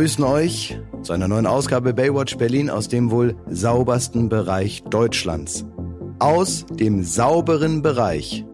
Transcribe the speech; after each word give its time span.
Wir 0.00 0.04
begrüßen 0.04 0.24
euch 0.24 0.78
zu 1.02 1.12
einer 1.12 1.28
neuen 1.28 1.46
Ausgabe 1.46 1.92
Baywatch 1.92 2.38
Berlin 2.38 2.70
aus 2.70 2.88
dem 2.88 3.10
wohl 3.10 3.36
saubersten 3.50 4.30
Bereich 4.30 4.82
Deutschlands. 4.84 5.66
Aus 6.18 6.64
dem 6.72 7.02
sauberen 7.02 7.82
Bereich. 7.82 8.46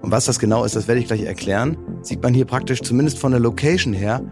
Und 0.00 0.12
was 0.12 0.24
das 0.24 0.38
genau 0.38 0.64
ist, 0.64 0.74
das 0.74 0.88
werde 0.88 1.02
ich 1.02 1.08
gleich 1.08 1.24
erklären. 1.24 1.76
Sieht 2.00 2.22
man 2.22 2.32
hier 2.32 2.46
praktisch 2.46 2.80
zumindest 2.80 3.18
von 3.18 3.32
der 3.32 3.40
Location 3.40 3.92
her 3.92 4.22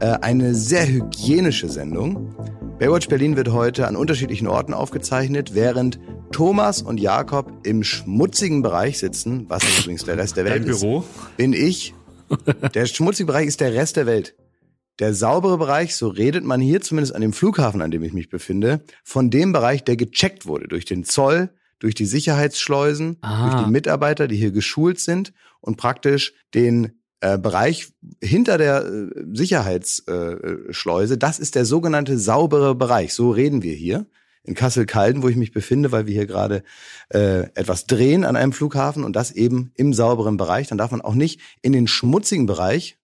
äh, 0.00 0.16
eine 0.22 0.54
sehr 0.54 0.88
hygienische 0.88 1.68
Sendung. 1.68 2.34
Baywatch 2.78 3.08
Berlin 3.08 3.36
wird 3.36 3.52
heute 3.52 3.86
an 3.86 3.96
unterschiedlichen 3.96 4.48
Orten 4.48 4.72
aufgezeichnet, 4.72 5.54
während 5.54 6.00
Thomas 6.32 6.80
und 6.80 6.98
Jakob 6.98 7.52
im 7.64 7.82
schmutzigen 7.84 8.62
Bereich 8.62 8.98
sitzen, 8.98 9.44
was 9.50 9.62
übrigens 9.80 10.06
der 10.06 10.16
Rest 10.16 10.38
der 10.38 10.46
Welt 10.46 10.64
Dein 10.64 10.70
ist. 10.70 10.80
Büro? 10.80 11.04
Bin 11.36 11.52
ich. 11.52 11.92
Der 12.74 12.86
schmutzige 12.86 13.26
Bereich 13.26 13.48
ist 13.48 13.60
der 13.60 13.74
Rest 13.74 13.96
der 13.96 14.06
Welt. 14.06 14.34
Der 14.98 15.12
saubere 15.12 15.58
Bereich, 15.58 15.94
so 15.94 16.08
redet 16.08 16.44
man 16.44 16.60
hier 16.60 16.80
zumindest 16.80 17.14
an 17.14 17.20
dem 17.20 17.32
Flughafen, 17.32 17.82
an 17.82 17.90
dem 17.90 18.02
ich 18.02 18.12
mich 18.12 18.28
befinde, 18.30 18.82
von 19.04 19.30
dem 19.30 19.52
Bereich, 19.52 19.84
der 19.84 19.96
gecheckt 19.96 20.46
wurde 20.46 20.68
durch 20.68 20.84
den 20.86 21.04
Zoll, 21.04 21.50
durch 21.78 21.94
die 21.94 22.06
Sicherheitsschleusen, 22.06 23.18
Ah. 23.20 23.50
durch 23.50 23.64
die 23.64 23.70
Mitarbeiter, 23.70 24.28
die 24.28 24.36
hier 24.36 24.52
geschult 24.52 24.98
sind 25.00 25.32
und 25.60 25.76
praktisch 25.76 26.32
den 26.54 26.92
äh, 27.20 27.38
Bereich 27.38 27.88
hinter 28.22 28.56
der 28.58 28.84
äh, 28.86 29.08
Sicherheitsschleuse, 29.32 30.66
äh, 30.68 30.72
Schleuse, 30.72 31.18
das 31.18 31.38
ist 31.38 31.54
der 31.54 31.64
sogenannte 31.64 32.18
saubere 32.18 32.74
Bereich. 32.74 33.12
So 33.14 33.30
reden 33.30 33.62
wir 33.62 33.74
hier 33.74 34.06
in 34.44 34.54
Kassel-Calden, 34.54 35.22
wo 35.22 35.28
ich 35.28 35.36
mich 35.36 35.52
befinde, 35.52 35.92
weil 35.92 36.06
wir 36.06 36.14
hier 36.14 36.26
gerade 36.26 36.62
äh, 37.10 37.40
etwas 37.54 37.86
drehen 37.86 38.24
an 38.24 38.36
einem 38.36 38.52
Flughafen 38.52 39.02
und 39.04 39.14
das 39.16 39.32
eben 39.32 39.72
im 39.74 39.92
sauberen 39.92 40.36
Bereich. 40.36 40.68
Dann 40.68 40.78
darf 40.78 40.90
man 40.92 41.00
auch 41.00 41.14
nicht 41.14 41.40
in 41.62 41.72
den 41.72 41.86
schmutzigen 41.88 42.46
Bereich, 42.46 42.96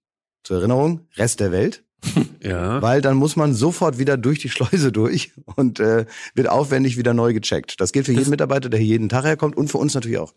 zur 0.44 0.58
Erinnerung, 0.58 1.06
Rest 1.16 1.40
der 1.40 1.52
Welt, 1.52 1.84
Ja. 2.42 2.82
weil 2.82 3.00
dann 3.00 3.16
muss 3.16 3.36
man 3.36 3.54
sofort 3.54 3.98
wieder 3.98 4.16
durch 4.16 4.38
die 4.40 4.48
Schleuse 4.48 4.90
durch 4.92 5.32
und 5.56 5.78
äh, 5.80 6.06
wird 6.34 6.48
aufwendig 6.48 6.96
wieder 6.96 7.14
neu 7.14 7.32
gecheckt. 7.32 7.80
Das 7.80 7.92
gilt 7.92 8.06
für 8.06 8.12
jeden 8.12 8.30
Mitarbeiter, 8.30 8.68
der 8.68 8.80
hier 8.80 8.88
jeden 8.88 9.08
Tag 9.08 9.24
herkommt 9.24 9.56
und 9.56 9.68
für 9.68 9.78
uns 9.78 9.94
natürlich 9.94 10.18
auch. 10.18 10.32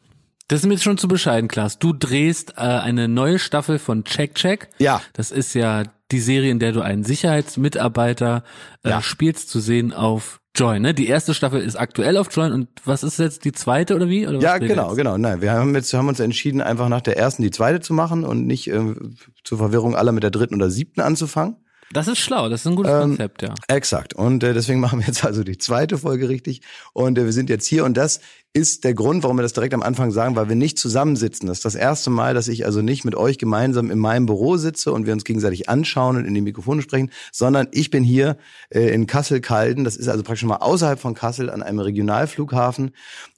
Das 0.47 0.59
ist 0.59 0.67
mir 0.67 0.73
jetzt 0.73 0.83
schon 0.83 0.99
zu 0.99 1.07
bescheiden, 1.07 1.47
Klaas. 1.47 1.79
Du 1.79 1.91
drehst 1.91 2.51
äh, 2.51 2.61
eine 2.61 3.07
neue 3.07 3.39
Staffel 3.39 3.79
von 3.79 4.03
Check 4.03 4.35
Check. 4.35 4.69
Ja. 4.77 5.01
Das 5.13 5.31
ist 5.31 5.55
ja 5.55 5.83
die 6.11 6.19
Serie, 6.19 6.51
in 6.51 6.59
der 6.59 6.71
du 6.71 6.81
einen 6.81 7.03
Sicherheitsmitarbeiter 7.03 8.43
äh, 8.83 8.89
Ja. 8.89 9.01
spielst, 9.01 9.49
zu 9.49 9.59
sehen 9.59 9.91
auf 9.91 10.39
Join. 10.55 10.81
Ne? 10.81 10.93
Die 10.93 11.07
erste 11.07 11.33
Staffel 11.33 11.61
ist 11.61 11.75
aktuell 11.75 12.17
auf 12.17 12.27
Join 12.31 12.51
und 12.53 12.67
was 12.85 13.03
ist 13.03 13.19
jetzt 13.19 13.43
die 13.45 13.51
zweite 13.51 13.95
oder 13.95 14.09
wie? 14.09 14.27
Oder 14.27 14.39
Ja, 14.39 14.57
genau, 14.57 14.87
jetzt? 14.89 14.97
genau. 14.97 15.17
Nein, 15.17 15.41
wir 15.41 15.51
haben 15.51 15.75
jetzt 15.75 15.93
haben 15.93 16.07
uns 16.07 16.19
entschieden, 16.19 16.61
einfach 16.61 16.87
nach 16.89 17.01
der 17.01 17.17
ersten 17.17 17.43
die 17.43 17.51
zweite 17.51 17.81
zu 17.81 17.93
machen 17.93 18.23
und 18.23 18.47
nicht 18.47 18.67
äh, 18.69 18.95
zur 19.43 19.57
Verwirrung 19.57 19.95
aller 19.95 20.11
mit 20.11 20.23
der 20.23 20.31
dritten 20.31 20.55
oder 20.55 20.69
siebten 20.69 21.01
anzufangen. 21.01 21.57
Das 21.91 22.07
ist 22.07 22.17
schlau, 22.17 22.49
das 22.49 22.61
ist 22.61 22.67
ein 22.67 22.75
gutes 22.75 22.91
Ähm, 22.91 23.01
Konzept, 23.01 23.41
ja. 23.43 23.53
Exakt. 23.67 24.13
Und 24.13 24.43
äh, 24.43 24.53
deswegen 24.53 24.79
machen 24.79 24.99
wir 24.99 25.07
jetzt 25.07 25.23
also 25.23 25.43
die 25.43 25.57
zweite 25.57 25.97
Folge 25.97 26.29
richtig. 26.29 26.61
Und 26.93 27.17
äh, 27.17 27.25
wir 27.25 27.33
sind 27.33 27.49
jetzt 27.49 27.67
hier 27.67 27.85
und 27.85 27.95
das 27.95 28.19
ist 28.53 28.85
der 28.85 28.93
Grund, 28.93 29.21
warum 29.23 29.37
wir 29.37 29.43
das 29.43 29.53
direkt 29.53 29.73
am 29.73 29.83
Anfang 29.83 30.11
sagen, 30.11 30.35
weil 30.35 30.49
wir 30.49 30.55
nicht 30.55 30.79
zusammensitzen. 30.79 31.47
Das 31.47 31.57
ist 31.57 31.65
das 31.65 31.75
erste 31.75 32.09
Mal, 32.09 32.33
dass 32.33 32.47
ich 32.47 32.65
also 32.65 32.81
nicht 32.81 33.03
mit 33.03 33.13
euch 33.13 33.37
gemeinsam 33.37 33.91
in 33.91 33.99
meinem 33.99 34.25
Büro 34.25 34.57
sitze 34.57 34.93
und 34.93 35.05
wir 35.05 35.13
uns 35.13 35.25
gegenseitig 35.25 35.69
anschauen 35.69 36.15
und 36.15 36.25
in 36.25 36.33
die 36.33 36.41
Mikrofone 36.41 36.81
sprechen, 36.81 37.11
sondern 37.31 37.67
ich 37.71 37.91
bin 37.91 38.03
hier 38.03 38.37
äh, 38.69 38.93
in 38.93 39.07
Kassel-Calden. 39.07 39.83
Das 39.83 39.95
ist 39.95 40.07
also 40.07 40.23
praktisch 40.23 40.45
mal 40.45 40.57
außerhalb 40.57 40.99
von 40.99 41.13
Kassel 41.13 41.49
an 41.49 41.61
einem 41.61 41.79
Regionalflughafen, 41.79 42.91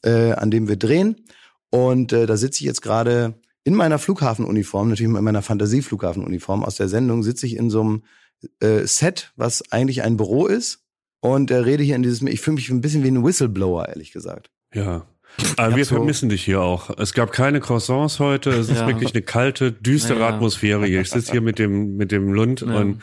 äh, 0.03 0.31
an 0.33 0.51
dem 0.51 0.67
wir 0.67 0.77
drehen. 0.77 1.25
Und 1.69 2.13
äh, 2.13 2.25
da 2.27 2.37
sitze 2.37 2.61
ich 2.61 2.65
jetzt 2.65 2.81
gerade 2.81 3.41
in 3.63 3.75
meiner 3.75 3.99
Flughafenuniform, 3.99 4.87
natürlich 4.87 5.13
in 5.13 5.23
meiner 5.23 5.41
Fantasieflughafenuniform 5.41 6.63
aus 6.63 6.75
der 6.75 6.87
Sendung, 6.87 7.23
sitze 7.23 7.45
ich 7.45 7.57
in 7.57 7.69
so 7.69 7.81
einem 7.81 8.03
äh, 8.59 8.85
Set, 8.85 9.31
was 9.35 9.71
eigentlich 9.71 10.03
ein 10.03 10.17
Büro 10.17 10.47
ist. 10.47 10.79
Und 11.19 11.49
äh, 11.51 11.55
rede 11.55 11.83
hier 11.83 11.95
in 11.95 12.03
dieses, 12.03 12.21
ich 12.21 12.41
fühle 12.41 12.55
mich 12.55 12.69
ein 12.69 12.81
bisschen 12.81 13.03
wie 13.03 13.07
ein 13.09 13.23
Whistleblower, 13.25 13.89
ehrlich 13.89 14.11
gesagt. 14.11 14.49
Ja. 14.73 15.05
Aber 15.57 15.75
wir 15.75 15.83
so- 15.85 15.95
vermissen 15.95 16.29
dich 16.29 16.43
hier 16.45 16.61
auch. 16.61 16.89
Es 16.97 17.13
gab 17.13 17.31
keine 17.31 17.59
Croissants 17.59 18.19
heute. 18.19 18.51
Es 18.51 18.69
ist 18.69 18.77
Ja. 18.79 18.87
wirklich 18.87 19.13
eine 19.13 19.21
kalte, 19.23 19.71
düstere 19.71 20.19
Ja. 20.19 20.29
Atmosphäre 20.29 20.85
hier. 20.85 21.01
Ich 21.01 21.09
sitze 21.09 21.31
hier 21.31 21.41
mit 21.41 21.59
dem, 21.59 21.95
mit 21.97 22.11
dem 22.11 22.31
Lund 22.33 22.61
Ja. 22.61 22.75
und 22.77 23.01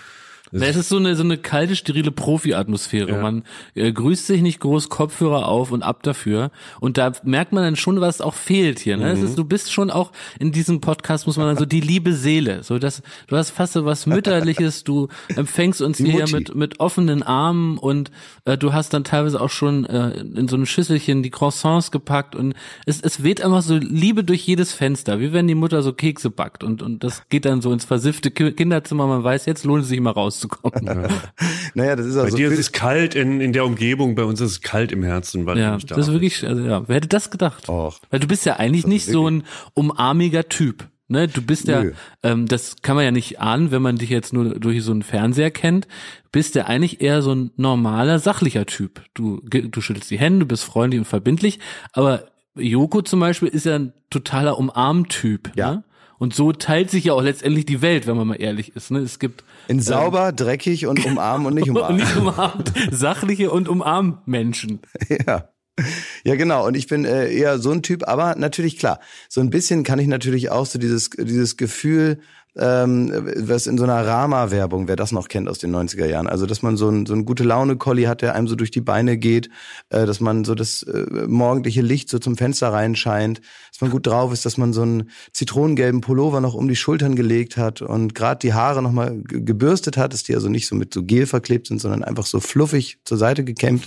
Es 0.62 0.76
ist 0.76 0.88
so 0.88 0.96
eine 0.98 1.16
so 1.16 1.22
eine 1.24 1.36
kalte, 1.38 1.74
sterile 1.76 2.10
Profi-Atmosphäre. 2.12 3.10
Ja. 3.12 3.20
Man 3.22 3.42
äh, 3.74 3.92
grüßt 3.92 4.26
sich 4.26 4.42
nicht 4.42 4.60
groß, 4.60 4.88
Kopfhörer 4.88 5.48
auf 5.48 5.72
und 5.72 5.82
ab 5.82 6.02
dafür. 6.02 6.50
Und 6.80 6.96
da 6.98 7.12
merkt 7.24 7.52
man 7.52 7.64
dann 7.64 7.76
schon, 7.76 8.00
was 8.00 8.20
auch 8.20 8.34
fehlt 8.34 8.78
hier. 8.78 8.96
Ne? 8.96 9.10
Es 9.12 9.18
Mhm. 9.20 9.24
ist, 9.26 9.38
du 9.38 9.44
bist 9.44 9.72
schon 9.72 9.90
auch 9.90 10.12
in 10.38 10.52
diesem 10.52 10.80
Podcast 10.80 11.26
muss 11.26 11.36
man 11.36 11.46
dann 11.46 11.56
so 11.56 11.64
die 11.66 11.80
liebe 11.80 12.12
Seele. 12.12 12.62
So 12.62 12.78
das, 12.78 13.02
du 13.26 13.36
hast 13.36 13.50
fast 13.50 13.72
so 13.72 13.84
was 13.84 14.06
mütterliches. 14.06 14.84
Du 14.84 15.08
empfängst 15.36 15.80
uns 15.82 15.96
Die 15.98 16.04
hier 16.10 16.20
Mutti. 16.20 16.34
mit 16.34 16.54
mit 16.54 16.80
offenen 16.80 17.22
Armen 17.22 17.78
und 17.78 18.10
äh, 18.44 18.56
du 18.56 18.72
hast 18.72 18.92
dann 18.94 19.04
teilweise 19.04 19.40
auch 19.40 19.50
schon 19.50 19.84
äh, 19.86 20.18
in 20.20 20.48
so 20.48 20.56
ein 20.56 20.66
Schüsselchen 20.66 21.22
die 21.22 21.30
Croissants 21.30 21.90
gepackt 21.90 22.34
und 22.34 22.54
es 22.86 23.00
es 23.00 23.22
weht 23.22 23.42
einfach 23.42 23.62
so 23.62 23.76
Liebe 23.76 24.24
durch 24.24 24.46
jedes 24.46 24.72
Fenster, 24.72 25.20
wie 25.20 25.32
wenn 25.32 25.48
die 25.48 25.54
Mutter 25.54 25.82
so 25.82 25.92
Kekse 25.92 26.30
backt 26.30 26.62
und 26.64 26.82
und 26.82 27.02
das 27.04 27.22
geht 27.28 27.44
dann 27.44 27.60
so 27.60 27.72
ins 27.72 27.84
versiffte 27.84 28.30
Ki- 28.30 28.52
Kinderzimmer. 28.52 29.06
Man 29.06 29.24
weiß, 29.24 29.46
jetzt 29.46 29.64
lohnt 29.64 29.82
es 29.82 29.88
sich 29.88 30.00
mal 30.00 30.12
rauszukommen. 30.44 31.08
Naja, 31.74 31.96
das 31.96 32.06
ist 32.06 32.14
bei 32.14 32.22
also 32.22 32.36
dir 32.36 32.48
für- 32.48 32.54
ist 32.54 32.60
es 32.60 32.72
kalt 32.72 33.14
in, 33.14 33.40
in 33.40 33.52
der 33.52 33.64
Umgebung, 33.64 34.14
bei 34.14 34.22
uns 34.24 34.40
ist 34.40 34.50
es 34.52 34.60
kalt 34.60 34.92
im 34.92 35.02
Herzen, 35.02 35.44
weil 35.46 35.56
du 35.56 35.60
Ja, 35.60 35.74
nicht 35.74 35.90
da 35.90 35.96
das 35.96 36.06
ist 36.06 36.12
wirklich, 36.12 36.46
also 36.46 36.62
ja, 36.62 36.86
wer 36.86 36.96
hätte 36.96 37.08
das 37.08 37.30
gedacht? 37.30 37.68
Och. 37.68 38.00
Weil 38.10 38.20
du 38.20 38.28
bist 38.28 38.46
ja 38.46 38.56
eigentlich 38.56 38.86
nicht 38.86 39.06
so 39.06 39.28
ein 39.28 39.42
umarmiger 39.74 40.48
Typ. 40.48 40.88
Ne, 41.06 41.28
du 41.28 41.42
bist 41.42 41.68
ja, 41.68 41.82
Nö. 41.82 41.92
ähm, 42.22 42.46
das 42.46 42.76
kann 42.80 42.96
man 42.96 43.04
ja 43.04 43.10
nicht 43.10 43.38
ahnen, 43.38 43.70
wenn 43.70 43.82
man 43.82 43.96
dich 43.96 44.08
jetzt 44.08 44.32
nur 44.32 44.58
durch 44.58 44.82
so 44.82 44.90
einen 44.90 45.02
Fernseher 45.02 45.50
kennt, 45.50 45.86
bist 46.32 46.54
ja 46.54 46.64
eigentlich 46.64 47.02
eher 47.02 47.20
so 47.20 47.34
ein 47.34 47.50
normaler, 47.56 48.18
sachlicher 48.18 48.64
Typ. 48.64 49.02
Du, 49.12 49.40
du 49.42 49.80
schüttelst 49.82 50.10
die 50.10 50.18
Hände, 50.18 50.40
du 50.40 50.46
bist 50.46 50.64
freundlich 50.64 50.98
und 51.00 51.04
verbindlich, 51.04 51.58
aber 51.92 52.28
Joko 52.56 53.02
zum 53.02 53.20
Beispiel 53.20 53.48
ist 53.48 53.66
ja 53.66 53.74
ein 53.74 53.92
totaler 54.08 54.58
Umarmtyp. 54.58 55.52
Ja. 55.56 55.72
Ne? 55.72 55.84
Und 56.18 56.34
so 56.34 56.52
teilt 56.52 56.90
sich 56.90 57.04
ja 57.04 57.12
auch 57.12 57.22
letztendlich 57.22 57.66
die 57.66 57.82
Welt, 57.82 58.06
wenn 58.06 58.16
man 58.16 58.26
mal 58.28 58.40
ehrlich 58.40 58.74
ist. 58.74 58.90
Ne? 58.90 59.00
Es 59.00 59.18
gibt 59.18 59.44
in 59.68 59.80
sauber, 59.80 60.32
dreckig 60.32 60.86
und 60.86 61.04
umarmen 61.04 61.46
und 61.46 61.54
nicht 61.54 61.68
und 61.68 61.76
umarmen. 61.76 61.96
nicht 61.96 62.16
umarmt, 62.16 62.72
sachliche 62.90 63.50
und 63.50 63.68
Umarmmenschen. 63.68 64.80
Ja. 65.26 65.48
Ja, 66.22 66.36
genau. 66.36 66.68
Und 66.68 66.76
ich 66.76 66.86
bin 66.86 67.04
äh, 67.04 67.32
eher 67.34 67.58
so 67.58 67.72
ein 67.72 67.82
Typ, 67.82 68.06
aber 68.06 68.36
natürlich 68.36 68.78
klar. 68.78 69.00
So 69.28 69.40
ein 69.40 69.50
bisschen 69.50 69.82
kann 69.82 69.98
ich 69.98 70.06
natürlich 70.06 70.50
auch 70.50 70.66
so 70.66 70.78
dieses, 70.78 71.10
dieses 71.10 71.56
Gefühl, 71.56 72.20
ähm, 72.56 73.12
was 73.36 73.66
in 73.66 73.78
so 73.78 73.84
einer 73.84 74.06
Rama-Werbung, 74.06 74.88
wer 74.88 74.96
das 74.96 75.12
noch 75.12 75.28
kennt 75.28 75.48
aus 75.48 75.58
den 75.58 75.74
90er 75.74 76.06
Jahren. 76.06 76.26
Also, 76.28 76.46
dass 76.46 76.62
man 76.62 76.76
so 76.76 76.88
ein, 76.88 77.06
so 77.06 77.14
ein 77.14 77.24
gute 77.24 77.44
Laune-Colli 77.44 78.04
hat, 78.04 78.22
der 78.22 78.34
einem 78.34 78.46
so 78.46 78.54
durch 78.54 78.70
die 78.70 78.80
Beine 78.80 79.18
geht, 79.18 79.50
äh, 79.90 80.06
dass 80.06 80.20
man 80.20 80.44
so 80.44 80.54
das 80.54 80.82
äh, 80.82 81.26
morgendliche 81.26 81.82
Licht 81.82 82.08
so 82.08 82.18
zum 82.18 82.36
Fenster 82.36 82.72
reinscheint, 82.72 83.40
dass 83.72 83.80
man 83.80 83.90
gut 83.90 84.06
drauf 84.06 84.32
ist, 84.32 84.46
dass 84.46 84.56
man 84.56 84.72
so 84.72 84.82
einen 84.82 85.10
zitronengelben 85.32 86.00
Pullover 86.00 86.40
noch 86.40 86.54
um 86.54 86.68
die 86.68 86.76
Schultern 86.76 87.16
gelegt 87.16 87.56
hat 87.56 87.82
und 87.82 88.14
gerade 88.14 88.38
die 88.38 88.54
Haare 88.54 88.82
nochmal 88.82 89.20
gebürstet 89.22 89.96
hat, 89.96 90.12
dass 90.12 90.22
die 90.22 90.34
also 90.34 90.48
nicht 90.48 90.66
so 90.66 90.76
mit 90.76 90.94
so 90.94 91.02
Gel 91.02 91.26
verklebt 91.26 91.66
sind, 91.66 91.80
sondern 91.80 92.04
einfach 92.04 92.26
so 92.26 92.40
fluffig 92.40 92.98
zur 93.04 93.18
Seite 93.18 93.44
gekämmt. 93.44 93.84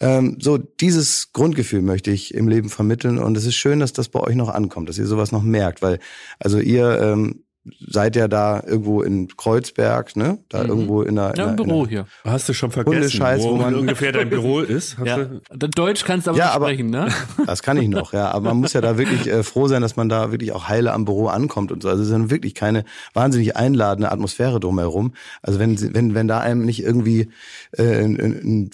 Ähm, 0.00 0.38
so 0.40 0.58
dieses 0.58 1.32
Grundgefühl 1.32 1.82
möchte 1.82 2.10
ich 2.10 2.34
im 2.34 2.46
Leben 2.46 2.68
vermitteln 2.68 3.18
und 3.18 3.36
es 3.36 3.46
ist 3.46 3.56
schön, 3.56 3.80
dass 3.80 3.92
das 3.92 4.08
bei 4.08 4.20
euch 4.20 4.36
noch 4.36 4.48
ankommt, 4.48 4.88
dass 4.88 4.98
ihr 4.98 5.06
sowas 5.06 5.32
noch 5.32 5.42
merkt, 5.42 5.82
weil 5.82 5.98
also 6.38 6.60
ihr 6.60 7.00
ähm, 7.00 7.44
seid 7.86 8.16
ja 8.16 8.28
da 8.28 8.62
irgendwo 8.66 9.02
in 9.02 9.28
Kreuzberg, 9.36 10.16
ne? 10.16 10.38
Da 10.48 10.62
Mhm. 10.62 10.68
irgendwo 10.68 11.02
in 11.02 11.18
einer, 11.18 11.30
in 11.34 11.36
Ja, 11.40 11.50
im 11.50 11.56
Büro 11.56 11.82
in 11.84 11.88
hier. 11.88 12.06
Hast 12.24 12.48
du 12.48 12.52
schon 12.54 12.70
vergessen, 12.70 13.20
wo, 13.20 13.50
wo 13.50 13.56
man- 13.56 13.74
ungefähr 13.74 14.12
dein 14.12 14.28
Büro 14.30 14.60
ist? 14.60 14.98
Hast 14.98 15.06
Ja. 15.06 15.18
du? 15.24 15.68
Deutsch 15.68 16.04
kannst 16.04 16.26
du 16.26 16.30
aber 16.30 16.38
Ja, 16.38 16.46
nicht 16.46 16.54
aber- 16.56 16.66
sprechen, 16.66 16.90
ne? 16.90 17.08
das 17.46 17.62
kann 17.62 17.76
ich 17.76 17.88
noch, 17.88 18.12
ja, 18.12 18.30
aber 18.30 18.50
man 18.50 18.58
muss 18.58 18.72
ja 18.72 18.80
da 18.80 18.98
wirklich 18.98 19.26
äh, 19.28 19.42
froh 19.42 19.68
sein, 19.68 19.82
dass 19.82 19.96
man 19.96 20.08
da 20.08 20.30
wirklich 20.32 20.52
auch 20.52 20.68
heile 20.68 20.92
am 20.92 21.04
Büro 21.04 21.26
ankommt 21.28 21.72
und 21.72 21.82
so. 21.82 21.88
Also 21.88 22.02
es 22.02 22.08
ist 22.08 22.12
dann 22.12 22.30
wirklich 22.30 22.54
keine 22.54 22.84
wahnsinnig 23.14 23.56
einladende 23.56 24.10
Atmosphäre 24.12 24.60
drumherum. 24.60 25.14
Also 25.42 25.58
wenn 25.58 25.78
wenn 25.94 26.14
wenn 26.14 26.28
da 26.28 26.40
einem 26.40 26.64
nicht 26.64 26.82
irgendwie 26.82 27.28
äh, 27.72 28.04
ein, 28.04 28.18
ein, 28.20 28.32
ein 28.44 28.70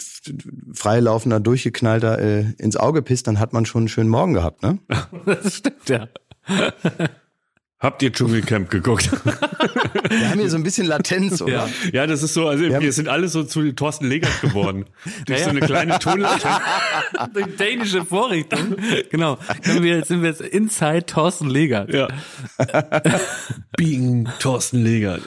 freilaufender, 0.73 1.39
durchgeknallter 1.39 2.19
äh, 2.19 2.45
ins 2.57 2.77
Auge 2.77 3.01
pisst, 3.01 3.27
dann 3.27 3.39
hat 3.39 3.53
man 3.53 3.65
schon 3.65 3.81
einen 3.83 3.87
schönen 3.89 4.09
Morgen 4.09 4.33
gehabt, 4.33 4.63
ne? 4.63 4.79
Das 5.25 5.55
stimmt, 5.55 5.89
ja. 5.89 6.07
Habt 7.79 8.01
ihr 8.01 8.11
Dschungelcamp 8.11 8.69
geguckt? 8.69 9.09
Wir 10.09 10.29
haben 10.29 10.39
hier 10.39 10.49
so 10.49 10.55
ein 10.55 10.63
bisschen 10.63 10.87
Latenz, 10.87 11.41
oder? 11.41 11.51
Ja. 11.53 11.69
ja, 11.91 12.07
das 12.07 12.23
ist 12.23 12.33
so, 12.33 12.47
also 12.47 12.63
haben- 12.65 12.81
wir 12.81 12.93
sind 12.93 13.09
alle 13.09 13.27
so 13.27 13.43
zu 13.43 13.71
Thorsten 13.73 14.07
Legert 14.07 14.39
geworden. 14.41 14.85
Durch 15.25 15.39
Ja, 15.39 15.45
so 15.45 15.49
eine 15.49 15.59
kleine 15.59 15.99
Tonlatenz. 15.99 16.43
Die 17.35 17.51
dänische 17.57 18.05
Vorrichtung. 18.05 18.75
Genau. 19.11 19.37
Wir, 19.63 20.05
sind 20.05 20.21
wir 20.21 20.29
jetzt 20.29 20.41
inside 20.41 21.05
Thorsten 21.05 21.49
Legert. 21.49 21.93
Ja. 21.93 22.07
Bing, 23.77 24.29
Thorsten 24.39 24.81
Legert. 24.83 25.21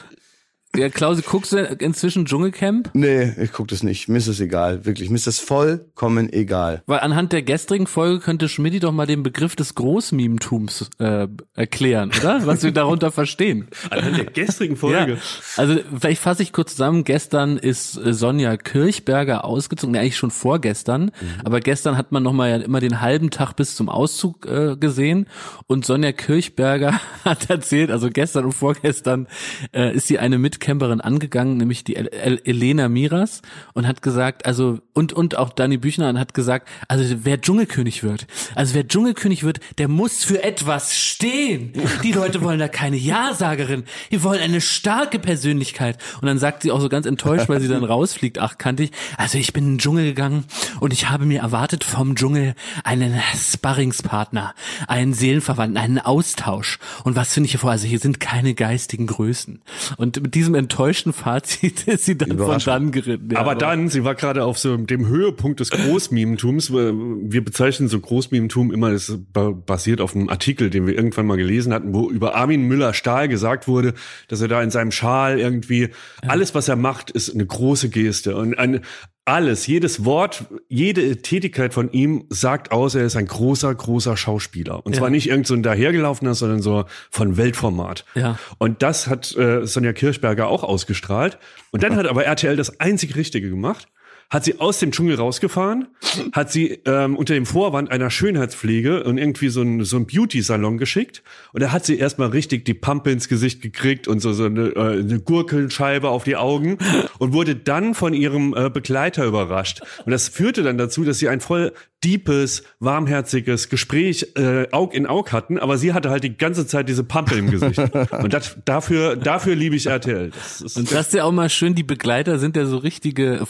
Ja, 0.77 0.91
Klausi, 0.91 1.23
guckst 1.23 1.53
du 1.53 1.65
inzwischen 1.79 2.27
Dschungelcamp? 2.27 2.91
Nee, 2.93 3.33
ich 3.41 3.53
guck 3.53 3.69
das 3.69 3.83
nicht. 3.83 4.09
Mir 4.09 4.19
ist 4.19 4.27
es 4.27 4.39
egal, 4.39 4.85
wirklich. 4.85 5.09
Mir 5.09 5.17
ist 5.17 5.27
das 5.27 5.41
vollkommen 5.41 6.31
egal. 6.31 6.83
Weil 6.87 7.01
anhand 7.01 7.33
der 7.33 7.43
gestrigen 7.43 7.87
Folge 7.87 8.21
könnte 8.21 8.49
Schmidti 8.51 8.79
doch 8.79 8.93
mal 8.93 9.07
den 9.07 9.23
Begriff 9.23 9.57
des 9.57 9.75
Großmimentums 9.75 10.91
äh, 10.99 11.27
erklären, 11.55 12.13
oder? 12.21 12.43
Was 12.47 12.63
wir 12.63 12.73
darunter 12.73 13.11
verstehen. 13.11 13.69
Anhand 13.89 14.19
der 14.19 14.27
gestrigen 14.27 14.77
Folge. 14.77 15.15
Ja. 15.15 15.19
Also 15.57 15.79
vielleicht 15.99 16.21
fasse 16.21 16.43
ich 16.43 16.53
kurz 16.53 16.73
zusammen. 16.73 17.03
Gestern 17.03 17.57
ist 17.57 17.97
äh, 17.97 18.13
Sonja 18.13 18.59
Kirchberger 18.59 19.47
ausgezogen, 19.47 19.93
nee, 19.93 20.01
eigentlich 20.01 20.19
schon 20.19 20.31
vorgestern. 20.31 21.05
Mhm. 21.05 21.41
Aber 21.45 21.61
gestern 21.61 21.97
hat 21.97 22.13
man 22.13 22.23
noch 22.23 22.35
mal 22.35 22.51
ja 22.51 22.57
immer 22.57 22.81
den 22.81 23.01
halben 23.01 23.31
Tag 23.31 23.55
bis 23.55 23.75
zum 23.75 23.89
Auszug 23.89 24.45
äh, 24.47 24.77
gesehen. 24.77 25.27
Und 25.67 25.87
Sonja 25.87 26.13
Kirchberger 26.13 27.01
hat 27.25 27.49
erzählt, 27.49 27.91
also 27.91 28.11
gestern 28.11 28.45
und 28.45 28.53
vorgestern 28.53 29.29
äh, 29.73 29.97
ist 29.97 30.09
sie 30.09 30.19
eine 30.19 30.39
mit 30.39 30.58
Mitcamperin 30.59 31.01
angegangen, 31.01 31.57
nämlich 31.57 31.85
die 31.85 31.95
El 31.97 32.09
El 32.09 32.41
Elena 32.45 32.89
Miras 32.89 33.43
und 33.75 33.87
hat 33.87 34.03
gesagt, 34.03 34.45
also 34.45 34.81
und 34.93 35.13
und 35.13 35.37
auch 35.37 35.51
Dani 35.51 35.77
Büchner 35.79 36.19
hat 36.19 36.35
gesagt, 36.35 36.69
also 36.89 37.05
wer 37.23 37.41
Dschungelkönig 37.41 38.03
wird, 38.03 38.27
also 38.57 38.75
wer 38.75 38.87
Dschungelkönig 38.87 39.45
wird, 39.45 39.61
der 39.79 39.87
muss 39.87 40.25
für 40.25 40.43
etwas 40.43 40.99
stehen. 40.99 41.73
Die 42.03 42.13
Leute 42.13 42.43
wollen 42.43 42.59
da 42.59 42.67
keine 42.67 42.97
Ja-Sagerin, 42.97 43.85
die 44.11 44.23
wollen 44.23 44.41
eine 44.41 44.61
starke 44.61 45.19
Persönlichkeit. 45.21 45.99
Und 46.21 46.27
dann 46.27 46.39
sagt 46.39 46.63
sie 46.63 46.73
auch 46.73 46.81
so 46.81 46.89
ganz 46.89 47.07
enttäuscht, 47.07 47.49
weil 47.49 47.61
sie 47.61 47.69
dann 47.69 47.85
rausfliegt, 47.85 48.39
ach 48.39 48.59
kannte 48.59 48.83
ich, 48.85 48.91
also 49.17 49.39
ich 49.39 49.53
bin 49.53 49.65
in 49.65 49.71
den 49.75 49.79
Dschungel 49.79 50.05
gegangen 50.07 50.45
und 50.81 50.93
ich 50.93 51.09
habe 51.09 51.25
mir 51.25 51.41
erwartet 51.41 51.85
vom 51.85 52.17
Dschungel 52.17 52.55
einen 52.83 53.21
Sparringspartner, 53.37 54.55
einen 54.89 55.15
Seelenverwandten, 55.15 55.79
einen 55.79 55.99
Austausch. 56.01 56.79
Und 57.05 57.15
was 57.15 57.33
finde 57.33 57.47
ich 57.47 57.53
hier 57.53 57.61
vor? 57.61 57.71
Also 57.71 57.87
hier 57.87 58.01
sind 58.01 58.19
keine 58.19 58.55
geistigen 58.55 59.07
Größen. 59.07 59.61
Und 59.97 60.21
mit 60.21 60.35
diesem 60.35 60.48
diesem 60.49 60.55
enttäuschten 60.55 61.13
Fazit 61.13 61.83
ist 61.87 62.05
sie 62.05 62.17
dann 62.17 62.39
von 62.39 62.59
dann 62.59 62.91
geritten. 62.91 63.31
Ja, 63.31 63.41
aber, 63.41 63.53
aber, 63.53 63.61
dann, 63.61 63.89
sie 63.89 64.05
war 64.05 64.15
gerade 64.15 64.45
auf 64.45 64.59
so 64.59 64.77
dem 64.77 65.07
Höhepunkt 65.07 65.61
des 65.61 65.71
Großmimentums. 65.71 66.73
Wir 66.73 67.45
bezeichnen 67.45 67.89
so 67.89 68.01
Großmimentum 68.01 68.73
immer, 68.73 68.93
das 68.93 69.17
basiert 69.33 70.01
auf 70.01 70.15
einem 70.15 70.29
Artikel, 70.29 70.71
den 70.71 70.87
wir 70.87 70.95
irgendwann 70.95 71.27
mal 71.27 71.37
gelesen 71.37 71.73
hatten, 71.73 71.93
wo 71.93 72.11
über 72.11 72.35
Armin 72.35 72.63
Müller-Stahl 72.63 73.29
gesagt 73.29 73.69
wurde, 73.69 73.95
dass 74.29 74.41
er 74.41 74.49
da 74.49 74.63
in 74.63 74.71
seinem 74.71 74.91
Schal 74.91 75.39
irgendwie 75.39 75.83
ja. 75.83 76.29
alles, 76.29 76.55
was 76.55 76.69
er 76.69 76.77
macht, 76.77 77.11
ist 77.11 77.35
eine 77.35 77.47
große 77.47 77.91
Geste 77.91 78.37
und 78.37 78.59
eine, 78.59 78.81
alles, 79.29 79.67
jedes 79.67 80.05
Wort, 80.07 80.47
jede 80.69 81.19
Tätigkeit 81.21 81.75
von 81.75 81.93
ihm 81.93 82.25
sagt 82.31 82.73
aus, 82.73 82.95
er 82.95 83.05
ist 83.05 83.15
ein 83.15 83.27
großer, 83.27 83.75
großer 83.75 84.17
Schauspieler. 84.17 84.85
Und 84.87 84.95
ja. 84.95 84.99
zwar 84.99 85.11
nicht 85.11 85.29
irgend 85.29 85.47
so 85.47 85.55
ein 85.55 85.63
dahergelaufener, 85.63 86.35
sondern 86.35 86.63
so 86.63 86.87
von 87.11 87.37
Weltformat. 87.37 88.07
Ja. 88.15 88.39
Und 88.57 88.83
das 88.83 89.07
hat 89.07 89.37
äh, 89.37 89.67
Sonja 89.67 89.93
Kirchberger 89.93 90.49
auch 90.49 90.65
ausgestrahlt. 90.65 91.39
Und 91.71 91.83
dann 91.83 91.95
hat 91.95 92.07
aber 92.07 92.25
RTL 92.25 92.57
das 92.57 92.81
einzig 92.81 93.17
Richtige 93.17 93.51
gemacht 93.51 93.87
hat 94.31 94.45
sie 94.45 94.61
aus 94.61 94.79
dem 94.79 94.93
Dschungel 94.93 95.17
rausgefahren, 95.17 95.89
hat 96.33 96.53
sie 96.53 96.81
ähm, 96.85 97.17
unter 97.17 97.35
dem 97.35 97.47
Vorwand 97.47 97.91
einer 97.91 98.11
Schönheitspflege 98.11 99.05
und 99.05 99.17
irgendwie 99.17 99.49
so 99.49 99.63
ein, 99.63 99.85
so 99.85 99.97
ein 99.97 100.07
Beauty-Salon 100.07 100.77
geschickt. 100.77 101.23
Und 101.53 101.63
da 101.63 101.73
hat 101.73 101.87
sie 101.87 101.99
erstmal 101.99 102.29
richtig 102.29 102.65
die 102.67 102.75
Pampe 102.75 103.11
ins 103.11 103.29
Gesicht 103.29 103.63
gekriegt 103.63 104.07
und 104.07 104.21
so, 104.21 104.33
so 104.33 104.45
eine, 104.45 104.69
äh, 104.69 105.01
eine 105.01 105.21
Gurkelscheibe 105.21 106.11
auf 106.11 106.25
die 106.25 106.37
Augen 106.37 106.77
und 107.19 107.33
wurde 107.33 107.57
dann 107.57 107.95
von 107.95 108.13
ihrem 108.13 108.55
äh, 108.55 108.69
Begleiter 108.69 109.25
überrascht. 109.25 109.81
Und 110.05 110.13
das 110.13 110.29
führte 110.29 110.63
dann 110.63 110.77
dazu, 110.77 111.05
dass 111.05 111.19
sie 111.19 111.29
ein 111.29 111.41
voll 111.41 111.73
deepes, 112.05 112.63
warmherziges 112.79 113.69
Gespräch 113.69 114.33
äh, 114.37 114.69
Aug 114.71 114.95
in 114.95 115.07
Aug 115.07 115.33
hatten, 115.33 115.59
aber 115.59 115.79
sie 115.79 115.93
hatte 115.93 116.11
halt 116.11 116.23
die 116.23 116.37
ganze 116.37 116.67
Zeit 116.67 116.89
diese 116.89 117.03
Pampe 117.03 117.35
im 117.35 117.51
Gesicht. 117.51 117.81
Und 118.13 118.33
das, 118.33 118.57
dafür, 118.65 119.17
dafür 119.17 119.57
liebe 119.57 119.75
ich 119.75 119.87
RTL. 119.87 120.31
Das 120.31 120.77
und 120.77 120.93
das 120.93 121.09
ist 121.09 121.15
ja 121.15 121.25
auch 121.25 121.33
mal 121.33 121.49
schön, 121.49 121.75
die 121.75 121.83
Begleiter 121.83 122.39
sind 122.39 122.57
ja 122.57 122.67
so 122.67 122.77
richtige 122.77 123.41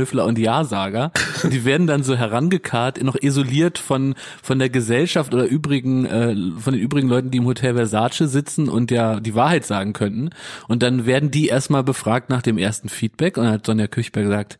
Furzwegschnüffler 0.00 0.24
und 0.24 0.38
Ja-Sager. 0.38 1.12
Die 1.50 1.64
werden 1.64 1.86
dann 1.86 2.02
so 2.02 2.16
herangekarrt, 2.16 3.02
noch 3.02 3.16
isoliert 3.16 3.78
von, 3.78 4.14
von 4.42 4.58
der 4.58 4.70
Gesellschaft 4.70 5.34
oder 5.34 5.44
übrigen, 5.44 6.06
äh, 6.06 6.34
von 6.58 6.72
den 6.72 6.82
übrigen 6.82 7.08
Leuten, 7.08 7.30
die 7.30 7.38
im 7.38 7.46
Hotel 7.46 7.74
Versace 7.74 8.30
sitzen 8.30 8.68
und 8.68 8.90
ja 8.90 9.20
die 9.20 9.34
Wahrheit 9.34 9.64
sagen 9.64 9.92
könnten. 9.92 10.30
Und 10.68 10.82
dann 10.82 11.06
werden 11.06 11.30
die 11.30 11.48
erstmal 11.48 11.82
befragt 11.82 12.30
nach 12.30 12.42
dem 12.42 12.58
ersten 12.58 12.88
Feedback 12.88 13.36
und 13.36 13.44
dann 13.44 13.54
hat 13.54 13.66
Sonja 13.66 13.86
Küchberg 13.86 14.26
gesagt, 14.26 14.58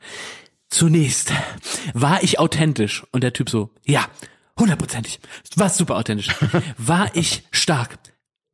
Zunächst 0.72 1.32
war 1.94 2.22
ich 2.22 2.38
authentisch 2.38 3.04
und 3.10 3.24
der 3.24 3.32
Typ 3.32 3.50
so, 3.50 3.70
ja, 3.84 4.06
hundertprozentig, 4.56 5.18
war 5.56 5.68
super 5.68 5.96
authentisch. 5.96 6.28
War 6.78 7.10
ich 7.14 7.42
stark? 7.50 7.98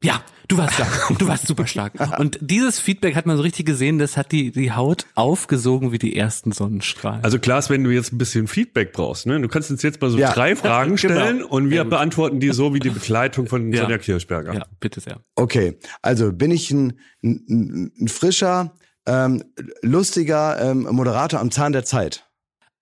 Ja, 0.03 0.23
du 0.49 0.59
warst 0.59 0.75
stark, 0.75 1.09
du 1.19 1.27
warst 1.27 1.47
super 1.47 1.67
stark. 1.67 2.19
Und 2.19 2.39
dieses 2.41 2.79
Feedback 2.79 3.17
hat 3.17 3.27
man 3.27 3.37
so 3.37 3.43
richtig 3.43 3.67
gesehen, 3.67 3.99
das 3.99 4.17
hat 4.17 4.31
die, 4.31 4.51
die 4.51 4.73
Haut 4.73 5.07
aufgesogen 5.15 5.91
wie 5.93 5.99
die 5.99 6.17
ersten 6.17 6.53
Sonnenstrahlen. 6.53 7.25
Also 7.25 7.39
Klaas, 7.39 7.71
wenn 7.71 7.83
du 7.83 7.91
jetzt 7.91 8.13
ein 8.13 8.19
bisschen 8.19 8.47
Feedback 8.47 8.93
brauchst, 8.93 9.27
ne, 9.27 9.41
du 9.41 9.49
kannst 9.49 9.71
uns 9.71 9.83
jetzt 9.83 10.01
mal 10.01 10.11
so 10.11 10.19
ja. 10.19 10.33
drei 10.33 10.55
Fragen 10.55 10.97
genau. 10.97 11.15
stellen 11.15 11.39
genau. 11.39 11.49
und 11.49 11.71
wir 11.71 11.79
ja, 11.79 11.85
beantworten 11.85 12.41
die 12.41 12.51
so 12.51 12.75
wie 12.75 12.81
die 12.81 12.91
Begleitung 12.91 13.47
von 13.47 13.73
ja. 13.73 13.83
Sonja 13.83 13.99
Kirchberger. 13.99 14.55
Ja, 14.55 14.67
bitte 14.81 15.01
sehr. 15.01 15.21
Okay, 15.35 15.79
also 16.03 16.33
bin 16.33 16.51
ich 16.51 16.71
ein, 16.71 17.01
ein, 17.23 17.93
ein 17.99 18.09
frischer, 18.09 18.75
ähm, 19.07 19.43
lustiger 19.83 20.61
ähm, 20.61 20.83
Moderator 20.91 21.41
am 21.41 21.51
Zahn 21.51 21.73
der 21.73 21.85
Zeit. 21.85 22.25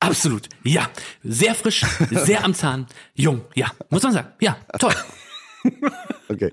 Absolut, 0.00 0.48
ja. 0.64 0.90
Sehr 1.22 1.54
frisch, 1.54 1.86
sehr 2.10 2.44
am 2.44 2.54
Zahn, 2.54 2.86
jung, 3.14 3.42
ja. 3.54 3.70
Muss 3.88 4.02
man 4.02 4.12
sagen, 4.12 4.28
ja, 4.40 4.58
toll. 4.78 4.92
okay. 6.28 6.50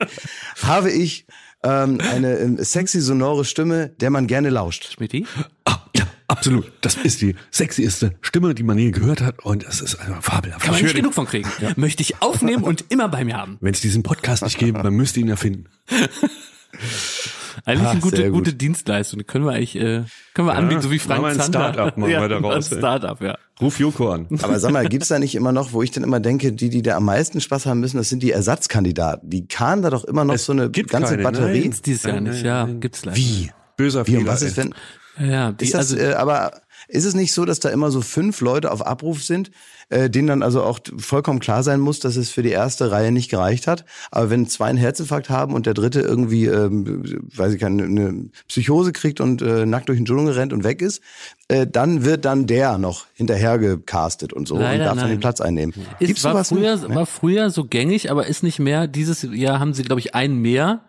Habe 0.63 0.91
ich 0.91 1.25
ähm, 1.63 1.99
eine 2.01 2.37
ähm, 2.37 2.57
sexy, 2.63 3.01
sonore 3.01 3.45
Stimme, 3.45 3.89
der 3.99 4.09
man 4.09 4.27
gerne 4.27 4.49
lauscht? 4.49 4.93
Schmidti? 4.93 5.25
Ah, 5.65 5.77
ja, 5.95 6.05
absolut. 6.27 6.71
Das 6.81 6.95
ist 6.95 7.21
die 7.21 7.35
sexieste 7.51 8.15
Stimme, 8.21 8.55
die 8.55 8.63
man 8.63 8.77
je 8.77 8.91
gehört 8.91 9.21
hat 9.21 9.43
und 9.45 9.63
es 9.63 9.81
ist 9.81 9.95
einfach 9.95 10.23
fabelhaft. 10.23 10.65
Kann 10.65 10.73
man 10.73 10.83
nicht 10.83 10.95
genug 10.95 11.13
von 11.13 11.25
kriegen. 11.25 11.49
Ja. 11.59 11.73
Möchte 11.75 12.01
ich 12.01 12.21
aufnehmen 12.21 12.63
und 12.63 12.85
immer 12.89 13.09
bei 13.09 13.23
mir 13.23 13.37
haben. 13.37 13.57
Wenn 13.61 13.73
es 13.73 13.81
diesen 13.81 14.03
Podcast 14.03 14.43
nicht 14.43 14.57
gäbe, 14.57 14.81
man 14.81 14.93
müsste 14.93 15.19
ihn 15.19 15.29
erfinden. 15.29 15.65
Eigentlich 17.65 17.87
Ach, 17.87 17.91
eine 17.91 18.01
gute, 18.01 18.31
gute 18.31 18.53
Dienstleistung. 18.53 19.19
Die 19.19 19.25
können 19.25 19.45
wir 19.45 19.51
eigentlich, 19.51 19.75
äh, 19.75 20.03
können 20.33 20.47
wir 20.47 20.53
ja, 20.53 20.59
anbieten, 20.59 20.81
so 20.81 20.91
wie 20.91 20.99
Frank 20.99 21.23
ein 21.25 21.39
Zander. 21.39 21.73
Start-up 21.73 21.97
machen 21.97 22.11
ja, 22.11 22.21
wir 22.21 22.29
daraus. 22.29 22.71
Ein 22.71 22.77
Start-up, 22.77 23.21
ja. 23.21 23.37
Ruf 23.59 23.79
Joko 23.79 24.11
an. 24.11 24.27
Aber 24.41 24.59
sag 24.59 24.71
mal, 24.71 24.87
gibt's 24.87 25.09
da 25.09 25.19
nicht 25.19 25.35
immer 25.35 25.51
noch, 25.51 25.73
wo 25.73 25.83
ich 25.83 25.91
dann 25.91 26.03
immer 26.03 26.19
denke, 26.19 26.53
die, 26.53 26.69
die 26.69 26.81
da 26.81 26.97
am 26.97 27.05
meisten 27.05 27.41
Spaß 27.41 27.65
haben 27.65 27.79
müssen, 27.79 27.97
das 27.97 28.09
sind 28.09 28.23
die 28.23 28.31
Ersatzkandidaten. 28.31 29.29
Die 29.29 29.47
kamen 29.47 29.81
da 29.81 29.89
doch 29.89 30.03
immer 30.03 30.25
noch 30.25 30.35
es 30.35 30.45
so 30.45 30.53
eine 30.53 30.71
ganze 30.71 31.11
keine, 31.11 31.23
Batterie. 31.23 31.51
Nein, 31.51 31.61
gibt's 31.63 31.81
dieses 31.81 32.03
Jahr 32.03 32.21
nicht, 32.21 32.43
ja. 32.43 32.65
Gibt's 32.65 33.05
leider. 33.05 33.17
Wie? 33.17 33.51
Böser 33.77 34.05
Fehler. 34.05 34.21
Wie, 34.21 34.27
was 34.27 34.41
ist 34.41 34.57
denn? 34.57 34.73
Ja, 35.19 35.51
die, 35.51 35.65
ist 35.65 35.73
das, 35.73 35.91
also, 35.91 35.97
äh, 35.97 36.13
aber 36.13 36.51
ist 36.91 37.05
es 37.05 37.15
nicht 37.15 37.33
so, 37.33 37.45
dass 37.45 37.59
da 37.59 37.69
immer 37.69 37.89
so 37.89 38.01
fünf 38.01 38.41
Leute 38.41 38.71
auf 38.71 38.85
Abruf 38.85 39.23
sind, 39.23 39.51
äh, 39.89 40.09
denen 40.09 40.27
dann 40.27 40.43
also 40.43 40.63
auch 40.63 40.79
vollkommen 40.97 41.39
klar 41.39 41.63
sein 41.63 41.79
muss, 41.79 41.99
dass 41.99 42.15
es 42.15 42.29
für 42.29 42.43
die 42.43 42.49
erste 42.49 42.91
Reihe 42.91 43.11
nicht 43.11 43.31
gereicht 43.31 43.65
hat? 43.67 43.85
Aber 44.11 44.29
wenn 44.29 44.47
zwei 44.47 44.65
einen 44.65 44.77
Herzinfarkt 44.77 45.29
haben 45.29 45.53
und 45.53 45.65
der 45.65 45.73
dritte 45.73 46.01
irgendwie, 46.01 46.45
ähm, 46.45 47.23
weiß 47.35 47.53
ich 47.53 47.59
keine, 47.59 47.83
eine 47.83 48.29
Psychose 48.47 48.91
kriegt 48.91 49.21
und 49.21 49.41
äh, 49.41 49.65
nackt 49.65 49.89
durch 49.89 49.99
den 49.99 50.05
Dschungel 50.05 50.33
rennt 50.33 50.53
und 50.53 50.63
weg 50.63 50.81
ist, 50.81 51.01
äh, 51.47 51.65
dann 51.65 52.03
wird 52.03 52.25
dann 52.25 52.45
der 52.45 52.77
noch 52.77 53.05
hinterher 53.13 53.57
gecastet 53.57 54.33
und 54.33 54.47
so 54.47 54.57
Leider 54.57 54.73
und 54.73 54.79
darf 54.79 54.95
nein. 54.95 55.03
dann 55.03 55.09
den 55.11 55.19
Platz 55.19 55.41
einnehmen. 55.41 55.73
Ist, 55.99 56.07
Gibt's 56.07 56.23
war, 56.25 56.43
früher, 56.43 56.75
nicht? 56.75 56.93
war 56.93 57.05
früher 57.05 57.49
so 57.49 57.65
gängig, 57.65 58.11
aber 58.11 58.27
ist 58.27 58.43
nicht 58.43 58.59
mehr. 58.59 58.87
Dieses 58.87 59.27
Jahr 59.31 59.59
haben 59.59 59.73
sie, 59.73 59.83
glaube 59.83 60.01
ich, 60.01 60.13
einen 60.13 60.41
mehr 60.41 60.81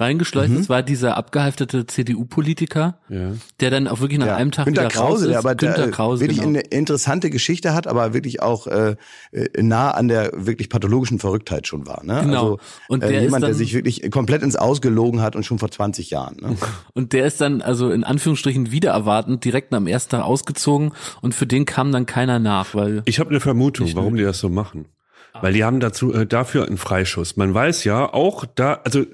reingeschleust. 0.00 0.50
Mhm. 0.50 0.56
Das 0.56 0.68
war 0.68 0.82
dieser 0.82 1.16
abgehalftete 1.16 1.86
CDU-Politiker, 1.86 2.98
ja. 3.08 3.32
der 3.60 3.70
dann 3.70 3.86
auch 3.88 4.00
wirklich 4.00 4.18
nach 4.18 4.26
ja. 4.26 4.36
einem 4.36 4.50
Tag 4.50 4.66
Günter 4.66 4.82
wieder 4.82 4.90
Krause, 4.90 5.10
raus 5.10 5.22
ist. 5.22 5.28
Der 5.28 5.38
aber 5.38 5.54
Günter 5.54 5.82
der, 5.82 5.90
Krause, 5.90 6.20
wirklich 6.22 6.38
genau. 6.38 6.48
eine 6.50 6.60
interessante 6.60 7.30
Geschichte 7.30 7.74
hat, 7.74 7.86
aber 7.86 8.14
wirklich 8.14 8.42
auch 8.42 8.66
äh, 8.66 8.96
äh, 9.32 9.62
nah 9.62 9.90
an 9.90 10.08
der 10.08 10.32
wirklich 10.34 10.68
pathologischen 10.68 11.18
Verrücktheit 11.18 11.66
schon 11.66 11.86
war. 11.86 12.04
Ne? 12.04 12.20
Genau. 12.22 12.42
Also, 12.42 12.58
und 12.88 13.02
der 13.02 13.10
äh, 13.10 13.22
jemand, 13.22 13.42
dann, 13.42 13.50
der 13.50 13.54
sich 13.54 13.74
wirklich 13.74 14.10
komplett 14.10 14.42
ins 14.42 14.56
Ausgelogen 14.56 15.20
hat 15.20 15.36
und 15.36 15.44
schon 15.44 15.58
vor 15.58 15.70
20 15.70 16.10
Jahren. 16.10 16.36
Ne? 16.40 16.56
Und 16.94 17.12
der 17.12 17.26
ist 17.26 17.40
dann 17.40 17.62
also 17.62 17.90
in 17.90 18.04
Anführungsstrichen 18.04 18.70
wieder 18.70 18.90
erwartend 18.90 19.44
direkt 19.44 19.72
am 19.72 19.86
ersten 19.86 20.10
Tag 20.10 20.22
ausgezogen 20.22 20.92
und 21.22 21.34
für 21.34 21.46
den 21.46 21.64
kam 21.64 21.92
dann 21.92 22.06
keiner 22.06 22.38
nach, 22.38 22.74
weil 22.74 23.02
ich 23.04 23.20
habe 23.20 23.30
eine 23.30 23.40
Vermutung, 23.40 23.88
warum 23.94 24.16
die 24.16 24.22
das 24.22 24.38
so 24.38 24.48
machen. 24.48 24.86
Weil 25.40 25.52
die 25.52 25.64
haben 25.64 25.80
dazu 25.80 26.12
äh, 26.12 26.26
dafür 26.26 26.66
einen 26.66 26.76
Freischuss. 26.76 27.36
Man 27.36 27.54
weiß 27.54 27.84
ja 27.84 28.12
auch 28.12 28.44
da, 28.54 28.80
also 28.84 29.04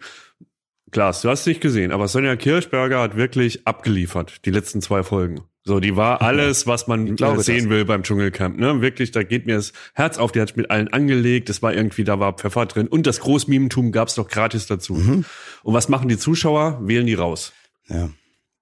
Klaas, 0.92 1.22
du 1.22 1.28
hast 1.28 1.46
nicht 1.46 1.60
gesehen, 1.60 1.90
aber 1.90 2.06
Sonja 2.06 2.36
Kirchberger 2.36 3.00
hat 3.00 3.16
wirklich 3.16 3.66
abgeliefert, 3.66 4.44
die 4.44 4.50
letzten 4.50 4.80
zwei 4.80 5.02
Folgen. 5.02 5.42
So, 5.64 5.80
die 5.80 5.96
war 5.96 6.22
alles, 6.22 6.68
was 6.68 6.86
man 6.86 7.16
glaube, 7.16 7.42
sehen 7.42 7.64
das. 7.64 7.70
will 7.70 7.84
beim 7.84 8.04
Dschungelcamp. 8.04 8.56
Ne? 8.56 8.80
Wirklich, 8.82 9.10
da 9.10 9.24
geht 9.24 9.46
mir 9.46 9.56
das 9.56 9.72
Herz 9.94 10.16
auf, 10.16 10.30
die 10.30 10.40
hat 10.40 10.56
mit 10.56 10.70
allen 10.70 10.86
angelegt, 10.92 11.50
es 11.50 11.60
war 11.60 11.74
irgendwie, 11.74 12.04
da 12.04 12.20
war 12.20 12.34
Pfeffer 12.34 12.66
drin 12.66 12.86
und 12.86 13.04
das 13.04 13.18
Großmimentum 13.18 13.90
gab's 13.90 14.14
doch 14.14 14.28
gratis 14.28 14.66
dazu. 14.66 14.94
Mhm. 14.94 15.24
Und 15.64 15.74
was 15.74 15.88
machen 15.88 16.08
die 16.08 16.18
Zuschauer? 16.18 16.78
Wählen 16.82 17.06
die 17.06 17.14
raus. 17.14 17.52
Ja. 17.88 18.10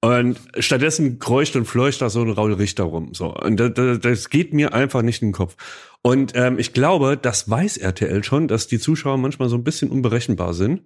Und 0.01 0.39
stattdessen 0.59 1.19
kreucht 1.19 1.57
und 1.57 1.67
fleucht 1.67 2.01
da 2.01 2.09
so 2.09 2.23
ein 2.23 2.31
Raul 2.31 2.55
Richter 2.55 2.85
rum. 2.85 3.13
So. 3.13 3.35
Und 3.35 3.59
das, 3.59 3.99
das 4.01 4.31
geht 4.31 4.55
mir 4.55 4.73
einfach 4.73 5.03
nicht 5.03 5.21
in 5.21 5.29
den 5.29 5.35
Kopf. 5.35 5.57
Und 6.01 6.33
ähm, 6.35 6.59
ich 6.59 6.73
glaube, 6.73 7.19
das 7.21 7.51
weiß 7.51 7.77
RTL 7.79 8.25
schon, 8.25 8.49
dass 8.49 8.67
die 8.67 8.79
Zuschauer 8.79 9.19
manchmal 9.19 9.51
so 9.51 9.57
ein 9.57 9.65
bisschen 9.65 9.91
unberechenbar 9.91 10.55
sind 10.55 10.83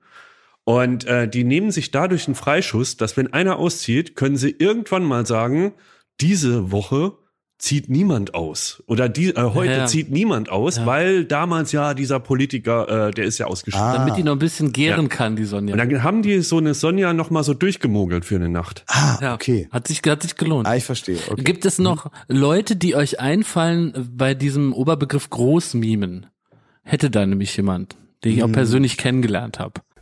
Und 0.69 1.07
äh, 1.07 1.27
die 1.27 1.45
nehmen 1.45 1.71
sich 1.71 1.93
dadurch 1.93 2.27
einen 2.29 2.35
Freischuss, 2.35 2.99
dass 2.99 3.17
wenn 3.17 3.33
einer 3.33 3.59
auszieht, 3.59 4.17
können 4.17 4.37
sie 4.37 4.51
irgendwann 4.51 5.03
mal 5.03 5.25
sagen, 5.25 5.73
diese 6.21 6.71
Woche 6.71 7.13
zieht 7.57 7.89
niemand 7.89 8.35
aus. 8.35 8.83
Oder 8.87 9.09
die, 9.09 9.31
äh, 9.31 9.41
heute 9.55 9.73
Ja, 9.73 9.79
ja. 9.79 9.87
zieht 9.87 10.11
niemand 10.11 10.51
aus, 10.51 10.77
Ja. 10.77 10.85
weil 10.85 11.25
damals 11.25 11.73
ja 11.73 11.95
dieser 11.95 12.21
Politiker, 12.21 13.09
äh, 13.09 13.11
der 13.13 13.25
ist 13.25 13.39
ja 13.39 13.47
ausgeschieden. 13.47 13.83
Ah. 13.83 13.97
Damit 13.97 14.19
die 14.19 14.23
noch 14.23 14.33
ein 14.35 14.39
bisschen 14.39 14.71
gären 14.75 15.05
Ja. 15.05 15.09
kann, 15.09 15.37
die 15.37 15.45
Sonja. 15.45 15.73
Und 15.73 15.79
dann 15.79 16.03
haben 16.03 16.21
die 16.21 16.41
so 16.41 16.59
eine 16.59 16.75
Sonja 16.75 17.15
noch 17.15 17.31
mal 17.31 17.43
so 17.45 17.55
durchgemogelt 17.55 18.27
für 18.27 18.35
eine 18.37 18.51
Nacht. 18.51 18.85
Ah, 18.89 19.17
ja. 19.23 19.35
okay. 19.35 19.69
Hat 19.71 19.89
sich, 19.89 20.03
hat 20.07 20.21
sich 20.23 20.37
gelohnt. 20.37 20.69
Ah, 20.69 20.77
ich 20.77 20.85
verstehe. 20.85 21.17
Okay. 21.31 21.45
Gibt 21.45 21.65
es 21.65 21.79
noch 21.79 22.11
Leute, 22.29 22.77
die 22.77 22.95
euch 22.95 23.21
einfallen 23.21 24.11
bei 24.15 24.35
diesem 24.35 24.75
Oberbegriff 24.75 25.31
Großmimen? 25.31 26.27
Hätte 26.83 27.09
da 27.09 27.25
nämlich 27.25 27.57
jemand, 27.57 27.97
den 28.23 28.33
ich 28.33 28.43
auch 28.43 28.53
persönlich 28.53 28.99
kennengelernt 28.99 29.59
habe. 29.59 29.81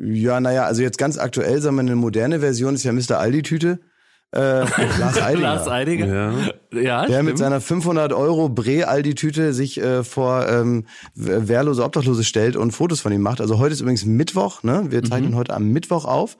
Ja, 0.00 0.40
naja, 0.40 0.64
also 0.64 0.82
jetzt 0.82 0.98
ganz 0.98 1.18
aktuell, 1.18 1.60
sagen 1.60 1.76
wir, 1.76 1.80
eine 1.82 1.96
moderne 1.96 2.40
Version 2.40 2.74
ist 2.74 2.84
ja 2.84 2.92
Mr. 2.92 3.18
Aldi-Tüte. 3.18 3.78
Äh, 4.32 4.38
Lars 4.98 5.22
Eidinger. 5.22 5.42
Lars 5.42 5.68
Eidinger. 5.68 6.06
Ja. 6.72 6.80
Ja, 6.80 7.00
Der 7.02 7.12
stimmt. 7.14 7.28
mit 7.28 7.38
seiner 7.38 7.60
500 7.60 8.12
Euro 8.12 8.48
Bre-Aldi-Tüte 8.48 9.52
sich 9.52 9.80
äh, 9.80 10.02
vor 10.02 10.48
ähm, 10.48 10.86
wehrlose 11.14 11.84
Obdachlose 11.84 12.24
stellt 12.24 12.56
und 12.56 12.72
Fotos 12.72 13.00
von 13.00 13.12
ihm 13.12 13.22
macht. 13.22 13.40
Also 13.40 13.58
heute 13.58 13.74
ist 13.74 13.80
übrigens 13.80 14.04
Mittwoch, 14.04 14.64
ne? 14.64 14.86
Wir 14.90 15.04
zeichnen 15.04 15.36
heute 15.36 15.54
am 15.54 15.68
Mittwoch 15.68 16.04
auf. 16.04 16.36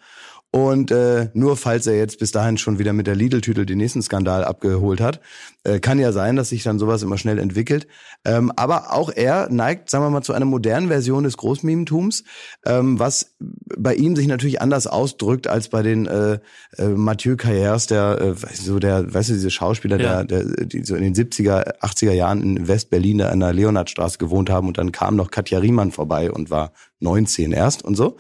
Und 0.55 0.93
äh, 0.93 1.31
nur 1.35 1.57
falls 1.57 1.89
er 1.89 1.97
jetzt 1.97 2.21
bis 2.21 2.31
dahin 2.31 2.59
schon 2.59 2.79
wieder 2.79 2.93
mit 2.93 3.09
der 3.09 3.17
Lidl-Tüte 3.17 3.67
den 3.67 3.79
nächsten 3.79 4.03
Skandal 4.03 4.45
abgeholt 4.45 5.01
hat, 5.01 5.21
äh, 5.65 5.81
kann 5.81 5.99
ja 5.99 6.13
sein, 6.13 6.37
dass 6.37 6.51
sich 6.51 6.63
dann 6.63 6.79
sowas 6.79 7.03
immer 7.03 7.19
schnell 7.19 7.41
entwickelt. 7.41 7.89
Ähm, 8.25 8.53
aber 8.55 8.93
auch 8.93 9.11
er 9.11 9.49
neigt, 9.51 9.91
sagen 9.91 10.05
wir 10.05 10.11
mal, 10.11 10.23
zu 10.23 10.33
einer 10.33 10.45
modernen 10.45 10.87
Version 10.87 11.25
des 11.25 11.37
Großmimentums, 11.39 12.23
ähm, 12.65 13.01
was 13.01 13.35
bei 13.41 13.97
ihm 13.97 14.15
sich 14.15 14.29
natürlich 14.29 14.63
anders 14.63 14.87
ausdrückt 14.87 15.49
als 15.49 15.71
bei 15.71 15.83
den 15.83 16.07
äh, 16.07 16.39
äh, 16.79 16.87
Mathieu 16.87 17.35
Carrières, 17.35 17.89
der 17.89 18.21
äh, 18.21 18.55
so 18.55 18.79
der, 18.79 19.13
weißt 19.13 19.31
du, 19.31 19.33
diese 19.33 19.51
Schauspieler, 19.51 19.99
Ja. 19.99 20.23
der, 20.23 20.45
der, 20.45 20.67
die 20.67 20.85
so 20.85 20.95
in 20.95 21.03
den 21.03 21.17
70er, 21.17 21.81
80er 21.81 22.13
Jahren 22.13 22.45
in 22.45 22.69
West-Berlin 22.69 23.23
an 23.23 23.41
der 23.41 23.53
Leonhardstraße 23.53 24.19
gewohnt 24.19 24.51
haben 24.51 24.69
und 24.69 24.79
dann 24.79 24.93
kam 24.93 25.17
noch 25.17 25.33
Katja 25.33 25.59
Riemann 25.59 25.91
vorbei 25.91 26.31
und 26.31 26.51
war 26.53 26.71
19 27.01 27.51
erst 27.51 27.85
und 27.85 27.97
so. 27.97 28.19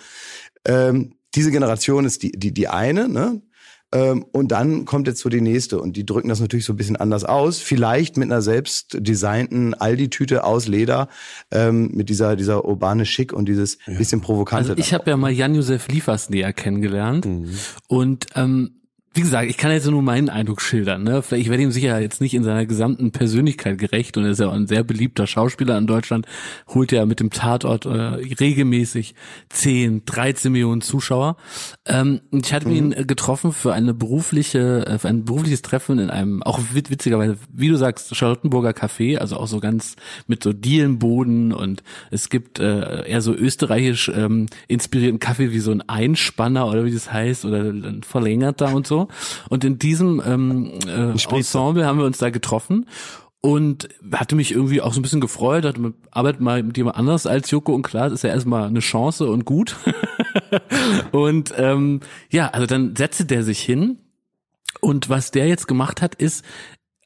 Ähm, 0.67 1.13
diese 1.35 1.51
Generation 1.51 2.05
ist 2.05 2.23
die, 2.23 2.33
die, 2.33 2.53
die 2.53 2.69
eine, 2.69 3.09
ne? 3.09 3.43
Ähm, 3.93 4.25
und 4.33 4.49
dann 4.51 4.87
kommt 4.87 5.07
jetzt 5.07 5.21
so 5.21 5.29
die 5.29 5.41
nächste 5.41 5.81
und 5.81 5.97
die 5.97 6.05
drücken 6.05 6.29
das 6.29 6.41
natürlich 6.41 6.65
so 6.65 6.73
ein 6.73 6.77
bisschen 6.77 6.97
anders 6.97 7.25
aus. 7.25 7.61
Vielleicht 7.61 8.17
mit 8.17 8.31
einer 8.31 8.43
selbst 8.43 8.97
designten 8.99 9.73
Aldi-Tüte 9.73 10.43
aus 10.43 10.67
Leder, 10.67 11.09
ähm, 11.53 11.93
mit 11.93 12.09
dieser, 12.09 12.35
dieser 12.35 12.65
urbane 12.65 13.07
Schick 13.07 13.33
und 13.33 13.49
dieses 13.49 13.79
bisschen 13.87 14.21
provokante. 14.21 14.71
Also 14.71 14.81
ich 14.81 14.93
habe 14.93 15.09
ja 15.09 15.17
mal 15.17 15.31
Jan-Josef 15.31 15.87
Liefers 15.89 16.29
näher 16.29 16.53
kennengelernt 16.53 17.29
und 17.87 18.27
ähm, 18.35 18.81
wie 19.17 19.21
gesagt, 19.21 19.49
ich 19.49 19.57
kann 19.57 19.71
jetzt 19.71 19.89
nur 19.89 20.03
meinen 20.03 20.29
Eindruck 20.29 20.61
schildern. 20.61 21.05
Ne? 21.05 21.23
Vielleicht, 21.23 21.45
ich 21.45 21.49
werde 21.51 21.63
ihm 21.63 21.71
sicher 21.71 22.01
jetzt 22.01 22.21
nicht 22.21 22.35
in 22.35 22.43
seiner 22.43 22.67
gesamten 22.67 23.13
Persönlichkeit 23.13 23.79
gerecht 23.79 24.17
und 24.17 24.25
er 24.25 24.33
ist 24.33 24.41
ja 24.41 24.49
auch 24.49 24.53
ein 24.53 24.67
sehr 24.67 24.83
beliebter 24.83 25.29
Schauspieler 25.29 25.79
in 25.79 25.87
Deutschland, 25.87 26.27
holt 26.69 26.91
ja 26.91 27.07
mit 27.07 27.21
dem 27.21 27.31
Tatort 27.31 27.87
äh, 27.87 27.91
regelmäßig 27.91 29.15
10, 29.51 30.05
13 30.05 30.51
Millionen 30.51 30.81
Zuschauer. 30.81 31.37
Ähm, 31.87 32.23
ich 32.33 32.53
hatte 32.53 32.69
ihn 32.69 32.91
äh, 32.91 33.05
getroffen 33.05 33.53
für 33.53 33.73
eine 33.73 33.95
berufliche, 33.95 34.85
äh, 34.87 34.99
für 34.99 35.09
ein 35.09 35.25
berufliches 35.25 35.63
Treffen 35.63 36.01
in 36.01 36.11
einem, 36.11 36.43
auch 36.43 36.59
wit- 36.73 36.91
witzigerweise, 36.91 37.37
wie 37.53 37.69
du 37.69 37.77
sagst, 37.77 38.17
Charlottenburger 38.17 38.71
Café, 38.71 39.19
also 39.19 39.37
auch 39.37 39.47
so 39.47 39.61
ganz 39.61 39.95
mit 40.27 40.43
so 40.43 40.53
Dielenboden 40.53 41.53
und 41.53 41.85
es 42.11 42.31
gibt 42.31 42.59
äh, 42.59 43.07
eher 43.09 43.21
so 43.21 43.33
österreichisch 43.33 44.11
ähm, 44.13 44.47
inspirierten 44.67 45.21
Kaffee 45.21 45.53
wie 45.53 45.61
so 45.61 45.71
ein 45.71 45.89
Einspanner 45.89 46.67
oder 46.67 46.85
wie 46.85 46.93
das 46.93 47.13
heißt 47.13 47.45
oder 47.45 47.61
ein 47.61 48.03
verlängerter 48.03 48.75
und 48.75 48.89
so. 48.89 49.04
Und 49.49 49.65
in 49.65 49.79
diesem 49.79 50.23
ähm, 50.25 50.73
äh, 50.87 51.13
Ensemble 51.13 51.87
haben 51.87 51.99
wir 51.99 52.07
uns 52.07 52.19
da 52.19 52.31
getroffen 52.31 52.87
und 53.41 53.91
hatte 54.13 54.37
mich 54.37 54.53
irgendwie 54.53 54.81
auch 54.81 54.95
so 54.95 55.01
ein 55.01 55.03
bisschen 55.03 55.21
gefreut, 55.21 55.67
hatte 55.67 55.81
mit, 55.81 55.95
arbeitet 56.11 56.41
mal 56.41 56.63
mit 56.63 56.79
jemand 56.79 56.97
anders 56.97 57.27
als 57.27 57.51
Joko 57.51 57.75
und 57.75 57.83
Klaas, 57.83 58.11
ist 58.11 58.25
ja 58.25 58.31
erstmal 58.31 58.69
eine 58.69 58.81
Chance 58.81 59.29
und 59.29 59.45
gut. 59.45 59.77
und 61.13 61.53
ähm, 61.59 62.01
ja, 62.31 62.49
also 62.49 62.67
dann 62.67 62.97
setzte 62.97 63.27
der 63.27 63.43
sich 63.43 63.61
hin 63.61 63.99
und 64.81 65.11
was 65.11 65.31
der 65.31 65.47
jetzt 65.47 65.69
gemacht 65.69 66.01
hat, 66.01 66.15
ist, 66.15 66.45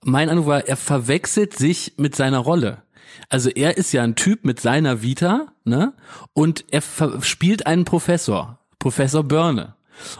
mein 0.05 0.29
Eindruck 0.29 0.47
war, 0.47 0.69
er 0.69 0.77
verwechselt 0.77 1.57
sich 1.57 1.95
mit 1.97 2.15
seiner 2.15 2.39
Rolle. 2.39 2.83
Also 3.29 3.51
er 3.51 3.77
ist 3.77 3.93
ja 3.93 4.03
ein 4.03 4.15
Typ 4.15 4.45
mit 4.45 4.61
seiner 4.61 5.03
Vita, 5.03 5.49
ne? 5.65 5.93
Und 6.35 6.65
er 6.71 6.83
spielt 7.21 7.67
einen 7.67 7.85
Professor, 7.85 8.59
Professor 8.79 9.25
Börne. 9.25 9.75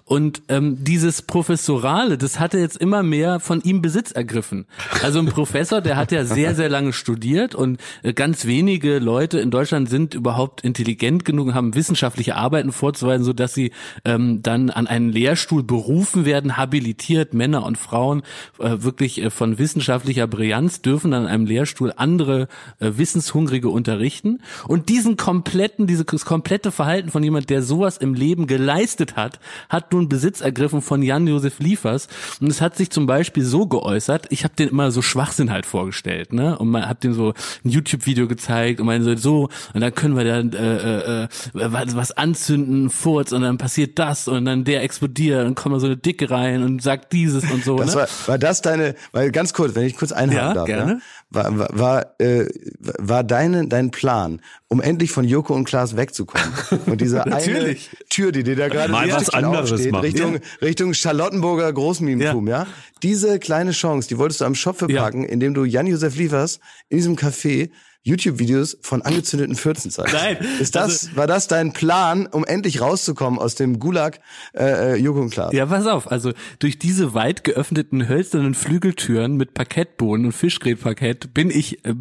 Und 0.05 0.43
ähm, 0.49 0.83
dieses 0.85 1.23
Professorale, 1.23 2.19
das 2.19 2.41
hatte 2.41 2.59
jetzt 2.59 2.77
immer 2.77 3.03
mehr 3.03 3.41
von 3.41 3.61
ihm 3.63 3.83
Besitz 3.83 4.13
ergriffen. 4.13 4.67
Also 5.03 5.19
ein 5.19 5.27
Professor, 5.39 5.81
der 5.81 5.97
hat 5.97 6.13
ja 6.13 6.25
sehr, 6.25 6.55
sehr 6.55 6.69
lange 6.69 6.93
studiert 6.93 7.55
und 7.55 7.81
äh, 8.03 8.13
ganz 8.13 8.47
wenige 8.47 8.99
Leute 8.99 9.39
in 9.39 9.51
Deutschland 9.51 9.89
sind 9.89 10.15
überhaupt 10.15 10.63
intelligent 10.63 11.25
genug 11.25 11.49
und 11.49 11.55
haben 11.55 11.75
wissenschaftliche 11.75 12.37
Arbeiten 12.37 12.73
vorzuweisen, 12.73 13.25
so 13.25 13.33
dass 13.33 13.55
sie 13.55 13.73
ähm, 14.05 14.43
dann 14.43 14.71
an 14.71 14.87
einen 14.87 15.11
Lehrstuhl 15.11 15.63
berufen 15.63 16.25
werden, 16.25 16.57
habilitiert, 16.57 17.35
Männer 17.35 17.65
und 17.65 17.79
Frauen 17.79 18.23
äh, 18.59 18.83
wirklich 18.83 19.23
äh, 19.23 19.31
von 19.31 19.59
wissenschaftlicher 19.59 20.27
Brillanz 20.27 20.83
dürfen 20.83 21.11
dann 21.11 21.25
an 21.25 21.29
einem 21.29 21.47
Lehrstuhl 21.47 21.93
andere 21.97 22.49
äh, 22.79 22.93
Wissenshungrige 22.97 23.69
unterrichten. 23.69 24.41
Und 24.67 24.89
diesen 24.89 25.17
kompletten, 25.17 25.87
dieses 25.87 26.25
komplette 26.25 26.71
Verhalten 26.71 27.11
von 27.11 27.23
jemand, 27.23 27.51
der 27.51 27.63
sowas 27.63 27.99
im 27.99 28.15
Leben 28.15 28.47
geleistet 28.47 29.17
hat, 29.17 29.41
hat 29.69 29.93
nun 29.93 30.09
Besitz 30.09 30.41
ergriffen 30.41 30.83
von 30.83 31.03
Jan-Josef 31.03 31.59
Liefers. 31.59 32.09
Und 32.41 32.49
es 32.49 32.61
hat 32.61 32.77
sich 32.77 32.91
zum 32.91 33.07
Beispiel 33.07 33.45
so 33.45 33.67
geäußert, 33.67 34.27
ich 34.31 34.45
habe 34.45 34.55
den 34.55 34.69
immer 34.69 34.91
so 34.91 35.03
Schwachsinn 35.03 35.51
halt 35.51 35.67
vorgestellt, 35.67 36.33
ne? 36.33 36.59
Und 36.59 36.69
man 36.69 36.89
hat 36.89 37.05
den 37.05 37.13
so 37.13 37.35
ein 37.65 37.71
YouTube-Video 37.71 38.29
gezeigt 38.29 38.81
und 38.81 38.87
man 38.87 39.03
so, 39.03 39.17
so, 39.17 39.49
und 39.75 39.81
dann 39.81 39.95
können 39.95 40.17
wir 40.17 40.25
dann 40.25 40.53
äh, 40.53 40.77
äh, 40.77 41.25
äh, 41.25 41.29
was, 41.53 41.97
was 41.97 42.13
anzünden, 42.13 42.91
Furz, 42.91 43.33
und 43.33 43.43
dann 43.43 43.59
passiert 43.59 43.99
das 43.99 44.29
und 44.29 44.45
dann 44.45 44.65
der 44.65 44.83
explodiert 44.83 45.47
und 45.47 45.55
kommt 45.55 45.75
da 45.75 45.81
so 45.81 45.87
eine 45.87 45.97
Dicke 45.97 46.31
rein 46.31 46.63
und 46.63 46.83
sagt 46.83 47.13
dieses 47.13 47.51
und 47.51 47.65
so. 47.65 47.79
Das 47.79 47.95
ne? 47.95 48.03
war, 48.03 48.09
war 48.27 48.39
das 48.39 48.63
deine, 48.63 48.95
weil 49.13 49.31
ganz 49.31 49.53
kurz, 49.53 49.75
wenn 49.75 49.85
ich 49.85 49.97
kurz 49.97 50.13
einhaken 50.13 50.49
Ja, 50.49 50.55
darf, 50.55 50.67
gerne. 50.67 50.93
Ja, 50.93 50.99
war, 51.31 51.59
war, 51.59 51.69
war, 51.73 52.15
äh, 52.21 52.47
war 52.81 53.23
deine, 53.25 53.69
dein 53.69 53.91
Plan, 53.91 54.41
um 54.69 54.81
endlich 54.81 55.11
von 55.13 55.25
Joko 55.25 55.55
und 55.55 55.65
Klaas 55.65 55.97
wegzukommen 55.97 56.53
und 56.87 57.01
diese 57.01 57.23
eine 57.25 57.35
Natürlich. 57.37 57.91
Tür, 58.09 58.33
die 58.33 58.43
dir 58.43 58.57
da 58.57 58.69
gerade 58.69 58.91
Mal 58.91 59.11
was 59.13 59.29
anderes 59.31 59.73
aufsteht, 59.73 59.93
machen. 59.93 60.05
Richtung, 60.05 60.39
Richtung 60.63 60.95
Charlottenburger 60.95 61.73
Großmimtum, 61.73 62.49
ja. 62.49 62.67
Diese 63.03 63.39
kleine 63.39 63.73
Chance, 63.73 64.09
die 64.09 64.19
wolltest 64.19 64.41
du 64.41 64.45
am 64.47 64.55
Schopfe 64.55 64.91
Ja. 64.91 65.03
packen, 65.03 65.25
indem 65.25 65.55
du 65.55 65.65
Jan-Josef 65.65 66.17
Liefers 66.17 66.61
in 66.89 66.97
diesem 66.99 67.17
Café 67.17 67.71
YouTube-Videos 68.09 68.79
von 68.81 69.03
angezündeten 69.03 69.55
Fürzen 69.55 69.91
zeigst. 69.91 70.15
Nein, 70.15 70.39
Ist 70.61 70.75
das, 70.75 71.05
also- 71.07 71.17
war 71.17 71.27
das 71.27 71.47
dein 71.49 71.73
Plan, 71.73 72.27
um 72.27 72.45
endlich 72.45 72.81
rauszukommen 72.81 73.39
aus 73.39 73.55
dem 73.55 73.79
Gulag 73.79 74.21
äh, 74.57 74.97
Joko 74.97 75.21
und 75.21 75.31
Klaas? 75.31 75.53
Ja, 75.53 75.67
pass 75.67 75.87
auf, 75.87 76.11
also 76.11 76.33
durch 76.59 76.79
diese 76.79 77.15
weit 77.15 77.45
geöffneten 77.45 78.09
hölzernen 78.09 78.55
Flügeltüren 78.55 79.37
mit 79.37 79.55
Parkettboden 79.55 80.27
und 80.27 80.33
Fischgrätparkett 80.33 81.35
bin 81.35 81.51
ich 81.51 81.85
äh, 81.85 81.95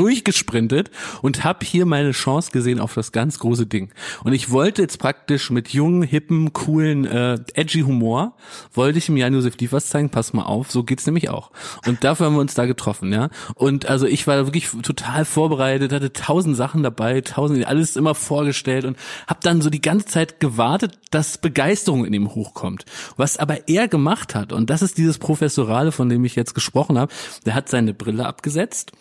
durchgesprintet 0.00 0.90
und 1.22 1.44
habe 1.44 1.64
hier 1.64 1.86
meine 1.86 2.12
Chance 2.12 2.50
gesehen 2.50 2.80
auf 2.80 2.94
das 2.94 3.12
ganz 3.12 3.38
große 3.38 3.66
Ding. 3.66 3.90
Und 4.24 4.32
ich 4.32 4.50
wollte 4.50 4.82
jetzt 4.82 4.98
praktisch 4.98 5.50
mit 5.50 5.68
jungen, 5.68 6.02
hippen, 6.02 6.52
coolen, 6.52 7.04
äh, 7.04 7.38
edgy 7.54 7.80
Humor, 7.82 8.34
wollte 8.72 8.98
ich 8.98 9.08
ihm 9.08 9.16
Jan-Josef 9.16 9.56
Liefers 9.58 9.88
zeigen, 9.88 10.10
pass 10.10 10.32
mal 10.32 10.44
auf, 10.44 10.70
so 10.70 10.82
geht's 10.84 11.06
nämlich 11.06 11.28
auch. 11.28 11.50
Und 11.86 12.02
dafür 12.04 12.26
haben 12.26 12.34
wir 12.34 12.40
uns 12.40 12.54
da 12.54 12.66
getroffen, 12.66 13.12
ja. 13.12 13.30
Und 13.54 13.86
also 13.86 14.06
ich 14.06 14.26
war 14.26 14.46
wirklich 14.46 14.68
total 14.82 15.19
vorbereitet, 15.24 15.92
hatte 15.92 16.12
tausend 16.12 16.56
Sachen 16.56 16.82
dabei, 16.82 17.20
tausend, 17.20 17.66
alles 17.66 17.96
immer 17.96 18.14
vorgestellt 18.14 18.84
und 18.84 18.96
habe 19.26 19.40
dann 19.42 19.60
so 19.62 19.70
die 19.70 19.80
ganze 19.80 20.06
Zeit 20.06 20.40
gewartet, 20.40 20.98
dass 21.10 21.38
Begeisterung 21.38 22.04
in 22.04 22.12
ihm 22.12 22.34
hochkommt. 22.34 22.84
Was 23.16 23.36
aber 23.36 23.68
er 23.68 23.88
gemacht 23.88 24.34
hat, 24.34 24.52
und 24.52 24.70
das 24.70 24.82
ist 24.82 24.98
dieses 24.98 25.18
Professorale, 25.18 25.92
von 25.92 26.08
dem 26.08 26.24
ich 26.24 26.36
jetzt 26.36 26.54
gesprochen 26.54 26.98
habe, 26.98 27.12
der 27.46 27.54
hat 27.54 27.68
seine 27.68 27.94
Brille 27.94 28.26
abgesetzt, 28.26 28.92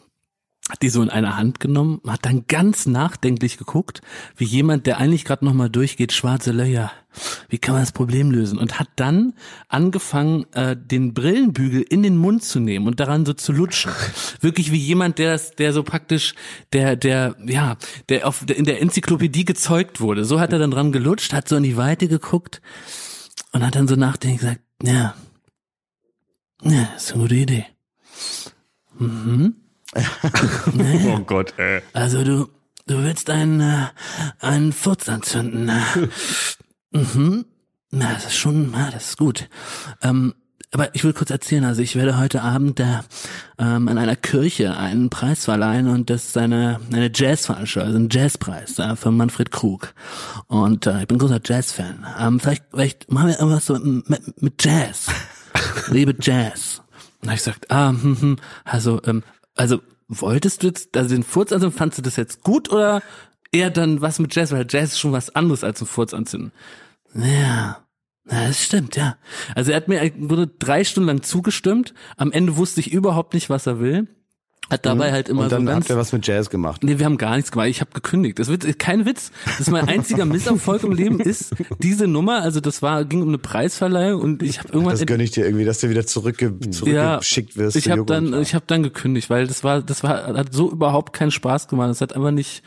hat 0.70 0.84
die 0.84 0.90
so 0.90 1.02
in 1.02 1.10
einer 1.10 1.36
Hand 1.36 1.60
genommen, 1.60 2.00
hat 2.06 2.26
dann 2.26 2.46
ganz 2.48 2.86
nachdenklich 2.86 3.58
geguckt, 3.58 4.02
wie 4.38 4.46
jemand, 4.46 4.86
der 4.86 5.00
eigentlich 5.00 5.26
gerade 5.26 5.44
nochmal 5.44 5.70
durchgeht, 5.70 6.14
schwarze 6.14 6.52
Löcher. 6.52 6.92
Wie 7.50 7.58
kann 7.58 7.74
man 7.74 7.82
das 7.82 7.92
Problem 7.92 8.30
lösen? 8.30 8.60
Und 8.60 8.80
hat 8.80 8.88
dann 8.96 9.34
angefangen, 9.68 10.46
äh, 10.54 10.78
den 10.78 11.16
Brillenbügel 11.16 11.82
in 11.82 12.04
den 12.04 12.18
Mund 12.18 12.44
zu 12.44 12.60
nehmen 12.60 12.86
und 12.86 13.00
daran 13.00 13.26
so 13.26 13.34
zu 13.34 13.52
lutschen. 13.52 13.92
Wirklich 14.42 14.72
wie 14.72 14.78
jemand, 14.78 15.18
der 15.18 15.32
das, 15.32 15.56
der 15.56 15.74
so 15.74 15.82
praktisch, 15.82 16.36
der, 16.72 16.96
der, 16.96 17.36
ja, 17.46 17.78
der 18.10 18.28
auf, 18.28 18.46
der 18.46 18.58
in 18.58 18.66
der 18.66 18.80
Enzyklopädie 18.80 19.46
gezeugt 19.46 20.02
wurde. 20.02 20.24
So 20.24 20.40
hat 20.40 20.54
er 20.54 20.60
dann 20.60 20.72
dran 20.72 20.92
gelutscht, 20.92 21.34
hat 21.34 21.50
so 21.50 21.56
in 21.56 21.64
die 21.64 21.78
Weite 21.78 22.08
geguckt 22.08 22.62
und 23.54 23.66
hat 23.66 23.74
dann 23.74 23.88
so 23.88 23.96
nachdenklich 23.96 24.42
gesagt, 24.42 24.62
ja, 24.84 25.16
ja, 26.62 26.90
ist 26.96 27.14
eine 27.14 27.22
gute 27.24 27.36
Idee. 27.36 27.66
Mhm. 29.00 29.56
Oh 31.08 31.20
Gott, 31.20 31.54
ey. 31.58 31.82
Also 31.94 32.24
du, 32.24 32.50
du 32.88 33.04
willst 33.04 33.30
einen, 33.30 33.60
äh, 33.62 33.88
einen 34.40 34.74
Furz 34.74 35.10
anzünden. 35.10 35.70
äh. 35.70 36.98
mhm. 36.98 37.46
Na, 37.92 38.14
das 38.14 38.26
ist 38.26 38.36
schon, 38.38 38.72
na, 38.72 38.92
das 38.92 39.10
ist 39.10 39.18
gut. 39.18 39.50
Ähm, 40.04 40.36
aber 40.72 40.94
ich 40.94 41.04
will 41.04 41.14
kurz 41.14 41.32
erzählen, 41.32 41.64
also 41.66 41.82
ich 41.82 41.96
werde 41.96 42.20
heute 42.20 42.44
Abend 42.44 42.80
äh, 42.80 43.00
ähm, 43.58 43.88
an 43.88 43.98
einer 43.98 44.16
Kirche 44.16 44.78
einen 44.78 45.10
Preis 45.10 45.46
verleihen 45.46 45.88
und 45.88 46.12
das 46.12 46.26
ist 46.26 46.38
eine, 46.38 46.80
eine 46.92 47.10
Jazzveranstaltung, 47.14 47.88
also 47.88 48.00
ein 48.00 48.10
Jazzpreis 48.12 48.78
äh, 48.78 48.96
von 48.96 49.18
Manfred 49.18 49.50
Krug. 49.50 49.96
Und 50.46 50.86
äh, 50.86 51.02
ich 51.02 51.08
bin 51.08 51.18
großer 51.18 51.42
Jazzfan. 51.44 52.06
Ähm, 52.20 52.40
vielleicht, 52.40 52.66
vielleicht 52.70 53.12
machen 53.12 53.30
wir 53.30 53.40
irgendwas 53.40 53.66
so 53.66 53.80
mit, 53.80 54.42
mit 54.42 54.64
Jazz. 54.64 55.08
Liebe 55.90 56.16
Jazz. 56.20 56.84
Und 57.22 57.26
da 57.26 57.32
hab 57.32 57.38
ich 57.38 57.44
gesagt, 57.44 57.72
ah, 57.72 57.90
hm, 57.90 58.22
hm, 58.22 58.36
also, 58.64 59.02
ähm, 59.06 59.24
also 59.60 59.82
wolltest 60.08 60.64
du 60.64 60.68
jetzt, 60.68 60.96
also 60.96 61.14
den 61.14 61.24
Furz 61.24 61.52
anzünden, 61.52 61.78
fandst 61.78 61.98
du 61.98 62.02
das 62.02 62.16
jetzt 62.16 62.44
gut 62.44 62.72
oder 62.72 63.02
eher 63.52 63.70
dann 63.70 64.02
was 64.02 64.20
mit 64.20 64.34
Jazz, 64.34 64.52
weil 64.52 64.66
Jazz 64.68 64.94
ist 64.94 65.00
schon 65.00 65.12
was 65.12 65.36
anderes 65.36 65.64
als 65.64 65.82
ein 65.82 65.88
Furz 65.88 66.14
anzünden. 66.14 66.52
Ja, 67.14 67.86
das 68.26 68.64
stimmt, 68.64 68.96
ja. 68.96 69.18
Also 69.56 69.72
er 69.72 69.78
hat 69.78 69.88
mir 69.88 70.12
wurde 70.18 70.48
drei 70.48 70.84
Stunden 70.84 71.08
lang 71.08 71.24
zugestimmt. 71.24 71.94
Am 72.16 72.32
Ende 72.32 72.58
wusste 72.58 72.80
ich 72.80 72.92
überhaupt 72.92 73.34
nicht, 73.34 73.50
was 73.50 73.68
er 73.68 73.80
will. 73.80 74.08
Hat 74.70 74.86
dabei 74.86 75.12
halt 75.12 75.30
immer 75.30 75.40
Mhm. 75.40 75.44
Und 75.46 75.52
dann 75.52 75.62
so 75.62 75.68
ganz 75.68 75.86
habt 75.86 75.90
ihr 75.90 75.98
was 75.98 76.12
mit 76.12 76.28
Jazz 76.28 76.50
gemacht. 76.50 76.84
Nee, 76.84 77.00
wir 77.00 77.06
haben 77.06 77.18
gar 77.18 77.36
nichts 77.36 77.52
gemacht. 77.52 77.70
Ich 77.70 77.82
habe 77.82 77.92
gekündigt. 77.92 78.38
Das 78.40 78.48
wird 78.48 78.78
kein 78.78 79.06
Witz. 79.06 79.32
Das 79.46 79.62
ist 79.62 79.72
mein 79.72 79.88
einziger 79.88 80.26
Misserfolg 80.26 80.84
im 80.84 80.92
Leben 80.92 81.20
ist 81.20 81.56
diese 81.80 82.08
Nummer. 82.08 82.42
Also 82.42 82.60
das 82.60 82.82
war 82.82 83.06
ging 83.06 83.22
um 83.22 83.30
eine 83.30 83.38
Preisverleihung 83.38 84.22
und 84.22 84.44
ich 84.44 84.60
habe 84.60 84.70
irgendwann 84.70 84.96
Das 84.96 85.06
gönne 85.06 85.24
ich 85.24 85.32
dir 85.32 85.46
irgendwie, 85.46 85.66
dass 85.66 85.80
du 85.80 85.90
wieder 85.90 86.06
zurückge 86.06 86.54
zurückgeschickt 86.70 87.58
wirst. 87.58 87.76
ich 87.76 87.86
zu 87.86 87.92
habe 87.92 88.06
dann 88.06 88.40
ich 88.42 88.54
habe 88.54 88.66
dann 88.68 88.84
gekündigt, 88.84 89.30
weil 89.30 89.48
das 89.48 89.64
war 89.64 89.82
das 89.82 90.04
war 90.04 90.28
hat 90.28 90.54
so 90.54 90.72
überhaupt 90.72 91.14
keinen 91.14 91.32
Spaß 91.32 91.68
gemacht. 91.68 91.90
Das 91.90 92.02
hat 92.02 92.16
einfach 92.16 92.32
nicht 92.32 92.64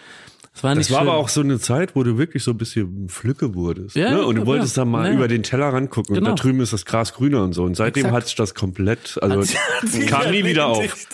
das 0.54 0.62
war 0.64 0.74
Das 0.74 0.78
nicht 0.78 0.90
war 0.92 1.00
schön. 1.00 1.08
aber 1.08 1.16
auch 1.18 1.28
so 1.30 1.40
eine 1.40 1.58
Zeit, 1.58 1.96
wo 1.96 2.02
du 2.02 2.18
wirklich 2.18 2.42
so 2.44 2.50
ein 2.50 2.58
bisschen 2.58 3.08
Flücke 3.08 3.54
wurdest. 3.54 3.96
Ja, 3.96 4.10
ne? 4.10 4.26
Und 4.26 4.36
du 4.36 4.46
wolltest 4.46 4.76
ja. 4.76 4.82
da 4.82 4.90
mal 4.90 5.08
Ja. 5.08 5.14
über 5.14 5.26
den 5.28 5.42
Teller 5.42 5.68
rangucken. 5.72 6.14
Und 6.14 6.22
Genau. 6.22 6.34
da 6.36 6.42
drüben 6.42 6.60
ist 6.60 6.72
das 6.72 6.84
Gras 6.84 7.14
grüner 7.14 7.42
und 7.42 7.54
so. 7.54 7.64
Und 7.64 7.74
seitdem 7.76 8.04
Exakt. 8.06 8.16
hat 8.16 8.26
sich 8.26 8.36
das 8.36 8.54
komplett, 8.54 9.18
also 9.22 9.38
Hat 9.40 9.46
sie- 9.46 9.56
hat 9.56 9.88
sie 9.88 10.06
kam 10.06 10.30
nie 10.30 10.44
wieder 10.44 10.66
auf. 10.66 11.06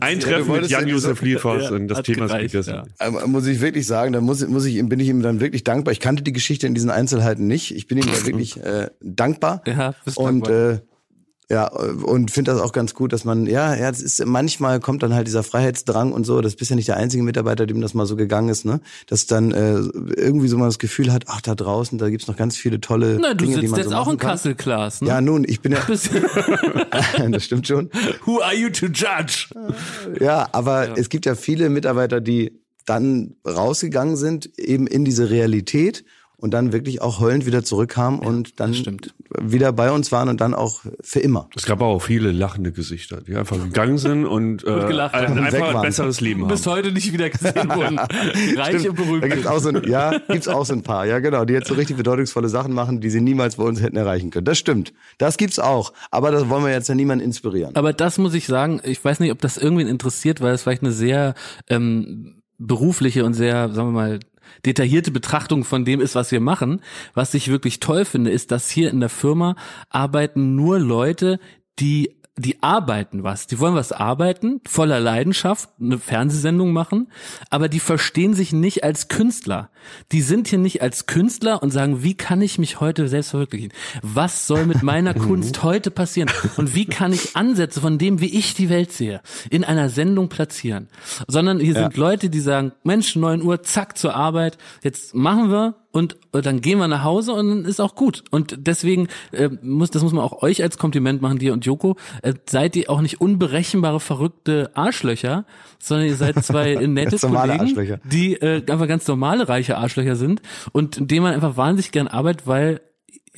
Ein 0.00 0.20
Treffen 0.20 0.52
mit 0.52 0.68
Jan-Josef 0.70 1.20
Liefers 1.22 1.64
Ja, 1.64 1.70
und 1.72 1.88
das 1.88 2.02
Thema 2.02 2.24
ist 2.24 2.30
gereicht, 2.32 2.52
gegessen. 2.52 2.74
ja. 2.74 2.84
Aber 2.98 3.26
muss 3.26 3.46
ich 3.46 3.60
wirklich 3.60 3.86
sagen, 3.86 4.12
da 4.12 4.20
muss, 4.20 4.46
muss 4.48 4.64
ich, 4.64 4.82
bin 4.88 4.98
ich 5.00 5.08
ihm 5.08 5.22
dann 5.22 5.40
wirklich 5.40 5.62
dankbar. 5.64 5.92
Ich 5.92 6.00
kannte 6.00 6.22
die 6.22 6.32
Geschichte 6.32 6.66
in 6.66 6.74
diesen 6.74 6.90
Einzelheiten 6.90 7.46
nicht. 7.46 7.74
Ich 7.74 7.86
bin 7.86 7.98
ihm 7.98 8.06
da 8.06 8.12
wirklich 8.26 8.56
äh, 8.62 8.88
dankbar. 9.02 9.62
Ja, 9.66 9.94
bist 10.04 10.16
und 10.16 10.46
dankbar. 10.46 10.70
äh, 10.72 10.78
ja, 11.50 11.66
und 11.66 12.30
finde 12.30 12.52
das 12.52 12.60
auch 12.60 12.70
ganz 12.70 12.94
gut, 12.94 13.12
dass 13.12 13.24
man, 13.24 13.46
ja, 13.46 13.74
ja, 13.74 13.90
das 13.90 14.00
ist 14.00 14.24
manchmal 14.24 14.78
kommt 14.78 15.02
dann 15.02 15.14
halt 15.14 15.26
dieser 15.26 15.42
Freiheitsdrang 15.42 16.12
und 16.12 16.24
so. 16.24 16.40
Das 16.40 16.54
bist 16.54 16.70
ja 16.70 16.76
nicht 16.76 16.86
der 16.86 16.96
einzige 16.96 17.24
Mitarbeiter, 17.24 17.66
dem 17.66 17.80
das 17.80 17.92
mal 17.92 18.06
so 18.06 18.14
gegangen 18.14 18.50
ist, 18.50 18.64
ne? 18.64 18.80
Dass 19.08 19.26
dann 19.26 19.50
äh, 19.50 19.80
irgendwie 20.16 20.46
so 20.46 20.56
man 20.56 20.68
das 20.68 20.78
Gefühl 20.78 21.12
hat, 21.12 21.24
ach, 21.26 21.40
da 21.40 21.56
draußen, 21.56 21.98
da 21.98 22.08
gibt's 22.08 22.28
noch 22.28 22.36
ganz 22.36 22.56
viele 22.56 22.80
tolle 22.80 23.18
Na, 23.20 23.34
du 23.34 23.44
Dinge, 23.44 23.56
die 23.56 23.62
sitzt 23.62 23.70
man 23.72 23.80
jetzt 23.80 23.90
so 23.90 23.96
auch 23.96 24.12
in. 24.12 24.16
Kassel, 24.18 24.54
Klaas. 24.54 25.00
Ne? 25.00 25.08
Ja, 25.08 25.20
nun, 25.20 25.44
ich 25.44 25.60
bin 25.60 25.72
ja, 25.72 25.80
das 27.30 27.44
stimmt 27.44 27.66
schon. 27.66 27.90
Who 28.26 28.40
are 28.40 28.54
you 28.54 28.70
to 28.70 28.86
judge? 28.86 29.48
Ja, 30.20 30.48
aber 30.52 30.96
es 30.98 31.08
gibt 31.08 31.26
ja 31.26 31.34
viele 31.34 31.68
Mitarbeiter, 31.68 32.20
die 32.20 32.60
dann 32.86 33.34
rausgegangen 33.44 34.16
sind, 34.16 34.56
eben 34.56 34.86
in 34.86 35.04
diese 35.04 35.30
Realität 35.30 36.04
und 36.40 36.52
dann 36.52 36.72
wirklich 36.72 37.00
auch 37.02 37.20
heulend 37.20 37.46
wieder 37.46 37.62
zurückkamen 37.62 38.20
und 38.20 38.58
dann 38.60 38.74
stimmt. 38.74 39.14
wieder 39.40 39.72
bei 39.72 39.90
uns 39.92 40.10
waren 40.10 40.28
und 40.28 40.40
dann 40.40 40.54
auch 40.54 40.80
für 41.02 41.20
immer. 41.20 41.48
Es 41.54 41.66
gab 41.66 41.80
auch 41.80 42.00
viele 42.00 42.32
lachende 42.32 42.72
Gesichter, 42.72 43.20
die 43.20 43.36
einfach 43.36 43.56
gegangen 43.62 43.98
sind 43.98 44.24
und, 44.26 44.64
äh, 44.66 44.86
gelacht 44.86 45.14
haben. 45.14 45.24
ein- 45.26 45.38
Und 45.38 45.44
einfach 45.44 45.74
ein 45.74 45.82
besseres 45.82 46.20
Leben 46.20 46.42
haben. 46.42 46.48
bis 46.48 46.66
heute 46.66 46.92
nicht 46.92 47.12
wieder 47.12 47.30
gesehen 47.30 47.68
wurden. 47.68 47.98
Reich 48.56 48.88
und 48.88 48.98
Da 48.98 49.02
berühmt. 49.04 49.22
gibt's 49.30 49.46
auch 49.46 49.58
so 49.58 49.68
ein, 49.68 49.82
ja, 49.88 50.18
gibt's 50.28 50.48
auch 50.48 50.64
so 50.64 50.72
ein 50.72 50.82
paar, 50.82 51.06
ja 51.06 51.18
genau, 51.20 51.44
die 51.44 51.52
jetzt 51.52 51.68
so 51.68 51.74
richtig 51.74 51.96
bedeutungsvolle 51.96 52.48
Sachen 52.48 52.72
machen, 52.72 53.00
die 53.00 53.10
sie 53.10 53.20
niemals 53.20 53.56
bei 53.56 53.64
uns 53.64 53.80
hätten 53.82 53.96
erreichen 53.96 54.30
können. 54.30 54.44
Das 54.46 54.58
stimmt. 54.58 54.92
Das 55.18 55.36
gibt's 55.36 55.58
auch. 55.58 55.92
Aber 56.10 56.30
das 56.30 56.48
wollen 56.48 56.64
wir 56.64 56.72
jetzt 56.72 56.88
ja 56.88 56.94
niemanden 56.94 57.24
inspirieren. 57.24 57.76
Aber 57.76 57.92
das 57.92 58.18
muss 58.18 58.34
ich 58.34 58.46
sagen, 58.46 58.80
ich 58.84 59.04
weiß 59.04 59.20
nicht, 59.20 59.30
ob 59.32 59.40
das 59.40 59.56
irgendwen 59.58 59.86
interessiert, 59.88 60.40
weil 60.40 60.54
es 60.54 60.62
vielleicht 60.62 60.82
eine 60.82 60.92
sehr 60.92 61.34
ähm, 61.68 62.36
berufliche 62.58 63.24
und 63.24 63.34
sehr, 63.34 63.70
sagen 63.72 63.88
wir 63.88 63.92
mal, 63.92 64.20
detaillierte 64.64 65.10
Betrachtung 65.10 65.64
von 65.64 65.84
dem 65.84 66.00
ist, 66.00 66.14
was 66.14 66.32
wir 66.32 66.40
machen. 66.40 66.80
Was 67.14 67.34
ich 67.34 67.48
wirklich 67.48 67.80
toll 67.80 68.04
finde, 68.04 68.30
ist, 68.30 68.50
dass 68.50 68.70
hier 68.70 68.90
in 68.90 69.00
der 69.00 69.08
Firma 69.08 69.56
arbeiten 69.88 70.56
nur 70.56 70.78
Leute, 70.78 71.38
die 71.78 72.19
die 72.40 72.62
arbeiten 72.62 73.22
was, 73.22 73.46
die 73.46 73.58
wollen 73.58 73.74
was 73.74 73.92
arbeiten, 73.92 74.60
voller 74.66 75.00
Leidenschaft, 75.00 75.68
eine 75.80 75.98
Fernsehsendung 75.98 76.72
machen, 76.72 77.08
aber 77.50 77.68
die 77.68 77.80
verstehen 77.80 78.34
sich 78.34 78.52
nicht 78.52 78.84
als 78.84 79.08
Künstler. 79.08 79.70
Die 80.12 80.22
sind 80.22 80.48
hier 80.48 80.58
nicht 80.58 80.82
als 80.82 81.06
Künstler 81.06 81.62
und 81.62 81.70
sagen, 81.70 82.02
wie 82.02 82.14
kann 82.14 82.42
ich 82.42 82.58
mich 82.58 82.80
heute 82.80 83.08
selbst 83.08 83.30
verwirklichen? 83.30 83.72
Was 84.02 84.46
soll 84.46 84.66
mit 84.66 84.82
meiner 84.82 85.14
Kunst 85.20 85.62
heute 85.62 85.90
passieren? 85.90 86.30
Und 86.56 86.74
wie 86.74 86.86
kann 86.86 87.12
ich 87.12 87.36
Ansätze 87.36 87.80
von 87.80 87.98
dem, 87.98 88.20
wie 88.20 88.38
ich 88.38 88.54
die 88.54 88.68
Welt 88.68 88.92
sehe, 88.92 89.20
in 89.50 89.64
einer 89.64 89.88
Sendung 89.88 90.28
platzieren? 90.28 90.88
Sondern 91.26 91.60
hier 91.60 91.74
sind 91.74 91.96
Leute, 91.96 92.30
die 92.30 92.40
sagen, 92.40 92.72
Mensch, 92.82 93.16
9 93.16 93.42
Uhr, 93.42 93.62
zack, 93.62 93.98
zur 93.98 94.14
Arbeit, 94.14 94.58
jetzt 94.82 95.14
machen 95.14 95.50
wir 95.50 95.74
und 95.92 96.16
dann 96.32 96.60
gehen 96.60 96.78
wir 96.78 96.86
nach 96.88 97.02
Hause 97.02 97.32
und 97.32 97.48
dann 97.48 97.64
ist 97.64 97.80
auch 97.80 97.94
gut. 97.94 98.22
Und 98.30 98.54
deswegen 98.58 99.08
äh, 99.32 99.48
muss, 99.62 99.90
das 99.90 100.02
muss 100.02 100.12
man 100.12 100.22
auch 100.24 100.42
euch 100.42 100.62
als 100.62 100.78
Kompliment 100.78 101.20
machen, 101.20 101.38
dir 101.38 101.52
und 101.52 101.66
Joko, 101.66 101.96
äh, 102.22 102.34
seid 102.48 102.76
ihr 102.76 102.88
auch 102.90 103.00
nicht 103.00 103.20
unberechenbare, 103.20 103.98
verrückte 104.00 104.70
Arschlöcher, 104.74 105.44
sondern 105.80 106.06
ihr 106.06 106.14
seid 106.16 106.44
zwei 106.44 106.74
nette 106.86 107.18
Kollegen, 107.18 107.60
Arschlöcher. 107.60 108.00
die 108.04 108.34
äh, 108.34 108.62
einfach 108.70 108.86
ganz 108.88 109.06
normale, 109.08 109.48
reiche 109.48 109.76
Arschlöcher 109.78 110.16
sind 110.16 110.42
und 110.72 110.98
in 110.98 111.08
denen 111.08 111.22
man 111.24 111.34
einfach 111.34 111.56
wahnsinnig 111.56 111.90
gern 111.92 112.06
arbeitet, 112.08 112.46
weil 112.46 112.80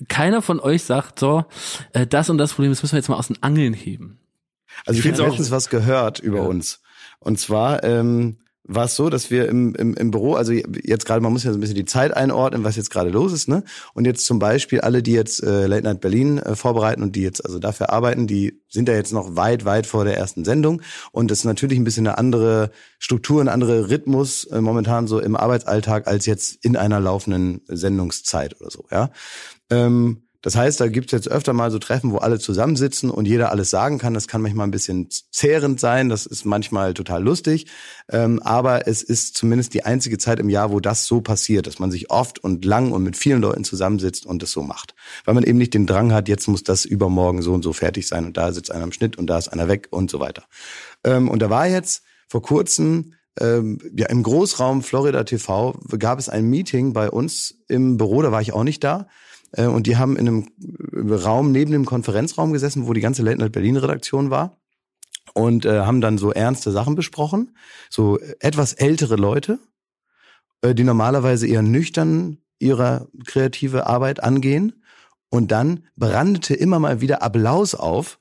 keiner 0.09 0.43
von 0.43 0.61
euch 0.61 0.83
sagt, 0.83 1.19
so, 1.19 1.45
äh, 1.93 2.07
das 2.07 2.29
und 2.29 2.39
das 2.39 2.53
Problem, 2.55 2.73
das 2.73 2.83
müssen 2.83 2.93
wir 2.95 2.99
jetzt 2.99 3.09
mal 3.09 3.17
aus 3.17 3.29
den 3.29 3.43
Angeln 3.43 3.73
heben. 3.73 4.19
Also 4.85 5.01
ich 5.01 5.07
habe 5.07 5.23
auch- 5.23 5.27
letztens 5.29 5.51
was 5.51 5.69
gehört 5.71 6.19
über 6.19 6.43
uns. 6.49 6.81
Und 7.19 7.39
zwar 7.39 7.85
ähm, 7.85 8.39
war 8.65 8.85
es 8.85 8.95
so, 8.95 9.11
dass 9.11 9.31
wir 9.31 9.49
im, 9.49 9.75
im, 9.75 9.95
im 9.95 10.11
Büro, 10.11 10.35
also 10.35 10.53
jetzt 10.53 11.05
gerade, 11.05 11.21
man 11.21 11.33
muss 11.33 11.43
ja 11.43 11.51
so 11.53 11.59
ein 11.59 11.61
bisschen 11.61 11.77
die 11.77 11.85
Zeit 11.85 12.17
einordnen, 12.17 12.63
was 12.63 12.77
jetzt 12.77 12.91
gerade 12.91 13.11
los 13.11 13.33
ist, 13.33 13.49
ne? 13.49 13.65
Und 13.93 14.05
jetzt 14.05 14.25
zum 14.25 14.39
Beispiel 14.39 14.81
alle, 14.81 15.03
die 15.03 15.13
jetzt 15.13 15.43
äh, 15.43 15.67
Late 15.67 15.83
Night 15.83 16.01
Berlin 16.01 16.39
äh, 16.39 16.55
vorbereiten 16.55 17.03
und 17.03 17.17
die 17.17 17.23
jetzt 17.23 17.45
also 17.45 17.59
dafür 17.59 17.91
arbeiten, 17.91 18.27
die 18.27 18.63
sind 18.69 18.89
ja 18.89 18.95
jetzt 18.95 19.13
noch 19.13 19.35
weit, 19.35 19.65
weit 19.65 19.87
vor 19.87 20.05
der 20.05 20.17
ersten 20.17 20.45
Sendung. 20.45 20.83
Und 21.11 21.31
das 21.31 21.41
ist 21.41 21.45
natürlich 21.45 21.79
ein 21.79 21.85
bisschen 21.85 22.07
eine 22.07 22.19
andere 22.19 22.71
Struktur, 22.99 23.41
ein 23.41 23.49
anderer 23.49 23.91
Rhythmus 23.91 24.45
äh, 24.45 24.61
momentan 24.61 25.09
so 25.09 25.19
im 25.19 25.35
Arbeitsalltag 25.35 26.07
als 26.07 26.27
jetzt 26.27 26.65
in 26.65 26.77
einer 26.77 27.01
laufenden 27.01 27.63
Sendungszeit 27.67 28.61
oder 28.61 28.71
so, 28.71 28.87
ja. 28.91 29.11
Ähm, 29.71 30.23
das 30.43 30.57
heißt, 30.57 30.81
da 30.81 30.89
gibt's 30.89 31.13
jetzt 31.13 31.29
öfter 31.29 31.53
mal 31.53 31.71
so 31.71 31.79
Treffen, 31.79 32.11
wo 32.11 32.19
alle 32.19 32.41
zusammensitzen 32.41 33.11
und 33.11 33.27
jeder 33.27 33.53
alles 33.53 33.71
sagen 33.71 33.99
kann. 33.99 34.13
Das 34.13 34.27
kann 34.27 34.43
manchmal 34.43 34.67
ein 34.67 34.73
bisschen 34.73 35.09
zehrend 35.31 35.79
sein, 35.79 36.09
das 36.09 36.27
ist 36.27 36.45
manchmal 36.45 36.95
total 36.95 37.23
lustig. 37.23 37.67
Ähm, 38.11 38.43
aber 38.43 38.89
es 38.89 39.03
ist 39.03 39.37
zumindest 39.37 39.73
die 39.73 39.85
einzige 39.85 40.19
Zeit 40.19 40.41
im 40.41 40.49
Jahr, 40.49 40.73
wo 40.73 40.81
das 40.81 41.07
so 41.07 41.21
passiert, 41.21 41.69
dass 41.69 41.79
man 41.79 41.93
sich 41.93 42.11
oft 42.11 42.41
und 42.41 42.65
lang 42.65 42.91
und 42.91 43.05
mit 43.05 43.17
vielen 43.17 43.41
Leuten 43.41 43.63
zusammensitzt 43.63 44.27
und 44.27 44.43
das 44.43 44.51
so 44.51 44.63
macht. 44.63 44.95
Weil 45.25 45.35
man 45.35 45.45
eben 45.45 45.59
nicht 45.59 45.75
den 45.75 45.87
Drang 45.87 46.13
hat, 46.13 46.29
jetzt 46.29 46.49
muss 46.49 46.65
das 46.65 46.85
übermorgen 46.85 47.41
so 47.43 47.55
und 47.55 47.63
so 47.63 47.73
fertig 47.73 48.09
sein 48.09 48.27
und 48.27 48.37
da 48.37 48.53
sitzt 48.53 48.73
einer 48.73 48.85
am 48.85 48.93
Schnitt 48.93 49.17
und 49.17 49.29
da 49.29 49.39
ist 49.39 49.49
einer 49.49 49.69
weg 49.69 49.89
und 49.91 50.11
so 50.11 50.19
weiter. 50.19 50.43
Ähm, 51.05 51.31
und 51.31 51.41
da 51.41 51.51
war 51.51 51.69
jetzt 51.69 52.03
vor 52.27 52.43
kurzem 52.43 53.15
ähm, 53.41 53.79
ja, 53.97 54.07
im 54.09 54.23
Großraum 54.23 54.83
Florida 54.83 55.25
TV 55.25 55.79
gab 55.99 56.19
es 56.19 56.29
ein 56.29 56.51
Meeting 56.51 56.93
bei 56.93 57.11
uns 57.11 57.55
im 57.69 57.97
Büro, 57.97 58.23
da 58.23 58.33
war 58.33 58.43
ich 58.43 58.53
auch 58.53 58.65
nicht 58.65 58.85
da. 58.85 59.07
Äh, 59.53 59.67
und 59.67 59.87
die 59.87 59.97
haben 59.97 60.17
in 60.17 60.29
einem 60.29 60.49
Raum 61.11 61.53
neben 61.53 61.73
dem 61.73 61.85
Konferenzraum 61.85 62.53
gesessen, 62.53 62.87
wo 62.87 62.93
die 62.93 63.01
ganze 63.01 63.23
Late 63.23 63.39
Night 63.39 63.53
Berlin 63.53 63.77
Redaktion 63.77 64.31
war. 64.31 64.59
Und 65.35 65.65
äh, 65.65 65.81
haben 65.81 66.01
dann 66.01 66.19
so 66.19 66.33
ernste 66.33 66.73
Sachen 66.73 66.95
besprochen. 66.95 67.57
So 67.89 68.19
etwas 68.41 68.75
ältere 68.75 69.17
Leute, 69.17 69.59
äh, 70.63 70.75
die 70.75 70.85
normalerweise 70.85 71.47
eher 71.47 71.63
nüchtern 71.63 72.39
ihre 72.59 73.09
kreative 73.27 73.87
Arbeit 73.87 74.23
angehen. 74.23 74.83
Und 75.31 75.51
dann 75.51 75.85
brandete 75.97 76.55
immer 76.55 76.79
mal 76.79 77.01
wieder 77.01 77.23
Applaus 77.23 77.75
auf 77.75 78.19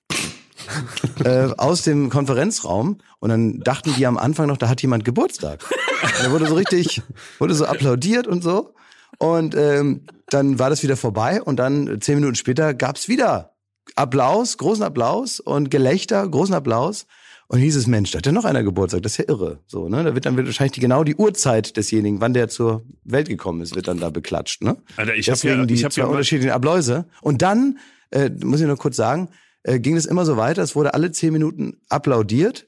äh, 1.24 1.50
aus 1.58 1.82
dem 1.82 2.10
Konferenzraum 2.10 3.00
und 3.20 3.30
dann 3.30 3.60
dachten 3.60 3.94
die 3.96 4.06
am 4.06 4.18
Anfang 4.18 4.48
noch, 4.48 4.58
da 4.58 4.70
hat 4.70 4.82
jemand 4.82 5.06
Geburtstag. 5.06 5.64
Und 5.70 6.24
da 6.24 6.32
wurde 6.32 6.48
so 6.48 6.56
richtig, 6.56 7.02
wurde 7.40 7.54
so 7.54 7.66
applaudiert 7.66 8.28
und 8.28 8.44
so. 8.44 8.74
Und 9.22 9.54
ähm, 9.54 10.02
dann 10.30 10.58
war 10.58 10.72
das 10.72 10.82
wieder 10.82 10.98
vorbei 10.98 11.44
und 11.44 11.58
dann 11.58 12.02
zehn 12.02 12.16
Minuten 12.16 12.34
später 12.34 12.74
gab's 12.74 13.08
wieder 13.08 13.54
Applaus, 13.96 14.58
großen 14.58 14.84
Applaus 14.84 15.40
und 15.40 15.70
Gelächter, 15.70 16.28
großen 16.28 16.56
Applaus. 16.56 17.06
Und 17.48 17.60
hieß 17.60 17.76
es, 17.76 17.86
Mensch, 17.86 18.10
da 18.10 18.18
hat 18.18 18.26
ja 18.26 18.32
noch 18.32 18.46
einer 18.46 18.64
Geburtstag, 18.64 19.04
das 19.04 19.12
ist 19.12 19.18
ja 19.20 19.26
irre. 19.28 19.60
So, 19.68 19.90
ne? 19.90 20.04
Da 20.04 20.16
wird 20.16 20.26
dann 20.26 20.38
wahrscheinlich 20.38 20.72
die, 20.72 20.80
genau 20.80 21.04
die 21.04 21.16
Uhrzeit 21.16 21.78
desjenigen, 21.78 22.20
wann 22.20 22.34
der 22.34 22.48
zur 22.50 22.82
Welt 23.04 23.30
gekommen 23.30 23.62
ist, 23.62 23.76
wird 23.76 23.88
dann 23.88 24.00
da 24.00 24.10
beklatscht. 24.10 24.64
Ne? 24.64 24.78
Alter, 24.98 25.14
ich 25.14 25.28
hab 25.30 25.36
Deswegen 25.36 25.60
ja- 25.60 25.66
die 25.68 25.74
ich 25.76 25.84
hab 25.84 25.94
zwei 25.94 26.02
ja 26.02 26.08
unterschiedlichen 26.08 26.52
Appläuse. 26.54 27.06
Und 27.22 27.44
dann, 27.44 27.78
äh, 28.10 28.32
muss 28.44 28.60
ich 28.60 28.66
nur 28.66 28.78
kurz 28.78 28.96
sagen, 28.96 29.30
äh, 29.62 29.80
ging 29.80 29.98
es 29.98 30.08
immer 30.08 30.26
so 30.26 30.36
weiter. 30.36 30.64
Es 30.64 30.76
wurde 30.76 30.96
alle 30.96 31.12
zehn 31.12 31.32
Minuten 31.32 31.78
applaudiert. 31.90 32.66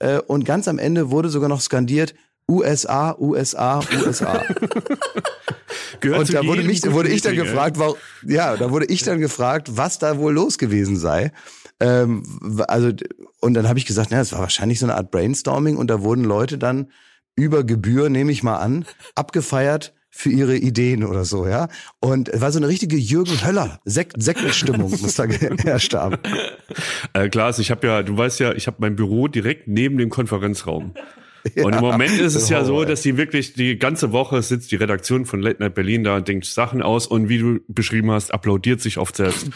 Äh, 0.00 0.18
und 0.18 0.44
ganz 0.44 0.68
am 0.68 0.78
Ende 0.78 1.10
wurde 1.10 1.30
sogar 1.30 1.48
noch 1.48 1.62
skandiert, 1.62 2.14
USA, 2.50 3.16
USA, 3.18 3.80
USA. 4.04 4.44
Gehört 6.00 6.20
Und 6.20 6.26
zu 6.26 6.32
da 6.32 6.44
wurde, 6.44 6.62
mich, 6.62 6.82
wurde 6.90 7.08
ich 7.08 7.22
dann 7.22 7.36
gefragt, 7.36 7.78
warum, 7.78 7.96
ja, 8.26 8.56
da 8.56 8.70
wurde 8.70 8.86
ich 8.86 9.02
dann 9.02 9.20
gefragt, 9.20 9.76
was 9.76 9.98
da 9.98 10.18
wohl 10.18 10.32
los 10.34 10.58
gewesen 10.58 10.96
sei. 10.96 11.32
Ähm, 11.80 12.22
also, 12.68 12.92
und 13.40 13.54
dann 13.54 13.68
habe 13.68 13.78
ich 13.78 13.86
gesagt, 13.86 14.10
na, 14.10 14.20
es 14.20 14.32
war 14.32 14.40
wahrscheinlich 14.40 14.78
so 14.78 14.86
eine 14.86 14.94
Art 14.94 15.10
Brainstorming 15.10 15.76
und 15.76 15.88
da 15.88 16.02
wurden 16.02 16.24
Leute 16.24 16.58
dann 16.58 16.90
über 17.36 17.64
Gebühr, 17.64 18.10
nehme 18.10 18.32
ich 18.32 18.42
mal 18.42 18.58
an, 18.58 18.84
abgefeiert 19.14 19.94
für 20.10 20.30
ihre 20.30 20.56
Ideen 20.56 21.02
oder 21.04 21.24
so, 21.24 21.46
ja. 21.46 21.68
Und 21.98 22.28
es 22.28 22.40
war 22.40 22.52
so 22.52 22.60
eine 22.60 22.68
richtige 22.68 22.96
Jürgen 22.96 23.44
Höller 23.44 23.80
Sektstimmung 23.84 24.90
muss 25.02 25.14
da 25.14 25.26
geherrscht 25.26 25.94
haben. 25.94 26.18
Äh, 27.14 27.28
Klaas, 27.30 27.58
ich 27.58 27.72
habe 27.72 27.86
ja, 27.86 28.02
du 28.04 28.16
weißt 28.16 28.38
ja, 28.38 28.52
ich 28.52 28.68
habe 28.68 28.76
mein 28.78 28.94
Büro 28.94 29.26
direkt 29.26 29.66
neben 29.66 29.98
dem 29.98 30.10
Konferenzraum. 30.10 30.94
Und 31.62 31.74
im 31.74 31.80
Moment 31.80 32.18
ist 32.18 32.34
es 32.34 32.48
ja 32.48 32.64
so, 32.64 32.84
dass 32.84 33.02
die 33.02 33.16
wirklich 33.16 33.52
die 33.52 33.78
ganze 33.78 34.12
Woche 34.12 34.42
sitzt 34.42 34.72
die 34.72 34.76
Redaktion 34.76 35.26
von 35.26 35.40
Late 35.40 35.62
Night 35.62 35.74
Berlin 35.74 36.02
da 36.04 36.16
und 36.16 36.26
denkt 36.26 36.46
Sachen 36.46 36.80
aus 36.82 37.06
und 37.06 37.28
wie 37.28 37.38
du 37.38 37.60
beschrieben 37.68 38.10
hast, 38.10 38.32
applaudiert 38.32 38.80
sich 38.80 38.96
oft 38.98 39.14
selbst. 39.16 39.48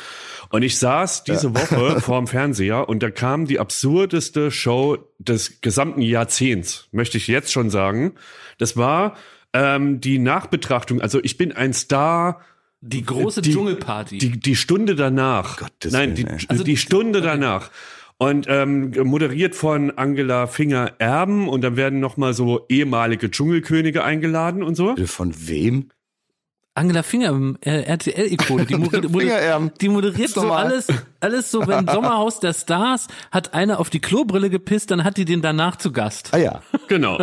Und 0.51 0.63
ich 0.63 0.79
saß 0.79 1.25
diese 1.25 1.55
Woche 1.55 2.01
vorm 2.01 2.27
Fernseher 2.27 2.89
und 2.89 3.03
da 3.03 3.11
kam 3.11 3.47
die 3.47 3.59
absurdeste 3.59 4.51
Show 4.51 4.99
des 5.19 5.61
gesamten 5.61 6.03
Jahrzehnts, 6.03 6.89
möchte 6.93 7.17
ich 7.17 7.27
jetzt 7.27 7.53
schon 7.53 7.71
sagen. 7.71 8.13
Das 8.59 8.77
war 8.77 9.17
ähm, 9.53 10.01
die 10.01 10.19
Nachbetrachtung. 10.19 11.01
Also 11.01 11.21
ich 11.23 11.37
bin 11.39 11.53
ein 11.53 11.73
Star. 11.73 12.41
Die 12.81 13.03
große 13.05 13.43
Die- 13.43 13.53
Dschungelparty. 13.53 14.19
Die, 14.19 14.39
die 14.39 14.57
Stunde 14.57 14.95
danach. 14.95 15.57
Gottes 15.57 15.93
Nein, 15.93 16.15
die, 16.15 16.27
Willen. 16.27 16.39
Also 16.49 16.65
die 16.65 16.77
Stunde 16.77 17.21
danach. 17.23 17.71
Und 18.21 18.47
ähm, 18.49 18.93
moderiert 19.05 19.55
von 19.55 19.93
Angela 19.97 20.49
Finger 20.49 20.93
Erben 20.99 21.49
und 21.49 21.63
dann 21.63 21.77
werden 21.77 22.01
nochmal 22.01 22.35
so 22.35 22.67
ehemalige 22.69 23.31
Dschungelkönige 23.31 24.03
eingeladen 24.03 24.65
und 24.65 24.75
so. 24.75 24.97
Von 25.07 25.33
wem? 25.49 25.91
Angela 26.75 27.03
Finger, 27.03 27.55
äh, 27.61 27.83
RTL-Ikone, 27.83 28.65
die, 28.67 28.77
moder- 28.77 29.01
die 29.81 29.89
moderiert 29.89 30.31
so 30.35 30.53
alles, 30.53 30.87
alles 31.21 31.51
so, 31.51 31.67
wenn 31.67 31.87
Sommerhaus 31.93 32.39
der 32.41 32.55
Stars 32.55 33.09
hat 33.33 33.53
einer 33.55 33.81
auf 33.81 33.91
die 33.91 34.01
Klobrille 34.01 34.49
gepisst, 34.51 34.91
dann 34.93 35.03
hat 35.05 35.17
die 35.17 35.25
den 35.25 35.43
danach 35.43 35.77
zu 35.77 35.91
Gast. 35.93 36.31
Ah 36.33 36.39
ja. 36.39 36.63
Genau. 36.89 37.19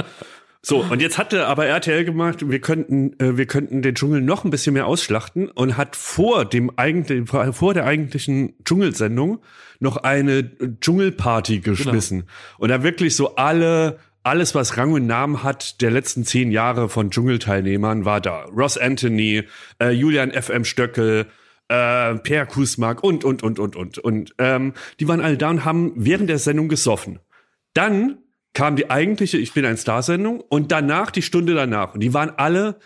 So, 0.68 0.80
und 0.80 1.00
jetzt 1.00 1.20
hatte 1.20 1.46
aber 1.46 1.68
RTL 1.68 2.06
gemacht, 2.06 2.50
wir 2.50 2.60
könnten, 2.60 3.14
äh, 3.20 3.38
wir 3.38 3.46
könnten 3.46 3.84
den 3.84 3.94
Dschungel 3.94 4.22
noch 4.22 4.46
ein 4.46 4.50
bisschen 4.50 4.74
mehr 4.74 4.88
ausschlachten 4.88 5.48
und 5.48 5.78
hat 5.78 5.96
vor 5.96 6.44
dem 6.44 6.72
eigentlichen, 6.76 7.28
vor 7.28 7.74
der 7.76 7.86
eigentlichen 7.86 8.56
Dschungelsendung 8.66 9.44
noch 9.80 9.98
eine 9.98 10.50
Dschungelparty 10.82 11.60
geschmissen. 11.60 12.24
Und 12.58 12.70
da 12.70 12.82
wirklich 12.82 13.16
so 13.16 13.36
alle, 13.36 14.00
alles, 14.24 14.56
was 14.56 14.76
Rang 14.76 14.94
und 14.94 15.06
Namen 15.06 15.44
hat, 15.44 15.82
der 15.82 15.92
letzten 15.92 16.24
zehn 16.24 16.52
Jahre 16.52 16.90
von 16.90 17.12
Dschungelteilnehmern 17.12 18.04
war 18.06 18.20
da. 18.20 18.46
Ross 18.46 18.80
Anthony, 18.80 19.44
äh, 19.80 19.92
Julian 19.92 20.32
FM 20.32 20.66
Stöckel, 20.66 21.28
äh, 21.68 22.16
Per 22.16 22.48
Kusmark 22.48 23.04
und, 23.04 23.24
und, 23.24 23.44
und, 23.44 23.60
und, 23.60 23.76
und. 23.76 24.00
Und 24.00 24.34
ähm, 24.40 24.74
die 25.00 25.08
waren 25.08 25.22
alle 25.22 25.38
da 25.38 25.52
und 25.52 25.64
haben 25.64 25.94
während 25.96 26.28
der 26.28 26.40
Sendung 26.40 26.70
gesoffen. 26.70 27.20
Dann 27.76 28.18
kam 28.56 28.76
die 28.76 28.90
eigentliche 28.90 29.38
Ich 29.38 29.54
bin 29.54 29.66
ein 29.66 29.78
Star-Sendung 29.78 30.42
und 30.42 30.72
danach 30.72 31.12
die 31.12 31.22
Stunde 31.22 31.54
danach. 31.54 31.94
Und 31.94 32.00
die 32.00 32.16
waren 32.16 32.32
alle 32.38 32.78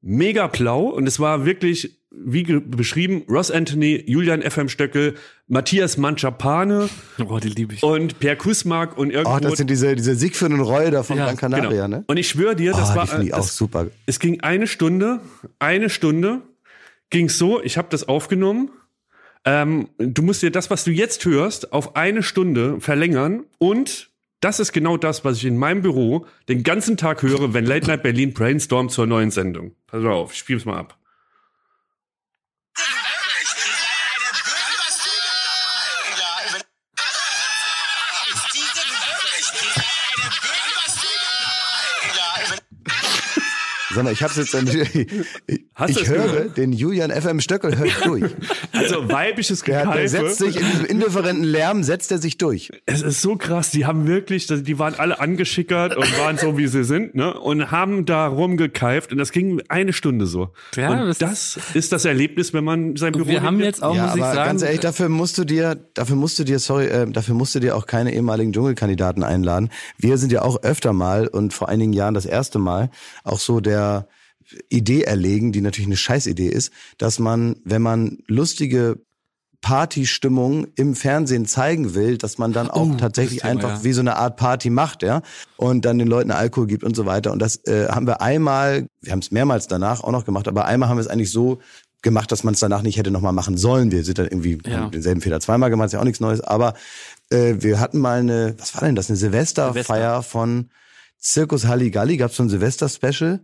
mega 0.00 0.46
blau 0.46 0.84
und 0.84 1.06
es 1.08 1.18
war 1.18 1.46
wirklich, 1.46 1.98
wie 2.10 2.44
beschrieben, 2.44 3.24
Ross 3.28 3.50
Anthony, 3.50 4.04
Julian 4.06 4.42
FM 4.42 4.68
Stöckel, 4.68 5.14
Matthias 5.48 5.96
Manchapane 5.96 6.88
Oh, 7.26 7.38
die 7.38 7.48
liebe 7.48 7.74
ich. 7.74 7.82
und 7.82 8.20
Per 8.20 8.36
Kusmark 8.36 8.96
und 8.96 9.10
irgendwo. 9.10 9.36
Oh, 9.36 9.40
das 9.40 9.54
sind 9.54 9.70
diese, 9.70 9.96
diese 9.96 10.14
Siegfried 10.14 10.52
und 10.52 10.60
Reue 10.60 10.90
da 10.90 11.02
von 11.02 11.16
Ja, 11.16 11.32
Gran 11.32 11.36
Canaria, 11.36 11.88
ne? 11.88 12.04
Und 12.06 12.18
ich 12.18 12.28
schwöre 12.28 12.54
dir, 12.54 12.72
das 12.72 12.92
oh, 12.92 12.96
war 12.96 13.18
die 13.18 13.28
ich 13.28 13.34
auch 13.34 13.38
das, 13.38 13.56
super. 13.56 13.86
es 14.06 14.20
ging 14.20 14.42
eine 14.42 14.66
Stunde, 14.66 15.20
eine 15.58 15.90
Stunde 15.90 16.42
ging's 17.10 17.38
so, 17.38 17.62
ich 17.62 17.78
habe 17.78 17.88
das 17.90 18.06
aufgenommen. 18.06 18.70
Ähm, 19.46 19.88
du 19.98 20.22
musst 20.22 20.42
dir 20.42 20.50
das, 20.50 20.70
was 20.70 20.84
du 20.84 20.90
jetzt 20.90 21.24
hörst, 21.24 21.72
auf 21.72 21.96
eine 21.96 22.22
Stunde 22.22 22.80
verlängern 22.80 23.44
und 23.58 24.10
das 24.40 24.60
ist 24.60 24.72
genau 24.72 24.96
das, 24.96 25.24
was 25.24 25.38
ich 25.38 25.46
in 25.46 25.56
meinem 25.56 25.82
Büro 25.82 26.26
den 26.48 26.62
ganzen 26.62 26.96
Tag 26.96 27.22
höre, 27.22 27.54
wenn 27.54 27.64
Late 27.64 27.86
Night 27.86 28.02
Berlin 28.02 28.34
brainstormt 28.34 28.90
zur 28.90 29.06
neuen 29.06 29.30
Sendung. 29.30 29.74
Pass 29.86 30.04
auf, 30.04 30.32
ich 30.32 30.38
spiel's 30.38 30.64
mal 30.64 30.76
ab. 30.76 30.98
Sag 43.94 44.04
mal, 44.04 44.12
ich 44.12 44.22
hab's 44.22 44.36
jetzt 44.36 44.54
dann, 44.54 44.66
ich, 44.66 45.10
ich 45.88 46.08
höre 46.08 46.22
gehört? 46.24 46.56
den 46.56 46.72
Julian 46.72 47.10
FM 47.10 47.40
Stöckel 47.40 47.76
hört 47.78 48.04
durch. 48.06 48.24
Also 48.72 49.08
weibliches 49.08 49.62
Der, 49.62 49.86
der 49.92 50.08
setzt 50.08 50.38
sich 50.38 50.54
Gekeife. 50.56 50.66
in 50.72 50.72
diesem 50.80 50.86
indifferenten 50.96 51.44
Lärm, 51.44 51.82
setzt 51.82 52.10
er 52.12 52.18
sich 52.18 52.38
durch. 52.38 52.70
Es 52.86 53.02
ist 53.02 53.22
so 53.22 53.36
krass, 53.36 53.70
die 53.70 53.86
haben 53.86 54.06
wirklich, 54.06 54.46
die 54.46 54.78
waren 54.78 54.94
alle 54.94 55.20
angeschickert 55.20 55.96
und 55.96 56.18
waren 56.18 56.38
so, 56.38 56.58
wie 56.58 56.66
sie 56.66 56.84
sind, 56.84 57.14
ne? 57.14 57.34
Und 57.38 57.70
haben 57.70 58.04
da 58.04 58.26
rumgekeift 58.26 59.12
und 59.12 59.18
das 59.18 59.32
ging 59.32 59.62
eine 59.68 59.92
Stunde 59.92 60.26
so. 60.26 60.50
Ja, 60.76 60.90
und 61.02 61.08
das- 61.08 61.18
das, 61.18 61.58
ist 61.74 61.92
das 61.92 62.04
Erlebnis, 62.04 62.52
wenn 62.52 62.64
man 62.64 62.96
sein 62.96 63.12
Büro 63.12 63.28
Wir 63.28 63.42
haben 63.42 63.60
jetzt 63.60 63.82
auch, 63.82 63.94
ja, 63.94 64.06
muss 64.06 64.16
ich 64.16 64.22
aber 64.22 64.34
sagen, 64.34 64.48
ganz 64.50 64.62
ehrlich, 64.62 64.80
dafür 64.80 65.08
musst 65.08 65.38
du 65.38 65.44
dir, 65.44 65.76
dafür 65.94 66.16
musst 66.16 66.38
du 66.38 66.44
dir, 66.44 66.58
sorry, 66.58 66.86
äh, 66.86 67.06
dafür 67.10 67.34
musst 67.34 67.54
du 67.54 67.60
dir 67.60 67.76
auch 67.76 67.86
keine 67.86 68.12
ehemaligen 68.14 68.52
Dschungelkandidaten 68.52 69.22
einladen. 69.22 69.70
Wir 69.98 70.18
sind 70.18 70.32
ja 70.32 70.42
auch 70.42 70.62
öfter 70.62 70.92
mal 70.92 71.26
und 71.26 71.52
vor 71.54 71.68
einigen 71.68 71.92
Jahren 71.92 72.14
das 72.14 72.26
erste 72.26 72.58
Mal 72.58 72.90
auch 73.24 73.38
so 73.38 73.60
der 73.60 73.83
Idee 74.68 75.02
erlegen, 75.02 75.52
die 75.52 75.60
natürlich 75.62 75.88
eine 75.88 75.96
Scheißidee 75.96 76.48
ist, 76.48 76.70
dass 76.98 77.18
man, 77.18 77.56
wenn 77.64 77.82
man 77.82 78.18
lustige 78.26 78.98
Partystimmung 79.62 80.66
im 80.76 80.94
Fernsehen 80.94 81.46
zeigen 81.46 81.94
will, 81.94 82.18
dass 82.18 82.36
man 82.36 82.52
dann 82.52 82.70
auch 82.70 82.90
Oh, 82.92 82.94
tatsächlich 82.96 83.40
Thema, 83.40 83.50
einfach 83.52 83.70
ja. 83.78 83.84
wie 83.84 83.92
so 83.94 84.00
eine 84.00 84.16
Art 84.16 84.36
Party 84.36 84.68
macht, 84.68 85.02
ja, 85.02 85.22
und 85.56 85.86
dann 85.86 85.96
den 85.98 86.06
Leuten 86.06 86.30
Alkohol 86.30 86.66
gibt 86.66 86.84
und 86.84 86.94
so 86.94 87.06
weiter. 87.06 87.32
Und 87.32 87.38
das 87.40 87.56
äh, 87.66 87.88
haben 87.88 88.06
wir 88.06 88.20
einmal, 88.20 88.86
wir 89.00 89.12
haben 89.12 89.20
es 89.20 89.30
mehrmals 89.30 89.66
danach 89.66 90.04
auch 90.04 90.12
noch 90.12 90.26
gemacht, 90.26 90.48
aber 90.48 90.66
einmal 90.66 90.90
haben 90.90 90.98
wir 90.98 91.00
es 91.00 91.08
eigentlich 91.08 91.30
so 91.32 91.60
gemacht, 92.02 92.30
dass 92.30 92.44
man 92.44 92.52
es 92.52 92.60
danach 92.60 92.82
nicht 92.82 92.98
hätte 92.98 93.10
nochmal 93.10 93.32
machen 93.32 93.56
sollen. 93.56 93.90
Wir 93.90 94.04
sind 94.04 94.18
dann 94.18 94.26
irgendwie 94.26 94.58
Ja. 94.66 94.88
denselben 94.90 95.22
Fehler 95.22 95.40
zweimal 95.40 95.70
gemacht, 95.70 95.86
ist 95.86 95.92
ja 95.94 96.00
auch 96.00 96.04
nichts 96.04 96.20
Neues, 96.20 96.42
aber 96.42 96.74
äh, 97.30 97.54
wir 97.60 97.80
hatten 97.80 97.98
mal 97.98 98.20
eine, 98.20 98.54
was 98.58 98.74
war 98.74 98.82
denn 98.82 98.94
das, 98.94 99.08
eine 99.08 99.16
Silvesterfeier 99.16 100.22
von 100.22 100.68
Zirkus 101.18 101.64
Halligalli, 101.66 102.18
gab 102.18 102.32
es 102.32 102.36
so 102.36 102.42
ein 102.42 102.50
Silvester-Special 102.50 103.40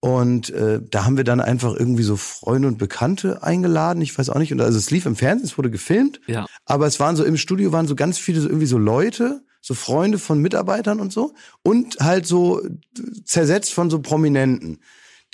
und 0.00 0.50
äh, 0.50 0.80
da 0.80 1.04
haben 1.04 1.16
wir 1.16 1.24
dann 1.24 1.40
einfach 1.40 1.74
irgendwie 1.74 2.04
so 2.04 2.16
Freunde 2.16 2.68
und 2.68 2.78
Bekannte 2.78 3.42
eingeladen, 3.42 4.00
ich 4.00 4.16
weiß 4.16 4.30
auch 4.30 4.38
nicht. 4.38 4.52
Und 4.52 4.60
also 4.60 4.78
es 4.78 4.90
lief 4.90 5.06
im 5.06 5.16
Fernsehen, 5.16 5.46
es 5.46 5.58
wurde 5.58 5.70
gefilmt, 5.70 6.20
Ja. 6.26 6.46
aber 6.64 6.86
es 6.86 7.00
waren 7.00 7.16
so 7.16 7.24
im 7.24 7.36
Studio 7.36 7.72
waren 7.72 7.88
so 7.88 7.96
ganz 7.96 8.16
viele 8.18 8.40
so 8.40 8.48
irgendwie 8.48 8.66
so 8.66 8.78
Leute, 8.78 9.42
so 9.60 9.74
Freunde 9.74 10.18
von 10.18 10.40
Mitarbeitern 10.40 11.00
und 11.00 11.12
so 11.12 11.34
und 11.62 11.96
halt 11.98 12.26
so 12.26 12.62
zersetzt 13.24 13.72
von 13.74 13.90
so 13.90 14.00
Prominenten. 14.00 14.78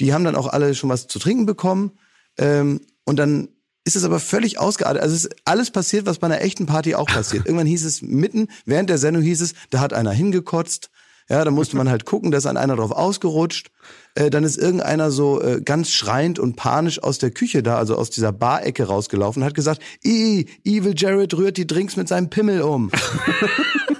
Die 0.00 0.14
haben 0.14 0.24
dann 0.24 0.35
auch 0.35 0.46
alle 0.48 0.74
schon 0.74 0.88
was 0.90 1.07
zu 1.09 1.18
trinken 1.18 1.44
bekommen 1.46 1.92
ähm, 2.38 2.81
und 3.05 3.18
dann 3.18 3.48
ist 3.87 3.96
es 3.96 4.05
aber 4.05 4.18
völlig 4.18 4.59
ausgeartet. 4.59 5.03
Also 5.03 5.14
es 5.14 5.27
ist 5.27 5.37
alles 5.44 5.70
passiert, 5.70 6.07
was 6.07 6.18
bei 6.18 6.27
einer 6.27 6.40
echten 6.40 6.64
Party 6.64 6.94
auch 6.94 7.07
passiert. 7.07 7.44
Irgendwann 7.46 7.66
hieß 7.66 7.85
es 7.85 8.00
mitten, 8.00 8.48
während 8.64 8.88
der 8.88 8.96
Sendung 8.96 9.22
hieß 9.22 9.42
es, 9.42 9.53
da 9.68 9.81
hat 9.81 9.92
einer 9.92 10.11
hingekotzt. 10.12 10.90
Ja, 11.28 11.42
da 11.42 11.50
musste 11.50 11.76
man 11.76 11.88
halt 11.88 12.04
gucken, 12.04 12.30
da 12.30 12.38
ist 12.38 12.46
an 12.46 12.58
einer 12.58 12.76
drauf 12.76 12.90
ausgerutscht. 12.90 13.70
Äh, 14.14 14.28
dann 14.28 14.44
ist 14.44 14.58
irgendeiner 14.58 15.10
so 15.10 15.40
äh, 15.40 15.62
ganz 15.62 15.90
schreiend 15.90 16.38
und 16.38 16.56
panisch 16.56 17.02
aus 17.02 17.18
der 17.18 17.30
Küche 17.30 17.62
da, 17.62 17.78
also 17.78 17.96
aus 17.96 18.10
dieser 18.10 18.32
Barecke 18.32 18.84
rausgelaufen 18.84 19.42
hat 19.42 19.54
gesagt, 19.54 19.80
Evil 20.04 20.94
Jared 20.94 21.34
rührt 21.34 21.56
die 21.56 21.66
Drinks 21.66 21.96
mit 21.96 22.08
seinem 22.08 22.28
Pimmel 22.28 22.60
um. 22.60 22.90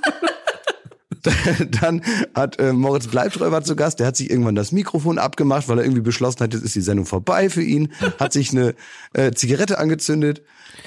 dann 1.81 2.03
hat 2.35 2.59
äh, 2.59 2.73
Moritz 2.73 3.07
Bleibtreuber 3.07 3.63
zu 3.63 3.77
Gast, 3.77 4.01
der 4.01 4.07
hat 4.07 4.17
sich 4.17 4.31
irgendwann 4.31 4.55
das 4.55 4.73
Mikrofon 4.73 5.19
abgemacht, 5.19 5.69
weil 5.69 5.79
er 5.79 5.85
irgendwie 5.85 6.03
beschlossen 6.03 6.41
hat, 6.41 6.55
jetzt 6.55 6.63
ist 6.63 6.75
die 6.75 6.81
Sendung 6.81 7.07
vorbei 7.07 7.51
für 7.51 7.63
ihn, 7.63 7.93
hat 8.19 8.33
sich 8.33 8.51
eine 8.53 8.75
äh, 9.13 9.33
Zigarette 9.33 9.79
angezündet. 9.79 10.43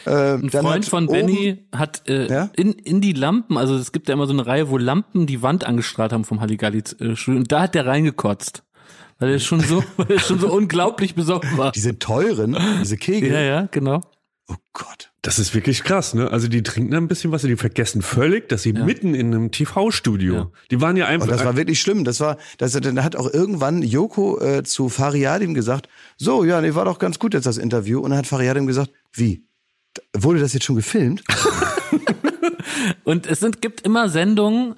Äh, 0.06 0.34
Ein 0.34 0.50
Freund 0.50 0.86
von 0.86 1.08
Benny 1.08 1.66
hat 1.74 2.08
äh, 2.08 2.28
Ja? 2.28 2.50
in, 2.56 2.74
in 2.74 3.02
die 3.02 3.14
Lampen, 3.14 3.58
also 3.58 3.76
es 3.76 3.92
gibt 3.92 4.08
ja 4.10 4.14
immer 4.14 4.28
so 4.28 4.34
eine 4.34 4.46
Reihe, 4.46 4.70
wo 4.70 4.78
Lampen 4.78 5.26
die 5.28 5.42
Wand 5.42 5.66
angestrahlt 5.66 6.14
haben 6.14 6.24
vom 6.26 6.42
Halligalli-Studio 6.42 7.40
und 7.40 7.52
da 7.52 7.62
hat 7.62 7.76
der 7.76 7.86
reingekotzt. 7.86 8.64
Weil 9.20 9.32
er 9.32 9.40
schon 9.40 9.62
so, 9.62 9.84
weil 9.98 10.12
er 10.12 10.20
schon 10.20 10.40
so 10.40 10.52
unglaublich 10.54 11.16
besoffen 11.16 11.58
war. 11.58 11.72
Diese 11.72 11.98
teuren, 11.98 12.56
diese 12.82 12.98
Kegel. 12.98 13.32
Ja, 13.32 13.42
ja, 13.42 13.68
genau. 13.72 14.02
Oh 14.50 14.56
Gott. 14.74 15.12
Das 15.22 15.40
ist 15.40 15.54
wirklich 15.54 15.84
krass, 15.84 16.14
ne? 16.14 16.32
Also 16.32 16.48
die 16.48 16.64
trinken 16.64 16.92
da 16.92 16.98
ein 16.98 17.10
bisschen 17.10 17.32
was, 17.34 17.42
die 17.42 17.58
vergessen 17.58 18.02
völlig, 18.02 18.48
dass 18.48 18.64
sie 18.64 18.72
mitten 18.72 19.14
in 19.14 19.28
einem 19.34 19.52
TV-Studio, 19.52 20.34
Ja. 20.36 20.52
die 20.72 20.80
waren 20.80 20.96
ja 20.96 21.06
einfach. 21.08 21.28
Und 21.28 21.34
das 21.34 21.44
war 21.44 21.58
wirklich 21.58 21.82
schlimm. 21.82 22.06
Das 22.06 22.22
war, 22.22 22.38
das, 22.58 22.72
dann 22.72 23.04
hat 23.04 23.18
auch 23.18 23.34
irgendwann 23.34 23.82
Joko 23.84 24.40
äh, 24.40 24.64
zu 24.64 24.88
Fariadim 24.88 25.54
gesagt, 25.54 25.90
so, 26.16 26.46
ja, 26.46 26.62
nee, 26.62 26.76
war 26.76 26.86
doch 26.86 26.98
ganz 27.00 27.20
gut 27.20 27.34
jetzt 27.34 27.46
das 27.46 27.58
Interview. 27.58 28.00
Und 28.00 28.12
dann 28.12 28.20
hat 28.20 28.28
Fariadim 28.28 28.68
gesagt, 28.68 28.92
wie? 29.12 29.44
Wurde 30.16 30.40
das 30.40 30.54
jetzt 30.54 30.64
schon 30.66 30.76
gefilmt? 30.78 31.24
Und 33.04 33.28
es 33.28 33.40
sind, 33.40 33.62
gibt 33.62 33.82
immer 33.82 34.10
Sendungen, 34.10 34.76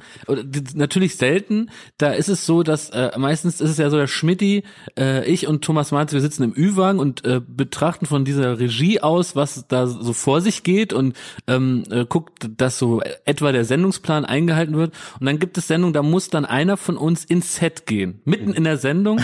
natürlich 0.76 1.16
selten, 1.16 1.70
da 1.98 2.12
ist 2.12 2.30
es 2.30 2.46
so, 2.46 2.64
dass 2.64 2.90
äh, 2.90 3.12
meistens 3.18 3.62
ist 3.62 3.72
es 3.72 3.78
ja 3.78 3.90
so, 3.90 3.98
der 3.98 4.08
Schmidti, 4.08 4.64
äh, 4.98 5.26
ich 5.26 5.48
und 5.48 5.64
Thomas 5.64 5.92
Marz, 5.92 6.14
wir 6.14 6.22
sitzen 6.22 6.44
im 6.44 6.54
Ü-Wagen 6.56 7.00
und 7.00 7.26
äh, 7.26 7.42
betrachten 7.46 8.06
von 8.06 8.26
dieser 8.26 8.60
Regie 8.60 9.02
aus, 9.02 9.36
was 9.36 9.66
da 9.68 9.88
so 9.88 10.14
vor 10.14 10.42
sich 10.42 10.64
geht 10.64 10.94
und 10.94 11.16
ähm, 11.48 11.84
äh, 11.90 12.06
guckt, 12.06 12.50
dass 12.58 12.80
so 12.80 13.02
etwa 13.26 13.52
der 13.52 13.66
Sendungsplan 13.66 14.26
eingehalten 14.26 14.76
wird. 14.78 14.94
Und 15.20 15.26
dann 15.26 15.40
gibt 15.40 15.58
es 15.58 15.68
Sendungen, 15.68 15.94
da 15.94 16.04
muss 16.04 16.30
dann 16.30 16.46
einer 16.46 16.78
von 16.78 16.98
uns 16.98 17.26
ins 17.26 17.56
Set 17.56 17.86
gehen, 17.86 18.22
mitten 18.26 18.54
in 18.54 18.64
der 18.64 18.78
Sendung 18.78 19.20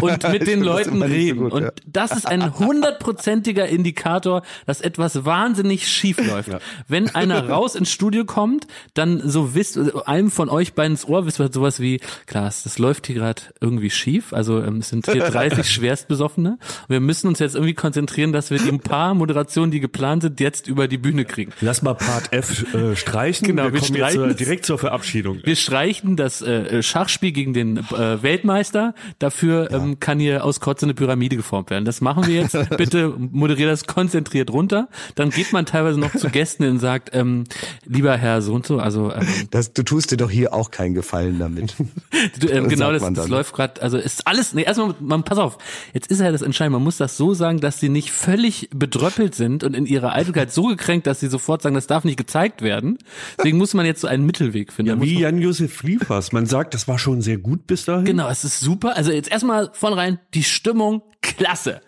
und 0.00 0.30
mit 0.30 0.46
den 0.46 0.62
Leuten 0.62 0.98
nicht 0.98 1.08
so 1.08 1.14
reden. 1.14 1.38
gut, 1.40 1.52
und 1.52 1.62
ja. 1.62 1.70
das 1.86 2.12
ist 2.12 2.26
ein 2.26 2.58
hundertprozentiger 2.58 3.66
Indikator, 3.66 4.42
dass 4.66 4.80
etwas 4.80 5.24
wahnsinnig 5.24 5.88
schief 5.88 6.18
läuft. 6.26 6.50
Wenn 6.88 7.08
einer 7.14 7.48
raus 7.48 7.74
ins 7.74 7.90
Studio 7.90 8.19
kommt, 8.24 8.66
dann 8.94 9.20
so 9.28 9.54
wisst, 9.54 9.76
also 9.76 10.04
einem 10.04 10.30
von 10.30 10.48
euch 10.48 10.74
beiden 10.74 10.92
ins 10.92 11.06
Ohr 11.06 11.26
wisst 11.26 11.40
ihr 11.40 11.52
sowas 11.52 11.80
wie, 11.80 12.00
Klaas, 12.26 12.62
das 12.62 12.78
läuft 12.78 13.06
hier 13.06 13.16
gerade 13.16 13.42
irgendwie 13.60 13.90
schief. 13.90 14.32
Also 14.32 14.62
ähm, 14.62 14.78
es 14.78 14.90
sind 14.90 15.06
hier 15.06 15.22
30 15.30 15.68
Schwerstbesoffene. 15.68 16.58
Wir 16.88 17.00
müssen 17.00 17.28
uns 17.28 17.38
jetzt 17.38 17.54
irgendwie 17.54 17.74
konzentrieren, 17.74 18.32
dass 18.32 18.50
wir 18.50 18.58
die 18.58 18.68
ein 18.68 18.80
paar 18.80 19.14
Moderationen, 19.14 19.70
die 19.70 19.80
geplant 19.80 20.22
sind, 20.22 20.40
jetzt 20.40 20.68
über 20.68 20.88
die 20.88 20.98
Bühne 20.98 21.24
kriegen. 21.24 21.52
Lass 21.60 21.82
mal 21.82 21.94
Part 21.94 22.32
F 22.32 22.74
äh, 22.74 22.96
streichen. 22.96 23.46
Genau, 23.46 23.64
wir 23.64 23.72
wir 23.74 23.80
kommen 23.80 23.96
streichen 23.96 24.24
jetzt 24.28 24.40
äh, 24.40 24.44
direkt 24.44 24.66
zur 24.66 24.78
Verabschiedung. 24.78 25.40
Wir 25.44 25.56
streichen 25.56 26.16
das 26.16 26.42
äh, 26.42 26.82
Schachspiel 26.82 27.32
gegen 27.32 27.52
den 27.54 27.78
äh, 27.78 28.22
Weltmeister. 28.22 28.94
Dafür 29.18 29.70
ähm, 29.70 30.00
kann 30.00 30.18
hier 30.18 30.44
aus 30.44 30.60
Kotze 30.60 30.86
eine 30.86 30.94
Pyramide 30.94 31.36
geformt 31.36 31.70
werden. 31.70 31.84
Das 31.84 32.00
machen 32.00 32.26
wir 32.26 32.40
jetzt. 32.40 32.56
Bitte 32.76 33.14
moderiere 33.18 33.70
das 33.70 33.86
konzentriert 33.86 34.50
runter. 34.50 34.88
Dann 35.14 35.30
geht 35.30 35.52
man 35.52 35.66
teilweise 35.66 35.98
noch 35.98 36.14
zu 36.14 36.28
Gästen 36.28 36.64
und 36.64 36.78
sagt, 36.78 37.10
ähm, 37.12 37.44
lieber 37.84 38.09
Herr 38.16 38.42
so 38.42 38.54
und 38.54 38.66
so, 38.66 38.78
also 38.78 39.12
ähm, 39.12 39.26
Das, 39.50 39.72
du 39.72 39.82
tust 39.82 40.10
dir 40.10 40.16
doch 40.16 40.30
hier 40.30 40.54
auch 40.54 40.70
keinen 40.70 40.94
Gefallen 40.94 41.38
damit. 41.38 41.74
du, 42.40 42.48
ähm, 42.48 42.68
genau 42.68 42.92
das, 42.92 43.02
das 43.12 43.28
läuft 43.28 43.54
gerade, 43.54 43.82
also 43.82 43.96
ist 43.98 44.26
alles, 44.26 44.54
nee, 44.54 44.62
erstmal, 44.62 44.94
man, 45.00 45.24
pass 45.24 45.38
auf, 45.38 45.58
jetzt 45.92 46.10
ist 46.10 46.20
ja 46.20 46.30
das 46.30 46.42
Entscheidende, 46.42 46.78
man 46.78 46.84
muss 46.84 46.96
das 46.96 47.16
so 47.16 47.34
sagen, 47.34 47.60
dass 47.60 47.80
sie 47.80 47.88
nicht 47.88 48.12
völlig 48.12 48.68
bedröppelt 48.74 49.34
sind 49.34 49.64
und 49.64 49.74
in 49.74 49.86
ihrer 49.86 50.14
Eitelkeit 50.14 50.52
so 50.52 50.64
gekränkt, 50.66 51.06
dass 51.06 51.20
sie 51.20 51.28
sofort 51.28 51.62
sagen, 51.62 51.74
das 51.74 51.86
darf 51.86 52.04
nicht 52.04 52.16
gezeigt 52.16 52.62
werden. 52.62 52.98
Deswegen 53.38 53.58
muss 53.58 53.74
man 53.74 53.86
jetzt 53.86 54.00
so 54.00 54.08
einen 54.08 54.24
Mittelweg 54.24 54.72
finden. 54.72 54.90
Ja, 54.90 55.02
wie 55.02 55.18
Jan-Josef 55.18 55.82
Liefers. 55.82 56.32
Man 56.32 56.46
sagt, 56.46 56.74
das 56.74 56.88
war 56.88 56.98
schon 56.98 57.22
sehr 57.22 57.38
gut 57.38 57.66
bis 57.66 57.84
dahin. 57.84 58.04
Genau, 58.04 58.28
es 58.28 58.44
ist 58.44 58.60
super. 58.60 58.96
Also 58.96 59.12
jetzt 59.12 59.30
erstmal 59.30 59.70
von 59.72 59.92
rein, 59.92 60.18
die 60.34 60.44
Stimmung, 60.44 61.02
klasse. 61.22 61.80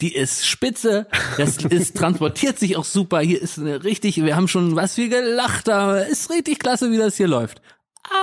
Die 0.00 0.14
ist 0.14 0.46
spitze, 0.46 1.06
das 1.36 1.56
ist, 1.70 1.96
transportiert 1.96 2.58
sich 2.58 2.76
auch 2.76 2.84
super. 2.84 3.20
Hier 3.20 3.40
ist 3.40 3.58
eine 3.58 3.84
richtig, 3.84 4.22
wir 4.22 4.36
haben 4.36 4.48
schon 4.48 4.76
was 4.76 4.96
wir 4.96 5.08
gelacht 5.08 5.68
haben. 5.68 5.98
Ist 6.08 6.30
richtig 6.30 6.58
klasse, 6.58 6.90
wie 6.90 6.98
das 6.98 7.16
hier 7.16 7.28
läuft. 7.28 7.60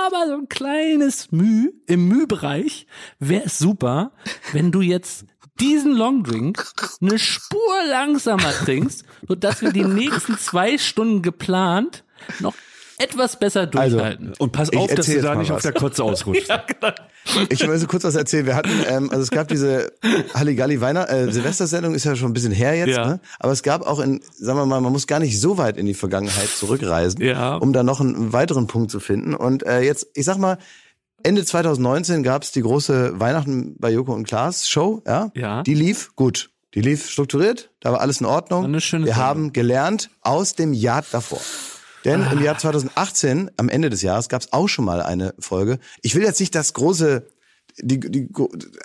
Aber 0.08 0.26
so 0.26 0.34
ein 0.34 0.48
kleines 0.48 1.30
Müh 1.30 1.72
im 1.86 2.08
Mühbereich 2.08 2.86
wäre 3.18 3.44
es 3.44 3.58
super, 3.58 4.12
wenn 4.52 4.72
du 4.72 4.80
jetzt 4.80 5.26
diesen 5.60 5.92
Longdrink 5.92 6.64
eine 7.00 7.18
Spur 7.18 7.84
langsamer 7.88 8.52
trinkst, 8.52 9.04
sodass 9.26 9.62
wir 9.62 9.72
die 9.72 9.84
nächsten 9.84 10.38
zwei 10.38 10.76
Stunden 10.78 11.22
geplant 11.22 12.04
noch 12.40 12.54
etwas 12.98 13.38
besser 13.38 13.68
Also, 13.74 13.96
durchhalten. 13.96 14.32
Und 14.38 14.52
pass 14.52 14.68
Ich 14.72 14.78
auf, 14.78 14.92
dass 14.94 15.06
du 15.06 15.20
da 15.20 15.34
nicht 15.34 15.50
auf 15.50 15.56
was. 15.58 15.62
der 15.62 15.72
Kotze 15.72 16.02
ausrutschst. 16.04 16.50
Ich 17.50 17.66
will 17.66 17.76
so 17.76 17.88
kurz 17.88 18.04
was 18.04 18.14
erzählen. 18.14 18.46
Wir 18.46 18.54
hatten, 18.54 18.70
ähm, 18.88 19.10
also 19.10 19.20
es 19.22 19.30
gab 19.32 19.48
diese 19.48 19.92
Halligalli 20.32 20.80
Weihnacht, 20.80 21.10
äh, 21.10 21.32
Silvestersendung 21.32 21.92
ist 21.96 22.04
ja 22.04 22.14
schon 22.14 22.30
ein 22.30 22.34
bisschen 22.34 22.52
her 22.52 22.76
jetzt, 22.76 22.96
Ja. 22.96 23.04
ne? 23.04 23.20
Aber 23.40 23.50
es 23.52 23.64
gab 23.64 23.84
auch 23.84 23.98
in, 23.98 24.20
sagen 24.32 24.56
wir 24.60 24.64
mal, 24.64 24.80
man 24.80 24.92
muss 24.92 25.08
gar 25.08 25.18
nicht 25.18 25.40
so 25.40 25.58
weit 25.58 25.76
in 25.76 25.86
die 25.86 25.94
Vergangenheit 25.94 26.48
zurückreisen, 26.48 27.20
Ja. 27.20 27.56
um 27.56 27.72
da 27.72 27.82
noch 27.82 28.00
einen 28.00 28.32
weiteren 28.32 28.68
Punkt 28.68 28.92
zu 28.92 29.00
finden. 29.00 29.34
Und 29.34 29.64
äh, 29.66 29.80
jetzt, 29.80 30.06
ich 30.14 30.24
sag 30.24 30.38
mal, 30.38 30.58
Ende 31.24 31.44
2019 31.44 32.22
gab's 32.22 32.52
die 32.52 32.62
große 32.62 33.18
Weihnachten 33.18 33.74
bei 33.76 33.90
Joko 33.90 34.12
und 34.14 34.22
Klaas 34.28 34.68
Show, 34.68 35.02
ja? 35.04 35.32
Ja. 35.34 35.64
Die 35.64 35.74
lief 35.74 36.14
gut. 36.14 36.50
Die 36.74 36.80
lief 36.80 37.10
strukturiert, 37.10 37.70
da 37.80 37.90
war 37.90 38.00
alles 38.02 38.20
in 38.20 38.26
Ordnung. 38.26 38.64
Eine 38.66 38.80
schöne 38.80 39.06
Wir 39.06 39.14
Sendung. 39.14 39.26
haben 39.28 39.52
gelernt 39.52 40.10
aus 40.20 40.54
dem 40.54 40.72
Jahr 40.72 41.02
davor. 41.10 41.40
Denn 42.06 42.24
im 42.32 42.42
Jahr 42.42 42.56
2018, 42.56 43.50
am 43.56 43.68
Ende 43.68 43.90
des 43.90 44.02
Jahres, 44.02 44.28
gab 44.28 44.42
es 44.42 44.52
auch 44.52 44.68
schon 44.68 44.84
mal 44.84 45.02
eine 45.02 45.34
Folge. 45.38 45.78
Ich 46.02 46.14
will 46.14 46.22
jetzt 46.22 46.40
nicht 46.40 46.54
das 46.54 46.72
große, 46.72 47.26
die, 47.78 48.00
die, 48.00 48.28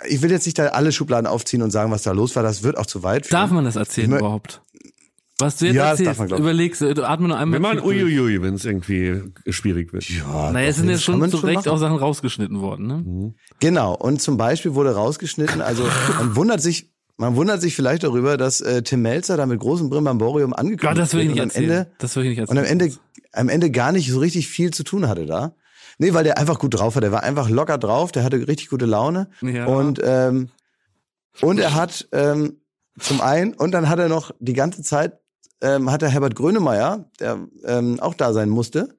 ich 0.08 0.22
will 0.22 0.30
jetzt 0.30 0.44
nicht 0.46 0.58
da 0.58 0.66
alle 0.66 0.92
Schubladen 0.92 1.26
aufziehen 1.26 1.62
und 1.62 1.70
sagen, 1.70 1.90
was 1.90 2.02
da 2.02 2.12
los 2.12 2.36
war. 2.36 2.42
Das 2.42 2.62
wird 2.62 2.76
auch 2.76 2.86
zu 2.86 3.02
weit. 3.02 3.32
Darf 3.32 3.50
man 3.50 3.64
das 3.64 3.76
erzählen 3.76 4.12
Ich 4.12 4.18
überhaupt? 4.18 4.60
Was 5.38 5.56
du 5.56 5.66
jetzt 5.66 5.74
Ja, 5.74 5.90
das 5.90 6.00
erzählst, 6.00 6.30
man, 6.30 6.40
überlegst 6.40 6.80
du, 6.82 7.04
atme 7.04 7.28
noch 7.28 7.36
einmal. 7.36 7.60
Wir 7.60 7.68
machen 7.68 7.80
uiuiui, 7.80 8.42
wenn 8.42 8.54
es 8.54 8.64
irgendwie 8.64 9.22
schwierig 9.48 9.92
wird. 9.92 10.08
Ja, 10.08 10.52
Naja, 10.52 10.68
es 10.68 10.76
sind 10.76 10.88
ja 10.88 10.98
schon 10.98 11.28
zu 11.30 11.38
Recht 11.38 11.68
auch 11.68 11.78
Sachen 11.78 11.96
rausgeschnitten 11.96 12.60
worden, 12.60 12.86
ne? 12.86 13.34
Genau. 13.58 13.94
Und 13.94 14.22
zum 14.22 14.36
Beispiel 14.36 14.74
wurde 14.74 14.94
rausgeschnitten, 14.94 15.60
also 15.60 15.84
man 16.18 16.36
wundert 16.36 16.60
sich, 16.60 16.92
man 17.16 17.34
wundert 17.34 17.60
sich 17.60 17.74
vielleicht 17.74 18.04
darüber, 18.04 18.36
dass 18.36 18.60
äh, 18.60 18.82
Tim 18.82 19.02
Melzer 19.02 19.36
da 19.36 19.46
mit 19.46 19.58
großem 19.58 19.90
Brimbamborium 19.90 20.52
angekündigt 20.52 20.82
Gott, 20.82 20.98
das 20.98 21.14
will 21.14 21.22
ich 21.22 21.28
nicht 21.28 21.40
und 21.40 21.48
erzählen. 21.48 21.70
Ende 21.70 21.92
das 21.98 22.14
will 22.16 22.24
ich 22.24 22.38
nicht 22.38 22.48
und 22.48 22.56
erzählen. 22.56 22.80
am 22.80 22.80
Ende, 22.80 22.96
am 23.32 23.48
Ende 23.48 23.70
gar 23.70 23.92
nicht 23.92 24.10
so 24.10 24.18
richtig 24.18 24.48
viel 24.48 24.72
zu 24.72 24.84
tun 24.84 25.08
hatte 25.08 25.26
da. 25.26 25.54
Nee, 25.98 26.14
weil 26.14 26.24
der 26.24 26.38
einfach 26.38 26.58
gut 26.58 26.74
drauf 26.74 26.94
war. 26.94 27.00
Der 27.00 27.12
war 27.12 27.22
einfach 27.22 27.48
locker 27.48 27.78
drauf, 27.78 28.12
der 28.12 28.24
hatte 28.24 28.48
richtig 28.48 28.68
gute 28.68 28.86
Laune. 28.86 29.28
Ja. 29.40 29.66
Und, 29.66 30.00
ähm, 30.02 30.48
und 31.40 31.58
er 31.58 31.74
hat 31.74 32.08
ähm, 32.12 32.60
zum 32.98 33.20
einen, 33.20 33.54
und 33.54 33.72
dann 33.72 33.88
hat 33.88 33.98
er 33.98 34.08
noch 34.08 34.32
die 34.38 34.52
ganze 34.52 34.82
Zeit, 34.82 35.18
ähm, 35.60 35.90
hat 35.90 36.02
er 36.02 36.10
Herbert 36.10 36.34
Grönemeyer, 36.34 37.10
der 37.20 37.46
ähm, 37.64 38.00
auch 38.00 38.14
da 38.14 38.32
sein 38.32 38.48
musste, 38.48 38.96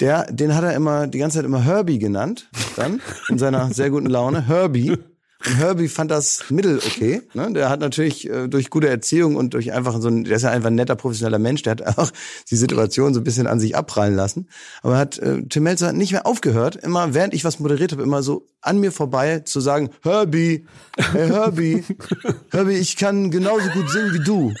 der, 0.00 0.24
den 0.32 0.54
hat 0.54 0.64
er 0.64 0.74
immer, 0.74 1.06
die 1.06 1.18
ganze 1.18 1.38
Zeit 1.38 1.44
immer 1.44 1.62
Herbie 1.62 1.98
genannt, 1.98 2.50
dann, 2.76 3.00
in 3.28 3.38
seiner 3.38 3.72
sehr 3.72 3.90
guten 3.90 4.06
Laune, 4.06 4.46
Herbie. 4.46 4.98
Herbie 5.42 5.88
fand 5.88 6.10
das 6.10 6.44
mittel 6.50 6.78
okay. 6.78 7.22
Ne? 7.34 7.52
Der 7.52 7.68
hat 7.68 7.80
natürlich 7.80 8.28
äh, 8.28 8.48
durch 8.48 8.70
gute 8.70 8.88
Erziehung 8.88 9.36
und 9.36 9.54
durch 9.54 9.72
einfach 9.72 10.00
so 10.00 10.08
ein, 10.08 10.24
der 10.24 10.36
ist 10.36 10.42
ja 10.42 10.50
einfach 10.50 10.68
ein 10.68 10.74
netter, 10.74 10.96
professioneller 10.96 11.38
Mensch, 11.38 11.62
der 11.62 11.72
hat 11.72 11.86
auch 11.98 12.10
die 12.50 12.56
Situation 12.56 13.14
so 13.14 13.20
ein 13.20 13.24
bisschen 13.24 13.46
an 13.46 13.60
sich 13.60 13.76
abprallen 13.76 14.14
lassen. 14.14 14.48
Aber 14.82 14.96
hat 14.96 15.18
äh, 15.18 15.42
Tim 15.48 15.64
Melzer 15.64 15.92
nicht 15.92 16.12
mehr 16.12 16.26
aufgehört, 16.26 16.76
immer 16.76 17.14
während 17.14 17.34
ich 17.34 17.44
was 17.44 17.58
moderiert 17.60 17.92
habe, 17.92 18.02
immer 18.02 18.22
so 18.22 18.46
an 18.60 18.78
mir 18.78 18.92
vorbei 18.92 19.40
zu 19.40 19.60
sagen, 19.60 19.90
Herbie, 20.02 20.66
hey 20.96 21.28
Herbie, 21.28 21.84
Herbie, 22.50 22.74
ich 22.74 22.96
kann 22.96 23.30
genauso 23.30 23.68
gut 23.70 23.90
singen 23.90 24.14
wie 24.14 24.24
du. 24.24 24.52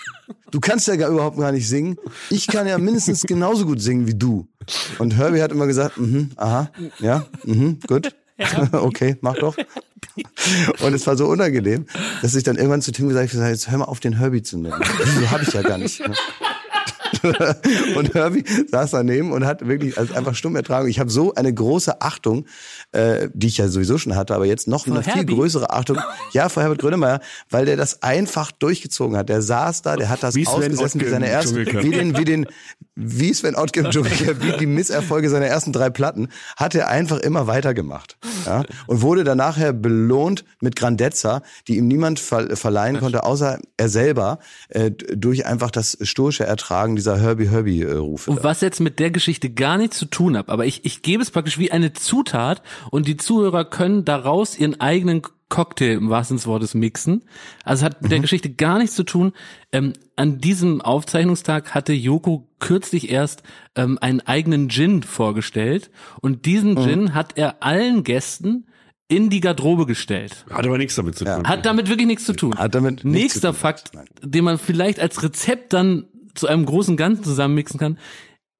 Du 0.50 0.60
kannst 0.60 0.86
ja 0.86 0.96
gar 0.96 1.10
überhaupt 1.10 1.38
gar 1.38 1.52
nicht 1.52 1.68
singen. 1.68 1.96
Ich 2.28 2.46
kann 2.46 2.66
ja 2.66 2.76
mindestens 2.78 3.22
genauso 3.22 3.64
gut 3.64 3.80
singen 3.80 4.06
wie 4.06 4.14
du. 4.14 4.48
Und 4.98 5.16
Herbie 5.16 5.40
hat 5.40 5.52
immer 5.52 5.66
gesagt, 5.66 5.98
mhm, 5.98 6.30
aha, 6.36 6.70
ja, 6.98 7.26
mhm, 7.44 7.78
gut. 7.86 8.14
okay, 8.72 9.16
mach 9.20 9.36
doch. 9.36 9.56
Und 10.80 10.94
es 10.94 11.06
war 11.06 11.16
so 11.16 11.26
unangenehm, 11.26 11.86
dass 12.22 12.34
ich 12.34 12.42
dann 12.42 12.56
irgendwann 12.56 12.82
zu 12.82 12.92
Tim 12.92 13.08
gesagt 13.08 13.32
habe, 13.34 13.48
jetzt 13.48 13.70
hör 13.70 13.78
mal 13.78 13.84
auf, 13.84 14.00
den 14.00 14.18
Herbie 14.18 14.42
zu 14.42 14.58
nennen. 14.58 14.80
Wieso 15.04 15.30
habe 15.30 15.42
ich 15.44 15.52
ja 15.52 15.62
gar 15.62 15.78
nicht. 15.78 16.02
und 17.96 18.14
Herbie 18.14 18.44
saß 18.70 18.92
daneben 18.92 19.32
und 19.32 19.46
hat 19.46 19.66
wirklich 19.66 19.98
also 19.98 20.14
einfach 20.14 20.34
stumm 20.34 20.56
ertragen. 20.56 20.88
Ich 20.88 21.00
habe 21.00 21.10
so 21.10 21.34
eine 21.34 21.52
große 21.52 22.00
Achtung, 22.00 22.46
äh, 22.92 23.28
die 23.34 23.48
ich 23.48 23.58
ja 23.58 23.68
sowieso 23.68 23.98
schon 23.98 24.16
hatte, 24.16 24.34
aber 24.34 24.46
jetzt 24.46 24.68
noch 24.68 24.86
eine 24.86 25.02
viel 25.02 25.14
Herbie? 25.14 25.34
größere 25.34 25.70
Achtung. 25.70 25.98
Ja, 26.32 26.48
vor 26.48 26.62
Herbert 26.62 26.80
Grönemeyer, 26.80 27.20
weil 27.50 27.66
der 27.66 27.76
das 27.76 28.02
einfach 28.02 28.52
durchgezogen 28.52 29.16
hat. 29.16 29.28
Der 29.28 29.42
saß 29.42 29.82
da, 29.82 29.96
der 29.96 30.08
hat 30.08 30.22
das 30.22 30.34
Wie 30.34 30.46
ausgesessen 30.46 31.00
wie 31.00 31.08
seine 31.08 31.28
ersten, 31.28 31.56
wie 31.56 31.90
den, 31.90 32.16
wie 32.16 32.24
den, 32.24 32.46
wie 32.94 33.32
Sven 33.32 33.54
Dschungelcamp, 33.54 34.42
wie 34.42 34.58
die 34.58 34.66
Misserfolge 34.66 35.30
seiner 35.30 35.46
ersten 35.46 35.72
drei 35.72 35.90
Platten, 35.90 36.28
hat 36.56 36.74
er 36.74 36.88
einfach 36.88 37.18
immer 37.18 37.46
weitergemacht. 37.46 38.16
Ja? 38.46 38.64
Und 38.86 39.02
wurde 39.02 39.24
dann 39.24 39.38
nachher 39.38 39.72
belohnt 39.72 40.44
mit 40.60 40.76
Grandezza, 40.76 41.42
die 41.68 41.76
ihm 41.76 41.88
niemand 41.88 42.20
ver 42.20 42.56
verleihen 42.56 42.98
konnte, 42.98 43.24
außer 43.24 43.58
er 43.76 43.88
selber, 43.88 44.38
äh, 44.68 44.90
durch 44.90 45.46
einfach 45.46 45.70
das 45.70 45.96
stoische 46.02 46.44
Ertragen 46.44 46.96
dieser 46.96 47.11
Herbie-Herbie-Rufe. 47.16 48.30
Und 48.30 48.44
was 48.44 48.60
jetzt 48.60 48.80
mit 48.80 48.98
der 48.98 49.10
Geschichte 49.10 49.50
gar 49.50 49.78
nichts 49.78 49.98
zu 49.98 50.06
tun 50.06 50.36
hat, 50.36 50.48
aber 50.48 50.66
ich, 50.66 50.84
ich 50.84 51.02
gebe 51.02 51.22
es 51.22 51.30
praktisch 51.30 51.58
wie 51.58 51.72
eine 51.72 51.92
Zutat 51.92 52.62
und 52.90 53.06
die 53.06 53.16
Zuhörer 53.16 53.64
können 53.64 54.04
daraus 54.04 54.58
ihren 54.58 54.80
eigenen 54.80 55.22
Cocktail 55.52 55.92
im 55.92 56.08
wahrsten 56.08 56.38
Sinne 56.38 56.44
des 56.44 56.46
Wortes 56.46 56.74
mixen. 56.74 57.24
Also 57.62 57.84
es 57.84 57.84
hat 57.84 58.00
mit 58.00 58.10
der 58.10 58.20
Geschichte 58.20 58.48
gar 58.48 58.78
nichts 58.78 58.96
zu 58.96 59.04
tun. 59.04 59.32
Ähm, 59.70 59.92
an 60.16 60.38
diesem 60.38 60.80
Aufzeichnungstag 60.80 61.74
hatte 61.74 61.92
Joko 61.92 62.48
kürzlich 62.58 63.10
erst 63.10 63.42
ähm, 63.74 63.98
einen 64.00 64.22
eigenen 64.22 64.70
Gin 64.70 65.02
vorgestellt 65.02 65.90
und 66.22 66.46
diesen 66.46 66.82
Gin 66.82 67.12
hat 67.12 67.36
er 67.36 67.62
allen 67.62 68.02
Gästen 68.02 68.66
in 69.08 69.28
die 69.28 69.40
Garderobe 69.40 69.84
gestellt. 69.84 70.46
Hat 70.48 70.66
aber 70.66 70.78
nichts 70.78 70.94
damit 70.94 71.16
zu 71.16 71.26
tun. 71.26 71.46
Hat 71.46 71.66
damit 71.66 71.90
wirklich 71.90 72.06
nichts 72.06 72.24
zu 72.24 72.32
tun. 72.32 72.56
Hat 72.56 72.74
damit 72.74 73.04
nichts 73.04 73.34
Nächster 73.34 73.40
zu 73.40 73.46
tun. 73.48 73.54
Fakt, 73.54 73.90
den 74.22 74.44
man 74.44 74.56
vielleicht 74.56 75.00
als 75.00 75.22
Rezept 75.22 75.74
dann 75.74 76.06
zu 76.34 76.46
einem 76.46 76.66
großen 76.66 76.96
Ganzen 76.96 77.24
zusammenmixen 77.24 77.78
kann. 77.78 77.98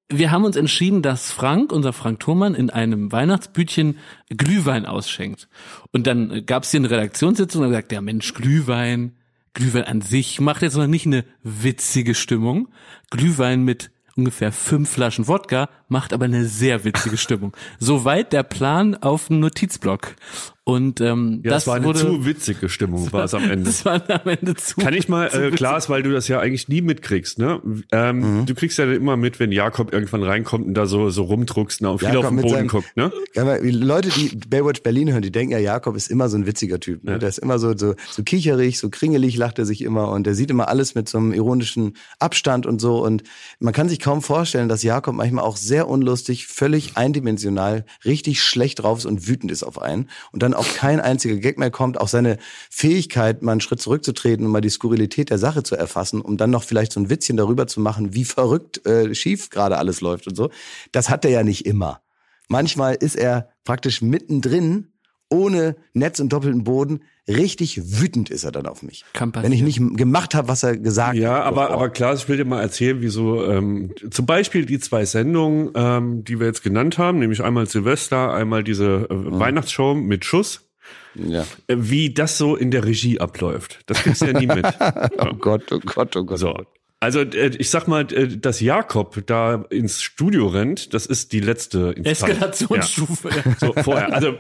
Wir 0.09 0.31
haben 0.31 0.45
uns 0.45 0.57
entschieden, 0.57 1.01
dass 1.01 1.31
Frank, 1.31 1.73
unser 1.73 1.93
Frank 1.93 2.21
Thurmann, 2.21 2.55
in 2.55 2.69
einem 2.71 3.13
Weihnachtsbütchen 3.13 3.99
Glühwein 4.29 4.85
ausschenkt. 4.85 5.49
Und 5.91 6.07
dann 6.07 6.45
gab 6.45 6.65
es 6.65 6.71
hier 6.71 6.81
eine 6.81 6.91
Redaktionssitzung 6.91 7.63
und 7.63 7.69
er 7.69 7.75
sagt, 7.75 7.93
ja 7.93 8.01
Mensch, 8.03 8.35
Glühwein, 8.35 9.17
Glühwein 9.55 9.85
an 9.85 10.01
sich 10.03 10.41
macht 10.41 10.63
jetzt 10.63 10.77
noch 10.77 10.87
nicht 10.87 11.07
eine 11.07 11.25
witzige 11.43 12.15
Stimmung. 12.15 12.69
Glühwein 13.11 13.63
mit 13.65 13.91
ungefähr 14.17 14.53
fünf 14.53 14.91
Flaschen 14.91 15.29
Wodka 15.29 15.69
macht 15.93 16.13
aber 16.13 16.25
eine 16.25 16.47
sehr 16.47 16.85
witzige 16.85 17.17
Stimmung. 17.17 17.53
Soweit 17.79 18.33
der 18.33 18.43
Plan 18.43 18.97
auf 18.97 19.29
dem 19.29 19.39
Notizblock. 19.39 20.17
Und 20.65 21.01
ähm, 21.01 21.41
Ja, 21.45 21.51
das 21.51 21.65
das 21.65 21.67
war 21.67 21.75
eine 21.75 21.87
wurde, 21.87 21.99
zu 21.99 22.25
witzige 22.25 22.69
Stimmung, 22.69 23.13
war 23.13 23.25
es 23.25 23.35
am 23.35 23.43
Ende. 23.51 23.65
das 23.65 23.85
war 23.85 24.01
am 24.09 24.29
Ende 24.29 24.55
zu. 24.55 24.77
Kann 24.77 24.95
ich 24.95 25.09
mal, 25.09 25.27
äh. 25.27 25.51
Klaas, 25.51 25.91
weil 25.91 26.05
du 26.05 26.13
das 26.13 26.29
ja 26.29 26.39
eigentlich 26.39 26.69
nie 26.69 26.83
mitkriegst, 26.83 27.41
ne? 27.41 27.61
Ähm, 27.91 28.47
Du 28.47 28.55
kriegst 28.55 28.79
ja 28.79 28.85
immer 28.93 29.17
mit, 29.17 29.41
wenn 29.41 29.51
Jakob 29.51 29.93
irgendwann 29.93 30.23
reinkommt 30.23 30.65
und 30.69 30.75
da 30.75 30.87
so, 30.87 31.11
so 31.11 31.25
rumdruckst 31.25 31.83
ne, 31.83 31.91
und 31.91 31.99
viel 31.99 32.11
Jakob 32.11 32.27
auf 32.27 32.31
den 32.31 32.37
Boden 32.43 32.55
seinem- 32.55 32.69
guckt, 32.69 32.97
ne? 32.97 33.11
Ja, 33.35 33.43
aber 33.43 33.59
die 33.59 33.73
Leute, 33.73 34.11
die 34.11 34.37
Baywatch 34.49 34.85
Berlin 34.85 35.11
hören, 35.11 35.23
die 35.23 35.33
denken 35.33 35.51
ja, 35.53 35.59
Jakob 35.59 35.97
ist 35.97 36.09
immer 36.09 36.29
so 36.29 36.37
ein 36.39 36.47
witziger 36.47 36.79
Typ. 36.79 37.03
Ne? 37.03 37.19
Der 37.19 37.29
ist 37.29 37.39
immer 37.39 37.59
so, 37.59 37.77
so, 37.77 37.97
so 38.09 38.23
kicherig, 38.23 38.79
so 38.79 38.89
kringelig 38.89 39.37
lacht 39.37 39.59
er 39.59 39.65
sich 39.67 39.83
immer 39.83 40.11
und 40.13 40.29
der 40.29 40.37
sieht 40.37 40.53
immer 40.53 40.69
alles 40.69 40.95
mit 40.95 41.09
so 41.09 41.19
einem 41.19 41.33
ironischen 41.33 41.95
Abstand 42.21 42.67
und 42.67 42.81
so. 42.81 43.05
Und 43.05 43.25
man 43.59 43.73
kann 43.75 43.89
sich 43.89 43.99
kaum 43.99 44.23
vorstellen, 44.23 44.69
dass 44.69 44.85
Jakob 44.85 45.17
manchmal 45.17 45.43
auch 45.45 45.57
sehr 45.57 45.82
unlustig, 45.88 46.47
völlig 46.47 46.97
eindimensional, 46.97 47.85
richtig 48.05 48.42
schlecht 48.42 48.83
drauf 48.83 48.99
ist 48.99 49.07
und 49.07 49.27
wütend 49.29 49.51
ist 49.51 49.62
auf 49.62 49.81
einen. 49.81 50.09
Und 50.33 50.42
dann 50.42 50.55
auch 50.55 50.66
kein 50.75 51.01
einziger 51.01 51.37
Gag 51.37 51.59
mehr 51.59 51.71
kommt. 51.71 52.01
Auch 52.01 52.09
seine 52.09 52.38
Fähigkeit, 52.71 53.42
mal 53.42 53.53
einen 53.53 53.61
Schritt 53.61 53.81
zurückzutreten 53.81 54.47
und 54.47 54.53
mal 54.53 54.61
die 54.61 54.71
Skurrilität 54.71 55.31
der 55.31 55.38
Sache 55.38 55.62
zu 55.62 55.77
erfassen, 55.77 56.21
um 56.21 56.37
dann 56.37 56.51
noch 56.51 56.64
vielleicht 56.64 56.92
so 56.92 57.01
ein 57.01 57.11
Witzchen 57.11 57.37
darüber 57.37 57.66
zu 57.66 57.81
machen, 57.81 58.14
wie 58.14 58.25
verrückt 58.25 58.87
äh, 58.87 59.14
schief 59.14 59.51
gerade 59.51 59.79
alles 59.79 60.01
läuft 60.01 60.27
und 60.27 60.37
so. 60.37 60.51
Das 60.92 61.11
hat 61.11 61.25
er 61.25 61.31
ja 61.31 61.42
nicht 61.42 61.66
immer. 61.66 62.03
Manchmal 62.49 62.95
ist 62.95 63.16
er 63.16 63.49
praktisch 63.64 64.03
mittendrin, 64.03 64.92
ohne 65.33 65.75
Netz 65.95 66.21
und 66.21 66.33
doppelten 66.33 66.62
Boden. 66.64 67.01
Richtig 67.29 67.81
wütend 68.01 68.31
ist 68.31 68.45
er 68.45 68.53
dann 68.53 68.66
auf 68.66 68.83
mich. 68.83 69.05
Kann 69.12 69.33
Wenn 69.35 69.53
ich 69.53 69.62
nicht 69.62 69.81
gemacht 69.97 70.35
habe, 70.35 70.49
was 70.49 70.62
er 70.64 70.77
gesagt 70.77 71.16
Ja, 71.16 71.35
hat. 71.37 71.45
aber, 71.45 71.62
bevor. 71.62 71.77
aber 71.77 71.88
Klaas, 71.90 72.23
ich 72.25 72.29
will 72.29 72.37
dir 72.37 72.45
mal 72.45 72.61
erzählen, 72.61 73.01
wieso 73.01 73.45
ähm, 73.45 73.92
zum 74.11 74.27
Beispiel 74.27 74.66
die 74.66 74.79
zwei 74.81 75.05
Sendungen, 75.05 75.71
ähm, 75.75 76.25
die 76.25 76.38
wir 76.40 76.47
jetzt 76.47 76.62
genannt 76.62 76.99
haben, 76.99 77.18
nämlich 77.21 77.42
einmal 77.42 77.66
Silvester, 77.66 78.33
einmal 78.35 78.64
diese 78.64 79.07
äh, 79.09 79.14
Mhm. 79.14 79.38
Weihnachtsshow 79.38 79.95
mit 79.95 80.25
Schuss, 80.25 80.68
Ja. 81.14 81.42
äh, 81.68 81.77
wie 81.79 82.12
das 82.12 82.38
so 82.38 82.57
in 82.57 82.71
der 82.73 82.85
Regie 82.85 83.21
abläuft. 83.21 83.81
Das 83.87 83.99
kriegst 84.03 84.23
du 84.23 84.27
ja 84.27 84.38
nie 84.38 84.47
mit. 84.49 84.66
Oh 85.18 85.35
Gott, 85.38 85.71
oh 85.73 85.79
Gott, 85.85 86.16
oh 86.16 86.25
Gott. 86.25 86.38
So. 86.38 86.55
Also 87.03 87.23
äh, 87.23 87.51
ich 87.59 87.69
sag 87.69 87.88
mal, 87.88 88.03
äh, 88.12 88.29
dass 88.29 88.61
Jakob 88.61 89.27
da 89.27 89.65
ins 89.71 90.03
Studio 90.03 90.47
rennt, 90.47 90.95
das 90.95 91.07
ist 91.07 91.33
die 91.33 91.41
letzte 91.41 91.95
Instanz. 91.97 92.23
Eskalationsstufe. 92.23 93.29
Ja. 93.29 93.57
So, 93.59 93.73
vorher. 93.73 94.15
Also 94.15 94.35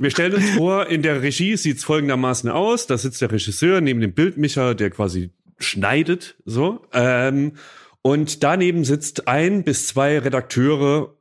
wir 0.00 0.10
stellen 0.10 0.34
uns 0.34 0.50
vor, 0.50 0.88
in 0.88 1.02
der 1.02 1.22
Regie 1.22 1.56
sieht's 1.56 1.84
folgendermaßen 1.84 2.50
aus. 2.50 2.88
Da 2.88 2.98
sitzt 2.98 3.22
der 3.22 3.30
Regisseur 3.30 3.80
neben 3.80 4.00
dem 4.00 4.14
Bildmischer, 4.14 4.74
der 4.74 4.90
quasi 4.90 5.30
schneidet. 5.58 6.34
So. 6.44 6.84
Ähm, 6.92 7.52
und 8.02 8.42
daneben 8.42 8.82
sitzt 8.82 9.28
ein 9.28 9.62
bis 9.62 9.86
zwei 9.86 10.18
Redakteure. 10.18 11.14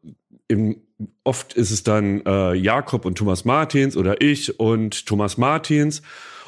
Im, 0.47 0.77
oft 1.23 1.53
ist 1.53 1.69
es 1.69 1.83
dann 1.83 2.25
äh, 2.25 2.55
Jakob 2.55 3.05
und 3.05 3.19
Thomas 3.19 3.45
Martins 3.45 3.95
oder 3.95 4.19
ich 4.19 4.60
und 4.60 5.05
Thomas 5.05 5.38
Martins. 5.38 6.01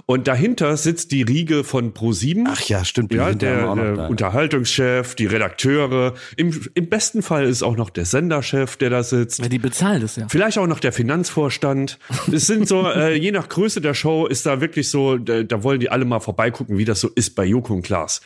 Und 0.09 0.27
dahinter 0.27 0.75
sitzt 0.75 1.11
die 1.11 1.21
Riege 1.21 1.63
von 1.63 1.93
Pro7. 1.93 2.45
Ach 2.47 2.61
ja, 2.61 2.83
stimmt. 2.83 3.13
Ja, 3.13 3.31
der, 3.31 3.69
auch 3.69 3.75
noch 3.75 3.83
der 3.83 3.95
da. 3.95 4.07
Unterhaltungschef, 4.07 5.13
die 5.13 5.27
Redakteure. 5.27 6.15
Im, 6.35 6.59
Im 6.73 6.89
besten 6.89 7.21
Fall 7.21 7.45
ist 7.45 7.61
auch 7.61 7.77
noch 7.77 7.91
der 7.91 8.05
Senderchef, 8.05 8.75
der 8.75 8.89
da 8.89 9.03
sitzt. 9.03 9.37
Ja, 9.37 9.49
die 9.49 9.59
bezahlen 9.59 10.01
das 10.01 10.15
ja. 10.15 10.25
Vielleicht 10.27 10.57
auch 10.57 10.65
noch 10.65 10.79
der 10.79 10.93
Finanzvorstand. 10.93 11.99
Es 12.33 12.47
sind 12.47 12.67
so, 12.67 12.87
äh, 12.91 13.13
je 13.19 13.31
nach 13.31 13.49
Größe 13.49 13.81
der 13.81 13.93
Show 13.93 14.25
ist 14.25 14.47
da 14.47 14.61
wirklich 14.61 14.89
so, 14.89 15.19
da, 15.19 15.43
da 15.43 15.61
wollen 15.61 15.79
die 15.79 15.91
alle 15.91 16.05
mal 16.05 16.21
vorbeigucken, 16.21 16.79
wie 16.79 16.85
das 16.85 17.01
so 17.01 17.09
ist 17.09 17.35
bei 17.35 17.45
Joko 17.45 17.75
und 17.75 17.83
Klaas. 17.83 18.21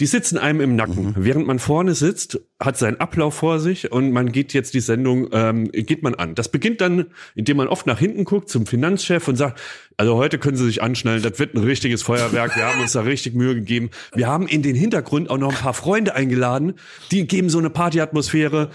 Die 0.00 0.06
sitzen 0.06 0.38
einem 0.38 0.62
im 0.62 0.74
Nacken. 0.74 1.14
Während 1.18 1.46
man 1.46 1.58
vorne 1.58 1.94
sitzt, 1.94 2.40
hat 2.58 2.78
seinen 2.78 2.98
Ablauf 2.98 3.34
vor 3.34 3.60
sich 3.60 3.92
und 3.92 4.10
man 4.10 4.32
geht 4.32 4.54
jetzt 4.54 4.72
die 4.72 4.80
Sendung, 4.80 5.28
ähm, 5.32 5.70
geht 5.70 6.02
man 6.02 6.14
an. 6.14 6.34
Das 6.34 6.48
beginnt 6.48 6.80
dann, 6.80 7.06
indem 7.34 7.58
man 7.58 7.68
oft 7.68 7.86
nach 7.86 7.98
hinten 7.98 8.24
guckt 8.24 8.48
zum 8.48 8.64
Finanzchef 8.64 9.28
und 9.28 9.36
sagt, 9.36 9.60
also 9.98 10.16
heute 10.16 10.38
können 10.38 10.56
Sie 10.56 10.64
sich 10.64 10.82
anschnallen, 10.82 11.22
das 11.22 11.38
wird 11.38 11.54
ein 11.54 11.62
richtiges 11.62 12.02
Feuerwerk, 12.02 12.56
wir 12.56 12.64
haben 12.64 12.80
uns 12.80 12.92
da 12.92 13.02
richtig 13.02 13.34
Mühe 13.34 13.54
gegeben. 13.54 13.90
Wir 14.14 14.28
haben 14.28 14.48
in 14.48 14.62
den 14.62 14.74
Hintergrund 14.74 15.28
auch 15.28 15.36
noch 15.38 15.50
ein 15.50 15.60
paar 15.60 15.74
Freunde 15.74 16.14
eingeladen, 16.14 16.74
die 17.10 17.26
geben 17.26 17.50
so 17.50 17.58
eine 17.58 17.68
Partyatmosphäre. 17.68 18.70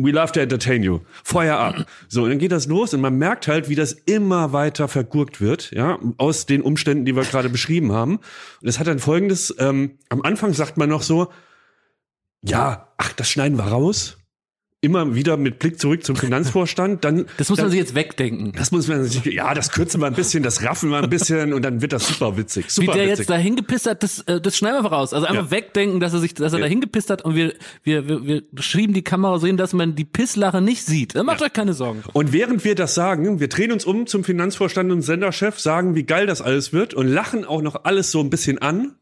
We 0.00 0.12
love 0.12 0.30
to 0.32 0.40
entertain 0.40 0.84
you. 0.84 1.00
Feuer 1.24 1.58
ab. 1.58 1.84
So, 2.08 2.22
und 2.22 2.30
dann 2.30 2.38
geht 2.38 2.52
das 2.52 2.66
los 2.66 2.94
und 2.94 3.00
man 3.00 3.18
merkt 3.18 3.48
halt, 3.48 3.68
wie 3.68 3.74
das 3.74 3.92
immer 3.92 4.52
weiter 4.52 4.86
vergurkt 4.86 5.40
wird, 5.40 5.72
ja, 5.72 5.98
aus 6.18 6.46
den 6.46 6.62
Umständen, 6.62 7.04
die 7.04 7.16
wir 7.16 7.24
gerade 7.24 7.48
beschrieben 7.48 7.90
haben. 7.90 8.16
Und 8.16 8.22
das 8.62 8.78
hat 8.78 8.86
dann 8.86 9.00
folgendes, 9.00 9.54
ähm, 9.58 9.98
am 10.08 10.22
Anfang 10.22 10.52
sagt 10.52 10.76
man 10.76 10.88
noch 10.88 11.02
so, 11.02 11.32
ja, 12.42 12.92
ach, 12.96 13.12
das 13.14 13.28
schneiden 13.28 13.58
wir 13.58 13.64
raus. 13.64 14.17
Immer 14.80 15.16
wieder 15.16 15.36
mit 15.36 15.58
Blick 15.58 15.80
zurück 15.80 16.04
zum 16.04 16.14
Finanzvorstand, 16.14 17.04
dann 17.04 17.26
Das 17.36 17.48
muss 17.48 17.56
dann, 17.56 17.64
man 17.66 17.70
sich 17.72 17.80
jetzt 17.80 17.96
wegdenken. 17.96 18.52
das 18.56 18.70
muss 18.70 18.86
man 18.86 19.02
sich, 19.02 19.24
ja, 19.24 19.52
das 19.52 19.72
kürzen 19.72 20.00
wir 20.00 20.06
ein 20.06 20.14
bisschen, 20.14 20.44
das 20.44 20.62
raffen 20.62 20.90
wir 20.90 20.98
ein 21.02 21.10
bisschen 21.10 21.52
und 21.52 21.62
dann 21.62 21.82
wird 21.82 21.92
das 21.92 22.06
super 22.06 22.36
witzig. 22.36 22.66
Wie 22.66 22.70
Super 22.70 22.92
der 22.92 23.06
witzig. 23.06 23.18
jetzt 23.18 23.30
da 23.30 23.34
hingepisst 23.36 23.86
hat, 23.86 24.04
das, 24.04 24.20
äh, 24.28 24.40
das 24.40 24.56
schneiden 24.56 24.84
wir 24.84 24.90
raus. 24.92 25.12
Also 25.12 25.26
einfach 25.26 25.46
Ja. 25.46 25.50
wegdenken, 25.50 25.98
dass 25.98 26.12
er 26.12 26.20
sich, 26.20 26.32
dass 26.34 26.52
er 26.52 26.60
Ja. 26.60 26.66
da 26.66 26.68
hingepisst 26.68 27.10
hat 27.10 27.22
und 27.24 27.34
wir, 27.34 27.54
wir, 27.82 28.06
wir, 28.08 28.24
wir 28.24 28.42
schieben 28.60 28.94
die 28.94 29.02
Kamera 29.02 29.40
so 29.40 29.48
hin, 29.48 29.56
dass 29.56 29.72
man 29.72 29.96
die 29.96 30.04
Pisslache 30.04 30.60
nicht 30.60 30.84
sieht. 30.84 31.16
Dann 31.16 31.26
macht 31.26 31.42
euch 31.42 31.52
keine 31.52 31.72
Sorgen. 31.72 32.04
Und 32.12 32.32
während 32.32 32.64
wir 32.64 32.76
das 32.76 32.94
sagen, 32.94 33.40
wir 33.40 33.48
drehen 33.48 33.72
uns 33.72 33.84
um 33.84 34.06
zum 34.06 34.22
Finanzvorstand 34.22 34.92
und 34.92 35.02
Senderchef, 35.02 35.58
sagen, 35.58 35.96
wie 35.96 36.04
geil 36.04 36.26
das 36.28 36.40
alles 36.40 36.72
wird 36.72 36.94
und 36.94 37.08
lachen 37.08 37.44
auch 37.44 37.62
noch 37.62 37.82
alles 37.84 38.12
so 38.12 38.20
ein 38.20 38.30
bisschen 38.30 38.58
an. 38.58 38.94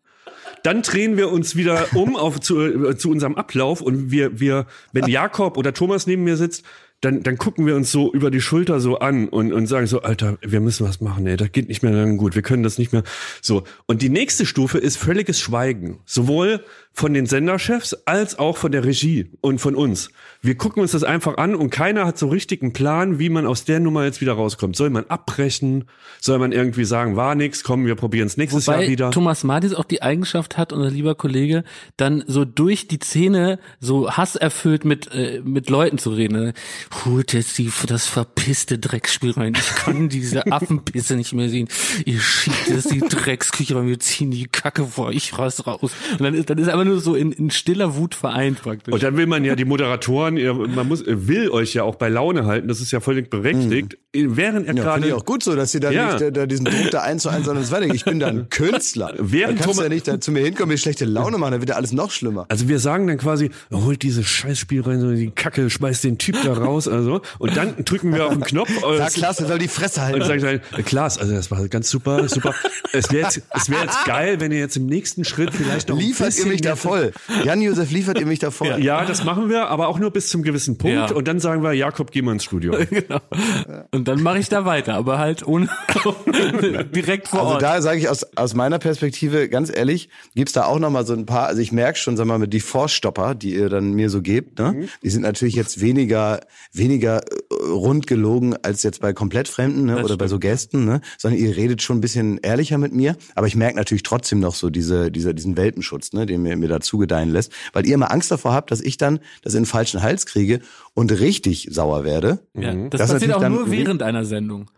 Dann 0.67 0.83
drehen 0.83 1.17
wir 1.17 1.31
uns 1.31 1.55
wieder 1.55 1.95
um 1.95 2.17
auf 2.17 2.41
zu, 2.41 2.61
äh, 2.61 2.97
zu 2.97 3.09
unserem 3.09 3.37
Ablauf 3.37 3.81
und 3.81 4.11
wir, 4.11 4.41
wir, 4.41 4.67
wenn 4.93 5.07
Jakob 5.07 5.57
oder 5.57 5.73
Thomas 5.73 6.09
neben 6.09 6.25
mir 6.25 6.37
sitzt, 6.37 6.65
dann, 7.01 7.23
dann 7.23 7.39
gucken 7.39 7.67
wir 7.67 7.77
uns 7.77 7.93
so 7.93 8.13
über 8.13 8.33
die 8.33 8.41
Schulter 8.41 8.81
so 8.81 8.99
an 8.99 9.29
und, 9.29 9.53
und 9.53 9.69
sagen 9.69 9.87
so, 9.87 10.03
Alter, 10.03 10.39
wir 10.41 10.59
müssen 10.59 10.85
was 10.85 11.01
machen, 11.01 11.25
ey, 11.29 11.37
das 11.37 11.53
geht 11.53 11.69
nicht 11.69 11.85
mehr 11.85 11.93
lang 11.93 12.17
gut, 12.17 12.35
wir 12.35 12.43
können 12.43 12.65
das 12.65 12.79
nicht 12.79 12.93
mehr. 12.93 13.05
So. 13.41 13.63
Und 13.87 14.03
die 14.03 14.09
nächste 14.09 14.45
Stufe 14.45 14.79
ist 14.79 14.97
völliges 14.97 15.39
Schweigen. 15.39 16.01
Sowohl 16.05 16.65
von 16.97 17.13
den 17.13 17.27
Senderchefs 17.27 17.93
als 18.07 18.39
auch 18.39 18.57
von 18.57 18.73
der 18.73 18.83
Regie 18.83 19.29
und 19.43 19.61
von 19.61 19.75
uns. 19.75 20.09
Wir 20.41 20.57
gucken 20.57 20.81
uns 20.81 20.93
das 20.93 21.05
einfach 21.05 21.37
an 21.37 21.55
und 21.55 21.69
keiner 21.69 22.07
hat 22.07 22.17
so 22.17 22.29
richtig 22.29 22.63
einen 22.63 22.73
Plan, 22.73 23.19
wie 23.19 23.29
man 23.29 23.47
aus 23.47 23.67
der 23.67 23.81
Nummer 23.81 24.05
jetzt 24.05 24.23
wieder 24.23 24.33
rauskommt. 24.33 24.77
Soll 24.77 24.89
man 24.89 25.05
abbrechen? 25.05 25.85
Soll 26.23 26.39
man 26.39 26.53
irgendwie 26.53 26.87
sagen, 26.87 27.15
war 27.15 27.35
nix, 27.35 27.63
komm, 27.65 27.85
wir 27.85 27.97
probieren 27.97 28.29
es 28.29 28.39
nächstes 28.39 28.65
Jahr 28.65 28.79
Wobei 28.79 28.89
wieder? 28.89 29.11
Thomas 29.11 29.45
Martis 29.45 29.75
auch 29.75 29.85
die 29.85 30.01
Eigenschaft 30.01 30.57
hat, 30.57 30.73
unser 30.73 30.91
lieber 30.91 31.15
Kollege, 31.15 31.65
dann 31.99 32.25
so 32.27 32.47
durch 32.47 32.89
die 32.89 32.99
Szene 33.03 33.59
so 33.79 34.11
hasserfüllt 34.11 34.87
mit, 34.87 35.13
äh, 35.13 35.43
mit 35.45 35.69
Leuten 35.69 35.99
zu 35.99 36.13
reden. 36.13 36.55
Holt 37.05 37.35
jetzt 37.35 37.59
die, 37.59 37.71
das 37.87 38.07
verpisste 38.07 38.79
Drecksspiel 38.79 39.33
rein. 39.33 39.53
Ich 39.55 39.75
kann 39.75 40.09
diese 40.09 40.51
Affenpisse 40.51 41.17
nicht 41.17 41.35
mehr 41.35 41.51
sehen. 41.51 41.69
Ihr 42.07 42.21
schiebt 42.21 42.69
jetzt 42.69 42.91
die 42.91 43.01
Drecksküche 43.01 43.77
rein, 43.77 43.87
wir 43.87 44.01
ziehen 44.01 44.31
die 44.31 44.47
Kacke 44.47 44.87
vor, 44.87 45.13
ich 45.13 45.39
raus 45.39 45.67
raus. 45.67 45.91
Und 46.13 46.23
dann 46.23 46.33
ist, 46.33 46.49
dann 46.49 46.57
ist 46.57 46.71
einfach 46.71 46.86
nur 46.87 47.01
so 47.01 47.15
in, 47.15 47.33
in 47.33 47.51
stiller 47.51 47.97
Wut 47.97 48.15
vereint 48.15 48.63
praktisch. 48.63 48.93
Und 48.95 49.03
dann 49.03 49.17
will 49.17 49.27
man 49.27 49.45
ja 49.45 49.55
die 49.57 49.65
Moderatoren, 49.65 50.37
ihr, 50.37 50.55
man 50.55 50.89
muss, 50.89 51.05
will 51.07 51.51
euch 51.51 51.75
ja 51.75 51.83
auch 51.83 51.97
bei 51.97 52.09
Laune 52.09 52.47
halten, 52.47 52.69
das 52.69 52.81
ist 52.81 52.91
ja 52.93 53.01
völlig 53.01 53.29
berechtigt. 53.31 53.99
Während 54.15 54.67
er 54.67 54.73
Mhm. 54.73 54.79
Ja, 54.79 54.93
finde 54.95 55.07
ich 55.09 55.13
gerade 55.13 55.17
auch 55.17 55.25
gut 55.27 55.43
so, 55.43 55.55
dass 55.55 55.73
sie 55.73 55.81
da 55.81 55.91
Ja. 55.91 56.07
nicht 56.07 56.21
da, 56.23 56.31
da 56.31 56.47
diesen 56.47 56.65
Druck 56.65 56.91
da 56.91 57.03
eins 57.03 57.23
zu 57.23 57.29
eins, 57.29 57.45
sondern 57.45 57.63
es 57.65 57.71
weiter. 57.71 57.93
Ich 57.95 58.05
bin 58.05 58.19
da 58.19 58.29
ein 58.29 58.49
Künstler. 58.49 59.13
Während 59.19 59.59
da 59.61 59.65
kannst 59.65 59.79
du 59.79 59.83
Thomas- 59.83 59.83
ja 59.85 59.89
nicht 59.91 60.09
da 60.09 60.21
zu 60.21 60.33
mir 60.33 60.41
hinkommen, 60.41 60.71
mir 60.71 60.79
schlechte 60.79 61.05
Laune 61.05 61.37
machen, 61.39 61.53
dann 61.53 61.61
wird 61.61 61.71
ja 61.71 61.77
alles 61.77 61.93
noch 61.93 62.11
schlimmer. 62.11 62.47
Also 62.49 62.69
wir 62.69 62.79
sagen 62.79 63.07
dann 63.07 63.19
quasi, 63.19 63.51
holt 63.73 64.03
dieses 64.03 64.27
Scheißspiel 64.27 64.81
rein, 64.83 65.01
so 65.01 65.13
die 65.13 65.31
Kacke, 65.31 65.69
schmeißt 65.69 66.05
den 66.05 66.17
Typ 66.19 66.37
da 66.45 66.55
raus, 66.55 66.89
also 66.89 67.21
und 67.39 67.57
dann 67.57 67.75
drücken 67.85 68.15
wir 68.15 68.27
auf 68.27 68.33
den 68.33 68.43
Knopf 68.43 68.71
äh, 68.71 68.97
Sag 68.97 69.13
klasse, 69.13 69.47
soll 69.47 69.59
die 69.59 69.69
Fresse 69.69 70.01
halten. 70.03 70.21
und 70.23 70.27
sagen 70.27 70.41
dann, 70.43 70.61
äh, 70.79 70.83
Klaas, 70.83 71.19
also 71.19 71.35
das 71.35 71.51
war 71.51 71.67
ganz 71.69 71.91
super, 71.91 72.27
super. 72.29 72.55
Es 72.93 73.11
wäre 73.13 73.25
jetzt, 73.25 73.43
es 73.53 73.69
wäre 73.69 73.83
jetzt 73.85 74.05
geil, 74.07 74.41
wenn 74.41 74.53
ihr 74.53 74.59
jetzt 74.61 74.77
im 74.77 74.87
nächsten 74.87 75.25
Schritt 75.25 75.53
vielleicht 75.53 75.89
noch 75.91 75.97
ein 75.99 76.03
liefert 76.03 76.39
ihr 76.39 76.47
mich 76.47 76.61
da 76.63 76.76
voll. 76.77 77.13
Jan-Josef 77.45 77.91
liefert 77.91 78.19
ihr 78.21 78.27
mich 78.27 78.39
da 78.39 78.51
voll. 78.51 78.83
Ja, 78.83 79.05
das 79.05 79.25
machen 79.25 79.49
wir, 79.49 79.69
aber 79.69 79.89
auch 79.89 79.99
nur 79.99 80.11
bis 80.11 80.29
zum 80.29 80.43
gewissen 80.43 80.79
Punkt 80.79 81.11
Ja. 81.11 81.15
und 81.17 81.27
dann 81.29 81.41
sagen 81.41 81.63
wir, 81.63 81.73
Jakob, 81.73 82.11
geh 82.11 82.23
mal 82.23 82.33
ins 82.33 82.45
Studio. 82.45 82.73
genau. 82.91 83.21
Und 83.93 84.09
dann 84.09 84.23
mache 84.23 84.39
ich 84.39 84.49
da 84.49 84.65
weiter, 84.65 84.95
aber 84.95 85.19
halt 85.19 85.47
ohne 85.47 85.69
direkt 86.95 87.29
vor 87.29 87.41
Also 87.41 87.53
Ort. 87.55 87.63
da 87.63 87.83
sage 87.83 87.99
ich 87.99 88.09
aus, 88.09 88.25
aus 88.37 88.55
meiner 88.55 88.79
Perspektive, 88.79 89.49
ganz 89.49 89.75
ehrlich, 89.75 90.09
gibt's 90.35 90.53
da 90.53 90.65
auch 90.65 90.79
noch 90.79 90.91
mal 90.91 91.07
so 91.07 91.13
ein 91.15 91.27
paar, 91.27 91.47
also 91.47 91.61
ich 91.61 91.73
merke 91.73 91.99
schon, 91.99 92.17
sag 92.17 92.27
mal, 92.27 92.47
die 92.47 92.61
Vorstopper, 92.61 93.35
die 93.35 93.55
ihr 93.55 93.69
dann 93.69 93.93
mir 93.93 94.11
so 94.11 94.23
gebt, 94.23 94.59
ne? 94.59 94.89
die 95.03 95.11
sind 95.11 95.23
natürlich 95.23 95.55
jetzt 95.55 95.81
weniger, 95.81 96.41
weniger 96.73 97.23
äh, 97.23 97.55
rund 97.71 98.07
gelogen 98.07 98.55
als 98.63 98.83
jetzt 98.83 99.01
bei 99.01 99.13
komplett 99.13 99.49
Fremden 99.49 99.87
ne? 99.87 100.03
oder 100.05 100.17
bei 100.17 100.29
so 100.29 100.39
Gästen, 100.39 100.85
ne? 100.85 101.01
sondern 101.19 101.41
ihr 101.41 101.57
redet 101.57 101.83
schon 101.83 101.99
ein 101.99 102.01
bisschen 102.01 102.39
ehrlicher 102.39 102.79
mit 102.79 102.93
mir, 102.93 103.17
aber 103.35 103.47
ich 103.47 103.57
merke 103.57 103.77
natürlich 103.77 104.03
trotzdem 104.03 104.41
noch 104.41 104.55
so 104.55 104.71
diese, 104.71 105.11
diese, 105.11 105.35
diesen 105.35 105.57
Welpenschutz, 105.57 106.13
ne? 106.13 106.27
den 106.27 106.43
mir, 106.43 106.57
mir 106.67 106.75
dazu 106.75 106.99
gedeihen 106.99 107.31
lässt, 107.31 107.53
weil 107.73 107.87
ihr 107.87 107.95
immer 107.95 108.11
Angst 108.13 108.31
davor 108.31 108.53
habt, 108.53 108.71
dass 108.71 108.81
ich 108.81 108.97
dann 108.97 109.21
das 109.43 109.55
in 109.55 109.61
den 109.63 109.67
falschen 109.67 110.03
Hals 110.03 110.27
kriege 110.27 110.61
und 110.95 111.13
richtig 111.13 111.69
sauer 111.71 112.05
werde. 112.05 112.41
ja, 112.55 112.73
das, 112.89 113.01
Das 113.01 113.11
passiert 113.13 113.31
natürlich 113.31 113.35
auch 113.35 113.49
nur 113.49 113.71
während 113.71 114.03
einer 114.03 114.25
Sendung. 114.25 114.71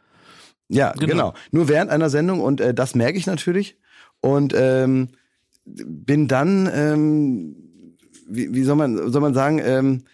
Ja, 0.68 0.92
Genau. 0.92 1.06
genau. 1.06 1.34
Nur 1.50 1.68
während 1.68 1.90
einer 1.90 2.10
Sendung 2.10 2.40
und 2.40 2.60
äh, 2.60 2.74
das 2.74 2.94
merke 2.94 3.18
ich 3.18 3.26
natürlich. 3.26 3.76
Und 4.20 4.52
ähm, 4.56 5.08
bin 5.64 6.28
dann, 6.28 6.68
ähm, 6.72 7.56
wie, 8.28 8.52
wie 8.52 8.64
soll 8.64 8.76
man, 8.76 9.10
soll 9.12 9.20
man 9.20 9.34
sagen, 9.34 9.60
ähm, 9.64 10.04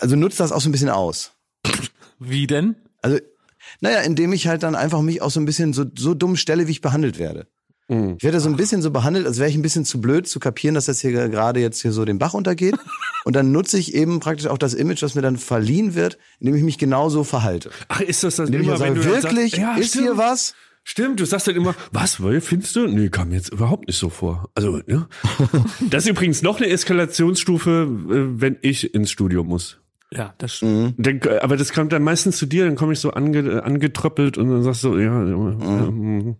also 0.00 0.16
nutzt 0.16 0.40
das 0.40 0.52
auch 0.52 0.60
so 0.60 0.68
ein 0.68 0.72
bisschen 0.72 0.88
aus. 0.90 1.32
Wie 2.18 2.46
denn? 2.46 2.76
Also, 3.02 3.18
naja, 3.80 4.00
indem 4.00 4.32
ich 4.32 4.46
halt 4.46 4.62
dann 4.62 4.74
einfach 4.74 5.02
mich 5.02 5.20
auch 5.22 5.30
so 5.30 5.40
ein 5.40 5.46
bisschen 5.46 5.72
so, 5.72 5.84
so 5.96 6.14
dumm 6.14 6.36
stelle, 6.36 6.66
wie 6.66 6.72
ich 6.72 6.80
behandelt 6.80 7.18
werde. 7.18 7.46
Ich 7.90 8.22
werde 8.22 8.38
so 8.40 8.50
ein 8.50 8.56
bisschen 8.56 8.82
so 8.82 8.90
behandelt, 8.90 9.26
als 9.26 9.38
wäre 9.38 9.48
ich 9.48 9.56
ein 9.56 9.62
bisschen 9.62 9.86
zu 9.86 9.98
blöd 10.00 10.28
zu 10.28 10.40
kapieren, 10.40 10.74
dass 10.74 10.84
das 10.86 11.00
hier 11.00 11.10
gerade 11.30 11.60
jetzt 11.60 11.80
hier 11.80 11.90
so 11.92 12.04
den 12.04 12.18
Bach 12.18 12.34
untergeht. 12.34 12.76
Und 13.24 13.34
dann 13.34 13.50
nutze 13.50 13.78
ich 13.78 13.94
eben 13.94 14.20
praktisch 14.20 14.46
auch 14.46 14.58
das 14.58 14.74
Image, 14.74 15.02
das 15.02 15.14
mir 15.14 15.22
dann 15.22 15.38
verliehen 15.38 15.94
wird, 15.94 16.18
indem 16.38 16.54
ich 16.54 16.62
mich 16.62 16.76
genauso 16.76 17.24
verhalte. 17.24 17.70
Ach, 17.88 18.00
ist 18.02 18.24
das 18.24 18.36
das 18.36 18.48
Indem 18.50 18.60
ich 18.62 18.68
immer, 18.68 18.78
dann 18.78 18.94
wenn 18.96 19.02
sage, 19.02 19.08
du 19.08 19.12
dann 19.14 19.22
wirklich, 19.22 19.50
sagst, 19.52 19.62
ja, 19.62 19.76
ist 19.76 19.88
stimmt. 19.88 20.04
hier 20.04 20.18
was? 20.18 20.54
Stimmt, 20.84 21.20
du 21.20 21.24
sagst 21.26 21.48
dann 21.48 21.56
immer, 21.56 21.74
was, 21.92 22.22
weil, 22.22 22.40
findest 22.40 22.76
du? 22.76 22.86
Nee, 22.86 23.08
kam 23.08 23.28
mir 23.30 23.36
jetzt 23.36 23.50
überhaupt 23.52 23.88
nicht 23.88 23.98
so 23.98 24.08
vor. 24.10 24.50
Also, 24.54 24.80
ja. 24.86 25.08
Das 25.90 26.04
ist 26.04 26.10
übrigens 26.10 26.42
noch 26.42 26.58
eine 26.58 26.68
Eskalationsstufe, 26.68 27.88
äh, 28.10 28.40
wenn 28.40 28.58
ich 28.62 28.94
ins 28.94 29.10
Studio 29.10 29.44
muss. 29.44 29.80
Ja, 30.10 30.34
das 30.38 30.56
stimmt. 30.56 30.94
Dann, 30.98 31.20
äh, 31.22 31.38
aber 31.40 31.56
das 31.56 31.72
kommt 31.72 31.92
dann 31.92 32.02
meistens 32.02 32.36
zu 32.38 32.46
dir, 32.46 32.64
dann 32.64 32.76
komme 32.76 32.92
ich 32.94 33.00
so 33.00 33.10
ange, 33.12 33.62
angetröppelt 33.62 34.38
und 34.38 34.48
dann 34.50 34.62
sagst 34.62 34.84
du, 34.84 34.96
ja, 34.98 35.24
ja, 35.26 35.36
Mhm. 35.36 36.36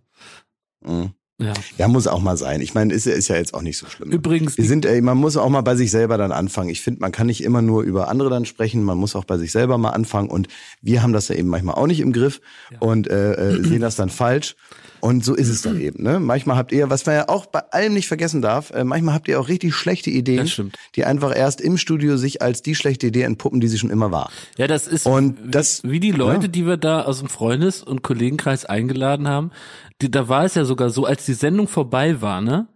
Ja, 1.39 1.47
Ja. 1.47 1.53
Ja, 1.77 1.87
muss 1.87 2.07
auch 2.07 2.19
mal 2.19 2.37
sein. 2.37 2.61
Ich 2.61 2.73
meine, 2.73 2.93
ist, 2.93 3.07
ist 3.07 3.27
ja 3.29 3.35
jetzt 3.37 3.53
auch 3.53 3.61
nicht 3.61 3.77
so 3.77 3.87
schlimm. 3.87 4.11
Übrigens, 4.11 4.57
Wir 4.57 4.65
sind, 4.65 4.85
ey, 4.85 5.01
man 5.01 5.17
muss 5.17 5.37
auch 5.37 5.49
mal 5.49 5.61
bei 5.61 5.75
sich 5.75 5.89
selber 5.89 6.17
dann 6.17 6.31
anfangen. 6.31 6.69
Ich 6.69 6.81
finde, 6.81 6.99
man 6.99 7.11
kann 7.11 7.27
nicht 7.27 7.43
immer 7.43 7.61
nur 7.61 7.83
über 7.83 8.09
andere 8.09 8.29
dann 8.29 8.45
sprechen, 8.45 8.83
man 8.83 8.97
muss 8.97 9.15
auch 9.15 9.25
bei 9.25 9.37
sich 9.37 9.51
selber 9.51 9.77
mal 9.77 9.91
anfangen. 9.91 10.29
Und 10.29 10.47
wir 10.81 11.01
haben 11.01 11.13
das 11.13 11.29
ja 11.29 11.35
eben 11.35 11.47
manchmal 11.47 11.75
auch 11.75 11.87
nicht 11.87 12.01
im 12.01 12.11
Griff 12.11 12.41
und 12.79 13.07
äh, 13.09 13.33
äh, 13.33 13.63
sehen 13.63 13.81
das 13.81 13.95
dann 13.95 14.09
falsch. 14.09 14.55
Und 15.01 15.23
so 15.23 15.33
ist 15.35 15.49
es 15.49 15.61
dann 15.61 15.79
eben. 15.79 16.03
Ne? 16.03 16.19
Manchmal 16.19 16.57
habt 16.57 16.71
ihr, 16.71 16.89
was 16.89 17.05
man 17.05 17.15
ja 17.15 17.29
auch 17.29 17.45
bei 17.45 17.59
allem 17.71 17.93
nicht 17.93 18.07
vergessen 18.07 18.41
darf, 18.41 18.71
äh, 18.71 18.83
manchmal 18.83 19.13
habt 19.15 19.27
ihr 19.27 19.39
auch 19.39 19.47
richtig 19.47 19.73
schlechte 19.75 20.09
Ideen, 20.09 20.49
die 20.95 21.05
einfach 21.05 21.35
erst 21.35 21.61
im 21.61 21.77
Studio 21.77 22.17
sich 22.17 22.41
als 22.41 22.61
die 22.61 22.75
schlechte 22.75 23.07
Idee 23.07 23.21
entpuppen, 23.23 23.59
die 23.61 23.67
sie 23.67 23.77
schon 23.77 23.89
immer 23.89 24.11
war. 24.11 24.29
ja, 24.57 24.67
das 24.67 24.87
ist 24.87 25.05
Und 25.05 25.37
das, 25.45 25.81
wie 25.83 25.99
die 25.99 26.11
Leute, 26.11 26.43
ja. 26.43 26.47
die 26.49 26.65
wir 26.65 26.77
da 26.77 27.03
aus 27.03 27.19
dem 27.19 27.29
Freundes- 27.29 27.81
und 27.83 28.01
Kollegenkreis 28.03 28.65
eingeladen 28.65 29.27
haben, 29.27 29.51
die, 30.01 30.09
da 30.11 30.27
war 30.29 30.45
es 30.45 30.55
ja 30.55 30.65
sogar 30.65 30.89
so, 30.89 31.05
als 31.05 31.25
die 31.25 31.33
Sendung 31.33 31.67
vorbei 31.67 32.21
war, 32.21 32.41
ne? 32.41 32.67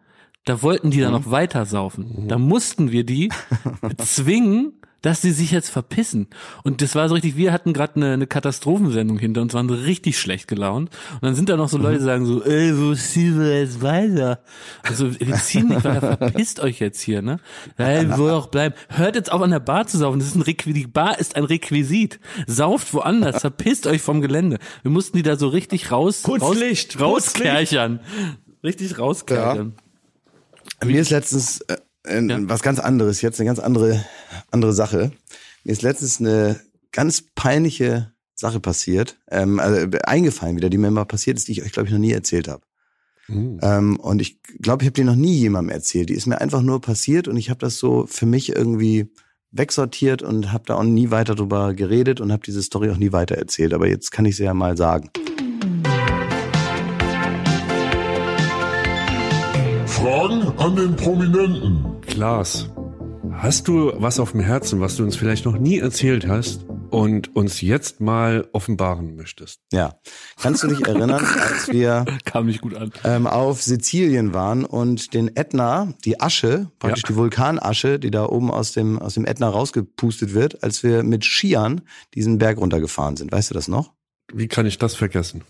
Da 0.45 0.61
wollten 0.61 0.91
die 0.91 0.99
dann 0.99 1.13
Mhm. 1.13 1.19
noch 1.21 1.31
weiter 1.31 1.65
saufen. 1.65 2.25
Da 2.27 2.37
mussten 2.37 2.91
wir 2.91 3.05
die 3.05 3.29
zwingen, 4.05 4.73
dass 5.03 5.21
sie 5.21 5.31
sich 5.31 5.51
jetzt 5.51 5.69
verpissen. 5.69 6.27
Und 6.63 6.81
das 6.81 6.95
war 6.95 7.07
so 7.07 7.13
richtig, 7.13 7.37
wir 7.37 7.51
hatten 7.51 7.73
gerade 7.73 7.97
eine, 7.97 8.13
eine 8.13 8.25
Katastrophensendung 8.25 9.19
hinter 9.19 9.41
uns, 9.41 9.53
waren 9.53 9.69
so 9.69 9.75
richtig 9.75 10.17
schlecht 10.17 10.47
gelaunt. 10.47 10.89
Und 11.15 11.23
dann 11.23 11.35
sind 11.35 11.49
da 11.49 11.57
noch 11.57 11.69
so 11.69 11.77
Leute, 11.77 11.99
die 11.99 12.05
sagen 12.05 12.25
so, 12.25 12.41
ey, 12.43 12.75
wo 12.75 12.95
ziehen 12.95 13.39
wir 13.39 13.59
jetzt 13.59 13.81
weiter? 13.81 14.39
Also, 14.81 15.11
wir 15.19 15.35
ziehen 15.35 15.67
nicht 15.67 15.83
weiter, 15.83 16.17
verpisst 16.17 16.61
euch 16.61 16.79
jetzt 16.79 17.01
hier, 17.01 17.21
ne? 17.21 17.39
Ey, 17.77 18.17
wo 18.17 18.29
auch 18.29 18.47
bleiben. 18.47 18.75
Hört 18.87 19.15
jetzt 19.15 19.31
auf 19.31 19.41
an 19.41 19.51
der 19.51 19.59
Bar 19.59 19.87
zu 19.87 19.97
saufen, 19.97 20.19
das 20.19 20.29
ist 20.29 20.35
ein 20.35 20.41
Requisit, 20.41 20.75
die 20.77 20.87
Bar 20.87 21.19
ist 21.19 21.35
ein 21.35 21.43
Requisit. 21.43 22.19
Sauft 22.47 22.93
woanders, 22.93 23.41
verpisst 23.41 23.85
euch 23.87 24.01
vom 24.01 24.21
Gelände. 24.21 24.57
Wir 24.83 24.91
mussten 24.91 25.17
die 25.17 25.23
da 25.23 25.35
so 25.35 25.49
richtig 25.49 25.91
raus, 25.91 26.21
Putzlicht, 26.23 26.99
raus, 26.99 27.27
rauskerchern. 27.27 27.99
Richtig 28.63 28.97
rauskerchern. 28.97 29.73
Mir 30.85 31.01
ist 31.01 31.09
letztens 31.09 31.63
äh, 32.05 32.17
äh, 32.19 32.27
Ja. 32.27 32.39
was 32.49 32.61
ganz 32.61 32.79
anderes, 32.79 33.21
jetzt 33.21 33.39
eine 33.39 33.47
ganz 33.47 33.59
andere, 33.59 34.03
andere 34.51 34.73
Sache. 34.73 35.11
Mir 35.63 35.71
ist 35.71 35.81
letztens 35.81 36.19
eine 36.19 36.59
ganz 36.91 37.23
peinliche 37.35 38.11
Sache 38.35 38.59
passiert, 38.59 39.17
ähm, 39.29 39.59
also 39.59 39.87
eingefallen 40.03 40.55
wieder, 40.57 40.69
die 40.69 40.77
mir 40.77 40.91
mal 40.91 41.05
passiert 41.05 41.37
ist, 41.37 41.47
die 41.47 41.53
ich 41.53 41.63
euch, 41.63 41.71
glaube 41.71 41.87
ich, 41.87 41.93
noch 41.93 41.99
nie 41.99 42.11
erzählt 42.11 42.47
habe. 42.47 42.63
Ähm, 43.29 43.97
und 44.01 44.21
ich 44.21 44.41
glaube, 44.61 44.83
ich 44.83 44.87
habe 44.87 44.95
die 44.95 45.05
noch 45.05 45.15
nie 45.15 45.33
jemandem 45.37 45.73
erzählt. 45.73 46.09
Die 46.09 46.13
ist 46.13 46.25
mir 46.27 46.41
einfach 46.41 46.61
nur 46.61 46.81
passiert 46.81 47.29
und 47.29 47.37
ich 47.37 47.49
habe 47.49 47.59
das 47.59 47.77
so 47.77 48.05
für 48.05 48.25
mich 48.25 48.49
irgendwie 48.53 49.07
wegsortiert 49.51 50.21
und 50.21 50.51
habe 50.51 50.65
da 50.67 50.75
auch 50.75 50.83
nie 50.83 51.09
weiter 51.09 51.33
drüber 51.35 51.73
geredet 51.73 52.19
und 52.19 52.33
habe 52.33 52.43
diese 52.43 52.61
Story 52.61 52.89
auch 52.89 52.97
nie 52.97 53.13
weiter 53.13 53.35
erzählt. 53.35 53.73
Aber 53.73 53.87
jetzt 53.87 54.11
kann 54.11 54.25
ich 54.25 54.35
sie 54.35 54.43
ja 54.43 54.53
mal 54.53 54.75
sagen. 54.75 55.09
Fragen 60.03 60.41
an 60.59 60.75
den 60.75 60.95
Prominenten. 60.97 61.85
Klaas, 62.01 62.69
hast 63.31 63.69
du 63.69 63.93
was 63.95 64.19
auf 64.19 64.31
dem 64.31 64.41
Herzen, 64.41 64.81
was 64.81 64.97
du 64.97 65.03
uns 65.03 65.15
vielleicht 65.15 65.45
noch 65.45 65.57
nie 65.57 65.79
erzählt 65.79 66.27
hast 66.27 66.65
und 66.89 67.33
uns 67.37 67.61
jetzt 67.61 68.01
mal 68.01 68.45
offenbaren 68.51 69.15
möchtest? 69.15 69.61
Ja, 69.71 69.95
kannst 70.41 70.61
du 70.63 70.67
dich 70.67 70.85
erinnern, 70.85 71.23
als 71.23 71.69
wir 71.71 72.03
Kam 72.25 72.47
nicht 72.47 72.59
gut 72.59 72.75
an. 72.75 72.91
ähm, 73.05 73.27
auf 73.27 73.61
Sizilien 73.61 74.33
waren 74.33 74.65
und 74.65 75.13
den 75.13 75.33
Ätna, 75.37 75.93
die 76.03 76.19
Asche, 76.19 76.67
praktisch 76.79 77.03
Ja. 77.03 77.07
die 77.11 77.15
Vulkanasche, 77.15 77.97
die 77.97 78.11
da 78.11 78.25
oben 78.25 78.51
aus 78.51 78.73
dem, 78.73 78.99
aus 78.99 79.13
dem 79.13 79.25
Ätna 79.25 79.47
rausgepustet 79.47 80.33
wird, 80.33 80.63
als 80.65 80.83
wir 80.83 81.03
mit 81.03 81.23
Skiern 81.23 81.79
diesen 82.13 82.39
Berg 82.39 82.57
runtergefahren 82.57 83.15
sind. 83.15 83.31
Weißt 83.31 83.51
du 83.51 83.53
das 83.53 83.69
noch? 83.69 83.93
Wie 84.33 84.49
kann 84.49 84.65
ich 84.65 84.77
das 84.77 84.95
vergessen? 84.95 85.43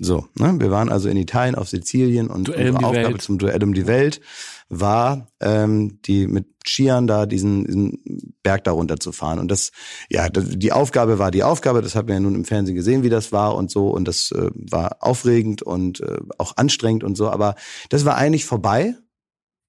So, 0.00 0.28
ne? 0.38 0.54
wir 0.60 0.70
waren 0.70 0.90
also 0.90 1.08
in 1.08 1.16
Italien 1.16 1.56
auf 1.56 1.68
Sizilien 1.68 2.28
und 2.28 2.48
Duell 2.48 2.70
um 2.70 2.76
unsere 2.76 2.78
die 2.78 2.84
Aufgabe 2.84 3.14
Welt. 3.14 3.22
zum 3.22 3.38
Duell 3.38 3.64
um 3.64 3.74
die 3.74 3.86
Welt 3.88 4.20
war, 4.68 5.28
ähm, 5.40 6.00
die 6.02 6.28
mit 6.28 6.46
Skiern 6.64 7.06
da 7.06 7.26
diesen, 7.26 7.64
diesen 7.64 8.34
Berg 8.42 8.64
da 8.64 8.72
runterzufahren. 8.72 9.40
Und 9.40 9.50
das, 9.50 9.72
ja, 10.08 10.28
das, 10.28 10.44
die 10.50 10.72
Aufgabe 10.72 11.18
war 11.18 11.30
die 11.30 11.42
Aufgabe, 11.42 11.82
das 11.82 11.96
hat 11.96 12.06
man 12.06 12.14
ja 12.14 12.20
nun 12.20 12.36
im 12.36 12.44
Fernsehen 12.44 12.76
gesehen, 12.76 13.02
wie 13.02 13.08
das 13.08 13.32
war 13.32 13.56
und 13.56 13.70
so. 13.70 13.88
Und 13.88 14.06
das 14.06 14.30
äh, 14.30 14.50
war 14.54 14.98
aufregend 15.00 15.62
und 15.62 16.00
äh, 16.00 16.18
auch 16.36 16.56
anstrengend 16.56 17.02
und 17.02 17.16
so. 17.16 17.30
Aber 17.30 17.56
das 17.88 18.04
war 18.04 18.16
eigentlich 18.16 18.44
vorbei 18.44 18.94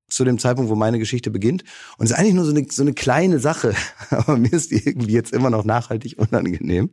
zu 0.09 0.25
dem 0.25 0.37
Zeitpunkt, 0.37 0.69
wo 0.69 0.75
meine 0.75 0.99
Geschichte 0.99 1.31
beginnt. 1.31 1.63
Und 1.97 2.05
es 2.05 2.11
ist 2.11 2.17
eigentlich 2.17 2.35
nur 2.35 2.45
so 2.45 2.51
eine, 2.51 2.67
so 2.69 2.83
eine 2.83 2.93
kleine 2.93 3.39
Sache. 3.39 3.73
Aber 4.11 4.37
mir 4.37 4.53
ist 4.53 4.69
die 4.69 4.85
irgendwie 4.85 5.13
jetzt 5.13 5.33
immer 5.33 5.49
noch 5.49 5.63
nachhaltig 5.63 6.19
unangenehm, 6.19 6.91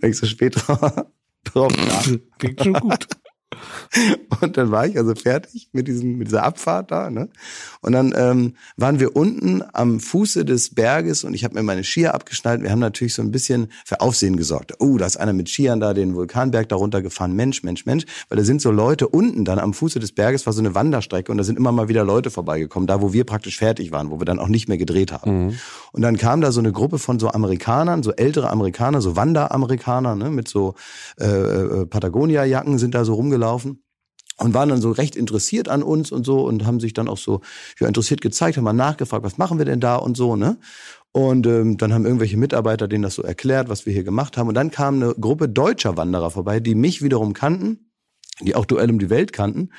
weil 0.00 0.10
ich 0.10 0.18
so 0.18 0.26
spät 0.26 0.56
drauf. 1.44 1.72
Klingt 2.38 2.62
schon 2.62 2.72
gut. 2.74 3.06
Und 4.40 4.56
dann 4.56 4.70
war 4.70 4.86
ich 4.86 4.96
also 4.96 5.14
fertig 5.14 5.68
mit, 5.72 5.88
diesem, 5.88 6.18
mit 6.18 6.28
dieser 6.28 6.44
Abfahrt 6.44 6.90
da. 6.90 7.10
Ne? 7.10 7.28
Und 7.80 7.92
dann 7.92 8.14
ähm, 8.16 8.54
waren 8.76 9.00
wir 9.00 9.16
unten 9.16 9.62
am 9.72 10.00
Fuße 10.00 10.44
des 10.44 10.74
Berges 10.74 11.24
und 11.24 11.34
ich 11.34 11.44
habe 11.44 11.54
mir 11.54 11.62
meine 11.62 11.84
Skier 11.84 12.14
abgeschnallt. 12.14 12.62
Wir 12.62 12.70
haben 12.70 12.78
natürlich 12.78 13.14
so 13.14 13.22
ein 13.22 13.30
bisschen 13.30 13.68
für 13.84 14.00
Aufsehen 14.00 14.36
gesorgt. 14.36 14.74
Oh, 14.78 14.96
da 14.98 15.06
ist 15.06 15.16
einer 15.16 15.32
mit 15.32 15.48
Skiern 15.48 15.80
da 15.80 15.94
den 15.94 16.14
Vulkanberg 16.14 16.68
da 16.68 16.76
runtergefahren. 16.76 17.34
Mensch, 17.34 17.62
Mensch, 17.62 17.86
Mensch. 17.86 18.04
Weil 18.28 18.38
da 18.38 18.44
sind 18.44 18.62
so 18.62 18.70
Leute 18.70 19.08
unten 19.08 19.44
dann 19.44 19.58
am 19.58 19.74
Fuße 19.74 19.98
des 19.98 20.12
Berges, 20.12 20.46
war 20.46 20.52
so 20.52 20.60
eine 20.60 20.74
Wanderstrecke 20.74 21.30
und 21.30 21.38
da 21.38 21.44
sind 21.44 21.58
immer 21.58 21.72
mal 21.72 21.88
wieder 21.88 22.04
Leute 22.04 22.30
vorbeigekommen, 22.30 22.86
da 22.86 23.00
wo 23.00 23.12
wir 23.12 23.24
praktisch 23.24 23.58
fertig 23.58 23.92
waren, 23.92 24.10
wo 24.10 24.20
wir 24.20 24.24
dann 24.24 24.38
auch 24.38 24.48
nicht 24.48 24.68
mehr 24.68 24.78
gedreht 24.78 25.12
haben. 25.12 25.48
Und 25.92 26.02
dann 26.02 26.16
kam 26.16 26.40
da 26.40 26.52
so 26.52 26.60
eine 26.60 26.72
Gruppe 26.72 26.98
von 26.98 27.18
so 27.18 27.28
Amerikanern, 27.28 28.02
so 28.02 28.12
ältere 28.12 28.50
Amerikaner, 28.50 29.00
so 29.00 29.16
Wanderamerikaner, 29.16 30.14
ne, 30.14 30.30
mit 30.30 30.48
so 30.48 30.74
äh, 31.18 31.26
äh, 31.26 31.86
Patagonia-Jacken 31.86 32.78
sind 32.78 32.94
da 32.94 33.04
so 33.04 33.14
rumgelaufen 33.14 33.49
und 33.52 34.54
waren 34.54 34.70
dann 34.70 34.80
so 34.80 34.90
recht 34.90 35.16
interessiert 35.16 35.68
an 35.68 35.82
uns 35.82 36.10
und 36.12 36.24
so 36.24 36.46
und 36.46 36.64
haben 36.64 36.80
sich 36.80 36.94
dann 36.94 37.08
auch 37.08 37.18
so 37.18 37.40
ja, 37.78 37.86
interessiert 37.86 38.20
gezeigt, 38.20 38.56
haben 38.56 38.64
mal 38.64 38.72
nachgefragt, 38.72 39.24
was 39.24 39.38
machen 39.38 39.58
wir 39.58 39.66
denn 39.66 39.80
da 39.80 39.96
und 39.96 40.16
so, 40.16 40.36
ne? 40.36 40.58
Und 41.12 41.46
ähm, 41.46 41.76
dann 41.76 41.92
haben 41.92 42.04
irgendwelche 42.04 42.36
Mitarbeiter 42.36 42.86
denen 42.86 43.02
das 43.02 43.14
so 43.14 43.22
erklärt, 43.22 43.68
was 43.68 43.84
wir 43.84 43.92
hier 43.92 44.04
gemacht 44.04 44.36
haben. 44.36 44.48
Und 44.48 44.54
dann 44.54 44.70
kam 44.70 45.02
eine 45.02 45.14
Gruppe 45.14 45.48
deutscher 45.48 45.96
Wanderer 45.96 46.30
vorbei, 46.30 46.60
die 46.60 46.76
mich 46.76 47.02
wiederum 47.02 47.32
kannten, 47.32 47.90
die 48.40 48.54
auch 48.54 48.64
Duell 48.64 48.90
um 48.90 49.00
die 49.00 49.10
Welt 49.10 49.32
kannten. 49.32 49.70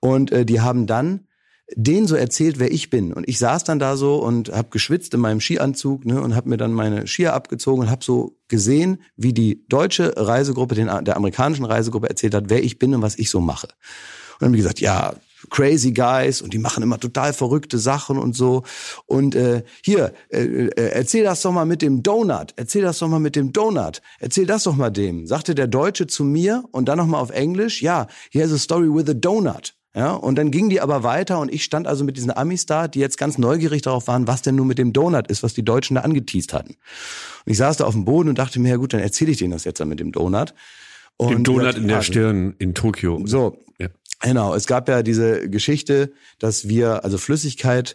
Und 0.00 0.30
äh, 0.30 0.44
die 0.44 0.60
haben 0.60 0.86
dann 0.86 1.26
denen 1.74 2.06
so 2.06 2.14
erzählt, 2.14 2.58
wer 2.58 2.72
ich 2.72 2.90
bin. 2.90 3.12
Und 3.12 3.28
ich 3.28 3.38
saß 3.38 3.64
dann 3.64 3.78
da 3.78 3.96
so 3.96 4.16
und 4.16 4.50
habe 4.50 4.68
geschwitzt 4.70 5.14
in 5.14 5.20
meinem 5.20 5.40
Skianzug 5.40 6.04
ne, 6.04 6.20
und 6.20 6.36
habe 6.36 6.48
mir 6.48 6.56
dann 6.56 6.72
meine 6.72 7.06
Skier 7.06 7.32
abgezogen 7.32 7.82
und 7.82 7.90
habe 7.90 8.04
so 8.04 8.36
gesehen, 8.48 9.02
wie 9.16 9.32
die 9.32 9.64
deutsche 9.68 10.12
Reisegruppe 10.16 10.74
den, 10.74 10.86
der 11.04 11.16
amerikanischen 11.16 11.64
Reisegruppe 11.64 12.08
erzählt 12.08 12.34
hat, 12.34 12.44
wer 12.48 12.62
ich 12.62 12.78
bin 12.78 12.94
und 12.94 13.02
was 13.02 13.18
ich 13.18 13.30
so 13.30 13.40
mache. 13.40 13.68
Und 13.68 14.40
dann 14.40 14.46
haben 14.48 14.52
die 14.52 14.58
gesagt, 14.58 14.80
ja, 14.80 15.14
crazy 15.50 15.92
guys 15.92 16.42
und 16.42 16.52
die 16.54 16.58
machen 16.58 16.82
immer 16.82 16.98
total 16.98 17.32
verrückte 17.32 17.78
Sachen 17.78 18.18
und 18.18 18.36
so. 18.36 18.62
Und 19.06 19.34
äh, 19.34 19.62
hier, 19.82 20.12
äh, 20.30 20.42
äh, 20.44 20.90
erzähl 20.90 21.24
das 21.24 21.42
doch 21.42 21.52
mal 21.52 21.66
mit 21.66 21.82
dem 21.82 22.02
Donut. 22.02 22.52
Erzähl 22.56 22.82
das 22.82 22.98
doch 22.98 23.08
mal 23.08 23.20
mit 23.20 23.36
dem 23.36 23.52
Donut. 23.52 24.00
Erzähl 24.20 24.46
das 24.46 24.64
doch 24.64 24.76
mal 24.76 24.90
dem. 24.90 25.26
Sagte 25.26 25.54
der 25.54 25.66
Deutsche 25.66 26.06
zu 26.06 26.24
mir 26.24 26.64
und 26.72 26.86
dann 26.86 26.98
nochmal 26.98 27.20
auf 27.20 27.30
Englisch, 27.30 27.82
ja, 27.82 28.06
here's 28.30 28.52
a 28.52 28.58
story 28.58 28.88
with 28.92 29.08
a 29.08 29.14
donut. 29.14 29.74
Ja, 29.96 30.12
und 30.12 30.36
dann 30.36 30.50
ging 30.50 30.70
die 30.70 30.80
aber 30.80 31.04
weiter 31.04 31.38
und 31.38 31.52
ich 31.52 31.62
stand 31.62 31.86
also 31.86 32.02
mit 32.04 32.16
diesen 32.16 32.36
Amis 32.36 32.66
da, 32.66 32.88
die 32.88 32.98
jetzt 32.98 33.16
ganz 33.16 33.38
neugierig 33.38 33.82
darauf 33.82 34.08
waren, 34.08 34.26
was 34.26 34.42
denn 34.42 34.56
nun 34.56 34.66
mit 34.66 34.78
dem 34.78 34.92
Donut 34.92 35.28
ist, 35.28 35.44
was 35.44 35.54
die 35.54 35.64
Deutschen 35.64 35.94
da 35.94 36.00
angeteased 36.00 36.52
hatten. 36.52 36.70
Und 37.46 37.52
ich 37.52 37.58
saß 37.58 37.76
da 37.76 37.84
auf 37.84 37.94
dem 37.94 38.04
Boden 38.04 38.28
und 38.28 38.38
dachte 38.38 38.58
mir, 38.58 38.70
ja 38.70 38.76
gut, 38.76 38.92
dann 38.92 39.00
erzähle 39.00 39.30
ich 39.30 39.36
denen 39.38 39.52
das 39.52 39.62
jetzt 39.64 39.78
dann 39.78 39.88
mit 39.88 40.00
dem 40.00 40.10
Donut. 40.10 40.52
Und 41.16 41.30
Dem 41.30 41.38
die 41.38 41.42
Donut 41.44 41.76
in 41.76 41.86
der 41.86 41.98
ja, 41.98 42.02
Stirn 42.02 42.54
in 42.58 42.74
Tokio. 42.74 43.22
So, 43.24 43.56
Ja. 43.78 43.86
genau. 44.20 44.54
Es 44.54 44.66
gab 44.66 44.88
ja 44.88 45.04
diese 45.04 45.48
Geschichte, 45.48 46.12
dass 46.40 46.66
wir 46.68 47.04
also 47.04 47.16
Flüssigkeit 47.16 47.94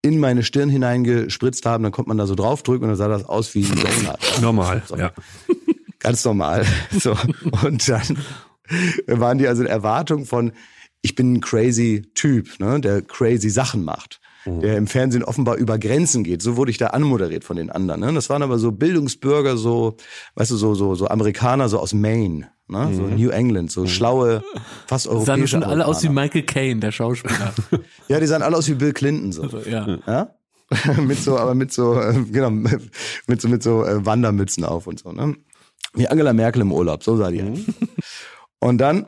in 0.00 0.18
meine 0.18 0.42
Stirn 0.42 0.70
hineingespritzt 0.70 1.66
haben, 1.66 1.82
dann 1.82 1.92
konnte 1.92 2.08
man 2.08 2.16
da 2.16 2.26
so 2.26 2.34
draufdrücken 2.34 2.84
und 2.84 2.88
dann 2.90 2.96
sah 2.96 3.08
das 3.08 3.24
aus 3.24 3.54
wie 3.54 3.64
ein 3.64 3.76
Donut. 3.76 4.18
Normal, 4.40 4.82
So. 4.86 4.96
ja. 4.96 5.12
Ganz 5.98 6.24
normal. 6.24 6.64
So. 6.98 7.14
Und 7.62 7.86
dann 7.88 8.18
waren 9.06 9.36
die 9.38 9.48
also 9.48 9.62
in 9.62 9.68
Erwartung 9.68 10.24
von, 10.24 10.52
ich 11.06 11.14
bin 11.14 11.34
ein 11.34 11.40
crazy 11.40 12.02
Typ, 12.14 12.58
ne, 12.58 12.80
der 12.80 13.00
crazy 13.00 13.48
Sachen 13.48 13.84
macht. 13.84 14.20
Der 14.48 14.76
im 14.76 14.86
Fernsehen 14.86 15.24
offenbar 15.24 15.56
über 15.56 15.76
Grenzen 15.76 16.22
geht. 16.22 16.40
So 16.40 16.56
wurde 16.56 16.70
ich 16.70 16.78
da 16.78 16.88
anmoderiert 16.88 17.42
von 17.42 17.56
den 17.56 17.68
anderen. 17.68 18.00
Ne? 18.02 18.12
Das 18.12 18.30
waren 18.30 18.42
aber 18.42 18.60
so 18.60 18.70
Bildungsbürger, 18.70 19.56
so, 19.56 19.96
weißt 20.36 20.52
du, 20.52 20.56
so, 20.56 20.76
so, 20.76 20.94
so 20.94 21.08
Amerikaner, 21.08 21.68
so 21.68 21.80
aus 21.80 21.92
Maine, 21.92 22.46
ne? 22.68 22.94
so 22.94 23.02
New 23.02 23.30
England, 23.30 23.72
so 23.72 23.88
schlaue, 23.88 24.44
fast 24.86 25.06
Sahen 25.06 25.16
europäische 25.16 25.48
schon 25.48 25.64
alle 25.64 25.84
aus 25.84 26.04
wie. 26.04 26.10
Michael 26.10 26.44
Caine, 26.44 26.78
der 26.78 26.92
Schauspieler. 26.92 27.54
Ja, 28.08 28.20
die 28.20 28.26
sahen 28.26 28.42
alle 28.42 28.56
aus 28.56 28.68
wie 28.68 28.74
Bill 28.74 28.92
Clinton 28.92 29.32
so. 29.32 29.42
Also, 29.42 29.58
ja. 29.68 29.98
Ja? 30.06 30.36
mit 31.02 31.18
so, 31.18 31.36
aber 31.38 31.56
mit 31.56 31.72
so, 31.72 32.00
äh, 32.00 32.14
genau, 32.30 32.50
mit 33.26 33.40
so, 33.40 33.48
mit 33.48 33.64
so 33.64 33.84
äh, 33.84 34.06
Wandermützen 34.06 34.64
auf 34.64 34.86
und 34.86 35.00
so, 35.00 35.10
ne? 35.10 35.34
Wie 35.94 36.06
Angela 36.06 36.32
Merkel 36.32 36.62
im 36.62 36.70
Urlaub, 36.70 37.02
so 37.02 37.16
sah 37.16 37.32
die 37.32 37.42
aus. 37.42 37.58
Und 38.60 38.78
dann 38.78 39.06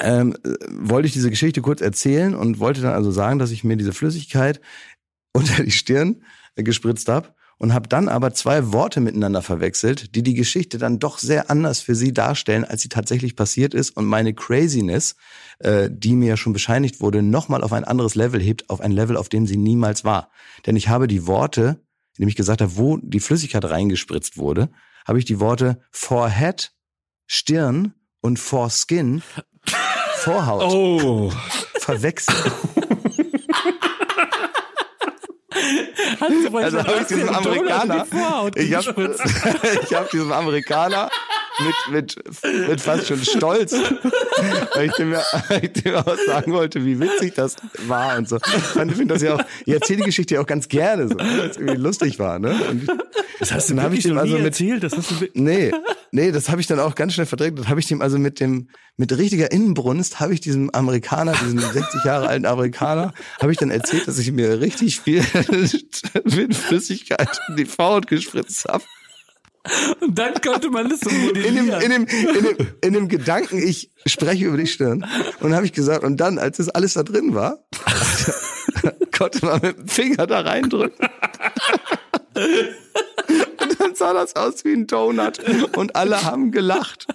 ähm, 0.00 0.36
äh, 0.44 0.54
wollte 0.70 1.06
ich 1.06 1.12
diese 1.12 1.30
Geschichte 1.30 1.62
kurz 1.62 1.80
erzählen 1.80 2.34
und 2.34 2.58
wollte 2.58 2.80
dann 2.80 2.94
also 2.94 3.10
sagen, 3.10 3.38
dass 3.38 3.50
ich 3.50 3.64
mir 3.64 3.76
diese 3.76 3.92
Flüssigkeit 3.92 4.60
unter 5.32 5.62
die 5.62 5.70
Stirn 5.70 6.22
äh, 6.56 6.62
gespritzt 6.62 7.08
habe 7.08 7.34
und 7.58 7.72
habe 7.72 7.88
dann 7.88 8.08
aber 8.08 8.34
zwei 8.34 8.72
Worte 8.72 9.00
miteinander 9.00 9.42
verwechselt, 9.42 10.14
die 10.14 10.22
die 10.22 10.34
Geschichte 10.34 10.78
dann 10.78 10.98
doch 10.98 11.18
sehr 11.18 11.50
anders 11.50 11.80
für 11.80 11.94
sie 11.94 12.12
darstellen, 12.12 12.64
als 12.64 12.82
sie 12.82 12.88
tatsächlich 12.88 13.36
passiert 13.36 13.74
ist 13.74 13.90
und 13.90 14.06
meine 14.06 14.34
Craziness, 14.34 15.16
äh, 15.60 15.88
die 15.90 16.14
mir 16.14 16.36
schon 16.36 16.52
bescheinigt 16.52 17.00
wurde, 17.00 17.22
nochmal 17.22 17.62
auf 17.62 17.72
ein 17.72 17.84
anderes 17.84 18.14
Level 18.16 18.40
hebt, 18.40 18.70
auf 18.70 18.80
ein 18.80 18.92
Level, 18.92 19.16
auf 19.16 19.28
dem 19.28 19.46
sie 19.46 19.56
niemals 19.56 20.04
war. 20.04 20.30
Denn 20.66 20.76
ich 20.76 20.88
habe 20.88 21.06
die 21.06 21.26
Worte, 21.26 21.80
indem 22.16 22.28
ich 22.28 22.36
gesagt 22.36 22.60
habe, 22.60 22.76
wo 22.76 22.98
die 22.98 23.20
Flüssigkeit 23.20 23.64
reingespritzt 23.64 24.36
wurde, 24.36 24.70
habe 25.06 25.18
ich 25.18 25.24
die 25.24 25.40
Worte 25.40 25.80
Forehead, 25.90 26.72
Stirn 27.26 27.94
und 28.20 28.38
Foreskin, 28.38 29.22
Vorhaut. 30.24 30.62
Oh, 30.72 31.30
verwechselt. 31.80 32.52
Also, 36.20 36.58
Also 36.58 36.78
habe 36.78 36.98
ich 37.00 37.06
diesem 37.06 37.28
Amerikaner, 37.28 38.06
ich 38.56 38.74
habe 38.74 39.16
hab 39.94 40.10
diesem 40.10 40.32
Amerikaner 40.32 41.10
mit, 41.90 42.16
mit, 42.16 42.68
mit 42.68 42.80
fast 42.80 43.06
schon 43.06 43.22
Stolz, 43.24 43.72
weil 44.74 44.86
ich 44.86 44.92
dem, 44.94 45.12
ja- 45.12 45.22
weil 45.48 45.64
ich 45.64 45.82
dem 45.82 45.94
auch 45.94 46.16
sagen 46.26 46.52
wollte, 46.52 46.84
wie 46.84 46.98
witzig 46.98 47.34
das 47.34 47.56
war 47.86 48.16
und 48.18 48.28
so. 48.28 48.36
Ich 48.36 48.62
finde 48.96 49.14
das 49.14 49.22
ja 49.22 49.34
auch, 49.34 49.40
ich 49.64 49.72
erzähle 49.74 49.98
die 50.00 50.04
Geschichte 50.06 50.34
ja 50.34 50.40
auch 50.40 50.46
ganz 50.46 50.68
gerne, 50.68 51.08
so, 51.08 51.16
weil 51.16 51.50
es 51.50 51.56
irgendwie 51.56 51.76
lustig 51.76 52.18
war. 52.18 52.38
Ne? 52.38 52.54
Und 52.70 52.82
ich, 52.82 52.88
Das 53.38 53.52
hast 53.52 53.70
du 53.70 53.76
wirklich 53.76 53.98
ich 54.00 54.04
dem 54.04 54.18
also 54.18 54.34
mit, 54.36 54.44
erzählt. 54.46 54.82
Das 54.82 54.96
hast 54.96 55.10
du 55.10 55.14
Nee, 55.34 55.72
nee, 56.12 56.32
das 56.32 56.48
habe 56.48 56.60
ich 56.60 56.66
dann 56.66 56.80
auch 56.80 56.94
ganz 56.94 57.14
schnell 57.14 57.26
verdrängt. 57.26 57.58
Das 57.58 57.68
habe 57.68 57.80
ich 57.80 57.86
dem 57.86 58.00
also 58.02 58.18
mit 58.18 58.40
dem 58.40 58.68
mit 58.96 59.10
richtiger 59.16 59.50
Innenbrunst 59.50 60.20
habe 60.20 60.32
ich 60.34 60.40
diesem 60.40 60.70
Amerikaner, 60.72 61.32
diesem 61.32 61.58
60 61.58 62.04
Jahre 62.04 62.28
alten 62.28 62.46
Amerikaner, 62.46 63.12
habe 63.40 63.50
ich 63.50 63.58
dann 63.58 63.72
erzählt, 63.72 64.06
dass 64.06 64.18
ich 64.18 64.30
mir 64.30 64.60
richtig 64.60 65.00
viel 65.00 65.24
mit 66.24 66.54
Flüssigkeit 66.54 67.40
in 67.48 67.56
die 67.56 67.64
Vorhaut 67.64 68.06
gespritzt 68.06 68.64
habe. 68.68 68.84
Und 70.00 70.18
dann 70.18 70.34
konnte 70.42 70.68
man 70.70 70.88
das 70.90 71.00
so 71.00 71.08
In 71.10 71.16
dem, 71.16 71.26
modellieren. 71.26 71.80
in, 71.82 71.90
dem, 71.90 72.06
in, 72.06 72.44
dem, 72.44 72.56
in 72.82 72.92
dem 72.92 73.08
Gedanken, 73.08 73.58
ich 73.58 73.90
spreche 74.06 74.44
über 74.44 74.56
die 74.58 74.66
Stirn. 74.66 75.04
Und 75.40 75.42
dann 75.42 75.54
habe 75.54 75.64
ich 75.64 75.72
gesagt, 75.72 76.04
und 76.04 76.18
dann, 76.18 76.38
als 76.38 76.58
das 76.58 76.68
alles 76.68 76.94
da 76.94 77.02
drin 77.02 77.34
war, 77.34 77.58
konnte 79.16 79.44
man 79.46 79.60
mit 79.62 79.78
dem 79.78 79.88
Finger 79.88 80.26
da 80.26 80.40
reindrücken. 80.40 81.08
Und 83.60 83.80
dann 83.80 83.94
sah 83.94 84.12
das 84.12 84.34
aus 84.36 84.64
wie 84.64 84.72
ein 84.72 84.86
Donut. 84.86 85.38
Und 85.76 85.94
alle 85.96 86.24
haben 86.24 86.50
gelacht. 86.50 87.06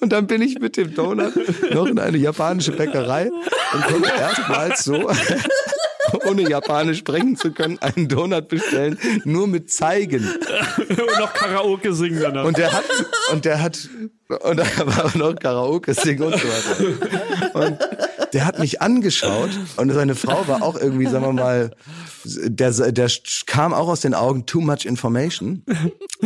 Und 0.00 0.12
dann 0.12 0.26
bin 0.26 0.42
ich 0.42 0.58
mit 0.58 0.76
dem 0.76 0.94
Donut 0.94 1.32
noch 1.72 1.86
in 1.86 1.98
eine 1.98 2.18
japanische 2.18 2.72
Bäckerei 2.72 3.30
und 3.72 3.84
konnte 3.84 4.10
erstmals 4.10 4.84
so, 4.84 5.08
ohne 6.26 6.48
Japanisch 6.48 6.98
sprechen 6.98 7.36
zu 7.36 7.52
können, 7.52 7.78
einen 7.80 8.08
Donut 8.08 8.48
bestellen, 8.48 8.98
nur 9.24 9.46
mit 9.46 9.70
Zeigen. 9.70 10.28
und 10.78 11.18
noch 11.18 11.32
Karaoke 11.32 11.94
singen 11.94 12.20
danach. 12.20 12.44
Und 12.44 12.58
der 12.58 12.72
hat, 12.72 12.84
und 13.32 13.44
der 13.44 13.62
hat, 13.62 13.88
und 14.28 14.56
da 14.56 14.64
war 14.84 15.06
auch 15.06 15.14
noch 15.14 15.34
Karaoke 15.34 15.94
singen 15.94 16.22
und 16.22 16.38
so 16.38 16.48
weiter. 16.48 17.54
Und 17.54 17.78
der 18.32 18.46
hat 18.46 18.58
mich 18.58 18.80
angeschaut 18.80 19.50
und 19.76 19.92
seine 19.92 20.14
Frau 20.14 20.48
war 20.48 20.62
auch 20.62 20.76
irgendwie, 20.76 21.06
sagen 21.06 21.24
wir 21.24 21.32
mal, 21.32 21.70
der, 22.24 22.70
der 22.92 23.10
kam 23.46 23.74
auch 23.74 23.88
aus 23.88 24.00
den 24.00 24.14
Augen 24.14 24.46
too 24.46 24.60
much 24.60 24.84
information. 24.84 25.64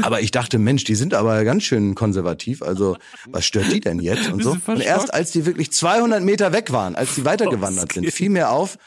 Aber 0.03 0.21
ich 0.21 0.31
dachte, 0.31 0.59
Mensch, 0.59 0.85
die 0.85 0.95
sind 0.95 1.15
aber 1.15 1.43
ganz 1.45 1.65
schön 1.65 1.95
konservativ. 1.95 2.63
Also, 2.63 2.97
was 3.31 3.45
stört 3.45 3.73
die 3.73 3.81
denn 3.81 3.99
jetzt 3.99 4.31
und 4.31 4.43
so? 4.43 4.57
Und 4.67 4.81
erst 4.81 5.13
als 5.13 5.33
die 5.33 5.47
wirklich 5.47 5.73
200 5.73 6.23
Meter 6.23 6.53
weg 6.53 6.71
waren, 6.71 6.95
als 6.95 7.15
die 7.15 7.25
weitergewandert 7.25 7.93
sind, 7.93 8.11
fiel 8.13 8.31
mir 8.31 8.51
auf, 8.51 8.79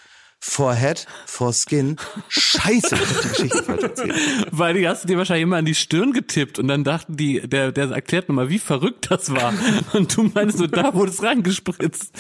for 0.41 0.73
head, 0.73 1.05
for 1.25 1.51
skin. 1.53 1.97
Scheiße, 2.29 2.95
ich 2.95 3.01
hab 3.01 3.21
die 3.21 3.27
Geschichte 3.29 3.63
falsch 3.63 3.83
erzählt. 3.83 4.13
Weil 4.51 4.73
die 4.75 4.87
hast 4.87 5.03
du 5.03 5.07
dir 5.07 5.17
wahrscheinlich 5.17 5.43
immer 5.43 5.57
an 5.57 5.65
die 5.65 5.75
Stirn 5.75 6.13
getippt 6.13 6.59
und 6.59 6.67
dann 6.67 6.83
dachten 6.83 7.17
die, 7.17 7.41
der, 7.47 7.71
der 7.71 7.89
erklärt 7.91 8.29
nochmal, 8.29 8.49
wie 8.49 8.59
verrückt 8.59 9.07
das 9.09 9.31
war. 9.35 9.53
Und 9.93 10.15
du 10.15 10.23
meinst 10.33 10.57
so, 10.57 10.67
da 10.67 10.93
wurde 10.93 11.11
es 11.11 11.21
reingespritzt. 11.21 12.11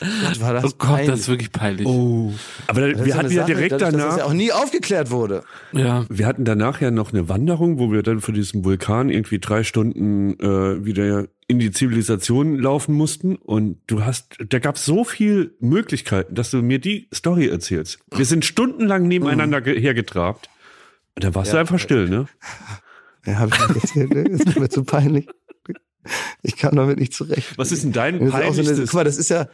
Gott, 0.00 0.40
war 0.40 0.54
das 0.54 0.64
Oh 0.64 0.68
Gott, 0.78 0.88
peinlich. 0.90 1.06
das 1.10 1.20
ist 1.20 1.28
wirklich 1.28 1.52
peinlich. 1.52 1.86
oh. 1.86 2.32
Aber 2.66 2.92
Das 2.92 3.04
wir 3.04 3.14
hatten 3.14 3.30
ja 3.30 3.42
Sache, 3.42 3.46
direkt 3.54 3.72
dadurch, 3.72 3.92
dass 3.92 3.92
danach. 3.92 4.08
das 4.08 4.18
ja 4.18 4.24
auch 4.24 4.32
nie 4.32 4.52
aufgeklärt 4.52 5.10
wurde. 5.10 5.44
Ja. 5.72 6.04
Wir 6.08 6.26
hatten 6.26 6.44
danach 6.44 6.80
ja 6.80 6.90
noch 6.90 7.12
eine 7.12 7.28
Wanderung, 7.28 7.78
wo 7.78 7.92
wir 7.92 8.02
dann 8.02 8.20
für 8.20 8.32
diesen 8.32 8.64
Vulkan 8.64 9.08
irgendwie 9.10 9.38
drei 9.38 9.62
Stunden 9.62 10.38
äh, 10.40 10.84
wieder 10.84 11.26
in 11.50 11.58
die 11.58 11.70
Zivilisation 11.72 12.58
laufen 12.58 12.94
mussten. 12.94 13.36
Und 13.36 13.78
du 13.86 14.04
hast, 14.04 14.36
da 14.48 14.58
gab 14.58 14.76
es 14.76 14.84
so 14.84 15.04
viel 15.04 15.54
Möglichkeiten, 15.60 16.34
dass 16.34 16.50
du 16.50 16.62
mir 16.62 16.78
die 16.78 17.08
Story 17.12 17.48
erzählst. 17.48 17.98
Wir 18.14 18.24
sind 18.24 18.44
stundenlang 18.44 19.06
nebeneinander 19.08 19.60
ge- 19.60 19.78
hergetrabt. 19.80 20.48
Und 21.16 21.24
da 21.24 21.34
warst 21.34 21.52
du 21.52 21.58
einfach 21.58 21.78
still, 21.78 22.08
ne? 22.08 22.26
Ja, 23.26 23.34
habe 23.40 23.50
ich 23.54 23.68
nicht 23.68 23.84
erzählt, 23.84 24.14
ne? 24.14 24.22
Ist 24.22 24.58
mir 24.58 24.70
zu 24.70 24.82
peinlich. 24.82 25.28
Ich 26.42 26.56
kam 26.56 26.74
damit 26.74 26.98
nicht 26.98 27.12
zurecht. 27.12 27.58
Was 27.58 27.70
ist 27.70 27.84
denn 27.84 27.92
dein 27.92 28.18
Das 28.18 28.28
ist 28.28 28.34
auch 28.34 28.38
so 28.38 28.42
eine, 28.44 28.52
peinlichstes? 28.54 28.90
guck 28.90 28.94
mal, 28.94 29.04
das 29.04 29.18
ist 29.18 29.28
ja, 29.28 29.46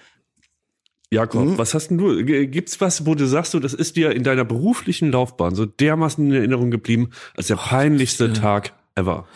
Jakob, 1.10 1.44
Mhm. 1.46 1.58
was 1.58 1.74
hast 1.74 1.88
denn 1.88 1.98
du? 1.98 2.24
G- 2.24 2.46
Gibt's 2.46 2.80
was, 2.80 3.06
wo 3.06 3.16
du 3.16 3.26
sagst, 3.26 3.50
so, 3.52 3.58
das 3.58 3.74
ist 3.74 3.96
dir 3.96 4.12
in 4.12 4.22
deiner 4.22 4.44
beruflichen 4.44 5.10
Laufbahn 5.10 5.56
so 5.56 5.66
dermaßen 5.66 6.24
in 6.26 6.32
Erinnerung 6.32 6.70
geblieben 6.70 7.10
als 7.36 7.48
der 7.48 7.56
peinlichste 7.56 8.26
äh, 8.26 8.32
Tag 8.34 8.72
ever? 8.94 9.26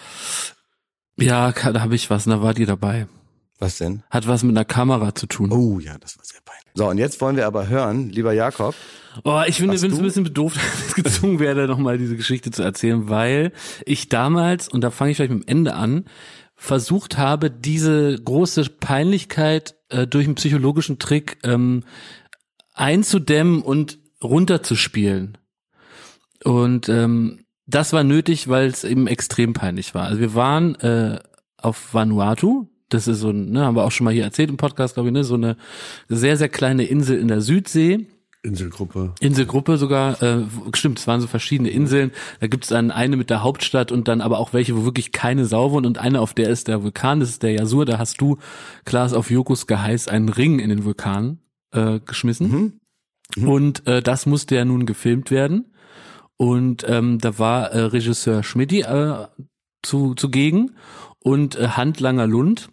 Ja, 1.27 1.53
da 1.53 1.81
habe 1.81 1.95
ich 1.95 2.11
was, 2.11 2.27
und 2.27 2.33
da 2.33 2.43
war 2.43 2.55
die 2.55 2.67
dabei. 2.67 3.07
was 3.59 3.79
denn? 3.79 4.03
Hat 4.11 4.27
was 4.27 4.43
mit 4.43 4.57
einer 4.57 4.65
Kamera 4.65 5.15
zu 5.15 5.27
tun. 5.27 5.53
Oh 5.53 5.79
ja, 5.79 5.97
das 5.99 6.17
war 6.19 6.25
sehr 6.25 6.41
peinlich. 6.45 6.67
So, 6.75 6.89
und 6.89 6.99
jetzt 6.99 7.21
wollen 7.21 7.37
wir 7.37 7.47
aber 7.47 7.69
hören, 7.69 8.09
lieber 8.11 8.33
Jakob. 8.33 8.75
Oh, 9.25 9.43
ich 9.47 9.57
finde, 9.57 9.77
bin 9.79 9.91
ein 9.91 9.99
du? 9.99 10.03
bisschen 10.03 10.25
bedooft, 10.25 10.57
dass 10.79 10.89
ich 10.89 10.95
gezwungen 10.95 11.39
werde, 11.41 11.67
nochmal 11.67 11.99
diese 11.99 12.17
Geschichte 12.17 12.51
zu 12.51 12.63
erzählen, 12.63 13.09
weil 13.09 13.53
ich 13.85 14.09
damals, 14.09 14.69
und 14.69 14.83
da 14.83 14.91
fange 14.91 15.11
ich 15.11 15.17
vielleicht 15.17 15.33
mit 15.33 15.43
dem 15.43 15.49
Ende 15.49 15.75
an, 15.75 16.05
versucht 16.55 17.19
habe, 17.19 17.51
diese 17.51 18.17
große 18.23 18.65
Peinlichkeit 18.81 19.75
äh, 19.89 20.07
durch 20.07 20.27
einen 20.27 20.35
psychologischen 20.37 20.99
Trick 20.99 21.39
ähm, 21.43 21.85
einzudämmen 22.75 23.63
und 23.63 23.99
runterzuspielen. 24.23 25.39
Und 26.45 26.89
ähm, 26.89 27.45
das 27.71 27.93
war 27.93 28.05
nötig, 28.05 28.49
weil 28.49 28.67
es 28.67 28.85
eben 28.85 29.07
extrem 29.07 29.53
peinlich 29.53 29.95
war. 29.95 30.05
Also 30.05 30.21
wir 30.21 30.35
waren 30.35 30.75
äh, 30.77 31.19
auf 31.59 31.95
Vanuatu, 31.95 32.69
das 32.89 33.07
ist 33.07 33.21
so 33.21 33.31
ein, 33.31 33.51
ne, 33.51 33.65
haben 33.65 33.77
wir 33.77 33.85
auch 33.85 33.93
schon 33.93 34.05
mal 34.05 34.15
hier 34.15 34.25
erzählt 34.25 34.51
im 34.51 34.57
Podcast, 34.57 34.95
glaube 34.95 35.09
ich, 35.09 35.13
ne, 35.13 35.25
so 35.25 35.35
eine 35.35 35.57
sehr, 36.09 36.37
sehr 36.37 36.49
kleine 36.49 36.85
Insel 36.85 37.19
in 37.19 37.29
der 37.29 37.41
Südsee. 37.41 38.07
Inselgruppe. 38.43 39.15
Inselgruppe 39.21 39.77
sogar, 39.77 40.23
äh, 40.23 40.45
stimmt, 40.73 40.99
es 40.99 41.07
waren 41.07 41.21
so 41.21 41.27
verschiedene 41.27 41.69
Inseln. 41.69 42.11
Da 42.41 42.47
gibt 42.47 42.65
es 42.65 42.71
dann 42.71 42.91
eine 42.91 43.17
mit 43.17 43.29
der 43.31 43.43
Hauptstadt 43.43 43.93
und 43.93 44.09
dann 44.09 44.23
aber 44.23 44.39
auch 44.39 44.53
welche, 44.53 44.77
wo 44.77 44.85
wirklich 44.85 45.13
keine 45.13 45.45
Sau 45.45 45.73
wohnt 45.73 45.87
und 45.87 45.99
eine, 45.99 46.21
auf 46.21 46.35
der 46.35 46.49
ist 46.49 46.67
der 46.69 46.83
Vulkan, 46.83 47.21
das 47.21 47.29
ist 47.29 47.43
der 47.43 47.53
Yasur, 47.53 47.85
da 47.85 47.99
hast 47.99 48.21
du, 48.21 48.39
Klaas, 48.85 49.13
auf 49.13 49.31
Jokos 49.31 49.67
Geheiß 49.67 50.09
einen 50.09 50.31
Ring 50.31 50.59
in 50.59 50.71
den 50.71 50.85
Vulkan 50.85 51.39
äh, 51.73 52.01
geschmissen. 52.01 52.81
Und 53.45 53.87
äh, 53.87 54.03
das 54.03 54.27
musste 54.27 54.57
ja 54.57 54.65
nun 54.65 54.87
gefilmt 54.87 55.31
werden. 55.31 55.67
Und 56.41 56.87
ähm, 56.89 57.19
da 57.19 57.39
war 57.39 57.71
äh, 57.71 57.81
Regisseur 57.81 58.43
Schmidti 58.43 58.81
äh, 58.81 59.27
zu, 59.83 60.15
zugegen 60.15 60.71
und 61.19 61.55
äh, 61.57 61.69
Handlanger 61.69 62.27
Lund, 62.27 62.71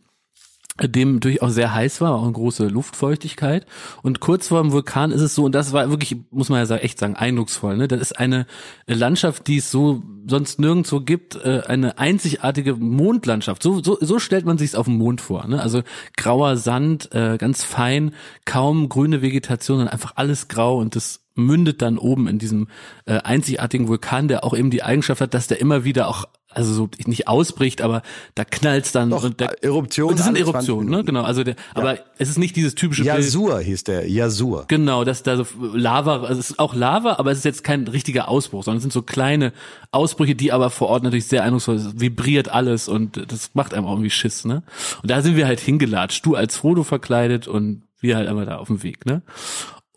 äh, 0.77 0.87
dem 0.87 1.19
durchaus 1.19 1.55
sehr 1.55 1.73
heiß 1.73 1.99
war, 1.99 2.15
auch 2.15 2.23
eine 2.23 2.31
große 2.31 2.69
Luftfeuchtigkeit. 2.69 3.65
Und 4.03 4.21
kurz 4.21 4.47
vor 4.47 4.61
dem 4.61 4.71
Vulkan 4.71 5.11
ist 5.11 5.19
es 5.19 5.35
so, 5.35 5.43
und 5.43 5.51
das 5.51 5.73
war 5.73 5.89
wirklich, 5.89 6.15
muss 6.31 6.47
man 6.47 6.59
ja 6.59 6.65
sagen, 6.65 6.81
echt 6.81 6.97
sagen, 6.97 7.17
eindrucksvoll. 7.17 7.75
Ne? 7.75 7.89
Das 7.89 7.99
ist 7.99 8.17
eine 8.17 8.45
Landschaft, 8.85 9.47
die 9.47 9.57
es 9.57 9.69
so 9.69 10.01
sonst 10.25 10.59
nirgendwo 10.59 11.01
gibt, 11.01 11.35
äh, 11.35 11.63
eine 11.67 11.97
einzigartige 11.97 12.73
Mondlandschaft. 12.73 13.61
So, 13.61 13.83
so, 13.83 13.97
so 13.99 14.17
stellt 14.17 14.45
man 14.45 14.57
sich 14.57 14.69
es 14.69 14.75
auf 14.75 14.85
dem 14.85 14.95
Mond 14.97 15.19
vor. 15.19 15.45
Ne? 15.45 15.61
Also 15.61 15.81
grauer 16.15 16.55
Sand, 16.55 17.13
äh, 17.13 17.37
ganz 17.37 17.65
fein, 17.65 18.13
kaum 18.45 18.87
grüne 18.87 19.21
Vegetation, 19.21 19.79
sondern 19.79 19.91
einfach 19.91 20.13
alles 20.15 20.47
grau 20.47 20.77
und 20.77 20.95
das 20.95 21.26
mündet 21.37 21.81
dann 21.81 21.97
oben 21.97 22.27
in 22.27 22.39
diesem 22.39 22.67
äh, 23.05 23.19
einzigartigen 23.19 23.87
Vulkan, 23.87 24.27
der 24.27 24.43
auch 24.43 24.55
eben 24.55 24.71
die 24.71 24.83
Eigenschaft 24.83 25.21
hat, 25.21 25.33
dass 25.33 25.47
der 25.47 25.61
immer 25.61 25.83
wieder 25.83 26.07
auch 26.07 26.25
also 26.57 26.73
so 26.73 26.89
nicht 27.05 27.27
ausbricht, 27.27 27.81
aber 27.81 28.01
da 28.33 28.43
knallt's 28.43 28.91
dann 28.91 29.11
Doch, 29.11 29.23
und 29.23 29.39
der, 29.39 29.63
Eruption. 29.63 30.09
und 30.09 30.17
das 30.17 30.25
sind 30.25 30.35
alle 30.35 30.45
20 30.45 30.53
Eruptionen, 30.53 30.89
ne? 30.89 31.03
Genau, 31.03 31.21
also 31.21 31.43
der, 31.43 31.55
aber 31.75 31.99
es 32.17 32.29
ist 32.29 32.39
nicht 32.39 32.55
dieses 32.55 32.73
typische 32.73 33.03
Bild. 33.03 33.15
Yasur 33.15 33.59
hieß 33.59 33.83
der, 33.83 34.09
Yasur. 34.09 34.65
Genau, 34.67 35.03
dass 35.03 35.23
da 35.23 35.37
so 35.37 35.45
Lava, 35.73 36.23
also 36.23 36.39
es 36.39 36.51
ist 36.51 36.59
auch 36.59 36.73
Lava, 36.73 37.15
aber 37.19 37.31
es 37.31 37.39
ist 37.39 37.45
jetzt 37.45 37.63
kein 37.63 37.87
richtiger 37.87 38.27
Ausbruch, 38.27 38.63
sondern 38.63 38.77
es 38.77 38.83
sind 38.83 38.93
so 38.93 39.03
kleine 39.03 39.53
Ausbrüche, 39.91 40.35
die 40.35 40.51
aber 40.51 40.69
vor 40.69 40.87
Ort 40.87 41.03
natürlich 41.03 41.27
sehr 41.27 41.43
eindrucksvoll, 41.43 41.75
es 41.75 41.99
vibriert 41.99 42.49
alles 42.49 42.87
und 42.87 43.31
das 43.31 43.51
macht 43.53 43.73
einem 43.73 43.85
auch 43.85 43.91
irgendwie 43.91 44.09
Schiss, 44.09 44.43
ne? 44.43 44.63
Und 45.03 45.11
da 45.11 45.21
sind 45.21 45.35
wir 45.35 45.45
halt 45.45 45.59
hingelatscht, 45.59 46.25
du 46.25 46.35
als 46.35 46.57
Frodo 46.57 46.83
verkleidet 46.83 47.47
und 47.47 47.83
wir 47.99 48.15
halt 48.15 48.27
einmal 48.27 48.45
da 48.45 48.57
auf 48.57 48.67
dem 48.67 48.83
Weg, 48.83 49.05
ne? 49.05 49.21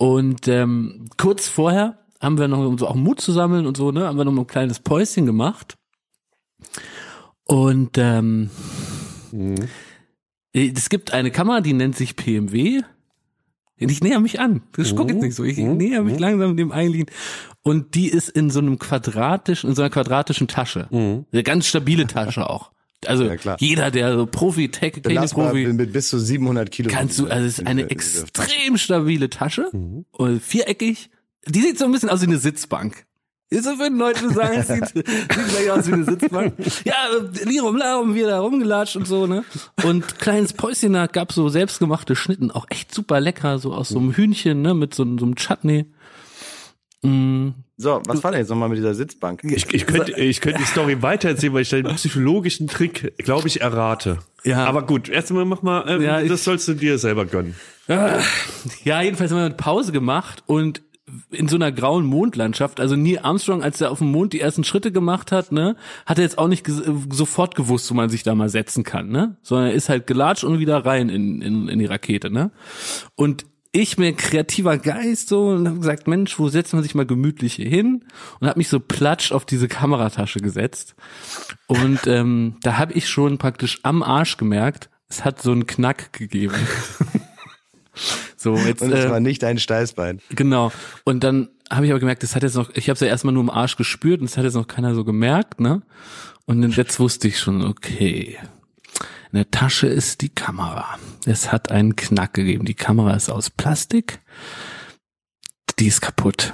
Und 0.00 0.48
ähm, 0.48 1.10
kurz 1.18 1.46
vorher 1.46 1.98
haben 2.22 2.38
wir 2.38 2.48
noch, 2.48 2.66
um 2.66 2.78
so 2.78 2.88
auch 2.88 2.94
Mut 2.94 3.20
zu 3.20 3.32
sammeln 3.32 3.66
und 3.66 3.76
so, 3.76 3.92
ne, 3.92 4.06
haben 4.06 4.16
wir 4.16 4.24
noch 4.24 4.34
ein 4.34 4.46
kleines 4.46 4.80
Päuschen 4.80 5.26
gemacht. 5.26 5.76
Und 7.44 7.98
ähm, 7.98 8.48
äh, 10.54 10.72
es 10.74 10.88
gibt 10.88 11.12
eine 11.12 11.30
Kamera, 11.30 11.60
die 11.60 11.74
nennt 11.74 11.96
sich 11.96 12.16
PMW. 12.16 12.80
Ich 13.76 14.02
näher 14.02 14.20
mich 14.20 14.40
an. 14.40 14.62
Das 14.74 14.96
guck 14.96 15.10
jetzt 15.10 15.20
nicht 15.20 15.34
so. 15.34 15.44
Ich 15.44 15.58
näher 15.58 16.02
mich 16.02 16.18
langsam 16.18 16.56
dem 16.56 16.72
eigentlichen. 16.72 17.10
Und 17.60 17.94
die 17.94 18.08
ist 18.08 18.30
in 18.30 18.48
so 18.48 18.60
einem 18.60 18.78
quadratischen, 18.78 19.68
in 19.68 19.76
so 19.76 19.82
einer 19.82 19.90
quadratischen 19.90 20.48
Tasche. 20.48 20.88
Eine 21.30 21.42
ganz 21.42 21.66
stabile 21.66 22.06
Tasche 22.06 22.48
auch. 22.48 22.72
Also 23.06 23.24
Ja, 23.24 23.36
klar. 23.36 23.56
jeder, 23.60 23.90
der 23.90 24.14
so 24.16 24.26
Profi, 24.26 24.68
Tech, 24.70 24.92
Technik-Profi, 25.02 25.72
mit 25.72 25.92
bis 25.92 26.08
zu 26.08 26.18
700 26.18 26.70
Kilo. 26.70 26.90
kannst 26.92 27.18
du, 27.18 27.26
also 27.28 27.46
es 27.46 27.58
ist 27.58 27.66
eine 27.66 27.82
In- 27.82 27.86
in- 27.88 27.90
in- 27.92 27.96
extrem 27.96 28.76
stabile 28.78 29.30
Tasche, 29.30 29.70
und 30.10 30.42
viereckig. 30.42 31.10
Die 31.46 31.60
sieht 31.62 31.78
so 31.78 31.86
ein 31.86 31.92
bisschen 31.92 32.10
aus 32.10 32.20
wie 32.20 32.26
eine 32.26 32.36
Sitzbank. 32.38 33.06
Ist 33.52 33.64
so 33.64 33.74
für 33.74 33.88
Leute 33.88 34.28
die 34.28 34.34
sagen, 34.34 34.58
es 34.58 34.68
sieht, 34.68 34.86
sieht 34.94 35.28
gleich 35.28 35.70
aus 35.72 35.88
wie 35.88 35.94
eine 35.94 36.04
Sitzbank. 36.04 36.54
Ja, 36.84 36.94
Lirum 37.44 37.76
Larum, 37.76 38.14
wir 38.14 38.28
da 38.28 38.38
rumgelatscht 38.40 38.94
und 38.96 39.08
so, 39.08 39.26
ne? 39.26 39.44
Und 39.82 40.18
kleines 40.20 40.52
Päuschen, 40.52 40.92
da 40.92 41.06
gab 41.06 41.32
so 41.32 41.48
selbstgemachte 41.48 42.14
Schnitten, 42.14 42.50
auch 42.52 42.66
echt 42.68 42.94
super 42.94 43.18
lecker, 43.18 43.58
so 43.58 43.72
aus 43.74 43.88
so 43.88 43.98
einem 43.98 44.12
Hühnchen, 44.12 44.62
ne, 44.62 44.74
mit 44.74 44.94
so, 44.94 45.04
so 45.18 45.24
einem 45.24 45.34
Chutney. 45.34 45.86
Mm, 47.02 47.50
So, 47.78 48.02
was 48.06 48.22
war 48.22 48.30
denn 48.32 48.40
jetzt 48.40 48.50
nochmal 48.50 48.68
mit 48.68 48.76
dieser 48.78 48.94
Sitzbank? 48.94 49.42
Ich, 49.44 49.72
ich 49.72 49.86
könnte 49.86 50.12
ich 50.20 50.40
könnte 50.40 50.58
die 50.58 50.66
Story 50.66 51.00
weitererzählen, 51.02 51.54
weil 51.54 51.62
ich 51.62 51.70
den 51.70 51.86
psychologischen 51.96 52.66
Trick, 52.68 53.14
glaube 53.18 53.48
ich, 53.48 53.62
errate. 53.62 54.18
Ja. 54.44 54.64
Aber 54.66 54.82
gut, 54.82 55.08
erstmal 55.08 55.44
mach 55.46 55.62
mal, 55.62 55.88
äh, 55.88 56.04
Ja, 56.04 56.20
ich- 56.20 56.28
das 56.28 56.44
sollst 56.44 56.68
du 56.68 56.74
dir 56.74 56.98
selber 56.98 57.24
gönnen. 57.26 57.54
Ja, 58.84 59.02
jedenfalls 59.02 59.30
haben 59.32 59.38
wir 59.38 59.44
eine 59.46 59.54
Pause 59.54 59.92
gemacht 59.92 60.42
und 60.46 60.82
in 61.32 61.48
so 61.48 61.56
einer 61.56 61.72
grauen 61.72 62.04
Mondlandschaft, 62.06 62.78
also 62.78 62.94
Neil 62.94 63.18
Armstrong, 63.20 63.64
als 63.64 63.80
er 63.80 63.90
auf 63.90 63.98
dem 63.98 64.12
Mond 64.12 64.32
die 64.32 64.38
ersten 64.40 64.62
Schritte 64.62 64.92
gemacht 64.92 65.32
hat, 65.32 65.50
ne, 65.50 65.74
hat 66.06 66.18
er 66.18 66.22
jetzt 66.22 66.38
auch 66.38 66.46
nicht 66.46 66.68
äh, 66.68 66.72
sofort 67.10 67.56
gewusst, 67.56 67.90
wo 67.90 67.94
man 67.94 68.08
sich 68.10 68.22
da 68.22 68.32
mal 68.36 68.48
setzen 68.48 68.84
kann, 68.84 69.08
ne, 69.08 69.36
sondern 69.42 69.66
er 69.68 69.72
ist 69.74 69.88
halt 69.88 70.06
gelatscht 70.06 70.44
und 70.44 70.60
wieder 70.60 70.84
rein 70.86 71.08
in, 71.08 71.42
in, 71.42 71.66
in 71.68 71.78
die 71.80 71.86
Rakete, 71.86 72.30
ne. 72.30 72.52
Und 73.16 73.44
ich 73.72 73.98
mir 73.98 74.12
kreativer 74.14 74.78
Geist 74.78 75.28
so 75.28 75.48
und 75.48 75.68
habe 75.68 75.78
gesagt, 75.78 76.08
Mensch, 76.08 76.38
wo 76.38 76.48
setzt 76.48 76.72
man 76.72 76.82
sich 76.82 76.94
mal 76.94 77.06
gemütlich 77.06 77.54
hier 77.54 77.68
hin? 77.68 78.04
Und 78.40 78.48
habe 78.48 78.58
mich 78.58 78.68
so 78.68 78.80
platsch 78.80 79.32
auf 79.32 79.44
diese 79.44 79.68
Kameratasche 79.68 80.40
gesetzt. 80.40 80.94
Und 81.66 82.06
ähm, 82.06 82.56
da 82.62 82.78
habe 82.78 82.94
ich 82.94 83.08
schon 83.08 83.38
praktisch 83.38 83.80
am 83.82 84.02
Arsch 84.02 84.36
gemerkt, 84.36 84.90
es 85.08 85.24
hat 85.24 85.40
so 85.40 85.52
einen 85.52 85.66
Knack 85.66 86.12
gegeben. 86.12 86.54
so, 88.36 88.56
jetzt 88.56 88.82
Und 88.82 88.92
es 88.92 89.04
äh, 89.04 89.10
war 89.10 89.20
nicht 89.20 89.42
dein 89.42 89.58
Steißbein. 89.58 90.20
Genau. 90.30 90.72
Und 91.04 91.22
dann 91.22 91.48
habe 91.70 91.86
ich 91.86 91.92
aber 91.92 92.00
gemerkt, 92.00 92.22
das 92.24 92.34
hat 92.34 92.42
jetzt 92.42 92.56
noch, 92.56 92.70
ich 92.74 92.88
habe 92.88 92.94
es 92.94 93.00
ja 93.00 93.06
erstmal 93.06 93.34
nur 93.34 93.42
im 93.42 93.50
Arsch 93.50 93.76
gespürt 93.76 94.20
und 94.20 94.28
das 94.28 94.36
hat 94.36 94.44
jetzt 94.44 94.54
noch 94.54 94.66
keiner 94.66 94.94
so 94.94 95.04
gemerkt, 95.04 95.60
ne? 95.60 95.82
Und 96.46 96.76
jetzt 96.76 96.98
wusste 96.98 97.28
ich 97.28 97.38
schon, 97.38 97.64
okay. 97.64 98.36
In 99.32 99.36
der 99.36 99.50
Tasche 99.50 99.86
ist 99.86 100.22
die 100.22 100.28
Kamera. 100.28 100.98
Es 101.24 101.52
hat 101.52 101.70
einen 101.70 101.94
Knack 101.94 102.34
gegeben. 102.34 102.64
Die 102.64 102.74
Kamera 102.74 103.14
ist 103.14 103.30
aus 103.30 103.50
Plastik. 103.50 104.20
Die 105.78 105.86
ist 105.86 106.00
kaputt. 106.00 106.52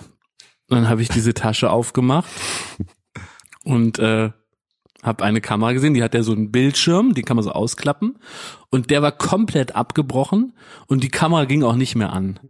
Dann 0.69 0.89
habe 0.89 1.01
ich 1.01 1.09
diese 1.09 1.33
Tasche 1.33 1.71
aufgemacht 1.71 2.29
und 3.65 3.99
äh, 3.99 4.31
habe 5.03 5.25
eine 5.25 5.41
Kamera 5.41 5.73
gesehen, 5.73 5.95
die 5.95 6.03
hat 6.03 6.15
ja 6.15 6.23
so 6.23 6.33
einen 6.33 6.51
Bildschirm, 6.51 7.15
den 7.15 7.25
kann 7.25 7.37
man 7.37 7.45
so 7.45 7.53
ausklappen 7.53 8.19
und 8.71 8.91
der 8.91 9.03
war 9.03 9.13
komplett 9.13 9.77
abgebrochen 9.77 10.55
und 10.87 11.05
die 11.05 11.09
Kamera 11.09 11.45
ging 11.45 11.63
auch 11.63 11.77
nicht 11.77 11.95
mehr 11.95 12.13
an. 12.13 12.41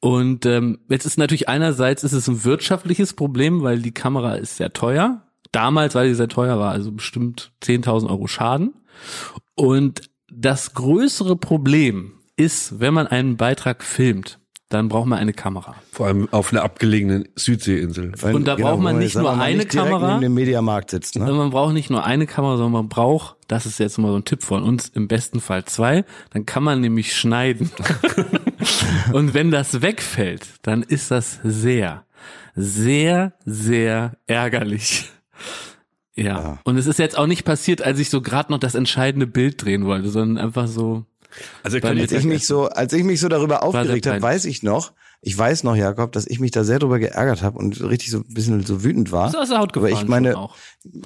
Und 0.00 0.46
ähm, 0.46 0.78
jetzt 0.88 1.04
ist 1.04 1.18
natürlich 1.18 1.48
einerseits 1.48 2.04
ist 2.04 2.12
es 2.12 2.28
ein 2.28 2.44
wirtschaftliches 2.44 3.12
Problem, 3.14 3.62
weil 3.62 3.80
die 3.80 3.92
Kamera 3.92 4.34
ist 4.34 4.56
sehr 4.56 4.72
teuer. 4.72 5.22
Damals, 5.52 5.94
weil 5.94 6.08
sie 6.08 6.14
sehr 6.14 6.28
teuer 6.28 6.58
war, 6.58 6.72
also 6.72 6.92
bestimmt 6.92 7.52
10.000 7.62 8.08
Euro 8.08 8.26
Schaden. 8.26 8.74
Und 9.54 10.10
das 10.30 10.74
größere 10.74 11.36
Problem 11.36 12.12
ist, 12.36 12.80
wenn 12.80 12.94
man 12.94 13.06
einen 13.06 13.36
Beitrag 13.36 13.82
filmt, 13.82 14.38
dann 14.68 14.88
braucht 14.88 15.06
man 15.06 15.18
eine 15.18 15.32
Kamera. 15.32 15.76
Vor 15.92 16.06
allem 16.06 16.28
auf 16.30 16.52
einer 16.52 16.62
abgelegenen 16.62 17.28
Südseeinsel. 17.36 18.12
Und 18.22 18.46
da 18.46 18.56
braucht 18.56 18.80
man 18.80 18.98
nicht 18.98 19.14
nur 19.14 19.24
mal, 19.34 19.40
eine 19.40 19.58
nicht 19.58 19.70
Kamera. 19.70 20.08
neben 20.08 20.20
dem 20.20 20.34
Mediamarkt 20.34 20.90
sitzt, 20.90 21.16
ne? 21.16 21.32
Man 21.32 21.50
braucht 21.50 21.72
nicht 21.72 21.88
nur 21.88 22.04
eine 22.04 22.26
Kamera, 22.26 22.56
sondern 22.58 22.72
man 22.72 22.88
braucht, 22.88 23.36
das 23.48 23.64
ist 23.64 23.78
jetzt 23.78 23.96
mal 23.96 24.08
so 24.08 24.16
ein 24.16 24.26
Tipp 24.26 24.42
von 24.42 24.62
uns, 24.62 24.88
im 24.88 25.08
besten 25.08 25.40
Fall 25.40 25.64
zwei. 25.64 26.04
Dann 26.30 26.44
kann 26.44 26.62
man 26.62 26.82
nämlich 26.82 27.16
schneiden. 27.16 27.70
Und 29.12 29.32
wenn 29.32 29.50
das 29.50 29.80
wegfällt, 29.80 30.46
dann 30.62 30.82
ist 30.82 31.10
das 31.10 31.40
sehr, 31.42 32.04
sehr, 32.54 33.32
sehr 33.46 34.18
ärgerlich. 34.26 35.10
Ja. 36.18 36.24
Ja. 36.24 36.58
Und 36.64 36.76
es 36.76 36.86
ist 36.86 36.98
jetzt 36.98 37.16
auch 37.16 37.26
nicht 37.26 37.44
passiert, 37.44 37.82
als 37.82 37.98
ich 37.98 38.10
so 38.10 38.20
gerade 38.20 38.52
noch 38.52 38.58
das 38.58 38.74
entscheidende 38.74 39.26
Bild 39.26 39.62
drehen 39.64 39.84
wollte, 39.84 40.10
sondern 40.10 40.44
einfach 40.44 40.66
so. 40.66 41.04
Also 41.62 41.78
Als 41.78 42.12
ich 42.12 42.24
mich 42.24 42.46
so, 42.46 42.68
als 42.68 42.92
ich 42.92 43.04
mich 43.04 43.20
so 43.20 43.28
darüber 43.28 43.62
aufgeregt 43.62 44.06
habe, 44.06 44.20
weiß 44.22 44.46
ich 44.46 44.62
noch, 44.62 44.92
ich 45.20 45.36
weiß 45.36 45.64
noch, 45.64 45.76
Jakob, 45.76 46.12
dass 46.12 46.26
ich 46.26 46.38
mich 46.40 46.52
da 46.52 46.64
sehr 46.64 46.78
drüber 46.78 46.98
geärgert 46.98 47.42
habe 47.42 47.58
und 47.58 47.80
richtig 47.82 48.10
so 48.10 48.18
ein 48.18 48.24
bisschen 48.34 48.64
so 48.64 48.84
wütend 48.84 49.10
war. 49.12 49.28
Ist 49.28 49.36
aus 49.36 49.48
der 49.48 49.58
Haut 49.58 49.76
Aber 49.76 49.88
gefahren 49.88 50.04
ich 50.04 50.08
meine, 50.08 50.48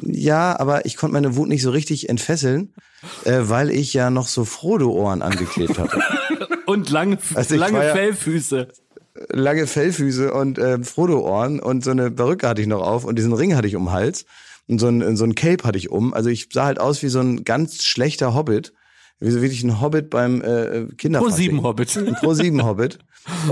ja, 0.02 0.58
aber 0.58 0.86
ich 0.86 0.96
konnte 0.96 1.14
meine 1.14 1.36
Wut 1.36 1.48
nicht 1.48 1.62
so 1.62 1.70
richtig 1.70 2.08
entfesseln, 2.08 2.74
äh, 3.24 3.40
weil 3.42 3.70
ich 3.70 3.94
ja 3.94 4.10
noch 4.10 4.28
so 4.28 4.44
Frodo-Ohren 4.44 5.22
angeklebt 5.22 5.78
hatte. 5.78 5.98
Und 6.66 6.90
lange, 6.90 7.18
Also 7.34 7.56
lange 7.56 7.84
ja- 7.84 7.92
Fellfüße. 7.92 8.68
Lange 9.30 9.66
Fellfüße 9.66 10.32
und 10.32 10.56
äh, 10.58 10.82
Frodo-Ohren 10.82 11.60
und 11.60 11.84
so 11.84 11.90
eine 11.90 12.10
Perücke 12.10 12.48
hatte 12.48 12.62
ich 12.62 12.66
noch 12.66 12.80
auf 12.80 13.04
und 13.04 13.16
diesen 13.16 13.34
Ring 13.34 13.54
hatte 13.54 13.68
ich 13.68 13.76
um 13.76 13.84
den 13.84 13.92
Hals 13.92 14.24
und 14.68 14.78
so 14.78 14.88
ein, 14.88 15.16
so 15.16 15.24
ein 15.24 15.34
Cape 15.34 15.64
hatte 15.64 15.78
ich 15.78 15.90
um. 15.90 16.14
Also 16.14 16.30
ich 16.30 16.48
sah 16.52 16.66
halt 16.66 16.80
aus 16.80 17.02
wie 17.02 17.08
so 17.08 17.20
ein 17.20 17.44
ganz 17.44 17.84
schlechter 17.84 18.34
Hobbit. 18.34 18.72
Wie 19.22 19.30
so 19.30 19.40
wirklich 19.40 19.62
ein 19.62 19.80
Hobbit 19.80 20.10
beim 20.10 20.42
äh, 20.42 20.86
Kinderfasching. 20.96 21.30
Pro 21.30 21.36
sieben 21.36 21.62
Hobbit. 21.62 21.96
Ein 21.96 22.14
Pro 22.14 22.34
7 22.34 22.64
Hobbit. 22.64 22.98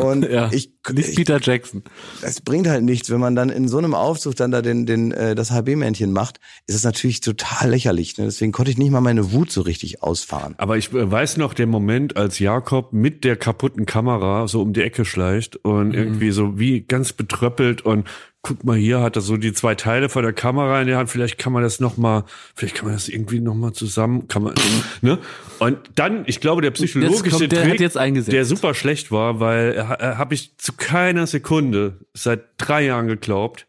Und 0.03 0.25
Ja, 0.31 0.51
ich, 0.53 0.73
nicht 0.93 1.11
ich 1.11 1.15
Peter 1.15 1.39
Jackson. 1.41 1.85
es 2.23 2.41
bringt 2.41 2.67
halt 2.67 2.83
nichts, 2.83 3.09
wenn 3.09 3.21
man 3.21 3.37
dann 3.37 3.51
in 3.51 3.69
so 3.69 3.79
einem 3.79 3.95
Aufzug 3.95 4.35
dann 4.35 4.51
da 4.51 4.63
den, 4.63 4.85
den, 4.85 5.13
äh, 5.13 5.37
das 5.37 5.53
HB-Männchen 5.53 6.13
macht, 6.13 6.41
ist 6.67 6.75
es 6.75 6.83
natürlich 6.83 7.21
total 7.21 7.71
lächerlich. 7.71 8.19
Ne? 8.19 8.25
Deswegen 8.25 8.51
konnte 8.51 8.73
ich 8.73 8.79
nicht 8.79 8.91
mal 8.91 9.01
meine 9.01 9.31
Wut 9.31 9.53
so 9.53 9.61
richtig 9.61 10.03
ausfahren. 10.03 10.55
Aber 10.59 10.77
ich 10.77 10.93
äh, 10.93 11.09
weiß 11.09 11.37
noch 11.37 11.55
den 11.55 11.69
Moment, 11.69 12.17
als 12.17 12.41
Jakob 12.41 12.93
mit 12.93 13.23
der 13.23 13.37
kaputten 13.37 13.87
Kamera 13.87 14.49
so 14.49 14.63
um 14.63 14.73
die 14.73 14.83
Ecke 14.83 15.05
schleicht 15.05 15.57
und 15.57 15.95
irgendwie 15.95 16.33
so 16.33 16.59
wie 16.59 16.81
ganz 16.81 17.13
betröppelt 17.13 17.83
und 17.83 18.09
guck 18.43 18.65
mal 18.65 18.77
hier 18.77 19.01
hat 19.01 19.17
er 19.17 19.23
so 19.23 19.37
die 19.37 19.53
zwei 19.53 19.75
Teile 19.75 20.09
von 20.09 20.23
der 20.23 20.33
Kamera 20.33 20.81
in 20.81 20.87
der 20.87 20.97
Hand, 20.97 21.11
vielleicht 21.11 21.37
kann 21.39 21.53
man 21.53 21.63
das 21.63 21.79
noch 21.79 21.97
mal, 21.99 22.25
vielleicht 22.55 22.75
kann 22.75 22.87
man 22.87 22.95
das 22.95 23.09
irgendwie 23.09 23.39
noch 23.41 23.55
mal 23.55 23.73
zusammen, 23.75 24.29
kann 24.29 24.43
man, 24.43 24.55
ne? 25.03 25.19
Und 25.59 25.77
dann, 25.95 26.25
ich 26.27 26.41
glaube, 26.41 26.63
der 26.63 26.71
psychologische 26.71 27.37
kommt- 27.37 27.53
der 27.53 27.63
Trick, 27.63 27.73
hat 27.75 27.81
jetzt 27.81 27.99
eingesetzt. 27.99 28.33
der 28.33 28.45
super 28.47 28.73
schlecht 28.75 29.13
war, 29.13 29.41
weil 29.41 29.75
äh, 29.75 29.83
habe 29.83 30.35
ich 30.35 30.57
zu 30.57 30.73
keiner 30.73 31.27
Sekunde 31.27 31.99
seit 32.15 32.45
drei 32.57 32.87
Jahren 32.87 33.09
geglaubt, 33.09 33.67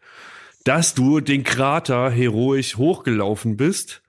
dass 0.64 0.94
du 0.94 1.20
den 1.20 1.44
Krater 1.44 2.10
heroisch 2.10 2.78
hochgelaufen 2.78 3.58
bist 3.58 4.02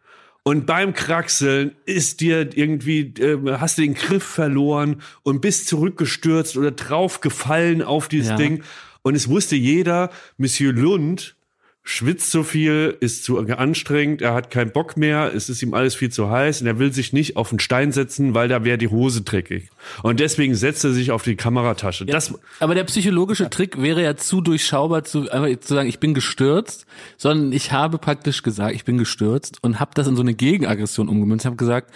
und 0.44 0.66
beim 0.66 0.92
Kraxeln 0.94 1.72
ist 1.86 2.20
dir 2.20 2.56
irgendwie, 2.56 3.12
äh, 3.18 3.38
hast 3.58 3.78
du 3.78 3.82
den 3.82 3.94
Griff 3.94 4.22
verloren 4.24 5.02
und 5.24 5.40
bist 5.40 5.66
zurückgestürzt 5.66 6.56
oder 6.56 6.70
draufgefallen 6.70 7.82
auf 7.82 8.06
dieses 8.08 8.30
Ja. 8.30 8.36
Ding. 8.36 8.62
Und 9.02 9.14
es 9.14 9.28
wusste 9.28 9.56
jeder, 9.56 10.10
Monsieur 10.36 10.72
Lund 10.72 11.36
schwitzt 11.84 12.30
zu 12.30 12.44
viel, 12.44 12.96
ist 13.00 13.24
zu 13.24 13.38
anstrengend, 13.38 14.22
er 14.22 14.34
hat 14.34 14.50
keinen 14.50 14.70
Bock 14.70 14.96
mehr, 14.96 15.32
es 15.34 15.48
ist 15.48 15.62
ihm 15.62 15.74
alles 15.74 15.96
viel 15.96 16.10
zu 16.10 16.30
heiß 16.30 16.60
und 16.60 16.68
er 16.68 16.78
will 16.78 16.92
sich 16.92 17.12
nicht 17.12 17.36
auf 17.36 17.50
den 17.50 17.58
Stein 17.58 17.90
setzen, 17.90 18.34
weil 18.34 18.46
da 18.46 18.64
wäre 18.64 18.78
die 18.78 18.86
Hose 18.86 19.22
dreckig. 19.22 19.68
Und 20.04 20.20
deswegen 20.20 20.54
setzt 20.54 20.84
er 20.84 20.92
sich 20.92 21.10
auf 21.10 21.24
die 21.24 21.34
Kameratasche. 21.34 22.06
Das, 22.06 22.34
Aber 22.60 22.76
der 22.76 22.84
psychologische 22.84 23.50
Trick 23.50 23.82
wäre 23.82 24.00
ja 24.00 24.16
zu 24.16 24.40
durchschaubar, 24.40 25.02
zu, 25.02 25.28
einfach 25.28 25.60
zu 25.60 25.74
sagen, 25.74 25.88
ich 25.88 25.98
bin 25.98 26.14
gestürzt, 26.14 26.86
sondern 27.16 27.52
ich 27.52 27.72
habe 27.72 27.98
praktisch 27.98 28.44
gesagt, 28.44 28.76
ich 28.76 28.84
bin 28.84 28.96
gestürzt 28.96 29.58
und 29.62 29.80
habe 29.80 29.90
das 29.94 30.06
in 30.06 30.14
so 30.14 30.22
eine 30.22 30.34
Gegenaggression 30.34 31.08
umgemünzt, 31.08 31.46
habe 31.46 31.56
gesagt, 31.56 31.92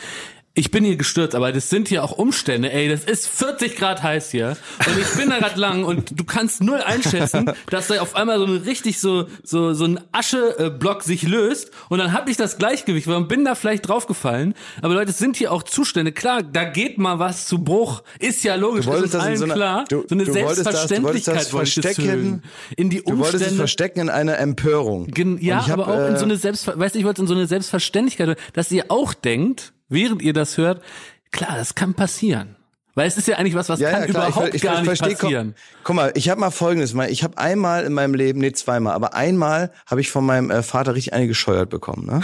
ich 0.59 0.71
bin 0.73 0.85
hier 0.85 0.97
gestürzt, 0.97 1.35
aber 1.37 1.53
das 1.53 1.71
sind 1.71 1.87
hier 1.89 2.03
auch 2.03 2.13
Umstände, 2.13 2.73
ey, 2.73 2.89
das 2.89 3.05
ist 3.05 3.29
40 3.29 3.77
Grad 3.77 4.03
heiß 4.03 4.31
hier. 4.31 4.57
Und 4.87 4.99
ich 4.99 5.07
bin 5.17 5.31
da 5.31 5.39
gerade 5.39 5.61
lang 5.61 5.85
und 5.85 6.19
du 6.19 6.25
kannst 6.25 6.63
null 6.63 6.81
einschätzen, 6.85 7.53
dass 7.71 7.87
da 7.89 8.01
auf 8.01 8.17
einmal 8.17 8.39
so 8.39 8.47
ein 8.47 8.57
richtig 8.57 8.99
so 8.99 9.27
so 9.45 9.75
so 9.75 9.85
ein 9.85 10.01
Ascheblock 10.13 11.03
sich 11.03 11.23
löst. 11.23 11.71
Und 11.91 11.99
dann 11.99 12.13
habe 12.13 12.31
ich 12.31 12.37
das 12.37 12.59
Gleichgewicht, 12.59 13.07
weil 13.07 13.21
bin 13.25 13.45
da 13.45 13.55
vielleicht 13.55 13.87
draufgefallen, 13.89 14.55
aber 14.83 14.95
Leute, 14.95 15.11
es 15.11 15.19
sind 15.19 15.37
hier 15.37 15.53
auch 15.53 15.63
Zustände, 15.63 16.11
klar, 16.13 16.43
da 16.43 16.65
geht 16.65 16.99
mal 16.99 17.19
was 17.19 17.47
zu 17.47 17.59
Bruch, 17.63 18.03
ist 18.19 18.43
ja 18.43 18.55
logisch, 18.57 18.87
Du 18.87 18.93
wolltest 18.93 19.15
das 19.15 19.21
ist 19.21 19.25
in 19.25 19.29
allen 19.29 19.37
so 19.39 19.45
einer- 19.45 19.55
klar, 19.55 19.85
du- 19.89 20.05
so 20.09 20.15
eine 20.15 20.25
du 20.25 20.35
wolltest 20.35 20.49
das- 20.49 20.65
du 20.65 20.71
das 20.73 20.89
Selbstverständlichkeit 20.89 21.53
wollte 21.53 21.69
ich 21.69 21.75
das 21.77 21.85
verstecken. 21.97 22.43
in 22.77 22.91
die 22.91 22.99
Du 23.03 23.05
wolltest 23.19 23.27
es 23.27 23.33
Umstände 23.35 23.57
verstecken 23.57 24.01
in 24.01 24.09
einer 24.09 24.39
Empörung. 24.39 25.07
Gen 25.09 25.39
ja, 25.41 25.59
Und 25.59 25.67
hab, 25.69 25.81
aber 25.81 25.89
auch 25.89 26.09
in 26.09 26.15
äh, 26.15 26.19
so 26.19 26.25
eine 26.25 26.37
Selbstver 26.37 26.79
weißt 26.79 26.95
du, 26.95 26.99
ich 26.99 27.05
wollte 27.05 27.21
in 27.23 27.29
so 27.29 27.35
eine 27.35 27.47
Selbstverständlichkeit, 27.47 28.39
dass 28.55 28.71
ihr 28.73 28.87
auch 28.89 29.13
denkt, 29.15 29.73
während 29.89 30.23
ihr 30.23 30.33
das 30.33 30.57
hört, 30.57 30.83
klar, 31.31 31.57
das 31.57 31.75
kann 31.75 31.95
passieren. 31.95 32.57
Weil 32.97 33.07
es 33.07 33.19
ist 33.19 33.29
ja 33.29 33.37
eigentlich 33.37 33.55
was, 33.55 33.69
was 33.69 33.79
Ja, 33.79 33.91
kann 33.91 34.03
ja, 34.05 34.09
überhaupt 34.09 34.49
ich, 34.49 34.55
ich, 34.55 34.63
gar 34.63 34.75
ich 34.75 34.79
nicht 34.81 34.87
verstehe, 34.87 35.17
passieren. 35.17 35.55
Guck, 35.55 35.85
guck 35.85 35.97
mal, 35.97 36.13
ich 36.15 36.31
habe 36.31 36.41
mal 36.41 36.51
Folgendes 36.51 36.95
mal. 36.95 37.11
Ich 37.11 37.23
habe 37.23 37.37
einmal 37.37 37.85
in 37.85 37.93
meinem 37.93 38.15
Leben, 38.15 38.41
nee, 38.41 38.53
zweimal, 38.53 38.95
aber 38.95 39.13
einmal 39.13 39.71
habe 39.85 40.01
ich 40.01 40.11
von 40.11 40.25
meinem 40.25 40.51
äh, 40.51 40.63
Vater 40.63 40.95
richtig 40.95 41.13
eine 41.13 41.27
gescheuert 41.27 41.69
bekommen. 41.69 42.07
Ne? 42.07 42.23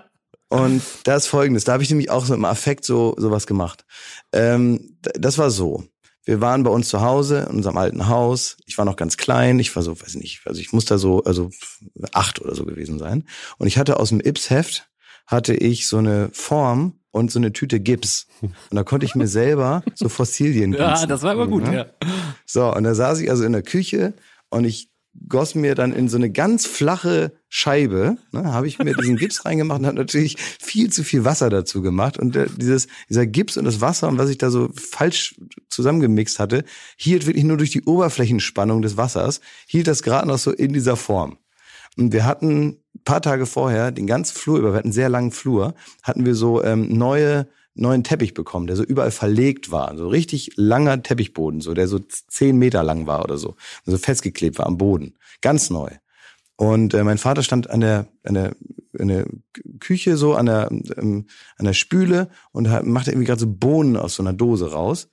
Und 0.48 0.82
das 1.04 1.24
ist 1.24 1.28
Folgendes. 1.28 1.64
Da 1.64 1.74
habe 1.74 1.82
ich 1.82 1.90
nämlich 1.90 2.10
auch 2.10 2.24
so 2.24 2.32
im 2.32 2.46
Affekt 2.46 2.86
so 2.86 3.14
sowas 3.18 3.46
gemacht. 3.46 3.84
Ähm, 4.32 4.96
das 5.02 5.36
war 5.36 5.50
so. 5.50 5.84
Wir 6.24 6.40
waren 6.40 6.62
bei 6.62 6.70
uns 6.70 6.88
zu 6.88 7.02
Hause 7.02 7.46
in 7.50 7.56
unserem 7.56 7.76
alten 7.76 8.08
Haus. 8.08 8.56
Ich 8.64 8.78
war 8.78 8.86
noch 8.86 8.96
ganz 8.96 9.18
klein. 9.18 9.58
Ich 9.58 9.76
war 9.76 9.82
so, 9.82 10.00
weiß 10.00 10.14
nicht, 10.14 10.40
also 10.46 10.58
ich 10.58 10.72
muss 10.72 10.86
da 10.86 10.96
so, 10.96 11.22
also 11.24 11.50
acht 12.12 12.40
oder 12.40 12.54
so 12.54 12.64
gewesen 12.64 12.98
sein. 12.98 13.24
Und 13.58 13.66
ich 13.66 13.76
hatte 13.76 14.00
aus 14.00 14.08
dem 14.08 14.20
Ips-Heft 14.20 14.88
hatte 15.26 15.54
ich 15.54 15.86
so 15.86 15.98
eine 15.98 16.30
Form 16.32 17.00
und 17.14 17.30
so 17.30 17.38
eine 17.38 17.52
Tüte 17.52 17.80
Gips. 17.80 18.26
Und 18.42 18.52
da 18.72 18.82
konnte 18.82 19.06
ich 19.06 19.14
mir 19.14 19.28
selber 19.28 19.82
so 19.94 20.08
Fossilien 20.08 20.72
Ja, 20.78 20.92
gießen. 20.94 21.08
das 21.08 21.22
war 21.22 21.32
aber 21.32 21.46
gut, 21.48 21.64
Ne? 21.64 21.74
ja. 21.76 21.86
So, 22.44 22.74
und 22.74 22.84
da 22.84 22.94
saß 22.94 23.20
ich 23.20 23.30
also 23.30 23.44
in 23.44 23.52
der 23.52 23.62
Küche 23.62 24.14
und 24.50 24.64
ich 24.64 24.90
goss 25.28 25.54
mir 25.54 25.76
dann 25.76 25.92
in 25.92 26.08
so 26.08 26.16
eine 26.16 26.28
ganz 26.28 26.66
flache 26.66 27.32
Scheibe, 27.48 28.16
ne, 28.32 28.52
habe 28.52 28.66
ich 28.66 28.80
mir 28.80 28.94
diesen 28.96 29.16
Gips 29.16 29.44
reingemacht 29.44 29.78
und 29.78 29.86
habe 29.86 29.96
natürlich 29.96 30.36
viel 30.38 30.90
zu 30.90 31.04
viel 31.04 31.24
Wasser 31.24 31.50
dazu 31.50 31.82
gemacht. 31.82 32.18
Und 32.18 32.34
der, 32.34 32.46
dieses, 32.46 32.88
dieser 33.08 33.24
Gips 33.24 33.56
und 33.56 33.64
das 33.64 33.80
Wasser 33.80 34.08
und 34.08 34.18
was 34.18 34.28
ich 34.28 34.38
da 34.38 34.50
so 34.50 34.70
falsch 34.74 35.36
zusammengemixt 35.68 36.40
hatte, 36.40 36.64
hielt 36.96 37.26
wirklich 37.26 37.44
nur 37.44 37.56
durch 37.58 37.70
die 37.70 37.84
Oberflächenspannung 37.84 38.82
des 38.82 38.96
Wassers, 38.96 39.40
hielt 39.68 39.86
das 39.86 40.02
gerade 40.02 40.26
noch 40.26 40.38
so 40.38 40.50
in 40.50 40.72
dieser 40.72 40.96
Form. 40.96 41.38
Und 41.96 42.12
wir 42.12 42.24
hatten 42.24 42.78
paar 43.04 43.22
Tage 43.22 43.46
vorher 43.46 43.92
den 43.92 44.06
ganzen 44.06 44.36
Flur 44.36 44.58
über, 44.58 44.72
wir 44.72 44.76
hatten 44.76 44.88
einen 44.88 44.92
sehr 44.92 45.08
langen 45.08 45.32
Flur, 45.32 45.74
hatten 46.02 46.24
wir 46.24 46.34
so 46.34 46.62
ähm, 46.62 46.88
neue 46.96 47.46
neuen 47.74 48.04
Teppich 48.04 48.34
bekommen, 48.34 48.66
der 48.66 48.76
so 48.76 48.84
überall 48.84 49.10
verlegt 49.10 49.70
war. 49.70 49.96
So 49.96 50.08
richtig 50.08 50.52
langer 50.56 51.02
Teppichboden, 51.02 51.60
so 51.60 51.74
der 51.74 51.88
so 51.88 51.98
zehn 51.98 52.56
Meter 52.56 52.82
lang 52.82 53.06
war 53.06 53.24
oder 53.24 53.36
so. 53.36 53.56
Und 53.84 53.90
so 53.92 53.98
festgeklebt 53.98 54.58
war 54.58 54.66
am 54.66 54.78
Boden. 54.78 55.16
Ganz 55.40 55.70
neu. 55.70 55.90
Und 56.56 56.94
äh, 56.94 57.02
mein 57.02 57.18
Vater 57.18 57.42
stand 57.42 57.68
an 57.68 57.80
der, 57.80 58.06
an 58.22 58.34
der, 58.34 58.56
an 58.98 59.08
der 59.08 59.26
Küche 59.80 60.16
so, 60.16 60.34
an 60.34 60.46
der, 60.46 60.70
ähm, 60.70 61.26
an 61.56 61.64
der 61.64 61.72
Spüle 61.72 62.28
und 62.52 62.70
hat, 62.70 62.86
machte 62.86 63.10
irgendwie 63.10 63.26
gerade 63.26 63.40
so 63.40 63.52
Bohnen 63.52 63.96
aus 63.96 64.14
so 64.14 64.22
einer 64.22 64.32
Dose 64.32 64.70
raus. 64.70 65.08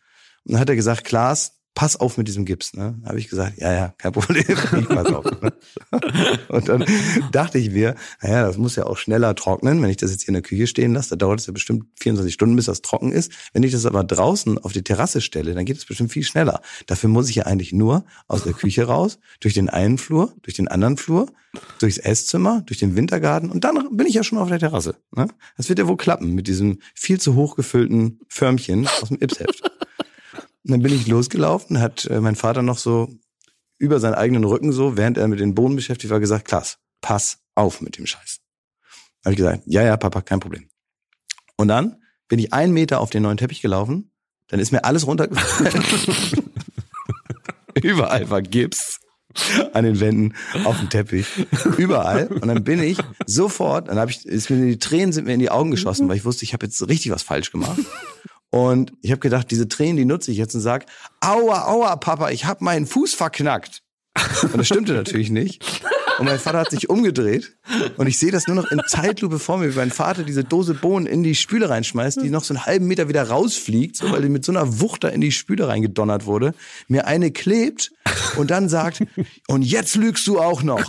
Und 0.46 0.54
dann 0.54 0.62
hat 0.62 0.70
er 0.70 0.76
gesagt, 0.76 1.04
Klaas, 1.04 1.61
pass 1.74 1.96
auf 1.96 2.18
mit 2.18 2.28
diesem 2.28 2.46
Gips. 2.46 2.74
Ne? 2.74 3.00
Habe 3.06 3.20
ich 3.20 3.30
gesagt, 3.30 3.58
ja, 3.58 3.72
ja, 3.74 3.94
kein 3.98 4.12
Problem, 4.12 4.44
ich 4.48 4.88
pass 4.88 5.06
auf. 5.08 5.26
Ne? 5.42 5.54
Und 6.50 6.68
dann 6.68 6.86
dachte 7.32 7.58
ich 7.58 7.72
mir, 7.72 7.96
naja, 8.22 8.46
das 8.46 8.58
muss 8.58 8.76
ja 8.76 8.86
auch 8.86 8.98
schneller 8.98 9.36
trocknen, 9.36 9.82
wenn 9.82 9.90
ich 9.90 9.98
das 9.98 10.12
jetzt 10.12 10.22
hier 10.22 10.30
in 10.30 10.36
der 10.36 10.44
Küche 10.44 10.68
stehen 10.68 10.94
lasse. 10.94 11.12
Da 11.12 11.16
dauert 11.16 11.40
es 11.40 11.48
ja 11.48 11.54
bestimmt 11.54 11.86
24 12.00 12.34
Stunden, 12.34 12.56
bis 12.56 12.66
das 12.66 12.82
trocken 12.82 13.12
ist. 13.12 13.32
Wenn 13.54 13.64
ich 13.64 13.72
das 13.72 13.86
aber 13.86 14.04
draußen 14.04 14.58
auf 14.58 14.74
die 14.74 14.84
Terrasse 14.84 15.22
stelle, 15.22 15.54
dann 15.54 15.66
geht 15.66 15.78
es 15.78 15.86
bestimmt 15.86 16.12
viel 16.12 16.24
schneller. 16.24 16.62
Dafür 16.88 17.10
muss 17.10 17.30
ich 17.30 17.36
ja 17.36 17.44
eigentlich 17.44 17.74
nur 17.74 18.06
aus 18.28 18.44
der 18.44 18.54
Küche 18.54 18.84
raus, 18.84 19.20
durch 19.40 19.54
den 19.54 19.70
einen 19.70 19.98
Flur, 19.98 20.34
durch 20.42 20.56
den 20.56 20.68
anderen 20.68 20.98
Flur, 20.98 21.28
durchs 21.80 21.98
Esszimmer, 21.98 22.62
durch 22.66 22.80
den 22.80 22.96
Wintergarten 22.96 23.50
und 23.50 23.64
dann 23.64 23.96
bin 23.96 24.08
ich 24.08 24.14
ja 24.14 24.24
schon 24.24 24.38
auf 24.38 24.50
der 24.50 24.60
Terrasse. 24.60 24.96
Ne? 25.16 25.28
Das 25.58 25.70
wird 25.70 25.80
ja 25.80 25.88
wohl 25.88 25.98
klappen 25.98 26.34
mit 26.34 26.48
diesem 26.48 26.80
viel 26.96 27.20
zu 27.20 27.36
hoch 27.36 27.56
gefüllten 27.56 28.20
Förmchen 28.28 28.88
aus 28.88 29.10
dem 29.10 29.18
Ipsheft. 29.22 29.64
Und 30.64 30.72
dann 30.72 30.82
bin 30.82 30.94
ich 30.94 31.08
losgelaufen, 31.08 31.80
hat 31.80 32.06
äh, 32.06 32.22
mein 32.22 32.36
Vater 32.36 32.62
noch 32.62 32.78
so 32.78 33.10
über 33.78 34.00
seinen 34.00 34.14
eigenen 34.14 34.44
Rücken 34.44 34.72
so, 34.72 34.96
während 34.96 35.18
er 35.18 35.28
mit 35.28 35.40
den 35.40 35.56
Bohnen 35.56 35.76
beschäftigt 35.76 36.12
war, 36.12 36.20
gesagt, 36.20 36.46
Klaas, 36.46 36.78
pass 37.02 37.40
auf 37.56 37.82
mit 37.82 37.98
dem 37.98 38.06
Scheiß. 38.06 38.40
Habe 39.26 39.34
ich 39.34 39.38
gesagt, 39.38 39.64
ja, 39.66 39.82
ja, 39.82 39.98
Papa, 39.98 40.22
kein 40.22 40.40
Problem. 40.40 40.70
Und 41.58 41.68
dann 41.68 41.98
bin 42.28 42.40
ich 42.40 42.54
einen 42.54 42.74
Meter 42.74 43.02
auf 43.02 43.10
den 43.10 43.24
neuen 43.24 43.38
Teppich 43.38 43.62
gelaufen, 43.62 44.12
dann 44.48 44.60
ist 44.60 44.72
mir 44.72 44.84
alles 44.84 45.08
runtergefallen. 45.08 45.84
Überall 47.82 48.30
war 48.30 48.42
Gips 48.42 49.00
an 49.74 49.84
den 49.84 50.00
Wänden, 50.00 50.36
auf 50.66 50.78
dem 50.80 50.90
Teppich, 50.90 51.26
überall. 51.78 52.28
Und 52.28 52.48
dann 52.48 52.64
bin 52.64 52.84
ich 52.84 52.98
sofort, 53.26 53.88
dann 53.88 53.98
habe 53.98 54.12
ich, 54.12 54.26
ist 54.26 54.50
mir 54.50 54.66
die 54.66 54.78
Tränen 54.78 55.14
sind 55.14 55.26
mir 55.26 55.34
in 55.34 55.40
die 55.40 55.50
Augen 55.50 55.72
geschossen, 55.72 56.10
weil 56.10 56.18
ich 56.18 56.26
wusste, 56.26 56.44
ich 56.44 56.54
habe 56.54 56.66
jetzt 56.66 56.86
richtig 56.88 57.12
was 57.12 57.24
falsch 57.24 57.52
gemacht. 57.52 57.80
Und 58.52 58.94
ich 59.02 59.12
habe 59.12 59.20
gedacht, 59.20 59.50
diese 59.50 59.68
Tränen, 59.68 59.98
die 59.98 60.06
nutze 60.06 60.32
ich 60.32 60.38
jetzt 60.38 60.54
und 60.54 60.62
sag, 60.62 60.86
aua, 61.22 61.68
aua, 61.68 61.96
Papa, 61.96 62.30
ich 62.30 62.46
habe 62.46 62.64
meinen 62.64 62.86
Fuß 62.86 63.16
verknackt. 63.16 63.82
Und 64.44 64.58
das 64.58 64.68
stimmte 64.68 64.94
natürlich 64.94 65.30
nicht. 65.30 65.64
Und 66.20 66.26
mein 66.26 66.38
Vater 66.38 66.60
hat 66.60 66.70
sich 66.70 66.90
umgedreht 66.90 67.58
und 67.98 68.06
ich 68.06 68.20
sehe 68.20 68.32
das 68.32 68.46
nur 68.46 68.56
noch 68.56 68.70
in 68.70 68.82
Zeitlupe 68.86 69.40
vor 69.40 69.58
mir, 69.58 69.74
wie 69.74 69.78
mein 69.78 69.90
Vater 69.90 70.24
diese 70.24 70.44
Dose 70.44 70.74
Bohnen 70.74 71.08
in 71.08 71.24
die 71.24 71.34
Spüle 71.34 71.70
reinschmeißt, 71.70 72.22
die 72.22 72.30
noch 72.30 72.44
so 72.44 72.54
einen 72.54 72.66
halben 72.66 72.86
Meter 72.86 73.08
wieder 73.08 73.24
rausfliegt, 73.24 73.96
so, 73.96 74.12
weil 74.12 74.22
die 74.22 74.30
mit 74.30 74.46
so 74.46 74.52
einer 74.52 74.82
Wucht 74.82 75.04
da 75.04 75.08
in 75.08 75.22
die 75.22 75.32
Spüle 75.32 75.68
reingedonnert 75.68 76.26
wurde, 76.26 76.54
mir 76.88 77.08
eine 77.08 77.32
klebt 77.32 77.92
und 78.38 78.52
dann 78.52 78.70
sagt, 78.70 79.02
und 79.48 79.64
jetzt 79.64 79.96
lügst 79.96 80.28
du 80.28 80.40
auch 80.40 80.62
noch. 80.62 80.86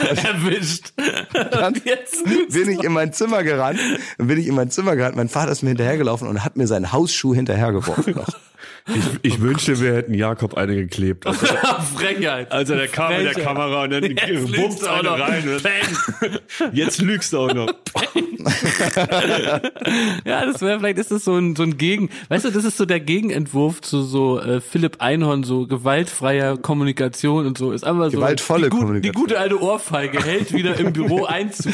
Erwischt. 0.24 0.92
Dann 1.32 1.74
Jetzt 1.84 2.24
bin 2.24 2.70
ich 2.70 2.82
in 2.82 2.92
mein 2.92 3.12
Zimmer 3.12 3.42
gerannt, 3.42 3.80
dann 4.18 4.26
bin 4.26 4.38
ich 4.38 4.46
in 4.46 4.54
mein 4.54 4.70
Zimmer 4.70 4.96
gerannt, 4.96 5.16
mein 5.16 5.28
Vater 5.28 5.52
ist 5.52 5.62
mir 5.62 5.70
hinterhergelaufen 5.70 6.28
und 6.28 6.44
hat 6.44 6.56
mir 6.56 6.66
seinen 6.66 6.92
Hausschuh 6.92 7.34
hinterhergeworfen 7.34 8.14
noch. 8.14 8.28
Ich, 8.94 9.32
ich 9.32 9.40
wünschte, 9.40 9.80
wir 9.80 9.94
hätten 9.94 10.14
Jakob 10.14 10.54
eine 10.54 10.74
geklebt. 10.74 11.26
Also, 11.26 11.46
Frechheit. 11.96 12.50
also 12.50 12.74
der 12.74 12.88
kam 12.88 13.12
mit 13.12 13.26
der 13.26 13.32
Frechheit. 13.32 13.44
Kamera 13.44 13.84
und 13.84 13.90
dann 13.90 14.02
bumst 14.56 14.88
auch 14.88 14.98
eine 14.98 15.08
noch. 15.08 15.20
rein. 15.20 15.48
Und 15.48 15.62
Bang. 15.62 16.70
jetzt 16.72 17.00
lügst 17.00 17.32
du 17.32 17.38
auch 17.38 17.54
noch. 17.54 17.72
Ja, 20.24 20.46
das 20.46 20.60
wäre 20.62 20.78
vielleicht 20.78 20.98
ist 20.98 21.10
das 21.10 21.24
so 21.24 21.36
ein 21.36 21.56
so 21.56 21.62
ein 21.62 21.76
Gegen, 21.76 22.10
weißt 22.28 22.46
du, 22.46 22.50
das 22.50 22.64
ist 22.64 22.76
so 22.76 22.86
der 22.86 23.00
Gegenentwurf 23.00 23.80
zu 23.80 24.02
so 24.02 24.40
äh, 24.40 24.60
Philipp 24.60 24.96
Einhorn 25.00 25.44
so 25.44 25.66
gewaltfreier 25.66 26.56
Kommunikation 26.56 27.46
und 27.46 27.58
so 27.58 27.72
ist 27.72 27.84
einfach 27.84 28.06
so 28.06 28.18
Gewaltvolle 28.18 28.70
die, 28.70 28.70
Kommunikation. 28.70 29.12
Die 29.12 29.18
gute 29.18 29.38
alte 29.38 29.60
Ohrfeige 29.60 30.22
hält 30.22 30.52
wieder 30.52 30.78
im 30.78 30.92
Büro 30.92 31.24
Einzug. 31.24 31.72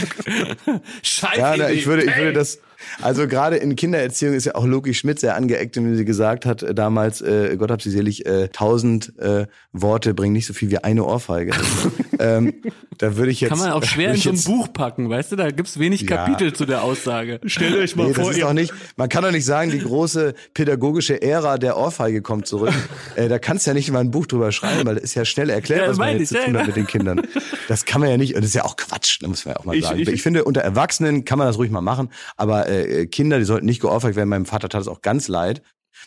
Scheiße. 1.02 1.38
Ja, 1.38 1.54
na, 1.56 1.70
ich 1.70 1.86
würde, 1.86 2.04
ich 2.04 2.16
würde 2.16 2.32
das, 2.32 2.60
also 3.02 3.26
gerade 3.26 3.56
in 3.56 3.76
Kindererziehung 3.76 4.34
ist 4.34 4.46
ja 4.46 4.54
auch 4.54 4.66
Loki 4.66 4.94
Schmidt 4.94 5.20
sehr 5.20 5.36
angeeckt, 5.36 5.76
wenn 5.76 5.96
sie 5.96 6.04
gesagt 6.04 6.46
hat, 6.46 6.62
äh, 6.62 6.74
damals, 6.74 7.20
äh, 7.20 7.56
Gott 7.56 7.70
hab 7.70 7.82
sie 7.82 7.90
selig, 7.90 8.26
äh, 8.26 8.48
tausend 8.48 9.18
äh, 9.18 9.46
Worte 9.72 10.14
bringen 10.14 10.32
nicht 10.32 10.46
so 10.46 10.54
viel 10.54 10.70
wie 10.70 10.78
eine 10.78 11.04
Ohrfeige. 11.04 11.52
ähm, 12.18 12.54
da 12.98 13.16
würde 13.16 13.30
ich 13.30 13.40
jetzt. 13.40 13.50
Kann 13.50 13.58
man 13.58 13.70
auch 13.72 13.82
schwer 13.84 14.10
in 14.14 14.16
so 14.16 14.30
ein 14.30 14.42
Buch 14.42 14.72
packen, 14.72 15.08
weißt 15.10 15.32
du, 15.32 15.36
da 15.36 15.50
gibt's 15.50 15.78
wenig 15.78 16.02
Ja. 16.02 16.16
Kapitel 16.16 16.52
zu 16.52 16.66
der 16.66 16.82
Aussage. 16.82 17.40
Stellt 17.46 17.74
euch 17.76 17.96
mal 17.96 18.04
Nee, 18.08 18.12
das 18.12 18.22
vor, 18.22 18.30
ist 18.30 18.38
ihr, 18.38 18.44
doch 18.44 18.52
nicht, 18.52 18.72
man 18.96 19.08
kann 19.08 19.22
doch 19.24 19.30
nicht 19.32 19.44
sagen, 19.44 19.70
die 19.70 19.78
große 19.80 20.34
pädagogische 20.54 21.20
Ära 21.22 21.58
der 21.58 21.76
Ohrfeige 21.76 22.22
kommt 22.22 22.46
zurück. 22.46 22.72
äh, 23.16 23.28
da 23.28 23.38
kannst 23.38 23.66
du 23.66 23.70
ja 23.70 23.74
nicht 23.74 23.90
mal 23.90 24.00
ein 24.00 24.10
Buch 24.10 24.26
drüber 24.26 24.52
schreiben, 24.52 24.86
weil 24.86 24.94
das 24.96 25.04
ist 25.04 25.14
ja 25.14 25.24
schnell 25.24 25.50
erklärt, 25.50 25.82
Ja, 25.82 25.88
was 25.88 25.96
man 25.98 26.08
meine 26.08 26.20
jetzt 26.20 26.32
ich, 26.32 26.38
zu 26.38 26.44
tun 26.44 26.54
ja. 26.54 26.60
hat 26.60 26.66
mit 26.66 26.76
den 26.76 26.86
Kindern. 26.86 27.22
Das 27.68 27.84
kann 27.84 28.00
man 28.00 28.10
ja 28.10 28.16
nicht, 28.16 28.34
und 28.34 28.40
das 28.42 28.48
ist 28.50 28.54
ja 28.54 28.64
auch 28.64 28.76
Quatsch, 28.76 29.18
da 29.22 29.28
muss 29.28 29.44
man 29.44 29.54
ja 29.54 29.60
auch 29.60 29.64
mal 29.64 29.76
Ich- 29.76 29.84
sagen. 29.84 29.98
ich- 30.00 30.08
Ich, 30.08 30.22
finde, 30.22 30.44
unter 30.44 30.60
Erwachsenen 30.62 31.24
kann 31.24 31.38
man 31.38 31.46
das 31.46 31.58
ruhig 31.58 31.70
mal 31.70 31.80
machen, 31.82 32.10
aber 32.36 32.68
äh, 32.68 33.06
Kinder, 33.06 33.38
die 33.38 33.44
sollten 33.44 33.66
nicht 33.66 33.80
geohrfeigt 33.80 34.16
werden. 34.16 34.28
Meinem 34.28 34.46
Vater 34.46 34.68
tat 34.68 34.80
es 34.80 34.88
auch 34.88 35.02
ganz 35.02 35.28
leid. 35.28 35.62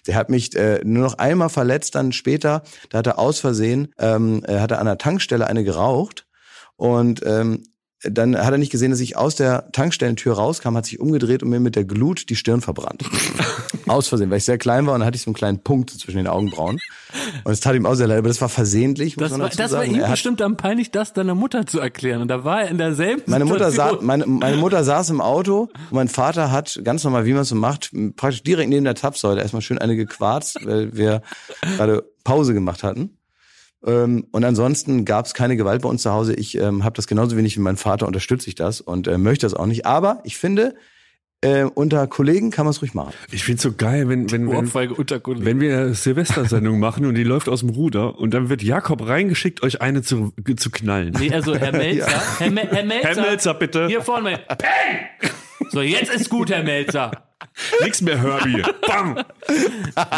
Der 0.08 0.16
hat 0.16 0.30
mich 0.30 0.56
äh, 0.56 0.82
nur 0.84 1.04
noch 1.04 1.18
einmal 1.18 1.50
verletzt, 1.50 1.96
dann 1.96 2.12
später, 2.12 2.64
da 2.90 3.00
hat 3.00 3.08
er 3.08 3.20
aus 3.20 3.40
Versehen, 3.40 3.94
ähm, 3.98 4.44
äh, 4.46 4.60
hat 4.60 4.72
er 4.72 4.80
an 4.80 4.86
der 4.86 4.98
Tankstelle 4.98 5.48
eine 5.48 5.64
geraucht. 5.64 6.26
Und 6.76 7.22
ähm, 7.26 7.64
dann 8.04 8.38
hat 8.38 8.52
er 8.52 8.58
nicht 8.58 8.72
gesehen, 8.72 8.92
dass 8.92 9.00
ich 9.02 9.18
aus 9.18 9.36
der 9.36 9.72
Tankstellentür 9.72 10.34
rauskam, 10.34 10.76
hat 10.78 10.86
sich 10.86 11.00
umgedreht 11.00 11.44
und 11.44 11.50
mir 11.50 11.60
mit 11.60 11.76
der 11.76 11.84
Glut 11.86 12.30
die 12.30 12.36
Stirn 12.36 12.62
verbrannt. 12.62 13.04
aus 13.88 14.08
Versehen, 14.08 14.30
weil 14.30 14.38
ich 14.38 14.46
sehr 14.46 14.58
klein 14.60 14.86
war 14.86 14.94
und 14.94 15.00
dann 15.00 15.08
hatte 15.08 15.16
ich 15.16 15.24
so 15.24 15.30
einen 15.30 15.36
kleinen 15.36 15.60
Punkt 15.64 15.90
zwischen 15.90 16.18
den 16.18 16.28
Augenbrauen. 16.28 16.78
Und 17.44 17.52
es 17.52 17.60
tat 17.60 17.76
ihm 17.76 17.86
auch 17.88 17.96
sehr 17.96 18.08
leid, 18.08 18.20
aber 18.20 18.28
das 18.28 18.40
war 18.40 18.48
versehentlich, 18.50 19.18
muss 19.18 19.24
Das 19.24 19.32
man 19.32 19.42
war, 19.42 19.48
dazu 19.50 19.58
das 19.58 19.72
war 19.72 19.80
sagen. 19.82 19.92
ihm 19.96 20.00
Er 20.02 20.06
hat- 20.06 20.12
bestimmt 20.12 20.42
am 20.44 20.58
peinlich, 20.58 20.92
das 20.92 21.14
deiner 21.14 21.34
Mutter 21.36 21.66
zu 21.66 21.80
erklären. 21.80 22.22
Und 22.22 22.28
da 22.28 22.44
war 22.44 22.62
er 22.62 22.70
in 22.70 22.78
derselben 22.78 23.24
meine 23.26 23.46
Mutter, 23.46 23.66
saß, 23.72 23.74
Situation. 23.92 24.06
meine, 24.06 24.26
meine 24.28 24.58
Mutter 24.58 24.84
saß 24.84 25.10
im 25.10 25.22
Auto 25.22 25.62
und 25.64 25.92
mein 25.92 26.08
Vater 26.08 26.52
hat 26.52 26.80
ganz 26.84 27.04
normal, 27.04 27.26
wie 27.26 27.34
man 27.34 27.42
es 27.42 27.50
so 27.50 27.56
macht, 27.56 27.92
praktisch 28.16 28.44
direkt 28.44 28.70
neben 28.70 28.86
der 28.86 28.96
Zapfsäule 28.96 29.42
erstmal 29.42 29.62
schön 29.64 29.80
eine 29.80 29.96
gequarzt, 29.96 30.60
weil 30.66 30.96
wir 30.96 31.22
gerade 31.76 32.04
Pause 32.24 32.54
gemacht 32.54 32.84
hatten. 32.84 33.18
Ähm, 33.86 34.28
und 34.32 34.44
ansonsten 34.44 35.06
gab 35.06 35.26
es 35.26 35.34
keine 35.34 35.56
Gewalt 35.56 35.82
bei 35.82 35.90
uns 35.90 36.04
zu 36.04 36.12
Hause. 36.12 36.34
Ich 36.34 36.58
ähm, 36.58 36.84
habe 36.84 36.96
das 36.96 37.08
genauso 37.08 37.38
wenig 37.38 37.56
wie 37.58 37.62
mein 37.62 37.78
Vater, 37.78 38.08
unterstütze 38.08 38.48
ich 38.48 38.56
das 38.56 38.82
und 38.82 39.08
äh, 39.08 39.18
möchte 39.18 39.46
das 39.46 39.54
auch 39.54 39.66
nicht. 39.66 39.86
Aber 39.86 40.20
ich 40.24 40.38
finde, 40.38 40.76
äh, 41.42 41.64
unter 41.64 42.06
Kollegen 42.08 42.52
kann 42.52 42.66
man 42.66 42.72
es 42.72 42.82
ruhig 42.82 42.94
machen. 42.94 43.14
ich 43.32 43.46
find's 43.46 43.64
so 43.64 43.72
geil, 43.72 44.10
wenn, 44.10 44.30
wenn, 44.30 44.50
wenn, 44.50 45.46
wenn 45.46 45.60
wir 45.62 45.78
eine 45.78 45.94
Silvestersendung 45.94 46.80
machen 46.80 47.06
und 47.06 47.16
die 47.16 47.24
läuft 47.24 47.48
aus 47.48 47.62
dem 47.62 47.70
Ruder 47.70 48.20
und 48.20 48.34
dann 48.34 48.50
wird 48.50 48.62
Jakob 48.62 49.08
reingeschickt, 49.08 49.64
euch 49.64 49.82
eine 49.82 50.02
zu, 50.02 50.34
zu 50.58 50.70
knallen. 50.70 51.16
Nee, 51.18 51.34
also 51.34 51.56
Herr 51.56 51.72
Melzer, 51.72 52.08
Herr, 52.40 52.52
Me 52.52 52.68
Herr 52.70 52.84
Melzer, 52.84 53.08
Herr 53.08 53.22
Melzer, 53.22 53.54
bitte. 53.54 53.88
hier 53.88 54.02
vorne, 54.02 54.40
Peng! 54.50 55.32
So, 55.72 55.82
jetzt 55.82 56.14
ist 56.14 56.30
gut, 56.30 56.50
Herr 56.50 56.64
Melzer. 56.64 57.29
Nix 57.82 58.02
mehr 58.02 58.22
Herbie. 58.22 58.64
Bam! 58.88 59.24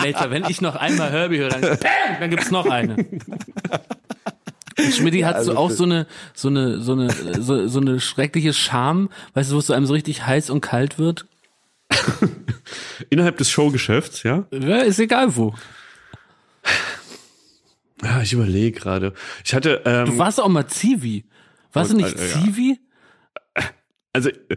Melzer, 0.01 0.29
wenn 0.31 0.45
ich 0.45 0.61
noch 0.61 0.75
einmal 0.75 1.11
Herbie 1.11 1.39
höre, 1.39 1.49
dann, 1.49 1.61
Peng! 1.61 2.17
dann 2.19 2.29
gibt's 2.29 2.51
noch 2.51 2.65
eine. 2.69 2.95
Und 4.77 4.93
Schmidti 4.95 5.21
hat 5.21 5.35
also 5.35 5.53
so 5.53 5.57
auch 5.57 5.69
so 5.69 5.83
eine, 5.83 6.07
so 6.33 6.47
eine, 6.47 6.79
so 6.79 6.93
eine, 6.93 7.09
so, 7.41 7.67
so 7.67 7.79
eine 7.79 7.99
schreckliche 7.99 8.53
Scham, 8.53 9.09
weißt 9.33 9.51
du, 9.51 9.55
wo 9.55 9.59
es 9.59 9.67
so 9.67 9.73
einem 9.73 9.85
so 9.85 9.93
richtig 9.93 10.25
heiß 10.25 10.49
und 10.49 10.61
kalt 10.61 10.97
wird? 10.97 11.25
Innerhalb 13.09 13.37
des 13.37 13.49
Showgeschäfts, 13.49 14.23
ja? 14.23 14.45
Ja, 14.51 14.77
ist 14.77 14.99
egal 14.99 15.35
wo. 15.35 15.53
Ja, 18.03 18.21
ich 18.21 18.33
überlege 18.33 18.79
gerade. 18.79 19.13
Ich 19.45 19.53
hatte, 19.53 19.81
Du 19.83 19.89
ähm, 19.89 20.17
warst 20.17 20.39
auch 20.39 20.47
mal 20.47 20.67
Zivi. 20.67 21.25
Warst 21.73 21.91
du 21.91 21.97
Und, 21.97 22.03
nicht 22.03 22.17
äh, 22.17 22.29
ja. 22.29 22.41
Zivi? 22.41 22.79
also 24.13 24.29
äh, 24.29 24.55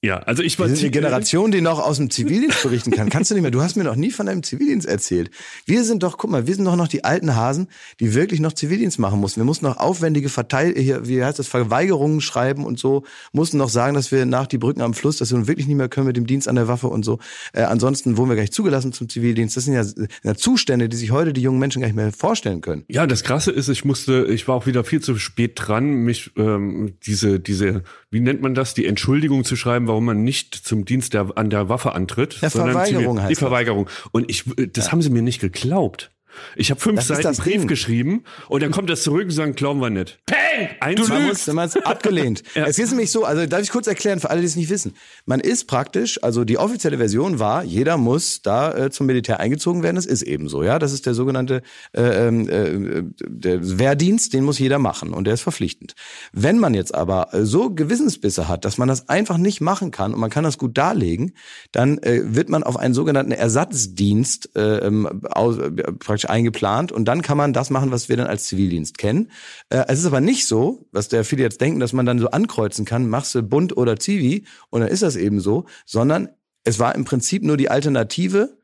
Ja, 0.00 0.18
also 0.18 0.44
ich 0.44 0.56
war 0.60 0.68
Wir 0.68 0.76
sind 0.76 0.84
eine 0.84 0.90
Generation, 0.92 1.50
die 1.50 1.60
noch 1.60 1.80
aus 1.80 1.96
dem 1.96 2.08
Zivildienst 2.08 2.62
berichten 2.62 2.92
kann. 2.92 3.08
Kannst 3.10 3.32
du 3.32 3.34
nicht 3.34 3.42
mehr. 3.42 3.50
Du 3.50 3.62
hast 3.62 3.74
mir 3.74 3.82
noch 3.82 3.96
nie 3.96 4.12
von 4.12 4.26
deinem 4.26 4.44
Zivildienst 4.44 4.86
erzählt. 4.86 5.28
Wir 5.66 5.82
sind 5.82 6.04
doch, 6.04 6.18
guck 6.18 6.30
mal, 6.30 6.46
wir 6.46 6.54
sind 6.54 6.66
doch 6.66 6.76
noch 6.76 6.86
die 6.86 7.02
alten 7.02 7.34
Hasen, 7.34 7.66
die 7.98 8.14
wirklich 8.14 8.38
noch 8.38 8.52
Zivildienst 8.52 9.00
machen 9.00 9.18
mussten. 9.18 9.40
Wir 9.40 9.44
mussten 9.44 9.66
noch 9.66 9.76
aufwendige 9.76 10.28
Verteil, 10.28 10.74
hier, 10.76 11.08
wie 11.08 11.24
heißt 11.24 11.40
das, 11.40 11.48
Verweigerungen 11.48 12.20
schreiben 12.20 12.64
und 12.64 12.78
so, 12.78 13.02
mussten 13.32 13.56
noch 13.56 13.70
sagen, 13.70 13.94
dass 13.94 14.12
wir 14.12 14.24
nach 14.24 14.46
die 14.46 14.58
Brücken 14.58 14.82
am 14.82 14.94
Fluss, 14.94 15.16
dass 15.16 15.32
wir 15.32 15.38
nun 15.38 15.48
wirklich 15.48 15.66
nicht 15.66 15.76
mehr 15.76 15.88
können 15.88 16.06
mit 16.06 16.16
dem 16.16 16.28
Dienst 16.28 16.46
an 16.46 16.54
der 16.54 16.68
Waffe 16.68 16.86
und 16.86 17.04
so. 17.04 17.18
Äh, 17.52 17.62
ansonsten 17.62 18.16
wurden 18.16 18.28
wir 18.28 18.36
gar 18.36 18.42
nicht 18.42 18.54
zugelassen 18.54 18.92
zum 18.92 19.08
Zivildienst. 19.08 19.56
Das 19.56 19.64
sind 19.64 19.74
ja, 19.74 19.82
sind 19.82 20.08
ja 20.22 20.36
Zustände, 20.36 20.88
die 20.88 20.96
sich 20.96 21.10
heute 21.10 21.32
die 21.32 21.42
jungen 21.42 21.58
Menschen 21.58 21.82
gar 21.82 21.88
nicht 21.88 21.96
mehr 21.96 22.12
vorstellen 22.12 22.60
können. 22.60 22.84
Ja, 22.86 23.08
das 23.08 23.24
Krasse 23.24 23.50
ist, 23.50 23.68
ich 23.68 23.84
musste, 23.84 24.26
ich 24.30 24.46
war 24.46 24.54
auch 24.54 24.66
wieder 24.66 24.84
viel 24.84 25.00
zu 25.00 25.16
spät 25.18 25.54
dran, 25.56 26.04
mich 26.04 26.30
ähm, 26.36 26.94
diese, 27.04 27.40
diese, 27.40 27.82
wie 28.10 28.20
nennt 28.20 28.40
man 28.40 28.54
das, 28.54 28.74
die 28.74 28.86
Entschuldigung 28.86 29.44
zu 29.44 29.54
schreiben, 29.56 29.86
warum 29.86 30.04
man 30.06 30.22
nicht 30.24 30.54
zum 30.54 30.84
Dienst 30.84 31.14
der, 31.14 31.36
an 31.36 31.50
der 31.50 31.68
Waffe 31.68 31.92
antritt. 31.92 32.40
Ja, 32.40 32.48
sondern 32.50 32.72
Verweigerung 32.72 33.16
zivil- 33.18 33.20
heißt 33.22 33.30
Die 33.30 33.34
das. 33.34 33.38
Verweigerung. 33.40 33.90
Und 34.12 34.30
ich, 34.30 34.46
äh, 34.58 34.66
das 34.68 34.92
haben 34.92 35.02
sie 35.02 35.10
mir 35.10 35.22
nicht 35.22 35.40
geglaubt. 35.40 36.10
Ich 36.56 36.70
habe 36.70 36.80
fünf 36.80 36.96
Das 36.96 37.04
ist 37.04 37.16
Seiten 37.16 37.22
das 37.28 37.38
Brief 37.38 37.58
Ding. 37.58 37.68
geschrieben 37.68 38.24
und 38.48 38.62
dann 38.62 38.70
kommt 38.70 38.90
das 38.90 39.02
zurück 39.02 39.24
und 39.24 39.30
sagen, 39.30 39.54
glauben 39.54 39.80
wir 39.80 39.90
nicht. 39.90 40.18
Peng! 40.26 40.68
Eins 40.80 41.08
Man 41.08 41.26
muss, 41.26 41.46
man 41.46 41.66
ist 41.68 41.86
abgelehnt. 41.86 42.42
Es 42.54 42.78
ist 42.78 42.90
nämlich 42.90 43.10
so, 43.10 43.24
also 43.24 43.46
darf 43.46 43.62
ich 43.62 43.70
kurz 43.70 43.86
erklären 43.86 44.20
für 44.20 44.30
alle, 44.30 44.40
die 44.40 44.46
es 44.46 44.56
nicht 44.56 44.70
wissen. 44.70 44.94
Man 45.24 45.40
ist 45.40 45.66
praktisch, 45.66 46.22
also 46.22 46.44
die 46.44 46.58
offizielle 46.58 46.98
Version 46.98 47.38
war, 47.38 47.62
jeder 47.62 47.96
muss 47.96 48.42
da 48.42 48.74
äh, 48.74 48.90
zum 48.90 49.06
Militär 49.06 49.40
eingezogen 49.40 49.82
werden. 49.82 49.96
Das 49.96 50.06
ist 50.06 50.22
eben 50.22 50.48
so, 50.48 50.62
ja. 50.62 50.78
Das 50.78 50.92
ist 50.92 51.06
der 51.06 51.14
sogenannte 51.14 51.62
äh, 51.92 52.02
ähm, 52.28 52.48
äh, 52.48 53.02
der 53.26 53.78
Wehrdienst, 53.78 54.32
den 54.32 54.44
muss 54.44 54.58
jeder 54.58 54.78
machen 54.78 55.12
und 55.12 55.24
der 55.24 55.34
ist 55.34 55.42
verpflichtend. 55.42 55.94
Wenn 56.32 56.58
man 56.58 56.74
jetzt 56.74 56.94
aber 56.94 57.32
äh, 57.32 57.44
so 57.44 57.70
Gewissensbisse 57.70 58.48
hat, 58.48 58.64
dass 58.64 58.78
man 58.78 58.88
das 58.88 59.08
einfach 59.08 59.38
nicht 59.38 59.60
machen 59.60 59.90
kann 59.90 60.12
und 60.14 60.20
man 60.20 60.30
kann 60.30 60.44
das 60.44 60.58
gut 60.58 60.76
darlegen, 60.76 61.34
dann 61.72 61.98
äh, 61.98 62.22
wird 62.24 62.48
man 62.48 62.62
auf 62.62 62.76
einen 62.76 62.94
sogenannten 62.94 63.32
Ersatzdienst 63.32 64.56
äh, 64.56 64.78
ähm, 64.78 65.22
aus, 65.30 65.58
äh, 65.58 65.70
praktisch 65.70 66.27
eingeplant 66.28 66.92
und 66.92 67.06
dann 67.06 67.22
kann 67.22 67.36
man 67.36 67.52
das 67.52 67.70
machen, 67.70 67.90
was 67.90 68.08
wir 68.08 68.16
dann 68.16 68.26
als 68.26 68.44
Zivildienst 68.44 68.98
kennen. 68.98 69.30
Äh, 69.70 69.84
es 69.88 70.00
ist 70.00 70.06
aber 70.06 70.20
nicht 70.20 70.46
so, 70.46 70.86
was 70.92 71.08
der 71.08 71.24
viele 71.24 71.42
jetzt 71.42 71.60
denken, 71.60 71.80
dass 71.80 71.92
man 71.92 72.06
dann 72.06 72.18
so 72.18 72.30
ankreuzen 72.30 72.84
kann, 72.84 73.08
machst 73.08 73.34
du 73.34 73.42
Bund 73.42 73.76
oder 73.76 73.98
Zivi 73.98 74.44
und 74.70 74.80
dann 74.80 74.88
ist 74.88 75.02
das 75.02 75.16
eben 75.16 75.40
so, 75.40 75.64
sondern 75.86 76.28
es 76.64 76.78
war 76.78 76.94
im 76.94 77.04
Prinzip 77.04 77.42
nur 77.42 77.56
die 77.56 77.70
Alternative, 77.70 78.58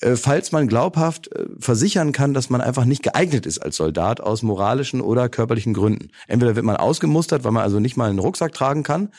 äh, 0.00 0.16
falls 0.16 0.52
man 0.52 0.66
glaubhaft 0.66 1.30
äh, 1.32 1.46
versichern 1.58 2.12
kann, 2.12 2.34
dass 2.34 2.50
man 2.50 2.60
einfach 2.60 2.84
nicht 2.84 3.02
geeignet 3.02 3.46
ist 3.46 3.58
als 3.58 3.76
Soldat 3.76 4.20
aus 4.20 4.42
moralischen 4.42 5.00
oder 5.00 5.28
körperlichen 5.28 5.74
Gründen. 5.74 6.08
Entweder 6.26 6.56
wird 6.56 6.64
man 6.64 6.76
ausgemustert, 6.76 7.44
weil 7.44 7.52
man 7.52 7.62
also 7.62 7.80
nicht 7.80 7.96
mal 7.96 8.10
einen 8.10 8.18
Rucksack 8.18 8.52
tragen 8.52 8.82
kann, 8.82 9.10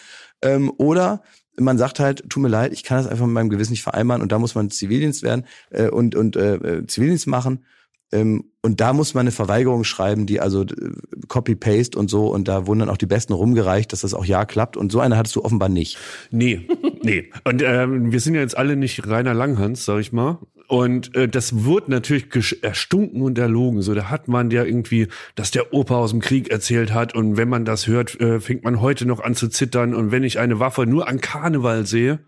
ähm, 0.42 0.72
oder 0.78 1.22
man 1.58 1.78
sagt 1.78 2.00
halt, 2.00 2.30
tut 2.30 2.44
mir 2.44 2.50
leid, 2.50 2.74
ich 2.74 2.84
kann 2.84 2.98
das 2.98 3.08
einfach 3.08 3.26
mit 3.26 3.34
meinem 3.34 3.50
Gewissen 3.50 3.72
nicht 3.72 3.84
vereinbaren 3.84 4.22
und 4.22 4.32
da 4.32 4.40
muss 4.40 4.56
man 4.56 4.70
Zivildienst 4.70 5.24
werden 5.24 5.46
äh, 5.70 5.88
und, 5.88 6.16
und 6.16 6.36
äh, 6.36 6.56
äh, 6.56 6.88
Zivildienst 6.88 7.28
machen. 7.28 7.66
Ähm, 8.12 8.46
und 8.62 8.82
da 8.82 8.94
muss 8.94 9.14
man 9.14 9.22
eine 9.22 9.32
Verweigerung 9.32 9.84
schreiben, 9.84 10.26
die 10.26 10.40
also 10.40 10.64
äh, 10.64 10.92
Copy-Paste 11.28 11.98
und 11.98 12.10
so 12.10 12.28
und 12.34 12.48
da 12.48 12.68
wurden 12.68 12.80
dann 12.80 12.90
auch 12.90 12.98
die 12.98 13.06
Besten 13.06 13.34
rumgereicht, 13.34 13.92
dass 13.92 14.02
das 14.02 14.14
auch 14.14 14.26
ja 14.26 14.46
klappt 14.46 14.78
und 14.78 14.92
so 14.92 15.00
eine 15.00 15.18
hattest 15.18 15.36
du 15.36 15.44
offenbar 15.44 15.70
nicht. 15.70 15.98
Nee, 16.32 16.68
nee. 17.04 17.30
Und 17.44 17.62
ähm, 17.64 18.12
wir 18.12 18.20
sind 18.20 18.36
ja 18.36 18.42
jetzt 18.42 18.58
alle 18.58 18.76
nicht 18.76 19.08
reiner 19.08 19.34
Langhans, 19.34 19.86
sag 19.86 20.00
ich 20.00 20.12
mal. 20.12 20.40
Und 20.68 21.16
äh, 21.16 21.28
das 21.28 21.64
wurde 21.64 21.92
natürlich 21.92 22.28
erstunken 22.64 23.22
und 23.22 23.38
erlogen. 23.38 23.82
So, 23.82 23.94
da 23.94 24.10
hat 24.10 24.28
man 24.28 24.50
ja 24.50 24.64
irgendwie, 24.64 25.08
dass 25.36 25.52
der 25.52 25.74
Opa 25.74 25.96
aus 25.98 26.12
dem 26.12 26.22
Krieg 26.22 26.50
erzählt 26.50 26.94
hat. 26.94 27.14
Und 27.14 27.38
wenn 27.38 27.50
man 27.50 27.66
das 27.66 27.88
hört, 27.88 28.20
äh, 28.20 28.40
fängt 28.40 28.64
man 28.64 28.82
heute 28.82 29.06
noch 29.06 29.20
an 29.20 29.36
zu 29.36 29.48
zittern. 29.48 29.94
Und 29.94 30.12
wenn 30.12 30.24
ich 30.24 30.40
eine 30.40 30.60
Waffe 30.60 30.88
nur 30.88 31.08
an 31.08 31.22
Karneval 31.22 31.86
sehe, 31.86 32.20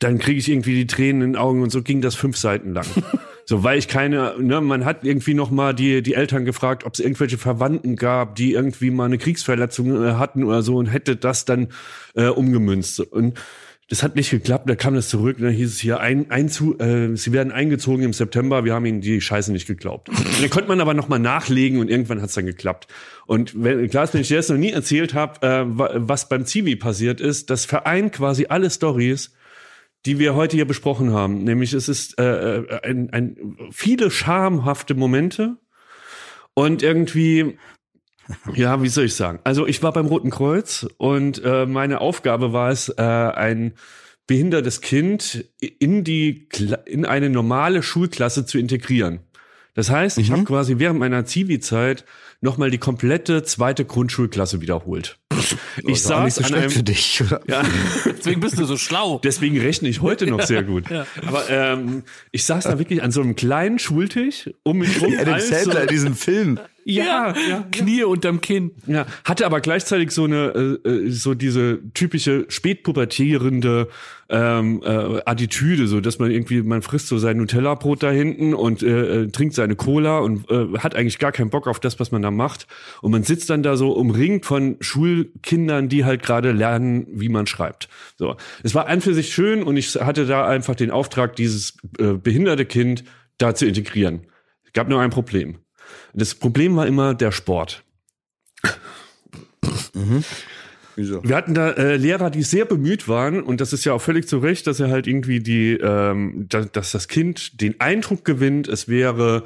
dann 0.00 0.18
kriege 0.18 0.40
ich 0.40 0.50
irgendwie 0.50 0.74
die 0.74 0.88
Tränen 0.88 1.22
in 1.22 1.32
den 1.32 1.36
Augen. 1.36 1.62
Und 1.62 1.70
so 1.70 1.82
ging 1.82 2.00
das 2.00 2.16
fünf 2.16 2.36
Seiten 2.36 2.74
lang. 2.74 2.86
So, 3.44 3.64
weil 3.64 3.78
ich 3.78 3.88
keine, 3.88 4.34
ne, 4.38 4.60
man 4.60 4.84
hat 4.84 5.04
irgendwie 5.04 5.34
noch 5.34 5.50
mal 5.50 5.74
die, 5.74 6.02
die 6.02 6.14
Eltern 6.14 6.44
gefragt, 6.44 6.84
ob 6.84 6.94
es 6.94 7.00
irgendwelche 7.00 7.38
Verwandten 7.38 7.96
gab, 7.96 8.36
die 8.36 8.52
irgendwie 8.52 8.90
mal 8.90 9.06
eine 9.06 9.18
Kriegsverletzung 9.18 10.04
äh, 10.04 10.12
hatten 10.12 10.44
oder 10.44 10.62
so 10.62 10.76
und 10.76 10.86
hätte 10.86 11.16
das 11.16 11.44
dann 11.44 11.68
äh, 12.14 12.26
umgemünzt. 12.26 13.00
Und 13.00 13.38
das 13.88 14.02
hat 14.02 14.16
nicht 14.16 14.30
geklappt, 14.30 14.70
da 14.70 14.74
kam 14.74 14.94
das 14.94 15.10
zurück, 15.10 15.36
und 15.36 15.42
dann 15.42 15.52
hieß 15.52 15.70
es 15.70 15.78
hier, 15.78 16.00
ein, 16.00 16.30
einzu, 16.30 16.78
äh, 16.78 17.14
sie 17.14 17.32
werden 17.32 17.52
eingezogen 17.52 18.04
im 18.04 18.12
September, 18.14 18.64
wir 18.64 18.72
haben 18.72 18.86
ihnen 18.86 19.02
die 19.02 19.20
Scheiße 19.20 19.52
nicht 19.52 19.66
geglaubt. 19.66 20.08
Und 20.08 20.40
dann 20.40 20.48
konnte 20.48 20.68
man 20.68 20.80
aber 20.80 20.94
noch 20.94 21.08
mal 21.08 21.18
nachlegen 21.18 21.78
und 21.78 21.90
irgendwann 21.90 22.22
hat 22.22 22.30
es 22.30 22.34
dann 22.34 22.46
geklappt. 22.46 22.86
Und 23.26 23.52
wenn, 23.62 23.90
klar 23.90 24.04
ist, 24.04 24.14
wenn 24.14 24.22
ich 24.22 24.28
dir 24.28 24.36
das 24.36 24.48
noch 24.48 24.56
nie 24.56 24.70
erzählt 24.70 25.12
habe, 25.12 25.46
äh, 25.46 25.64
wa- 25.66 25.90
was 25.96 26.28
beim 26.30 26.46
Zivi 26.46 26.76
passiert 26.76 27.20
ist, 27.20 27.50
das 27.50 27.66
vereint 27.66 28.12
quasi 28.14 28.46
alle 28.48 28.70
Stories, 28.70 29.34
die 30.06 30.18
wir 30.18 30.34
heute 30.34 30.56
hier 30.56 30.66
besprochen 30.66 31.12
haben. 31.12 31.44
Nämlich 31.44 31.72
es 31.72 31.88
ist 31.88 32.18
äh, 32.18 32.58
äh, 32.58 32.80
ein, 32.82 33.10
ein, 33.10 33.56
viele 33.70 34.10
schamhafte 34.10 34.94
Momente 34.94 35.56
und 36.54 36.82
irgendwie, 36.82 37.58
ja, 38.54 38.82
wie 38.82 38.88
soll 38.88 39.04
ich 39.04 39.14
sagen? 39.14 39.40
Also 39.44 39.66
ich 39.66 39.82
war 39.82 39.92
beim 39.92 40.06
Roten 40.06 40.30
Kreuz 40.30 40.86
und 40.98 41.42
äh, 41.44 41.66
meine 41.66 42.00
Aufgabe 42.00 42.52
war 42.52 42.70
es, 42.70 42.88
äh, 42.88 43.02
ein 43.02 43.74
behindertes 44.26 44.80
Kind 44.80 45.44
in 45.60 46.04
die 46.04 46.48
Kla- 46.48 46.86
in 46.86 47.04
eine 47.04 47.28
normale 47.28 47.82
Schulklasse 47.82 48.46
zu 48.46 48.58
integrieren. 48.58 49.20
Das 49.74 49.90
heißt, 49.90 50.18
ich 50.18 50.30
habe 50.30 50.44
quasi 50.44 50.78
während 50.78 51.00
meiner 51.00 51.24
Zivi-Zeit 51.24 52.04
nochmal 52.42 52.70
die 52.70 52.78
komplette 52.78 53.42
zweite 53.44 53.84
Grundschulklasse 53.86 54.60
wiederholt. 54.60 55.16
Ich 55.86 56.06
auch 56.10 56.24
nicht 56.24 56.34
so 56.34 56.44
an 56.44 56.54
einem, 56.54 56.70
für 56.70 56.82
dich, 56.82 57.22
oder? 57.22 57.40
ja, 57.46 57.62
Deswegen 58.04 58.40
bist 58.40 58.58
du 58.58 58.64
so 58.66 58.76
schlau. 58.76 59.20
Deswegen 59.24 59.58
rechne 59.58 59.88
ich 59.88 60.02
heute 60.02 60.26
noch 60.26 60.42
sehr 60.42 60.62
gut. 60.62 60.84
Aber 61.26 61.48
ähm, 61.48 62.02
ich 62.30 62.44
saß 62.44 62.64
da 62.64 62.78
wirklich 62.78 63.02
an 63.02 63.10
so 63.10 63.22
einem 63.22 63.34
kleinen 63.34 63.78
Schultisch 63.78 64.50
um 64.64 64.78
mich 64.78 65.00
rum. 65.00 65.14
Adam 65.18 65.34
alles 65.34 65.48
so- 65.48 65.54
Sandler 65.54 65.82
in 65.82 65.88
diesem 65.88 66.14
Film. 66.14 66.60
ja, 66.84 67.34
ja, 67.48 67.66
Knie 67.72 68.02
unterm 68.04 68.40
Kinn. 68.40 68.72
ja, 68.86 69.06
hatte 69.24 69.46
aber 69.46 69.60
gleichzeitig 69.60 70.10
so 70.10 70.24
eine 70.24 70.78
äh, 70.84 70.88
äh, 70.88 71.10
so 71.10 71.34
diese 71.34 71.80
typische 71.94 72.44
spätpubertierende 72.48 73.88
ähm, 74.32 74.82
äh, 74.82 75.20
Attitüde, 75.26 75.86
so 75.86 76.00
dass 76.00 76.18
man 76.18 76.30
irgendwie 76.30 76.62
man 76.62 76.80
frisst 76.80 77.08
so 77.08 77.18
sein 77.18 77.36
Nutella-Brot 77.36 78.02
da 78.02 78.10
hinten 78.10 78.54
und 78.54 78.82
äh, 78.82 79.24
äh, 79.24 79.28
trinkt 79.28 79.54
seine 79.54 79.76
Cola 79.76 80.18
und 80.20 80.50
äh, 80.50 80.78
hat 80.78 80.96
eigentlich 80.96 81.18
gar 81.18 81.32
keinen 81.32 81.50
Bock 81.50 81.68
auf 81.68 81.78
das, 81.78 82.00
was 82.00 82.10
man 82.12 82.22
da 82.22 82.30
macht. 82.30 82.66
Und 83.02 83.12
man 83.12 83.24
sitzt 83.24 83.50
dann 83.50 83.62
da 83.62 83.76
so 83.76 83.92
umringt 83.92 84.46
von 84.46 84.78
Schulkindern, 84.80 85.90
die 85.90 86.06
halt 86.06 86.22
gerade 86.22 86.52
lernen, 86.52 87.06
wie 87.12 87.28
man 87.28 87.46
schreibt. 87.46 87.90
So, 88.16 88.36
es 88.62 88.74
war 88.74 88.86
an 88.88 89.02
für 89.02 89.12
sich 89.12 89.34
schön 89.34 89.62
und 89.62 89.76
ich 89.76 89.94
hatte 89.96 90.24
da 90.24 90.46
einfach 90.48 90.74
den 90.74 90.90
Auftrag, 90.90 91.36
dieses 91.36 91.76
äh, 91.98 92.14
behinderte 92.14 92.64
Kind 92.64 93.04
da 93.36 93.54
zu 93.54 93.66
integrieren. 93.66 94.26
Es 94.64 94.72
gab 94.72 94.88
nur 94.88 95.00
ein 95.02 95.10
Problem. 95.10 95.58
Das 96.14 96.34
Problem 96.34 96.74
war 96.76 96.86
immer 96.86 97.14
der 97.14 97.32
Sport. 97.32 97.84
Wieso? 100.96 101.22
Wir 101.24 101.36
hatten 101.36 101.54
da 101.54 101.70
äh, 101.70 101.96
Lehrer, 101.96 102.30
die 102.30 102.42
sehr 102.42 102.64
bemüht 102.64 103.08
waren 103.08 103.42
und 103.42 103.60
das 103.60 103.72
ist 103.72 103.84
ja 103.84 103.92
auch 103.92 104.02
völlig 104.02 104.28
zu 104.28 104.38
Recht, 104.38 104.66
dass 104.66 104.80
er 104.80 104.90
halt 104.90 105.06
irgendwie 105.06 105.40
die, 105.40 105.72
ähm, 105.72 106.46
da, 106.48 106.62
dass 106.62 106.92
das 106.92 107.08
Kind 107.08 107.60
den 107.60 107.80
Eindruck 107.80 108.24
gewinnt, 108.24 108.68
es 108.68 108.88
wäre 108.88 109.44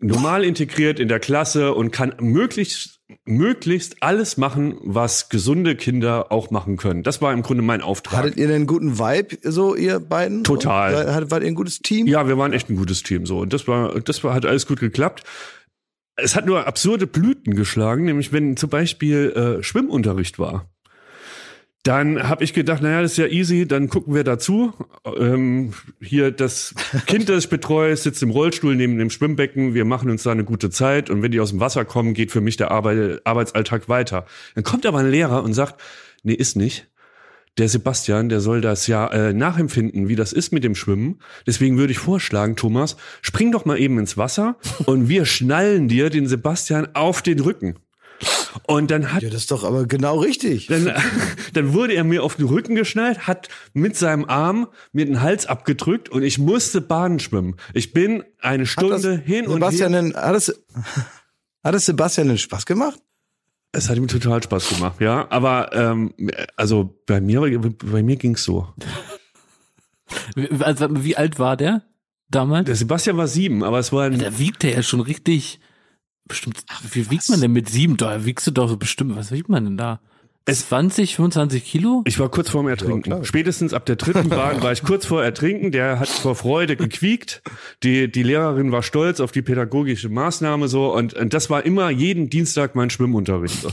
normal 0.00 0.44
integriert 0.44 1.00
in 1.00 1.08
der 1.08 1.20
Klasse 1.20 1.74
und 1.74 1.90
kann 1.90 2.14
möglichst 2.20 3.00
möglichst 3.26 4.02
alles 4.02 4.36
machen, 4.38 4.76
was 4.80 5.28
gesunde 5.28 5.76
Kinder 5.76 6.32
auch 6.32 6.50
machen 6.50 6.76
können. 6.76 7.02
Das 7.02 7.20
war 7.20 7.32
im 7.32 7.42
Grunde 7.42 7.62
mein 7.62 7.82
Auftrag. 7.82 8.20
Hattet 8.20 8.36
ihr 8.36 8.46
denn 8.46 8.56
einen 8.56 8.66
guten 8.66 8.98
Vibe, 8.98 9.38
so 9.42 9.74
ihr 9.74 10.00
beiden? 10.00 10.42
Total. 10.42 11.12
Hattet, 11.14 11.30
wart 11.30 11.42
ihr 11.42 11.48
ein 11.48 11.54
gutes 11.54 11.80
Team? 11.80 12.06
Ja, 12.06 12.26
wir 12.26 12.38
waren 12.38 12.52
echt 12.52 12.70
ein 12.70 12.76
gutes 12.76 13.02
Team 13.02 13.26
so 13.26 13.40
und 13.40 13.52
das 13.52 13.68
war 13.68 14.00
das 14.00 14.24
war 14.24 14.34
hat 14.34 14.46
alles 14.46 14.66
gut 14.66 14.80
geklappt. 14.80 15.22
Es 16.16 16.36
hat 16.36 16.46
nur 16.46 16.66
absurde 16.66 17.06
Blüten 17.06 17.54
geschlagen, 17.54 18.04
nämlich 18.04 18.32
wenn 18.32 18.56
zum 18.56 18.70
Beispiel 18.70 19.58
äh, 19.58 19.62
Schwimmunterricht 19.62 20.38
war. 20.38 20.70
Dann 21.84 22.30
habe 22.30 22.42
ich 22.42 22.54
gedacht, 22.54 22.80
naja, 22.80 23.02
das 23.02 23.12
ist 23.12 23.18
ja 23.18 23.26
easy, 23.26 23.68
dann 23.68 23.90
gucken 23.90 24.14
wir 24.14 24.24
dazu. 24.24 24.72
Ähm, 25.18 25.74
hier 26.00 26.30
das 26.30 26.74
Kind, 27.06 27.28
das 27.28 27.44
ich 27.44 27.50
betreue, 27.50 27.94
sitzt 27.94 28.22
im 28.22 28.30
Rollstuhl 28.30 28.74
neben 28.74 28.96
dem 28.96 29.10
Schwimmbecken. 29.10 29.74
Wir 29.74 29.84
machen 29.84 30.08
uns 30.08 30.22
da 30.22 30.32
eine 30.32 30.44
gute 30.44 30.70
Zeit 30.70 31.10
und 31.10 31.22
wenn 31.22 31.30
die 31.30 31.40
aus 31.40 31.50
dem 31.50 31.60
Wasser 31.60 31.84
kommen, 31.84 32.14
geht 32.14 32.32
für 32.32 32.40
mich 32.40 32.56
der 32.56 32.70
Arbeit, 32.70 33.20
Arbeitsalltag 33.26 33.90
weiter. 33.90 34.24
Dann 34.54 34.64
kommt 34.64 34.86
aber 34.86 35.00
ein 35.00 35.10
Lehrer 35.10 35.44
und 35.44 35.52
sagt, 35.52 35.78
nee, 36.22 36.32
ist 36.32 36.56
nicht. 36.56 36.88
Der 37.58 37.68
Sebastian, 37.68 38.30
der 38.30 38.40
soll 38.40 38.62
das 38.62 38.86
ja 38.86 39.06
äh, 39.08 39.34
nachempfinden, 39.34 40.08
wie 40.08 40.16
das 40.16 40.32
ist 40.32 40.52
mit 40.52 40.64
dem 40.64 40.74
Schwimmen. 40.74 41.20
Deswegen 41.46 41.76
würde 41.76 41.92
ich 41.92 41.98
vorschlagen, 41.98 42.56
Thomas, 42.56 42.96
spring 43.20 43.52
doch 43.52 43.66
mal 43.66 43.78
eben 43.78 43.98
ins 43.98 44.16
Wasser 44.16 44.56
und 44.86 45.10
wir 45.10 45.26
schnallen 45.26 45.88
dir 45.88 46.08
den 46.08 46.28
Sebastian 46.28 46.88
auf 46.94 47.20
den 47.20 47.40
Rücken. 47.40 47.76
Und 48.66 48.90
dann 48.90 49.12
hat 49.12 49.22
Ja, 49.22 49.30
das 49.30 49.42
ist 49.42 49.50
doch 49.50 49.64
aber 49.64 49.86
genau 49.86 50.18
richtig. 50.18 50.66
dann, 50.68 50.92
dann 51.52 51.72
wurde 51.72 51.94
er 51.94 52.04
mir 52.04 52.22
auf 52.22 52.36
den 52.36 52.46
Rücken 52.46 52.74
geschnallt, 52.74 53.26
hat 53.26 53.48
mit 53.72 53.96
seinem 53.96 54.24
Arm 54.26 54.68
mir 54.92 55.06
den 55.06 55.20
Hals 55.20 55.46
abgedrückt 55.46 56.08
und 56.08 56.22
ich 56.22 56.38
musste 56.38 56.80
Bahnen 56.80 57.18
schwimmen. 57.18 57.56
Ich 57.72 57.92
bin 57.92 58.24
eine 58.40 58.64
Hat 58.64 58.66
das 58.66 58.70
Stunde 58.70 59.16
hin 59.16 59.46
und 59.46 59.54
Sebastian 59.54 59.92
her. 59.92 60.02
denn, 60.02 60.16
hat 60.16 60.36
es, 60.36 60.62
hat 61.62 61.74
es 61.74 61.86
Sebastian 61.86 62.28
denn 62.28 62.38
Spaß 62.38 62.66
gemacht? 62.66 63.00
Es 63.72 63.88
hat 63.88 63.96
ihm 63.96 64.06
total 64.06 64.42
Spaß 64.42 64.68
gemacht, 64.68 65.00
ja. 65.00 65.26
Aber 65.30 65.72
ähm, 65.74 66.14
also 66.56 66.96
bei 67.06 67.20
mir, 67.20 67.40
bei 67.84 68.02
mir 68.04 68.16
ging's 68.16 68.44
so. 68.44 68.68
Wie, 70.36 70.48
also, 70.62 70.88
wie 70.90 71.16
alt 71.16 71.38
war 71.38 71.56
der 71.56 71.82
damals? 72.30 72.66
Der 72.66 72.76
Sebastian 72.76 73.16
war 73.16 73.26
sieben, 73.26 73.64
aber 73.64 73.80
es 73.80 73.92
war 73.92 74.04
ein, 74.04 74.18
Da 74.18 74.38
wiegt 74.38 74.62
der 74.62 74.74
ja 74.74 74.82
schon 74.82 75.00
richtig. 75.00 75.58
Bestimmt, 76.26 76.64
wie 76.82 76.88
viel 76.88 77.10
wiegt 77.10 77.28
man 77.28 77.40
denn 77.40 77.52
mit 77.52 77.68
sieben? 77.68 77.96
Da 77.96 78.24
wiegst 78.24 78.46
du 78.46 78.50
doch 78.50 78.68
so 78.68 78.76
bestimmt, 78.76 79.14
was 79.16 79.30
wiegt 79.30 79.48
man 79.48 79.64
denn 79.64 79.76
da? 79.76 80.00
Es- 80.46 80.68
20, 80.68 81.16
25 81.16 81.64
Kilo? 81.64 82.02
Ich 82.06 82.18
war 82.18 82.28
kurz 82.28 82.50
vorm 82.50 82.68
Ertrinken. 82.68 83.24
Spätestens 83.24 83.72
ab 83.72 83.86
der 83.86 83.96
dritten 83.96 84.28
Bahn 84.30 84.62
war 84.62 84.72
ich 84.72 84.82
kurz 84.82 85.06
vor 85.06 85.24
Ertrinken. 85.24 85.70
Der 85.72 85.98
hat 86.00 86.08
vor 86.08 86.34
Freude 86.34 86.76
gequiekt. 86.76 87.42
Die, 87.82 88.10
die 88.10 88.22
Lehrerin 88.22 88.70
war 88.70 88.82
stolz 88.82 89.20
auf 89.20 89.32
die 89.32 89.40
pädagogische 89.40 90.10
Maßnahme 90.10 90.68
so. 90.68 90.92
Und, 90.92 91.14
und 91.14 91.32
das 91.32 91.48
war 91.48 91.64
immer 91.64 91.88
jeden 91.88 92.28
Dienstag 92.28 92.74
mein 92.74 92.90
Schwimmunterricht. 92.90 93.62
So. 93.62 93.70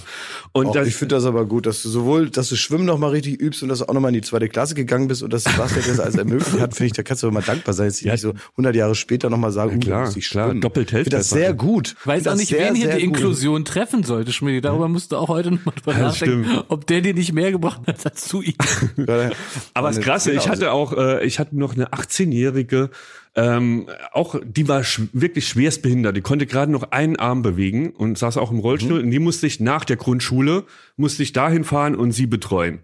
Und 0.53 0.67
Och, 0.67 0.74
das, 0.74 0.88
ich 0.88 0.95
finde 0.95 1.15
das 1.15 1.26
aber 1.26 1.45
gut, 1.45 1.65
dass 1.65 1.84
du 1.84 1.89
sowohl, 1.89 2.30
dass 2.30 2.47
du 2.49 2.55
Schwimmen 2.55 2.86
noch 2.86 2.97
mal 2.97 3.09
richtig 3.09 3.41
übst 3.41 3.63
und 3.63 3.69
dass 3.69 3.80
du 3.80 3.86
auch 3.89 3.93
noch 3.93 4.01
mal 4.01 4.07
in 4.09 4.13
die 4.13 4.22
zweite 4.22 4.47
Klasse 4.47 4.74
gegangen 4.74 5.07
bist 5.09 5.24
und 5.24 5.34
dass 5.34 5.43
Sebastian 5.43 5.84
das 5.88 5.99
alles 5.99 6.15
ermöglicht 6.15 6.59
hat, 6.59 6.74
finde 6.74 6.88
ich, 6.88 6.93
da 6.93 7.03
kannst 7.03 7.24
du 7.24 7.28
aber 7.28 7.34
mal 7.34 7.43
dankbar 7.45 7.74
sein, 7.74 7.88
dass 7.88 7.97
die 7.97 8.09
nicht 8.09 8.22
so 8.22 8.34
100 8.51 8.76
Jahre 8.76 8.95
später 8.95 9.30
noch 9.30 9.38
mal 9.38 9.51
sagen, 9.51 9.80
klar, 9.82 10.03
uh, 10.03 10.05
muss 10.05 10.15
ich 10.15 10.30
klar, 10.30 10.47
schwimmen. 10.47 10.61
doppelt 10.61 10.88
Ich 10.91 10.97
finde 10.99 11.09
das 11.17 11.30
sehr 11.30 11.53
gut. 11.53 11.95
Weiß 12.05 12.24
Find 12.24 12.34
auch 12.34 12.38
nicht, 12.39 12.47
sehr, 12.49 12.69
wen 12.69 12.76
hier 12.76 12.88
die 12.95 13.05
gut. 13.07 13.17
Inklusion 13.17 13.65
treffen 13.65 14.03
sollte, 14.03 14.32
Schmidt. 14.32 14.63
Darüber 14.63 14.88
musst 14.88 15.11
du 15.11 15.17
auch 15.17 15.28
heute 15.28 15.51
noch 15.51 15.65
mal 15.65 15.72
drüber 15.76 15.93
Ja, 15.93 15.99
nachdenken, 16.03 16.43
stimmt. 16.45 16.61
Ob 16.70 16.88
der 16.88 17.01
dir 17.01 17.14
nicht 17.14 17.34
mehr 17.34 17.51
gebracht 17.51 17.82
hat 17.88 18.05
als 18.05 18.28
zu 18.28 18.41
ihm. 18.41 18.55
Aber 19.74 19.88
das 19.88 19.99
Krasse, 19.99 20.32
ich 20.32 20.47
hatte 20.49 20.72
auch, 20.72 20.93
äh, 20.93 21.26
ich 21.26 21.39
hatte 21.39 21.57
noch 21.57 21.76
eine 21.76 21.89
18-jährige, 21.89 22.89
ähm, 23.36 23.88
auch 24.12 24.36
die 24.43 24.68
war 24.68 24.84
sch 24.84 25.01
wirklich 25.14 25.47
schwerst 25.47 25.82
behindert. 25.82 26.18
Die 26.18 26.22
konnte 26.22 26.45
gerade 26.45 26.72
noch 26.72 26.91
einen 26.91 27.16
Arm 27.16 27.41
bewegen 27.41 27.91
und 27.91 28.18
saß 28.18 28.38
auch 28.38 28.51
im 28.51 28.59
Rollstuhl. 28.59 28.99
Mhm. 28.99 29.05
Und 29.05 29.12
die 29.12 29.20
musste 29.20 29.47
ich 29.47 29.59
nach 29.59 29.86
der 29.86 29.97
Grundschule 29.97 30.66
musste 30.97 31.24
ich 31.24 31.34
dahin 31.34 31.64
fahren 31.64 31.95
und 31.95 32.12
sie 32.12 32.28
betreuen. 32.28 32.80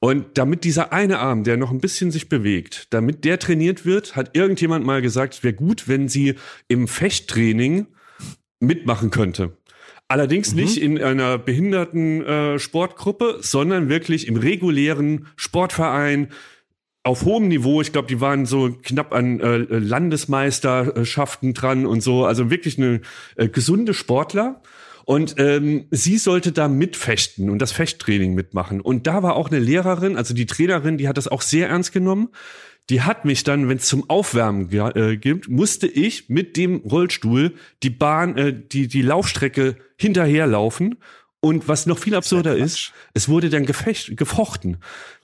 Und 0.00 0.36
damit 0.36 0.64
dieser 0.64 0.92
eine 0.92 1.18
Arm, 1.18 1.44
der 1.44 1.56
noch 1.56 1.70
ein 1.70 1.80
bisschen 1.80 2.10
sich 2.10 2.28
bewegt, 2.28 2.88
damit 2.90 3.24
der 3.24 3.38
trainiert 3.38 3.86
wird, 3.86 4.16
hat 4.16 4.36
irgendjemand 4.36 4.84
mal 4.84 5.00
gesagt, 5.00 5.34
es 5.34 5.42
wäre 5.42 5.54
gut, 5.54 5.88
wenn 5.88 6.08
sie 6.08 6.34
im 6.68 6.88
Fechttraining 6.88 7.86
mitmachen 8.60 9.10
könnte. 9.10 9.56
Allerdings 10.08 10.52
Mhm. 10.54 10.60
nicht 10.60 10.76
in 10.78 11.02
einer 11.02 11.38
behinderten 11.38 12.24
äh, 12.24 12.58
Sportgruppe, 12.58 13.38
sondern 13.40 13.88
wirklich 13.88 14.26
im 14.28 14.36
regulären 14.36 15.26
Sportverein 15.36 16.28
auf 17.02 17.24
hohem 17.24 17.48
Niveau. 17.48 17.80
Ich 17.80 17.92
glaube, 17.92 18.08
die 18.08 18.20
waren 18.20 18.46
so 18.46 18.70
knapp 18.82 19.14
an 19.14 19.40
äh, 19.40 19.58
Landesmeisterschaften 19.58 21.54
dran 21.54 21.86
und 21.86 22.02
so. 22.02 22.24
Also 22.24 22.50
wirklich 22.50 22.78
eine 22.78 23.00
äh, 23.36 23.48
gesunde 23.48 23.94
Sportler. 23.94 24.62
Und 25.06 25.34
ähm, 25.36 25.84
sie 25.90 26.16
sollte 26.16 26.50
da 26.50 26.66
mitfechten 26.66 27.50
und 27.50 27.58
das 27.58 27.72
Fechttraining 27.72 28.32
mitmachen. 28.34 28.80
Und 28.80 29.06
da 29.06 29.22
war 29.22 29.36
auch 29.36 29.50
eine 29.50 29.58
Lehrerin, 29.58 30.16
also 30.16 30.32
die 30.32 30.46
Trainerin, 30.46 30.96
die 30.96 31.08
hat 31.08 31.18
das 31.18 31.28
auch 31.28 31.42
sehr 31.42 31.68
ernst 31.68 31.92
genommen. 31.92 32.30
Die 32.90 33.02
hat 33.02 33.24
mich 33.24 33.44
dann, 33.44 33.68
wenn 33.68 33.78
es 33.78 33.86
zum 33.86 34.08
Aufwärmen 34.10 34.70
äh, 34.70 35.16
gibt, 35.16 35.48
musste 35.48 35.86
ich 35.86 36.28
mit 36.28 36.56
dem 36.56 36.76
Rollstuhl 36.76 37.54
die 37.82 37.90
Bahn, 37.90 38.36
äh, 38.36 38.54
die 38.54 38.88
die 38.88 39.02
Laufstrecke 39.02 39.76
hinterherlaufen. 39.96 40.96
Und 41.40 41.68
was 41.68 41.86
noch 41.86 41.98
viel 41.98 42.14
absurder 42.14 42.56
ist, 42.56 42.92
es 43.12 43.28
wurde 43.28 43.50
dann 43.50 43.66
gefecht, 43.66 44.16
gefochten. 44.16 44.78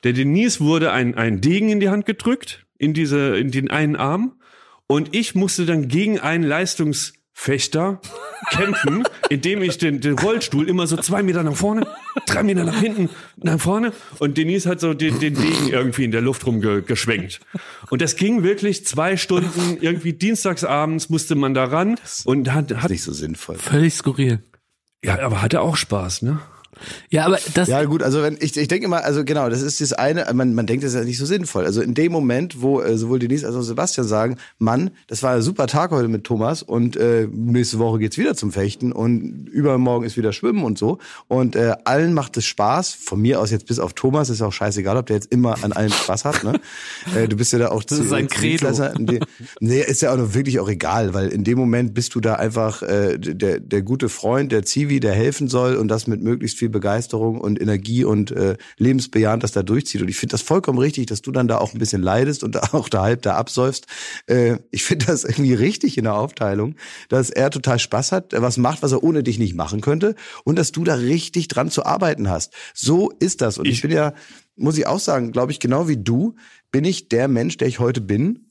Der 0.05 0.13
Denise 0.13 0.61
wurde 0.61 0.93
ein, 0.93 1.15
ein 1.15 1.41
Degen 1.41 1.71
in 1.71 1.81
die 1.81 1.89
Hand 1.89 2.07
gedrückt, 2.07 2.67
in 2.79 2.95
diese, 2.95 3.37
in 3.39 3.51
den 3.51 3.71
einen 3.71 3.97
Arm. 3.97 4.41
Und 4.87 5.15
ich 5.15 5.35
musste 5.35 5.67
dann 5.67 5.89
gegen 5.89 6.19
einen 6.19 6.45
Leistungsfechter 7.41 8.01
kämpfen, 8.51 9.05
indem 9.28 9.62
ich 9.62 9.78
den, 9.78 10.01
den 10.01 10.18
Rollstuhl 10.18 10.68
immer 10.68 10.86
so 10.86 10.97
zwei 10.97 11.22
Meter 11.22 11.43
nach 11.43 11.57
vorne, 11.57 11.86
drei 12.26 12.43
Meter 12.43 12.64
nach 12.64 12.78
hinten, 12.80 13.09
nach 13.36 13.61
vorne. 13.61 13.93
Und 14.18 14.36
Denise 14.36 14.66
hat 14.66 14.80
so 14.80 14.95
den, 14.95 15.18
den 15.20 15.34
Degen 15.34 15.68
irgendwie 15.68 16.05
in 16.05 16.11
der 16.11 16.20
Luft 16.20 16.47
rumgeschwenkt. 16.47 17.41
Und 17.91 18.03
das 18.03 18.16
ging 18.16 18.43
wirklich 18.43 18.86
zwei 18.86 19.16
Stunden, 19.16 19.78
irgendwie 19.80 20.12
dienstagsabends 20.12 21.09
musste 21.09 21.34
man 21.34 21.55
da 21.55 21.64
ran 21.64 21.97
und 22.24 22.53
hat, 22.53 22.74
hat 22.82 22.91
Nicht 22.91 23.03
so 23.03 23.12
sinnvoll. 23.12 23.57
Völlig 23.57 23.95
skurril. 23.95 24.43
ja, 25.05 25.18
aber 25.20 25.43
hatte 25.43 25.61
auch 25.61 25.76
Spaß, 25.76 26.22
ne? 26.22 26.41
Ja, 27.11 27.26
aber 27.26 27.39
das, 27.55 27.68
Ja, 27.68 27.85
gut, 27.85 28.03
also 28.03 28.22
wenn 28.22 28.37
ich, 28.41 28.57
ich 28.57 28.68
denke 28.68 28.85
immer, 28.87 29.05
also 29.05 29.24
genau, 29.24 29.49
das 29.49 29.62
ist 29.62 29.81
das 29.81 29.93
eine, 29.93 30.26
man, 30.33 30.55
man 30.55 30.66
denkt, 30.66 30.85
das 30.85 30.93
ist 30.93 30.99
ja 30.99 31.05
nicht 31.05 31.18
so 31.18 31.26
sinnvoll. 31.26 31.64
Also 31.66 31.81
in 31.83 31.95
dem 31.95 32.12
Moment, 32.12 32.62
wo 32.62 32.81
äh, 32.81 32.97
sowohl 32.97 33.18
Denise 33.18 33.45
als 33.47 33.55
auch 33.57 33.62
Sebastian 33.62 34.07
sagen, 34.07 34.37
Mann, 34.59 34.91
das 35.07 35.22
war 35.22 35.35
ein 35.35 35.43
super 35.43 35.66
Tag 35.66 35.91
heute 35.91 36.09
mit 36.09 36.24
Thomas 36.24 36.62
und 36.62 36.97
äh, 36.97 37.28
nächste 37.33 37.78
Woche 37.78 37.99
geht's 37.99 38.18
wieder 38.18 38.35
zum 38.35 38.53
Fechten 38.53 38.93
und 38.93 39.47
übermorgen 39.51 40.05
ist 40.07 40.16
wieder 40.16 40.33
Schwimmen 40.33 40.64
und 40.64 40.78
so. 40.78 40.99
Und 41.28 41.57
äh, 41.57 41.74
allen 41.85 42.14
macht 42.14 42.37
es 42.37 42.45
Spaß, 42.47 42.95
von 42.95 43.20
mir 43.20 43.41
aus 43.41 43.51
jetzt 43.51 43.66
bis 43.66 43.78
auf 43.78 43.93
Thomas, 43.95 44.31
ist 44.31 44.43
auch 44.43 44.53
scheißegal, 44.53 44.97
ob 44.97 45.07
der 45.07 45.16
jetzt 45.16 45.33
immer 45.33 45.62
an 45.62 45.72
allem 45.72 45.93
Spaß 45.93 46.24
hat. 46.24 46.45
Ne? 46.45 46.61
äh, 47.16 47.28
du 47.28 47.37
bist 47.37 47.53
ja 47.53 47.59
da 47.59 47.68
auch 47.68 47.85
Das 47.85 47.99
ist 47.99 48.09
sein 48.09 48.28
Credo. 48.28 48.66
Dienstleister. 48.68 48.97
In 48.99 49.07
dem- 49.07 49.20
Nee, 49.61 49.81
ist 49.81 50.03
ja 50.03 50.12
auch 50.12 50.16
noch 50.16 50.35
wirklich 50.35 50.61
auch 50.61 50.68
egal, 50.68 51.12
weil 51.14 51.28
in 51.28 51.45
dem 51.45 51.59
Moment 51.59 51.95
bist 51.95 52.14
du 52.14 52.20
da 52.20 52.35
einfach 52.35 52.83
äh, 52.83 53.18
der, 53.18 53.61
der 53.61 53.83
gute 53.83 54.09
Freund, 54.09 54.51
der 54.53 54.64
Zivi, 54.64 55.01
der 55.01 55.12
helfen 55.12 55.49
soll 55.49 55.76
und 55.76 55.89
das 55.89 56.07
mit 56.07 56.22
möglichst 56.22 56.59
viel 56.59 56.70
Begeisterung 56.71 57.41
und 57.41 57.61
Energie 57.61 58.05
und 58.05 58.31
äh, 58.31 58.57
lebensbejahend 58.79 59.43
das 59.43 59.53
da 59.53 59.62
durchzieht. 59.62 60.01
Und 60.03 60.09
ich 60.09 60.16
finde 60.16 60.33
das 60.33 60.43
vollkommen 60.43 60.79
richtig, 60.79 61.07
dass 61.07 61.23
du 61.23 61.31
dann 61.33 61.49
da 61.49 61.59
auch 61.59 61.73
ein 61.75 61.79
bisschen 61.79 62.03
leidest 62.03 62.43
und 62.45 62.57
auch 62.75 62.89
da 62.89 63.03
halb 63.03 63.23
da 63.23 63.37
absäufst. 63.37 63.87
Äh, 64.27 64.59
ich 64.71 64.83
finde 64.85 65.07
das 65.07 65.25
irgendwie 65.25 65.55
richtig 65.55 65.99
in 65.99 66.05
der 66.05 66.14
Aufteilung, 66.14 66.77
dass 67.09 67.31
er 67.31 67.51
total 67.51 67.79
Spaß 67.79 68.12
hat, 68.12 68.33
was 68.35 68.57
macht, 68.57 68.83
was 68.83 68.93
er 68.93 69.03
ohne 69.03 69.23
dich 69.23 69.39
nicht 69.39 69.55
machen 69.55 69.81
könnte 69.81 70.14
und 70.45 70.57
dass 70.57 70.73
du 70.73 70.85
da 70.85 70.95
richtig 70.95 71.49
dran 71.49 71.71
zu 71.71 71.85
arbeiten 71.85 72.29
hast. 72.31 72.53
So 72.75 73.11
ist 73.18 73.41
das. 73.41 73.59
Und 73.59 73.66
ich, 73.66 73.73
Ich- 73.75 73.83
bin 73.83 73.91
ja, 73.93 74.14
muss 74.57 74.77
ich 74.79 74.87
auch 74.87 75.01
sagen, 75.01 75.33
glaube 75.33 75.53
ich, 75.53 75.59
genau 75.61 75.89
wie 75.89 75.97
du, 75.97 76.35
bin 76.71 76.85
ich 76.85 77.09
der 77.09 77.29
Mensch, 77.29 77.57
der 77.57 77.68
ich 77.68 77.79
heute 77.79 78.01
bin, 78.01 78.47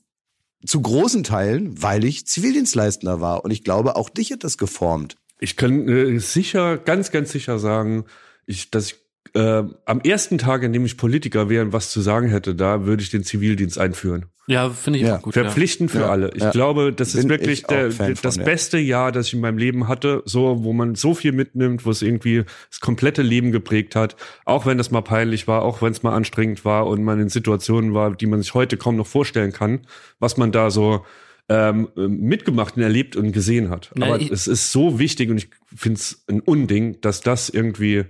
zu 0.66 0.82
großen 0.82 1.22
Teilen, 1.22 1.80
weil 1.82 2.04
ich 2.04 2.26
Zivildienstleistender 2.26 3.20
war. 3.20 3.44
Und 3.44 3.50
ich 3.50 3.64
glaube, 3.64 3.96
auch 3.96 4.10
dich 4.10 4.30
hat 4.32 4.44
das 4.44 4.58
geformt. 4.58 5.16
Ich 5.40 5.56
kann 5.56 5.88
äh, 5.88 6.18
sicher, 6.18 6.78
ganz, 6.78 7.10
ganz 7.10 7.32
sicher 7.32 7.58
sagen, 7.58 8.04
ich, 8.46 8.70
dass 8.70 8.92
ich 8.92 8.96
äh, 9.34 9.62
am 9.84 10.00
ersten 10.00 10.38
Tag, 10.38 10.64
an 10.64 10.72
dem 10.72 10.84
ich 10.84 10.96
Politiker 10.96 11.48
wäre 11.48 11.64
und 11.64 11.72
was 11.72 11.90
zu 11.90 12.00
sagen 12.00 12.28
hätte, 12.28 12.54
da 12.54 12.86
würde 12.86 13.02
ich 13.02 13.10
den 13.10 13.22
Zivildienst 13.22 13.78
einführen. 13.78 14.26
ja, 14.48 14.70
finde 14.70 14.98
ich 14.98 15.06
Ja, 15.06 15.18
auch 15.18 15.22
gut. 15.22 15.36
Ja. 15.36 15.44
Verpflichtend 15.44 15.92
für 15.92 16.00
Ja, 16.00 16.08
alle. 16.10 16.30
Ich 16.34 16.42
ja. 16.42 16.50
glaube, 16.50 16.92
das 16.92 17.14
ist 17.14 17.20
Bin 17.22 17.28
wirklich 17.30 17.60
ich 17.60 17.64
auch 17.66 17.68
der, 17.68 17.88
das 17.90 18.34
von, 18.34 18.40
ja. 18.40 18.44
beste 18.44 18.78
Jahr, 18.78 19.12
das 19.12 19.28
ich 19.28 19.34
in 19.34 19.40
meinem 19.40 19.58
Leben 19.58 19.86
hatte, 19.86 20.22
so, 20.24 20.64
wo 20.64 20.72
man 20.72 20.96
so 20.96 21.14
viel 21.14 21.30
mitnimmt, 21.30 21.86
wo 21.86 21.90
es 21.90 22.02
irgendwie 22.02 22.42
das 22.70 22.80
komplette 22.80 23.22
Leben 23.22 23.52
geprägt 23.52 23.94
hat, 23.94 24.16
auch 24.44 24.66
wenn 24.66 24.78
das 24.78 24.90
mal 24.90 25.02
peinlich 25.02 25.46
war, 25.46 25.62
auch 25.62 25.80
wenn 25.80 25.92
es 25.92 26.02
mal 26.02 26.14
anstrengend 26.14 26.64
war 26.64 26.88
und 26.88 27.04
man 27.04 27.20
in 27.20 27.28
Situationen 27.28 27.94
war, 27.94 28.16
die 28.16 28.26
man 28.26 28.42
sich 28.42 28.52
heute 28.54 28.76
kaum 28.78 28.96
noch 28.96 29.06
vorstellen 29.06 29.52
kann, 29.52 29.82
was 30.18 30.38
man 30.38 30.50
da 30.50 30.70
so 30.70 31.04
ähm, 31.50 31.88
mitgemacht 31.96 32.76
und 32.76 32.82
erlebt 32.82 33.16
und 33.16 33.32
gesehen 33.32 33.70
hat. 33.70 33.90
Na, 33.96 34.06
Aber 34.06 34.22
es 34.22 34.46
ist 34.46 34.70
so 34.70 34.98
wichtig 35.00 35.30
und 35.30 35.38
ich 35.38 35.48
finde 35.74 35.98
es 35.98 36.24
ein 36.28 36.40
Unding, 36.40 37.00
dass 37.00 37.20
das 37.22 37.48
irgendwie 37.48 38.04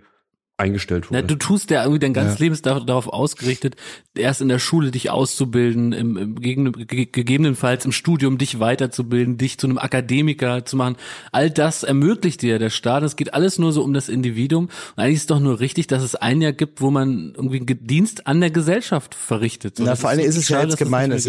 eingestellt 0.58 1.06
Na, 1.08 1.20
wurde. 1.20 1.26
du 1.28 1.36
tust 1.36 1.70
ja 1.70 1.82
irgendwie 1.84 2.00
dein 2.00 2.12
ganzes 2.12 2.38
Leben 2.38 2.52
ist 2.52 2.66
dar- 2.66 2.84
darauf 2.84 3.08
ausgerichtet, 3.08 3.76
erst 4.14 4.42
in 4.42 4.48
der 4.48 4.58
Schule 4.58 4.90
dich 4.90 5.08
auszubilden, 5.08 5.92
im, 5.94 6.18
im 6.18 6.34
gegebenenfalls 6.34 7.86
im 7.86 7.92
Studium 7.92 8.36
dich 8.36 8.60
weiterzubilden, 8.60 9.38
dich 9.38 9.56
zu 9.56 9.68
einem 9.68 9.78
Akademiker 9.78 10.66
zu 10.66 10.76
machen. 10.76 10.96
All 11.32 11.48
das 11.50 11.82
ermöglicht 11.82 12.42
dir 12.42 12.58
der 12.58 12.68
Staat. 12.68 13.04
Es 13.04 13.16
geht 13.16 13.32
alles 13.32 13.58
nur 13.58 13.72
so 13.72 13.82
um 13.82 13.94
das 13.94 14.10
Individuum. 14.10 14.64
Und 14.66 15.02
eigentlich 15.02 15.14
ist 15.14 15.20
es 15.22 15.26
doch 15.28 15.40
nur 15.40 15.60
richtig, 15.60 15.86
dass 15.86 16.02
es 16.02 16.14
ein 16.14 16.42
Jahr 16.42 16.52
gibt, 16.52 16.82
wo 16.82 16.90
man 16.90 17.32
irgendwie 17.34 17.56
einen 17.60 17.86
Dienst 17.86 18.26
an 18.26 18.40
der 18.40 18.50
Gesellschaft 18.50 19.14
verrichtet. 19.14 19.78
So, 19.78 19.84
Na, 19.84 19.92
das 19.92 20.00
vor 20.02 20.10
allem 20.10 20.20
ist 20.20 20.36
es 20.36 20.50
ja 20.50 20.62
jetzt 20.62 20.76
gemein. 20.76 21.10
Es. 21.10 21.26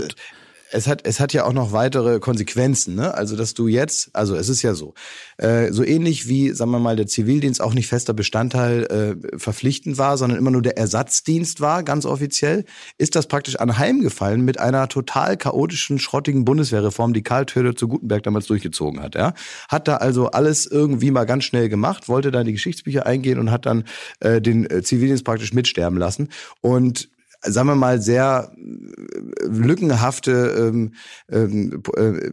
Es 0.71 0.87
hat, 0.87 1.05
es 1.05 1.19
hat 1.19 1.33
ja 1.33 1.45
auch 1.45 1.53
noch 1.53 1.71
weitere 1.71 2.19
Konsequenzen, 2.19 2.95
ne? 2.95 3.13
Also, 3.13 3.35
dass 3.35 3.53
du 3.53 3.67
jetzt, 3.67 4.09
also 4.13 4.35
es 4.35 4.49
ist 4.49 4.61
ja 4.61 4.73
so, 4.73 4.93
äh, 5.37 5.71
so 5.71 5.83
ähnlich 5.83 6.27
wie, 6.27 6.51
sagen 6.51 6.71
wir 6.71 6.79
mal, 6.79 6.95
der 6.95 7.07
Zivildienst 7.07 7.61
auch 7.61 7.73
nicht 7.73 7.87
fester 7.87 8.13
Bestandteil 8.13 8.83
äh, 8.85 9.37
verpflichtend 9.37 9.97
war, 9.97 10.17
sondern 10.17 10.39
immer 10.39 10.51
nur 10.51 10.61
der 10.61 10.77
Ersatzdienst 10.77 11.61
war, 11.61 11.83
ganz 11.83 12.05
offiziell, 12.05 12.65
ist 12.97 13.15
das 13.15 13.27
praktisch 13.27 13.57
anheimgefallen 13.57 14.41
mit 14.41 14.59
einer 14.59 14.87
total 14.87 15.37
chaotischen, 15.37 15.99
schrottigen 15.99 16.45
Bundeswehrreform, 16.45 17.13
die 17.13 17.23
Karl 17.23 17.45
Töder 17.45 17.75
zu 17.75 17.87
Gutenberg 17.87 18.23
damals 18.23 18.47
durchgezogen 18.47 19.01
hat, 19.01 19.15
ja? 19.15 19.33
Hat 19.69 19.87
da 19.87 19.97
also 19.97 20.31
alles 20.31 20.65
irgendwie 20.65 21.11
mal 21.11 21.25
ganz 21.25 21.43
schnell 21.43 21.69
gemacht, 21.69 22.07
wollte 22.07 22.31
da 22.31 22.41
in 22.41 22.47
die 22.47 22.53
Geschichtsbücher 22.53 23.05
eingehen 23.05 23.39
und 23.39 23.51
hat 23.51 23.65
dann 23.65 23.83
äh, 24.21 24.41
den 24.41 24.69
äh, 24.69 24.81
Zivildienst 24.81 25.25
praktisch 25.25 25.53
mitsterben 25.53 25.97
lassen 25.97 26.29
und 26.61 27.09
sagen 27.41 27.67
wir 27.67 27.75
mal, 27.75 28.01
sehr 28.01 28.51
äh, 28.55 29.45
lückenhafte 29.47 30.71
ähm, 30.71 30.93
ähm, 31.29 31.81
äh, 31.95 32.31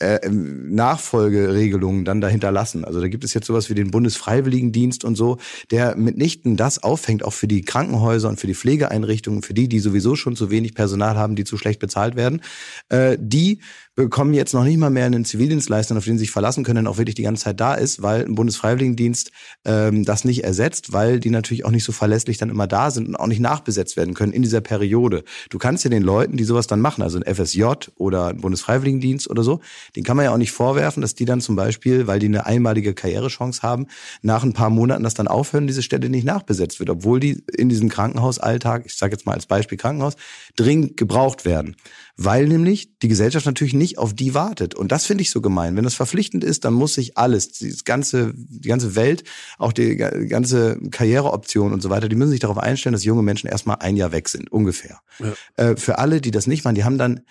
äh, 0.00 0.30
Nachfolgeregelungen 0.30 2.06
dann 2.06 2.22
dahinter 2.22 2.50
lassen. 2.50 2.86
Also 2.86 3.02
da 3.02 3.08
gibt 3.08 3.22
es 3.22 3.34
jetzt 3.34 3.46
sowas 3.46 3.68
wie 3.68 3.74
den 3.74 3.90
Bundesfreiwilligendienst 3.90 5.04
und 5.04 5.14
so, 5.14 5.36
der 5.70 5.94
mitnichten 5.94 6.56
das 6.56 6.82
auffängt, 6.82 7.22
auch 7.22 7.34
für 7.34 7.46
die 7.46 7.60
Krankenhäuser 7.60 8.30
und 8.30 8.40
für 8.40 8.46
die 8.46 8.54
Pflegeeinrichtungen, 8.54 9.42
für 9.42 9.52
die, 9.52 9.68
die 9.68 9.78
sowieso 9.78 10.16
schon 10.16 10.36
zu 10.36 10.50
wenig 10.50 10.74
Personal 10.74 11.16
haben, 11.16 11.36
die 11.36 11.44
zu 11.44 11.58
schlecht 11.58 11.80
bezahlt 11.80 12.16
werden. 12.16 12.40
Äh, 12.88 13.18
die 13.20 13.60
bekommen 13.96 14.34
jetzt 14.34 14.54
noch 14.54 14.64
nicht 14.64 14.78
mal 14.78 14.90
mehr 14.90 15.06
einen 15.06 15.24
Zivildienstleister, 15.24 15.96
auf 15.96 16.04
den 16.04 16.16
sie 16.16 16.24
sich 16.24 16.30
verlassen 16.30 16.64
können, 16.64 16.84
der 16.84 16.92
auch 16.92 16.98
wirklich 16.98 17.16
die 17.16 17.22
ganze 17.22 17.44
Zeit 17.44 17.60
da 17.60 17.74
ist, 17.74 18.02
weil 18.02 18.24
ein 18.24 18.34
Bundesfreiwilligendienst 18.34 19.32
ähm, 19.64 20.04
das 20.04 20.24
nicht 20.24 20.44
ersetzt, 20.44 20.92
weil 20.92 21.20
die 21.20 21.30
natürlich 21.30 21.64
auch 21.64 21.70
nicht 21.70 21.84
so 21.84 21.92
verlässlich 21.92 22.38
dann 22.38 22.50
immer 22.50 22.66
da 22.66 22.90
sind 22.90 23.08
und 23.08 23.16
auch 23.16 23.26
nicht 23.26 23.40
nachbesetzt 23.40 23.96
werden 23.96 24.14
können 24.14 24.32
in 24.32 24.42
dieser 24.42 24.60
Periode. 24.60 25.24
Du 25.50 25.58
kannst 25.58 25.84
ja 25.84 25.90
den 25.90 26.02
Leuten, 26.02 26.36
die 26.36 26.44
sowas 26.44 26.66
dann 26.66 26.80
machen, 26.80 27.02
also 27.02 27.18
ein 27.18 27.34
FSJ 27.34 27.64
oder 27.96 28.28
ein 28.28 28.40
Bundesfreiwilligendienst 28.40 29.28
oder 29.28 29.42
so, 29.42 29.60
den 29.96 30.04
kann 30.04 30.16
man 30.16 30.24
ja 30.24 30.32
auch 30.32 30.38
nicht 30.38 30.52
vorwerfen, 30.52 31.00
dass 31.00 31.14
die 31.14 31.24
dann 31.24 31.40
zum 31.40 31.56
Beispiel, 31.56 32.06
weil 32.06 32.20
die 32.20 32.26
eine 32.26 32.46
einmalige 32.46 32.94
Karrierechance 32.94 33.62
haben, 33.62 33.86
nach 34.22 34.44
ein 34.44 34.52
paar 34.52 34.70
Monaten 34.70 35.02
das 35.02 35.14
dann 35.14 35.28
aufhören, 35.28 35.66
diese 35.66 35.82
Stelle 35.82 36.08
nicht 36.08 36.24
nachbesetzt 36.24 36.78
wird, 36.78 36.90
obwohl 36.90 37.18
die 37.18 37.42
in 37.56 37.68
diesem 37.68 37.88
Krankenhausalltag, 37.88 38.86
ich 38.86 38.96
sage 38.96 39.12
jetzt 39.12 39.26
mal 39.26 39.34
als 39.34 39.46
Beispiel 39.46 39.76
Krankenhaus, 39.76 40.14
dringend 40.56 40.96
gebraucht 40.96 41.44
werden 41.44 41.76
weil 42.22 42.46
nämlich 42.46 42.98
die 42.98 43.08
Gesellschaft 43.08 43.46
natürlich 43.46 43.72
nicht 43.72 43.96
auf 43.96 44.12
die 44.12 44.34
wartet. 44.34 44.74
Und 44.74 44.92
das 44.92 45.06
finde 45.06 45.22
ich 45.22 45.30
so 45.30 45.40
gemein. 45.40 45.74
Wenn 45.74 45.84
das 45.84 45.94
verpflichtend 45.94 46.44
ist, 46.44 46.66
dann 46.66 46.74
muss 46.74 46.92
sich 46.92 47.16
alles, 47.16 47.52
die 47.52 47.74
ganze, 47.82 48.34
die 48.36 48.68
ganze 48.68 48.94
Welt, 48.94 49.24
auch 49.56 49.72
die 49.72 49.96
ganze 49.96 50.78
Karriereoption 50.90 51.72
und 51.72 51.80
so 51.80 51.88
weiter, 51.88 52.10
die 52.10 52.16
müssen 52.16 52.32
sich 52.32 52.40
darauf 52.40 52.58
einstellen, 52.58 52.92
dass 52.92 53.04
junge 53.04 53.22
Menschen 53.22 53.48
erstmal 53.48 53.78
ein 53.80 53.96
Jahr 53.96 54.12
weg 54.12 54.28
sind, 54.28 54.52
ungefähr. 54.52 55.00
Ja. 55.18 55.32
Äh, 55.56 55.76
für 55.76 55.98
alle, 55.98 56.20
die 56.20 56.30
das 56.30 56.46
nicht 56.46 56.62
machen, 56.62 56.74
die 56.74 56.84
haben 56.84 56.98
dann 56.98 57.22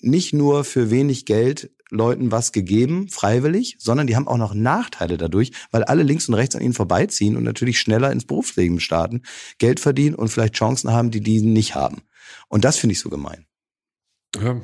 nicht 0.00 0.34
nur 0.34 0.64
für 0.64 0.90
wenig 0.90 1.24
Geld 1.24 1.70
Leuten 1.88 2.30
was 2.30 2.52
gegeben, 2.52 3.08
freiwillig, 3.08 3.76
sondern 3.78 4.06
die 4.06 4.16
haben 4.16 4.28
auch 4.28 4.36
noch 4.36 4.52
Nachteile 4.52 5.16
dadurch, 5.16 5.52
weil 5.70 5.84
alle 5.84 6.02
links 6.02 6.28
und 6.28 6.34
rechts 6.34 6.54
an 6.54 6.62
ihnen 6.62 6.74
vorbeiziehen 6.74 7.38
und 7.38 7.44
natürlich 7.44 7.80
schneller 7.80 8.12
ins 8.12 8.26
Berufsleben 8.26 8.80
starten, 8.80 9.22
Geld 9.56 9.80
verdienen 9.80 10.14
und 10.14 10.28
vielleicht 10.28 10.56
Chancen 10.56 10.92
haben, 10.92 11.10
die 11.10 11.22
die 11.22 11.40
nicht 11.40 11.74
haben. 11.74 12.02
Und 12.48 12.66
das 12.66 12.76
finde 12.76 12.92
ich 12.92 13.00
so 13.00 13.08
gemein. 13.08 13.46
Ja. 14.42 14.60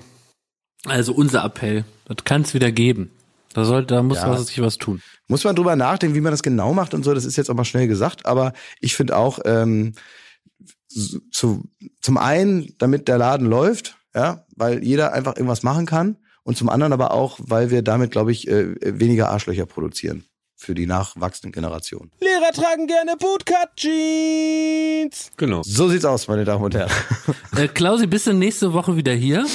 Also 0.85 1.15
unser 1.15 1.45
Appell, 1.45 1.85
das 2.07 2.25
kann 2.25 2.43
es 2.43 2.55
wieder 2.55 2.73
geben. 2.73 3.11
Da 3.55 3.65
sollte, 3.65 3.95
da 3.95 4.03
muss 4.03 4.19
ja. 4.19 4.37
sich 4.39 4.61
was 4.61 4.79
tun. 4.79 5.03
Muss 5.29 5.45
man 5.45 5.55
drüber 5.55 5.77
nachdenken, 5.77 6.17
wie 6.17 6.21
man 6.21 6.33
das 6.33 6.43
genau 6.43 6.73
macht 6.73 6.95
und 6.95 7.05
so. 7.05 7.13
Das 7.15 7.25
ist 7.25 7.37
jetzt 7.37 7.51
auch 7.51 7.55
mal 7.55 7.65
schnell 7.65 7.87
gesagt, 7.87 8.27
aber 8.27 8.53
ich 8.81 8.97
finde 8.97 9.17
auch 9.17 9.41
ähm, 9.45 9.93
zu, 10.89 11.63
zum 12.01 12.17
einen, 12.17 12.75
damit 12.79 13.09
der 13.09 13.19
Laden 13.19 13.47
läuft, 13.47 13.97
ja, 14.15 14.47
weil 14.57 14.83
jeder 14.83 15.13
einfach 15.13 15.37
irgendwas 15.37 15.63
machen 15.63 15.87
kann, 15.87 16.17
und 16.45 16.57
zum 16.57 16.69
anderen 16.69 16.93
aber 16.93 17.13
auch, 17.13 17.39
weil 17.41 17.71
wir 17.71 17.83
damit, 17.83 18.11
glaube 18.11 18.33
ich, 18.33 18.49
äh, 18.49 18.75
weniger 18.99 19.31
Arschlöcher 19.31 19.67
produzieren 19.67 20.25
für 20.63 20.75
die 20.75 20.87
nachwachsenden 20.87 21.53
Generationen. 21.53 22.11
Lehrer 22.21 22.53
tragen 22.53 22.87
gerne 22.87 23.17
Bootcut-Jeans. 23.19 25.33
Genau. 25.37 25.63
So 25.65 25.89
sieht's 25.89 26.05
aus, 26.05 26.29
meine 26.29 26.45
Damen 26.45 26.65
und 26.65 26.75
Herren. 26.75 26.91
Äh, 27.57 27.69
Klausi, 27.69 28.07
bist 28.07 28.27
du 28.27 28.33
nächste 28.33 28.73
Woche 28.73 28.97
wieder 28.97 29.13
hier? 29.13 29.47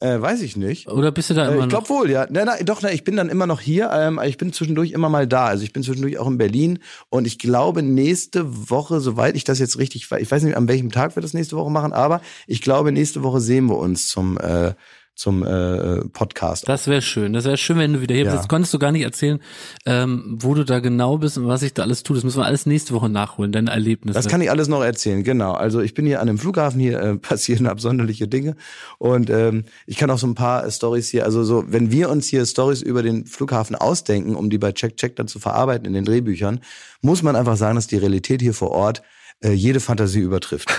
Äh, 0.00 0.20
weiß 0.20 0.42
ich 0.42 0.56
nicht. 0.56 0.88
Oder 0.88 1.12
bist 1.12 1.30
du 1.30 1.34
da 1.34 1.48
immer 1.48 1.60
äh, 1.60 1.64
Ich 1.64 1.68
glaube 1.68 1.88
wohl, 1.88 2.10
ja. 2.10 2.26
Na, 2.28 2.44
na, 2.44 2.56
doch, 2.62 2.82
na, 2.82 2.92
ich 2.92 3.04
bin 3.04 3.16
dann 3.16 3.28
immer 3.28 3.46
noch 3.46 3.60
hier. 3.60 3.90
Ähm, 3.92 4.20
ich 4.24 4.36
bin 4.36 4.52
zwischendurch 4.52 4.90
immer 4.90 5.08
mal 5.08 5.26
da. 5.26 5.46
Also 5.46 5.64
ich 5.64 5.72
bin 5.72 5.82
zwischendurch 5.82 6.18
auch 6.18 6.26
in 6.26 6.36
Berlin. 6.36 6.80
Und 7.08 7.26
ich 7.26 7.38
glaube, 7.38 7.82
nächste 7.82 8.70
Woche, 8.70 9.00
soweit 9.00 9.36
ich 9.36 9.44
das 9.44 9.60
jetzt 9.60 9.78
richtig 9.78 10.10
weiß, 10.10 10.20
ich 10.20 10.30
weiß 10.30 10.42
nicht, 10.42 10.56
an 10.56 10.68
welchem 10.68 10.90
Tag 10.90 11.16
wir 11.16 11.22
das 11.22 11.32
nächste 11.32 11.56
Woche 11.56 11.70
machen, 11.70 11.92
aber 11.92 12.20
ich 12.46 12.60
glaube, 12.60 12.92
nächste 12.92 13.22
Woche 13.22 13.40
sehen 13.40 13.66
wir 13.66 13.78
uns 13.78 14.08
zum 14.08 14.36
äh, 14.38 14.74
zum 15.14 15.44
äh, 15.44 16.00
Podcast. 16.08 16.68
Das 16.68 16.88
wäre 16.88 17.00
schön. 17.00 17.32
Das 17.32 17.44
wäre 17.44 17.56
schön, 17.56 17.78
wenn 17.78 17.92
du 17.92 18.00
wieder 18.00 18.14
hier 18.14 18.24
bist. 18.24 18.34
Ja. 18.34 18.40
Jetzt 18.40 18.48
konntest 18.48 18.74
du 18.74 18.78
gar 18.78 18.90
nicht 18.90 19.02
erzählen, 19.02 19.40
ähm, 19.86 20.38
wo 20.40 20.54
du 20.54 20.64
da 20.64 20.80
genau 20.80 21.18
bist 21.18 21.38
und 21.38 21.46
was 21.46 21.62
ich 21.62 21.72
da 21.72 21.82
alles 21.82 22.02
tue. 22.02 22.16
Das 22.16 22.24
müssen 22.24 22.38
wir 22.38 22.46
alles 22.46 22.66
nächste 22.66 22.94
Woche 22.94 23.08
nachholen, 23.08 23.52
deine 23.52 23.70
Erlebnisse. 23.70 24.14
Das 24.14 24.26
kann 24.26 24.40
ich 24.40 24.50
alles 24.50 24.66
noch 24.68 24.82
erzählen, 24.82 25.22
genau. 25.22 25.52
Also 25.52 25.80
ich 25.80 25.94
bin 25.94 26.04
hier 26.04 26.20
an 26.20 26.26
dem 26.26 26.38
Flughafen, 26.38 26.80
hier 26.80 27.00
äh, 27.00 27.16
passieren 27.18 27.66
absonderliche 27.66 28.26
Dinge. 28.26 28.56
Und 28.98 29.30
ähm, 29.30 29.64
ich 29.86 29.96
kann 29.96 30.10
auch 30.10 30.18
so 30.18 30.26
ein 30.26 30.34
paar 30.34 30.68
Stories 30.70 31.08
hier, 31.08 31.24
also 31.24 31.44
so, 31.44 31.64
wenn 31.68 31.92
wir 31.92 32.10
uns 32.10 32.26
hier 32.26 32.44
Stories 32.44 32.82
über 32.82 33.02
den 33.02 33.26
Flughafen 33.26 33.76
ausdenken, 33.76 34.34
um 34.34 34.50
die 34.50 34.58
bei 34.58 34.72
Check 34.72 34.96
Check 34.96 35.16
dann 35.16 35.28
zu 35.28 35.38
verarbeiten 35.38 35.86
in 35.86 35.92
den 35.92 36.04
Drehbüchern, 36.04 36.60
muss 37.02 37.22
man 37.22 37.36
einfach 37.36 37.56
sagen, 37.56 37.76
dass 37.76 37.86
die 37.86 37.98
Realität 37.98 38.42
hier 38.42 38.54
vor 38.54 38.72
Ort 38.72 39.02
äh, 39.44 39.52
jede 39.52 39.80
Fantasie 39.80 40.20
übertrifft. 40.20 40.70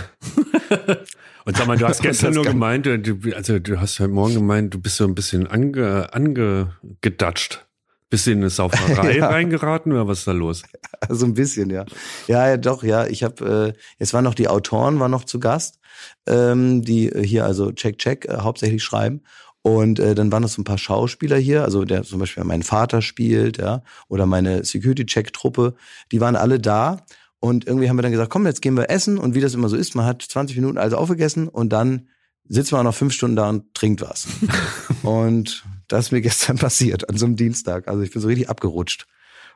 Und 1.45 1.55
sag 1.55 1.67
mal, 1.67 1.77
du 1.77 1.87
hast 1.87 2.01
gestern 2.01 2.33
nur 2.33 2.43
gemeint, 2.43 2.85
du, 2.85 3.17
also 3.35 3.59
du 3.59 3.79
hast 3.79 3.99
heute 3.99 4.11
Morgen 4.11 4.33
gemeint, 4.33 4.73
du 4.73 4.79
bist 4.79 4.97
so 4.97 5.05
ein 5.05 5.15
bisschen 5.15 5.47
ange, 5.47 6.13
angedatscht. 6.13 7.65
Bist 8.09 8.27
du 8.27 8.31
in 8.31 8.39
eine 8.39 8.49
Sauferei 8.49 9.17
ja. 9.17 9.27
reingeraten 9.27 9.91
oder 9.91 10.07
was 10.07 10.19
ist 10.19 10.27
da 10.27 10.31
los? 10.31 10.63
So 11.09 11.25
ein 11.25 11.33
bisschen, 11.33 11.69
ja. 11.69 11.85
Ja, 12.27 12.47
ja 12.49 12.57
doch, 12.57 12.83
ja. 12.83 13.07
Ich 13.07 13.23
habe, 13.23 13.73
äh, 13.75 13.79
jetzt 13.99 14.13
waren 14.13 14.23
noch 14.23 14.35
die 14.35 14.47
Autoren, 14.47 14.99
waren 14.99 15.11
noch 15.11 15.23
zu 15.23 15.39
Gast, 15.39 15.79
ähm, 16.27 16.83
die 16.83 17.11
hier 17.23 17.45
also 17.45 17.71
Check 17.71 17.97
Check 17.97 18.25
äh, 18.25 18.37
hauptsächlich 18.39 18.83
schreiben. 18.83 19.21
Und 19.63 19.97
äh, 19.97 20.13
dann 20.13 20.31
waren 20.31 20.43
noch 20.43 20.49
so 20.49 20.61
ein 20.61 20.65
paar 20.65 20.77
Schauspieler 20.77 21.37
hier, 21.37 21.63
also 21.63 21.85
der 21.85 22.03
zum 22.03 22.19
Beispiel 22.19 22.43
mein 22.43 22.61
Vater 22.61 23.01
spielt, 23.01 23.57
ja, 23.57 23.81
oder 24.07 24.27
meine 24.27 24.63
Security-Check-Truppe, 24.63 25.73
die 26.11 26.21
waren 26.21 26.35
alle 26.35 26.59
da. 26.59 27.03
Und 27.45 27.67
irgendwie 27.67 27.89
haben 27.89 27.95
wir 27.95 28.01
dann 28.01 28.11
gesagt, 28.11 28.31
komm, 28.31 28.47
jetzt 28.47 28.63
gehen 28.63 28.75
wir 28.75 28.89
essen. 28.89 29.19
Und 29.19 29.35
wie 29.35 29.39
das 29.39 29.53
immer 29.53 29.69
so 29.69 29.75
ist, 29.75 29.93
man 29.93 30.07
hat 30.07 30.23
20 30.23 30.55
Minuten 30.55 30.79
also 30.79 30.97
aufgegessen 30.97 31.47
und 31.47 31.69
dann 31.69 32.09
sitzt 32.49 32.71
man 32.71 32.81
auch 32.81 32.85
noch 32.85 32.95
fünf 32.95 33.13
Stunden 33.13 33.35
da 33.35 33.49
und 33.49 33.71
trinkt 33.75 34.01
was. 34.01 34.25
und 35.03 35.63
das 35.87 36.07
ist 36.07 36.11
mir 36.11 36.21
gestern 36.21 36.57
passiert, 36.57 37.07
an 37.07 37.17
so 37.17 37.27
einem 37.27 37.35
Dienstag. 37.35 37.87
Also 37.87 38.01
ich 38.01 38.09
bin 38.09 38.19
so 38.19 38.27
richtig 38.29 38.49
abgerutscht. 38.49 39.05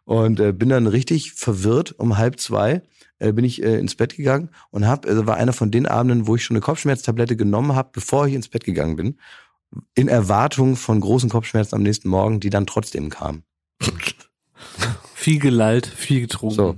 Und 0.05 0.39
äh, 0.39 0.53
bin 0.53 0.69
dann 0.69 0.85
richtig 0.85 1.33
verwirrt 1.33 1.95
um 1.97 2.19
halb 2.19 2.39
zwei 2.39 2.83
äh, 3.17 3.33
bin 3.33 3.43
ich 3.43 3.63
äh, 3.63 3.79
ins 3.79 3.95
Bett 3.95 4.15
gegangen 4.15 4.49
und 4.69 4.87
hab, 4.87 5.07
also 5.07 5.25
war 5.25 5.37
einer 5.37 5.53
von 5.53 5.71
den 5.71 5.87
Abenden, 5.87 6.27
wo 6.27 6.35
ich 6.35 6.43
schon 6.43 6.57
eine 6.57 6.61
Kopfschmerztablette 6.61 7.35
genommen 7.35 7.73
habe, 7.73 7.89
bevor 7.91 8.27
ich 8.27 8.35
ins 8.35 8.49
Bett 8.49 8.65
gegangen 8.65 8.97
bin, 8.97 9.17
in 9.95 10.09
Erwartung 10.09 10.75
von 10.75 11.01
großen 11.01 11.31
Kopfschmerzen 11.31 11.73
am 11.73 11.83
nächsten 11.83 12.07
Morgen, 12.07 12.39
die 12.39 12.51
dann 12.51 12.67
trotzdem 12.67 13.09
kamen. 13.09 13.43
viel 15.15 15.39
gelallt, 15.39 15.87
viel 15.87 16.21
getrunken. 16.21 16.55
So. 16.55 16.75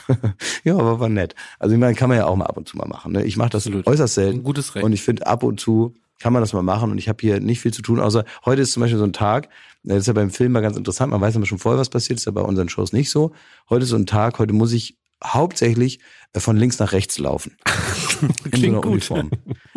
ja, 0.64 0.74
aber 0.74 1.00
war 1.00 1.08
nett. 1.08 1.34
Also 1.58 1.74
ich 1.74 1.80
meine, 1.80 1.94
kann 1.94 2.08
man 2.08 2.18
ja 2.18 2.26
auch 2.26 2.36
mal 2.36 2.46
ab 2.46 2.56
und 2.56 2.68
zu 2.68 2.76
mal 2.76 2.88
machen. 2.88 3.12
Ne? 3.12 3.24
Ich 3.24 3.36
mache 3.36 3.50
das 3.50 3.66
Absolut. 3.66 3.86
äußerst 3.86 4.14
selten. 4.14 4.38
Ein 4.40 4.44
gutes 4.44 4.74
Recht. 4.74 4.84
Und 4.84 4.92
ich 4.92 5.02
finde, 5.02 5.26
ab 5.26 5.42
und 5.42 5.60
zu 5.60 5.94
kann 6.20 6.32
man 6.32 6.40
das 6.40 6.52
mal 6.52 6.62
machen. 6.62 6.90
Und 6.90 6.98
ich 6.98 7.08
habe 7.08 7.18
hier 7.20 7.40
nicht 7.40 7.60
viel 7.60 7.72
zu 7.72 7.82
tun, 7.82 7.98
außer 7.98 8.24
heute 8.44 8.62
ist 8.62 8.72
zum 8.72 8.80
Beispiel 8.80 8.98
so 8.98 9.04
ein 9.04 9.12
Tag, 9.12 9.48
das 9.82 9.98
ist 9.98 10.06
ja 10.06 10.12
beim 10.12 10.30
Film 10.30 10.52
mal 10.52 10.60
ganz 10.60 10.76
interessant, 10.76 11.10
man 11.10 11.20
weiß 11.20 11.34
immer 11.34 11.46
schon 11.46 11.58
vorher, 11.58 11.80
was 11.80 11.90
passiert, 11.90 12.18
ist 12.18 12.26
ja 12.26 12.32
bei 12.32 12.42
unseren 12.42 12.68
Shows 12.68 12.92
nicht 12.92 13.10
so. 13.10 13.32
Heute 13.68 13.82
ist 13.82 13.90
so 13.90 13.96
ein 13.96 14.06
Tag, 14.06 14.38
heute 14.38 14.52
muss 14.52 14.72
ich 14.72 14.96
hauptsächlich 15.24 15.98
äh, 16.32 16.40
von 16.40 16.56
links 16.56 16.78
nach 16.78 16.92
rechts 16.92 17.18
laufen. 17.18 17.56
in 18.52 18.60
so 18.60 18.66
einer 18.66 18.80
gut. 18.80 18.92
Uniform. 18.92 19.30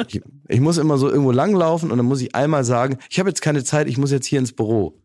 Ich, 0.07 0.21
ich 0.47 0.59
muss 0.59 0.77
immer 0.77 0.97
so 0.97 1.09
irgendwo 1.09 1.31
langlaufen 1.31 1.91
und 1.91 1.97
dann 1.97 2.05
muss 2.05 2.21
ich 2.21 2.35
einmal 2.35 2.63
sagen, 2.63 2.99
ich 3.09 3.19
habe 3.19 3.29
jetzt 3.29 3.41
keine 3.41 3.63
Zeit, 3.63 3.87
ich 3.87 3.97
muss 3.97 4.11
jetzt 4.11 4.27
hier 4.27 4.39
ins 4.39 4.53
Büro. 4.53 5.01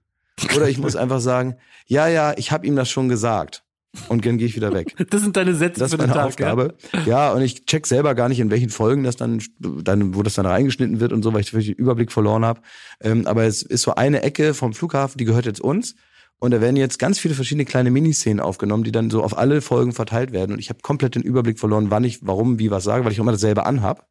Oder 0.54 0.68
ich 0.68 0.78
muss 0.78 0.96
einfach 0.96 1.20
sagen, 1.20 1.56
ja, 1.86 2.06
ja, 2.06 2.34
ich 2.36 2.52
habe 2.52 2.66
ihm 2.66 2.76
das 2.76 2.90
schon 2.90 3.08
gesagt 3.08 3.64
und 4.08 4.24
dann 4.24 4.38
gehe 4.38 4.46
ich 4.46 4.56
wieder 4.56 4.72
weg. 4.72 4.94
Das 5.10 5.22
sind 5.22 5.36
deine 5.36 5.54
Sätze 5.54 5.80
das 5.80 5.90
für 5.90 5.98
den 5.98 6.08
Tag, 6.08 6.26
Aufgabe. 6.26 6.74
Ja? 6.92 7.00
ja, 7.06 7.32
und 7.32 7.42
ich 7.42 7.64
check 7.64 7.86
selber 7.86 8.14
gar 8.14 8.28
nicht, 8.28 8.40
in 8.40 8.50
welchen 8.50 8.70
Folgen 8.70 9.02
das 9.02 9.16
dann, 9.16 9.42
dann 9.58 10.14
wo 10.14 10.22
das 10.22 10.34
dann 10.34 10.46
reingeschnitten 10.46 11.00
wird 11.00 11.12
und 11.12 11.22
so, 11.22 11.32
weil 11.32 11.40
ich 11.40 11.50
den 11.50 11.74
Überblick 11.74 12.12
verloren 12.12 12.44
habe. 12.44 12.60
Ähm, 13.00 13.26
aber 13.26 13.44
es 13.44 13.62
ist 13.62 13.82
so 13.82 13.94
eine 13.94 14.22
Ecke 14.22 14.54
vom 14.54 14.72
Flughafen, 14.72 15.18
die 15.18 15.24
gehört 15.24 15.46
jetzt 15.46 15.60
uns. 15.60 15.94
Und 16.38 16.52
da 16.52 16.60
werden 16.60 16.76
jetzt 16.76 16.98
ganz 16.98 17.18
viele 17.18 17.34
verschiedene 17.34 17.66
kleine 17.66 17.90
Miniszenen 17.90 18.40
aufgenommen, 18.40 18.82
die 18.82 18.92
dann 18.92 19.10
so 19.10 19.22
auf 19.22 19.36
alle 19.36 19.60
Folgen 19.60 19.92
verteilt 19.92 20.32
werden. 20.32 20.52
Und 20.52 20.58
ich 20.58 20.70
habe 20.70 20.80
komplett 20.80 21.14
den 21.14 21.22
Überblick 21.22 21.58
verloren, 21.58 21.90
wann 21.90 22.02
ich, 22.02 22.26
warum, 22.26 22.58
wie 22.58 22.70
was 22.70 22.84
sage, 22.84 23.04
weil 23.04 23.12
ich 23.12 23.18
immer 23.18 23.32
dasselbe 23.32 23.66
anhab. 23.66 24.08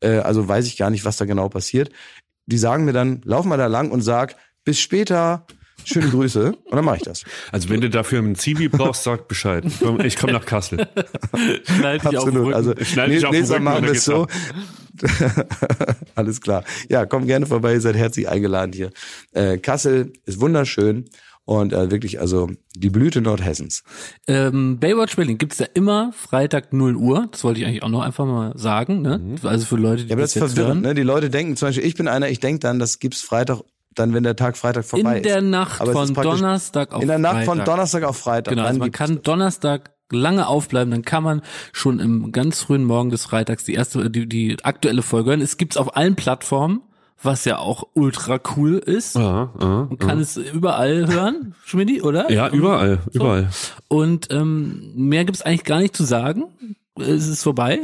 Äh, 0.00 0.18
also 0.18 0.46
weiß 0.46 0.66
ich 0.66 0.76
gar 0.76 0.90
nicht, 0.90 1.04
was 1.04 1.16
da 1.16 1.24
genau 1.24 1.48
passiert. 1.48 1.90
Die 2.46 2.58
sagen 2.58 2.84
mir 2.84 2.92
dann, 2.92 3.22
lauf 3.24 3.46
mal 3.46 3.56
da 3.56 3.68
lang 3.68 3.90
und 3.90 4.02
sag, 4.02 4.36
bis 4.64 4.80
später, 4.80 5.46
Schöne 5.84 6.08
Grüße 6.08 6.52
und 6.52 6.76
dann 6.76 6.84
mache 6.84 6.96
ich 6.96 7.02
das. 7.02 7.24
Also 7.50 7.68
wenn 7.68 7.80
du 7.80 7.90
dafür 7.90 8.18
einen 8.18 8.34
Zivi 8.34 8.68
brauchst, 8.68 9.04
sag 9.04 9.28
Bescheid. 9.28 9.64
Ich 10.04 10.16
komme 10.16 10.32
nach 10.32 10.44
Kassel. 10.44 10.86
Schneid 11.64 12.04
dich 12.04 12.18
Absolut. 12.18 12.48
auf 12.48 12.54
also 12.54 12.74
Schneid 12.82 13.10
dich 13.10 13.26
auf 13.26 13.32
nächstes 13.32 13.58
Mal 13.58 13.60
machen 13.60 13.84
wir 13.84 13.92
es 13.92 14.04
so. 14.04 14.26
Alles 16.14 16.40
klar. 16.40 16.64
Ja, 16.88 17.06
komm 17.06 17.26
gerne 17.26 17.46
vorbei, 17.46 17.74
ihr 17.74 17.80
seid 17.80 17.96
herzlich 17.96 18.28
eingeladen 18.28 18.72
hier. 18.72 18.90
Äh, 19.32 19.58
Kassel 19.58 20.12
ist 20.26 20.40
wunderschön 20.40 21.06
und 21.44 21.72
äh, 21.72 21.90
wirklich 21.90 22.20
also 22.20 22.50
die 22.74 22.90
Blüte 22.90 23.20
Nordhessens. 23.20 23.82
Ähm, 24.28 24.78
Baywatch 24.78 25.16
Berlin 25.16 25.38
gibt's 25.38 25.58
ja 25.58 25.66
immer 25.74 26.12
Freitag 26.12 26.72
0 26.72 26.96
Uhr. 26.96 27.28
Das 27.32 27.42
wollte 27.42 27.60
ich 27.60 27.66
eigentlich 27.66 27.82
auch 27.82 27.88
noch 27.88 28.02
einfach 28.02 28.26
mal 28.26 28.56
sagen. 28.56 29.02
Ne? 29.02 29.18
Mhm. 29.18 29.36
Also 29.42 29.66
für 29.66 29.76
Leute, 29.76 30.04
die 30.04 30.10
ja, 30.10 30.14
aber 30.14 30.22
das, 30.22 30.34
das 30.34 30.50
ist 30.50 30.54
verwirrend. 30.54 30.82
Ne? 30.82 30.94
Die 30.94 31.02
Leute 31.02 31.30
denken 31.30 31.56
zum 31.56 31.68
Beispiel, 31.68 31.84
ich 31.84 31.94
bin 31.94 32.06
einer, 32.06 32.28
ich 32.28 32.40
denke 32.40 32.60
dann, 32.60 32.78
das 32.78 32.98
gibt's 32.98 33.22
Freitag 33.22 33.62
dann, 33.94 34.14
wenn 34.14 34.22
der 34.22 34.36
Tag 34.36 34.56
Freitag 34.56 34.84
vorbei 34.84 35.18
ist. 35.18 35.26
In 35.26 35.32
der 35.32 35.42
Nacht 35.42 35.86
von 35.86 36.14
Donnerstag 36.14 36.92
auf 36.92 37.02
In 37.02 37.08
der 37.08 37.18
Nacht 37.18 37.44
Freitag. 37.44 37.46
von 37.56 37.64
Donnerstag 37.64 38.02
auf 38.04 38.16
Freitag. 38.16 38.54
Genau, 38.54 38.66
also 38.66 38.78
man 38.78 38.92
kann 38.92 39.22
Donnerstag 39.22 39.90
lange 40.10 40.46
aufbleiben, 40.46 40.90
dann 40.90 41.02
kann 41.02 41.22
man 41.22 41.42
schon 41.72 41.98
im 41.98 42.32
ganz 42.32 42.60
frühen 42.60 42.84
Morgen 42.84 43.10
des 43.10 43.24
Freitags 43.24 43.64
die 43.64 43.74
erste, 43.74 44.10
die, 44.10 44.28
die 44.28 44.56
aktuelle 44.62 45.02
Folge 45.02 45.30
hören. 45.30 45.40
Es 45.40 45.56
gibt's 45.56 45.76
auf 45.76 45.96
allen 45.96 46.16
Plattformen 46.16 46.82
was 47.24 47.44
ja 47.44 47.58
auch 47.58 47.84
ultra 47.94 48.40
cool 48.56 48.78
ist. 48.78 49.14
Ja, 49.14 49.52
ja, 49.60 49.86
Man 49.88 49.98
kann 49.98 50.18
es 50.20 50.36
überall 50.36 51.06
hören, 51.06 51.54
Schmidti, 51.64 52.02
oder? 52.02 52.30
ja 52.30 52.48
überall, 52.48 52.98
So. 53.12 53.20
überall. 53.20 53.48
Und 53.88 54.28
ähm, 54.32 54.92
mehr 54.94 55.24
gibt's 55.24 55.42
eigentlich 55.42 55.64
gar 55.64 55.78
nicht 55.78 55.96
zu 55.96 56.04
sagen. 56.04 56.44
Es 56.98 57.28
ist 57.28 57.42
vorbei. 57.42 57.78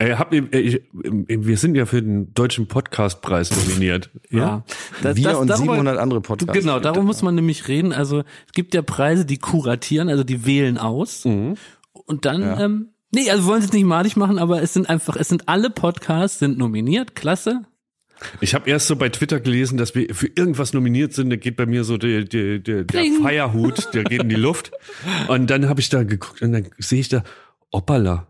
Ey, 0.00 0.12
hab, 0.12 0.32
ey, 0.32 0.40
ich, 0.50 0.80
wir 0.92 1.58
sind 1.58 1.74
ja 1.74 1.84
für 1.84 2.00
den 2.00 2.32
deutschen 2.32 2.66
Podcastpreis 2.68 3.50
nominiert. 3.50 4.08
Ja. 4.30 4.64
Das, 5.02 5.14
Wir 5.16 5.24
das- 5.24 5.36
und 5.36 5.48
darüber- 5.48 5.74
700 5.74 5.98
andere 5.98 6.22
Podcasts. 6.22 6.58
Genau, 6.58 6.80
darum 6.80 7.04
muss 7.04 7.20
man 7.20 7.34
nämlich 7.34 7.68
reden. 7.68 7.92
Also 7.92 8.20
es 8.46 8.52
gibt 8.54 8.72
ja 8.72 8.80
Preise, 8.80 9.26
die 9.26 9.36
kuratieren, 9.36 10.08
also 10.08 10.24
die 10.24 10.46
wählen 10.46 10.78
aus. 10.78 11.26
Mhm. 11.26 11.56
Und 11.92 12.24
dann, 12.24 12.42
ähm, 12.58 12.88
nee, 13.10 13.30
also 13.30 13.42
wir 13.42 13.48
wollen 13.48 13.58
es 13.58 13.66
jetzt 13.66 13.74
nicht 13.74 13.84
malig 13.84 14.16
machen, 14.16 14.38
aber 14.38 14.62
es 14.62 14.72
sind 14.72 14.88
einfach, 14.88 15.16
es 15.16 15.28
sind 15.28 15.50
alle 15.50 15.68
Podcasts 15.68 16.38
sind 16.38 16.56
nominiert, 16.56 17.14
klasse. 17.14 17.66
Ich 18.40 18.54
habe 18.54 18.70
erst 18.70 18.86
so 18.86 18.96
bei 18.96 19.10
Twitter 19.10 19.38
gelesen, 19.38 19.76
dass 19.76 19.94
wir 19.94 20.14
für 20.14 20.28
irgendwas 20.28 20.72
nominiert 20.72 21.12
sind. 21.12 21.28
Da 21.28 21.36
geht 21.36 21.56
bei 21.56 21.66
mir 21.66 21.84
so 21.84 21.98
der, 21.98 22.24
der, 22.24 22.58
der, 22.58 22.84
der. 22.84 23.04
Feierhut, 23.22 23.92
der 23.92 24.04
geht 24.04 24.22
in 24.22 24.30
die 24.30 24.34
Luft. 24.36 24.72
Und 25.28 25.50
dann 25.50 25.68
habe 25.68 25.80
ich 25.80 25.90
da 25.90 26.04
geguckt 26.04 26.40
und 26.40 26.52
dann 26.52 26.68
sehe 26.78 27.00
ich 27.00 27.08
da, 27.10 27.22
Oppala, 27.70 28.26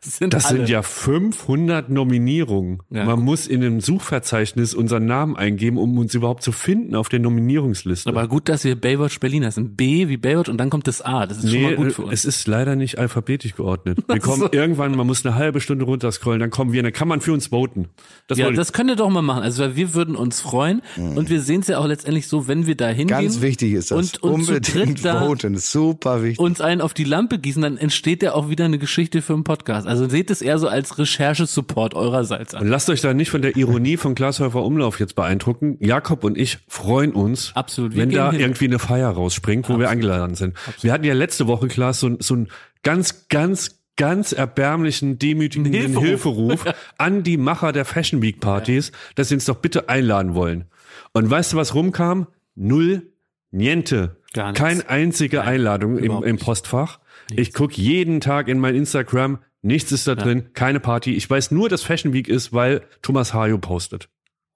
sind, 0.00 0.32
das 0.34 0.46
alle. 0.46 0.58
sind 0.58 0.68
ja 0.68 0.82
500 0.82 1.90
Nominierungen. 1.90 2.82
Ja. 2.90 3.04
Man 3.04 3.20
muss 3.20 3.46
in 3.46 3.62
einem 3.64 3.80
Suchverzeichnis 3.80 4.74
unseren 4.74 5.06
Namen 5.06 5.36
eingeben, 5.36 5.76
um 5.78 5.98
uns 5.98 6.14
überhaupt 6.14 6.42
zu 6.42 6.52
finden 6.52 6.94
auf 6.94 7.08
der 7.08 7.18
Nominierungsliste. 7.20 8.08
Aber 8.08 8.28
gut, 8.28 8.48
dass 8.48 8.64
wir 8.64 8.76
Baywatch 8.76 9.20
Berlin 9.20 9.44
heißen. 9.44 9.74
B 9.76 10.08
wie 10.08 10.16
Baywatch 10.16 10.48
und 10.48 10.58
dann 10.58 10.70
kommt 10.70 10.86
das 10.86 11.02
A. 11.02 11.26
Das 11.26 11.38
ist 11.38 11.50
schon 11.50 11.60
Nee, 11.60 11.66
mal 11.66 11.76
gut 11.76 11.92
für 11.92 12.02
uns. 12.02 12.12
es 12.14 12.24
ist 12.24 12.46
leider 12.46 12.76
nicht 12.76 12.98
alphabetisch 12.98 13.54
geordnet. 13.56 13.98
Wir 14.08 14.20
kommen 14.20 14.40
so. 14.42 14.52
irgendwann, 14.52 14.96
man 14.96 15.06
muss 15.06 15.24
eine 15.26 15.34
halbe 15.34 15.60
Stunde 15.60 15.84
runterscrollen, 15.84 16.40
dann 16.40 16.50
kommen 16.50 16.72
wir, 16.72 16.82
dann 16.82 16.92
kann 16.92 17.08
man 17.08 17.20
für 17.20 17.32
uns 17.32 17.48
voten. 17.48 17.88
Das 18.26 18.38
ja, 18.38 18.50
das 18.50 18.72
könnt 18.72 18.90
ihr 18.90 18.96
doch 18.96 19.10
mal 19.10 19.22
machen. 19.22 19.42
Also 19.42 19.62
weil 19.62 19.76
wir 19.76 19.94
würden 19.94 20.16
uns 20.16 20.40
freuen 20.40 20.82
und 20.96 21.30
wir 21.30 21.40
sehen 21.40 21.60
es 21.60 21.68
ja 21.68 21.78
auch 21.78 21.86
letztendlich 21.86 22.26
so, 22.28 22.48
wenn 22.48 22.66
wir 22.66 22.76
da 22.76 22.88
hingehen 22.88 23.06
Ganz 23.08 23.40
wichtig 23.40 23.72
ist 23.72 23.90
das. 23.90 23.98
und, 23.98 24.22
und 24.22 24.32
Unbedingt 24.48 25.00
voten. 25.00 25.56
Super 25.58 26.22
wichtig. 26.22 26.38
uns 26.38 26.60
einen 26.60 26.80
auf 26.80 26.94
die 26.94 27.04
Lampe 27.04 27.38
gießen, 27.38 27.62
dann 27.62 27.76
entsteht 27.76 28.22
ja 28.22 28.34
auch 28.34 28.48
wieder 28.48 28.64
eine 28.64 28.78
Geschichte 28.78 29.22
für 29.22 29.34
einen 29.34 29.44
Podcast. 29.44 29.86
Also 29.88 30.08
seht 30.08 30.30
es 30.30 30.42
eher 30.42 30.58
so 30.58 30.68
als 30.68 30.98
Recherchesupport 30.98 31.94
eurerseits 31.94 32.54
Und 32.54 32.60
an. 32.60 32.68
lasst 32.68 32.90
euch 32.90 33.00
da 33.00 33.14
nicht 33.14 33.30
von 33.30 33.42
der 33.42 33.56
Ironie 33.56 33.96
von 33.96 34.14
Glashäufer 34.14 34.62
Umlauf 34.62 35.00
jetzt 35.00 35.14
beeindrucken. 35.14 35.76
Jakob 35.80 36.24
und 36.24 36.36
ich 36.38 36.58
freuen 36.68 37.12
uns, 37.12 37.52
Absolut. 37.54 37.96
Wenn 37.96 38.10
da 38.10 38.30
hin. 38.30 38.40
irgendwie 38.40 38.66
eine 38.66 38.78
Feier 38.78 39.08
rausspringt, 39.10 39.68
wo 39.68 39.78
wir 39.78 39.88
eingeladen 39.90 40.34
sind. 40.34 40.56
Wir 40.80 40.92
hatten 40.92 41.04
ja 41.04 41.14
letzte 41.14 41.46
Woche, 41.46 41.68
Klaas, 41.68 42.00
so, 42.00 42.16
so 42.20 42.34
einen 42.34 42.48
ganz, 42.82 43.28
ganz, 43.28 43.80
ganz 43.96 44.32
erbärmlichen, 44.32 45.18
demütigenden 45.18 45.72
Hilferuf. 45.72 46.04
Hilferuf, 46.04 46.64
an 46.98 47.22
die 47.22 47.36
Macher 47.36 47.72
der 47.72 47.84
Fashion 47.84 48.22
Week 48.22 48.40
Partys, 48.40 48.92
dass 49.14 49.28
sie 49.28 49.34
uns 49.34 49.44
doch 49.44 49.56
bitte 49.56 49.88
einladen 49.88 50.34
wollen. 50.34 50.66
Und 51.12 51.28
weißt 51.30 51.52
du, 51.52 51.56
was 51.56 51.74
rumkam? 51.74 52.26
Null, 52.54 53.10
niente. 53.50 54.16
Gar 54.34 54.48
nichts. 54.52 54.60
Keine 54.60 54.88
einzige 54.88 55.42
Einladung 55.42 55.98
im, 55.98 56.22
im. 56.22 56.36
Postfach. 56.38 56.98
Ich 57.34 57.52
guck 57.52 57.76
jeden 57.76 58.20
Tag 58.20 58.48
in 58.48 58.58
mein 58.58 58.74
Instagram, 58.74 59.38
nichts 59.62 59.92
ist 59.92 60.06
da 60.06 60.14
drin, 60.14 60.50
keine 60.54 60.80
Party. 60.80 61.14
Ich 61.14 61.28
weiß 61.28 61.50
nur, 61.50 61.68
dass 61.68 61.82
Fashion 61.82 62.12
Week 62.12 62.28
ist, 62.28 62.52
weil 62.52 62.82
Thomas 63.02 63.34
Hayo 63.34 63.58
postet. 63.58 64.08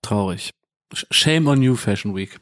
Traurig. 0.03 0.51
Sh- 0.95 1.07
Shame 1.11 1.47
on 1.49 1.63
you, 1.63 1.75
Fashion 1.77 2.15
Week. 2.15 2.39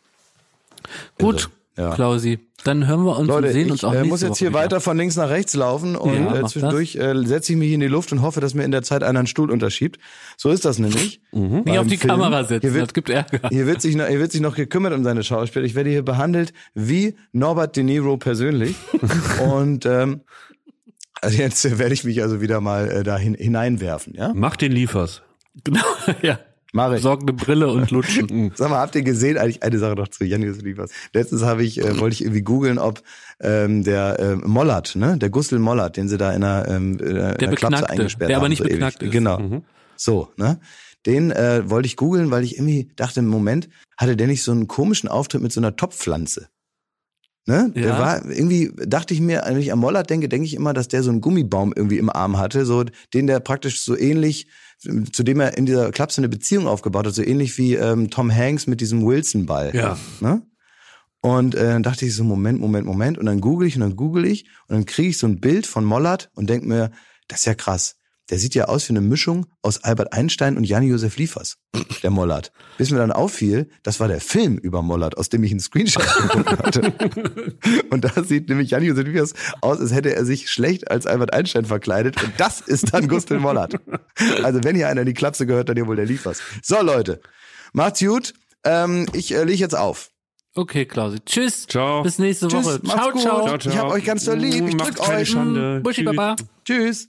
Gut, 1.18 1.50
ja. 1.76 1.94
Klausi. 1.94 2.38
Dann 2.64 2.86
hören 2.86 3.04
wir 3.04 3.16
uns 3.16 3.26
Leute, 3.28 3.46
und 3.46 3.52
sehen 3.54 3.66
ich 3.66 3.72
uns 3.72 3.84
auch 3.84 3.92
äh, 3.92 4.02
nächste 4.02 4.08
muss 4.10 4.20
jetzt 4.20 4.30
Woche 4.32 4.38
hier 4.40 4.48
wieder. 4.50 4.58
weiter 4.58 4.80
von 4.82 4.96
links 4.98 5.16
nach 5.16 5.30
rechts 5.30 5.54
laufen 5.54 5.96
und 5.96 6.14
Ja, 6.14 6.40
äh, 6.40 6.46
zwischendurch 6.46 6.94
äh, 6.96 7.14
setze 7.24 7.52
ich 7.52 7.58
mich 7.58 7.72
in 7.72 7.80
die 7.80 7.86
Luft 7.86 8.12
und 8.12 8.20
hoffe, 8.20 8.40
dass 8.42 8.52
mir 8.52 8.64
in 8.64 8.70
der 8.70 8.82
Zeit 8.82 9.02
einer 9.02 9.18
einen 9.20 9.26
Stuhl 9.26 9.50
unterschiebt. 9.50 9.98
So 10.36 10.50
ist 10.50 10.66
das 10.66 10.78
nämlich. 10.78 11.22
Nicht 11.32 11.64
beim 11.64 11.78
auf 11.78 11.86
die 11.86 11.96
Film. 11.96 12.10
Kamera 12.10 12.44
setzen, 12.44 12.60
Hier 12.66 12.74
wird, 12.74 12.88
das 12.88 12.92
gibt 12.94 13.08
Ärger. 13.08 13.48
Hier 13.48 13.66
wird, 13.66 13.80
sich 13.80 13.96
noch, 13.96 14.06
hier 14.06 14.18
wird 14.18 14.32
sich 14.32 14.42
noch 14.42 14.56
gekümmert 14.56 14.92
um 14.92 15.04
seine 15.04 15.22
Schauspieler. 15.22 15.64
Ich 15.64 15.74
werde 15.74 15.88
hier 15.88 16.02
behandelt 16.04 16.52
wie 16.74 17.14
Norbert 17.32 17.76
De 17.76 17.82
Niro 17.82 18.18
persönlich. 18.18 18.74
und 19.42 19.86
ähm, 19.86 20.20
also 21.20 21.36
jetzt 21.38 21.78
werde 21.78 21.94
ich 21.94 22.04
mich 22.04 22.22
also 22.22 22.40
wieder 22.40 22.60
mal 22.60 22.90
äh, 22.90 23.02
da 23.02 23.16
hin, 23.16 23.34
hineinwerfen. 23.34 24.14
Ja, 24.14 24.32
Mach 24.34 24.56
den 24.56 24.72
Liefers. 24.72 25.22
Genau, 25.64 25.80
ja. 26.22 26.38
mache 26.72 26.94
ich. 26.94 26.98
Besorgende 26.98 27.32
Brille 27.32 27.68
und 27.68 27.90
lutschen. 27.90 28.52
Sag 28.56 28.70
mal, 28.70 28.78
habt 28.78 28.94
ihr 28.94 29.02
gesehen, 29.02 29.36
eigentlich 29.38 29.62
eine 29.62 29.78
Sache 29.78 29.94
noch 29.94 30.08
zu 30.08 30.24
Janis 30.24 30.60
Liefers. 30.62 30.90
Letztens 31.12 31.42
habe 31.42 31.64
ich, 31.64 31.80
äh, 31.80 31.98
wollte 31.98 32.14
ich 32.14 32.22
irgendwie 32.22 32.42
googeln, 32.42 32.78
ob 32.78 33.02
ähm, 33.40 33.82
der 33.84 34.18
äh, 34.18 34.36
Mollert, 34.36 34.96
ne, 34.96 35.18
der 35.18 35.30
Gustl 35.30 35.58
Mollert, 35.58 35.96
den 35.96 36.08
sie 36.08 36.18
da 36.18 36.32
in 36.32 36.44
einer, 36.44 36.68
ähm, 36.68 36.98
in 36.98 37.14
Der 37.14 37.34
Klapse 37.34 37.50
Beknackte, 37.50 37.90
eingesperrt 37.90 38.28
der 38.28 38.36
haben. 38.36 38.42
aber 38.42 38.48
nicht 38.48 38.58
so 38.58 38.64
ewig. 38.64 38.74
beknackt 38.74 39.02
ist. 39.02 39.10
Genau. 39.12 39.62
So, 39.96 40.28
ne. 40.36 40.60
Den 41.06 41.30
äh, 41.30 41.68
wollte 41.68 41.86
ich 41.86 41.96
googeln, 41.96 42.30
weil 42.30 42.44
ich 42.44 42.56
irgendwie 42.56 42.90
dachte, 42.96 43.20
im 43.20 43.28
Moment 43.28 43.68
hatte 43.96 44.16
der 44.16 44.26
nicht 44.26 44.42
so 44.42 44.52
einen 44.52 44.68
komischen 44.68 45.08
Auftritt 45.08 45.42
mit 45.42 45.52
so 45.52 45.60
einer 45.60 45.74
Topfpflanze. 45.76 46.48
Ne? 47.46 47.72
Der 47.74 47.82
Ja. 47.82 47.98
war 47.98 48.30
irgendwie, 48.30 48.70
dachte 48.86 49.14
ich 49.14 49.20
mir, 49.20 49.42
wenn 49.46 49.56
ich 49.58 49.72
an 49.72 49.78
Mollert 49.78 50.10
denke, 50.10 50.28
denke 50.28 50.46
ich 50.46 50.54
immer, 50.54 50.72
dass 50.74 50.88
der 50.88 51.02
so 51.02 51.10
einen 51.10 51.20
Gummibaum 51.20 51.72
irgendwie 51.74 51.98
im 51.98 52.10
Arm 52.10 52.38
hatte, 52.38 52.66
so 52.66 52.84
den 53.14 53.26
der 53.26 53.40
praktisch 53.40 53.82
so 53.82 53.96
ähnlich, 53.96 54.46
zu 55.12 55.22
dem 55.22 55.40
er 55.40 55.56
in 55.58 55.66
dieser 55.66 55.90
Klapse 55.90 56.20
eine 56.20 56.28
Beziehung 56.28 56.66
aufgebaut 56.66 57.06
hat, 57.06 57.14
so 57.14 57.22
ähnlich 57.22 57.58
wie 57.58 57.74
ähm, 57.74 58.10
Tom 58.10 58.34
Hanks 58.34 58.66
mit 58.66 58.80
diesem 58.80 59.04
Wilson-Ball. 59.04 59.74
Ja. 59.74 59.98
Ne? 60.20 60.42
Und 61.22 61.54
äh, 61.54 61.64
dann 61.64 61.82
dachte 61.82 62.06
ich 62.06 62.14
so, 62.14 62.24
Moment, 62.24 62.60
Moment, 62.60 62.86
Moment. 62.86 63.18
Und 63.18 63.26
dann 63.26 63.40
google 63.40 63.68
ich 63.68 63.74
und 63.74 63.82
dann 63.82 63.96
google 63.96 64.24
ich 64.26 64.46
und 64.68 64.76
dann 64.76 64.86
kriege 64.86 65.08
ich 65.08 65.18
so 65.18 65.26
ein 65.26 65.40
Bild 65.40 65.66
von 65.66 65.84
Mollert 65.84 66.30
und 66.34 66.48
denk 66.48 66.64
mir, 66.64 66.90
das 67.28 67.40
ist 67.40 67.44
ja 67.46 67.54
krass. 67.54 67.96
Der 68.30 68.38
sieht 68.38 68.54
ja 68.54 68.66
aus 68.66 68.88
wie 68.88 68.92
eine 68.92 69.00
Mischung 69.00 69.46
aus 69.60 69.82
Albert 69.82 70.12
Einstein 70.12 70.56
und 70.56 70.64
Jan-Josef 70.64 71.16
Liefers, 71.16 71.58
der 72.02 72.10
Mollert. 72.10 72.52
Bis 72.78 72.90
mir 72.90 72.98
dann 72.98 73.10
auffiel, 73.12 73.68
das 73.82 73.98
war 73.98 74.08
der 74.08 74.20
Film 74.20 74.56
über 74.56 74.82
Mollert, 74.82 75.18
aus 75.18 75.28
dem 75.28 75.42
ich 75.42 75.50
einen 75.50 75.60
Screenshot 75.60 76.04
geguckt 76.22 76.58
hatte. 76.62 76.92
Und 77.90 78.04
da 78.04 78.22
sieht 78.22 78.48
nämlich 78.48 78.70
Jan-Josef 78.70 79.04
Liefers 79.04 79.34
aus, 79.60 79.80
als 79.80 79.92
hätte 79.92 80.14
er 80.14 80.24
sich 80.24 80.48
schlecht 80.50 80.90
als 80.90 81.06
Albert 81.06 81.34
Einstein 81.34 81.64
verkleidet. 81.64 82.22
Und 82.22 82.32
das 82.38 82.60
ist 82.60 82.94
dann 82.94 83.08
Gustav 83.08 83.40
Mollert. 83.40 83.74
Also 84.42 84.62
wenn 84.62 84.76
hier 84.76 84.88
einer 84.88 85.00
in 85.02 85.06
die 85.06 85.14
Klapse 85.14 85.46
gehört, 85.46 85.68
dann 85.68 85.76
ja 85.76 85.86
wohl 85.86 85.96
der 85.96 86.06
Liefers. 86.06 86.40
So, 86.62 86.80
Leute, 86.82 87.20
macht's 87.72 88.00
gut. 88.00 88.34
Ähm, 88.64 89.06
ich 89.12 89.34
äh, 89.34 89.42
leg 89.42 89.58
jetzt 89.58 89.76
auf. 89.76 90.10
Okay, 90.54 90.84
Klausi. 90.84 91.18
Tschüss. 91.24 91.66
Ciao. 91.66 92.02
Bis 92.02 92.18
nächste 92.18 92.48
Tschüss, 92.48 92.64
Woche. 92.64 92.80
macht's 92.82 93.00
Ciao, 93.00 93.12
ciao. 93.12 93.46
Ciao, 93.46 93.58
ciao. 93.58 93.72
Ich 93.72 93.78
hab 93.78 93.90
euch 93.90 94.04
ganz 94.04 94.24
doll 94.24 94.38
lieb. 94.38 94.68
Ich 94.68 94.76
Macht 94.76 94.98
drück 94.98 95.08
euch. 95.08 95.30
Schande. 95.30 95.80
Buschi 95.80 96.04
Tschüss. 96.04 96.16
Baba. 96.16 96.36
Tschüss. 96.64 97.08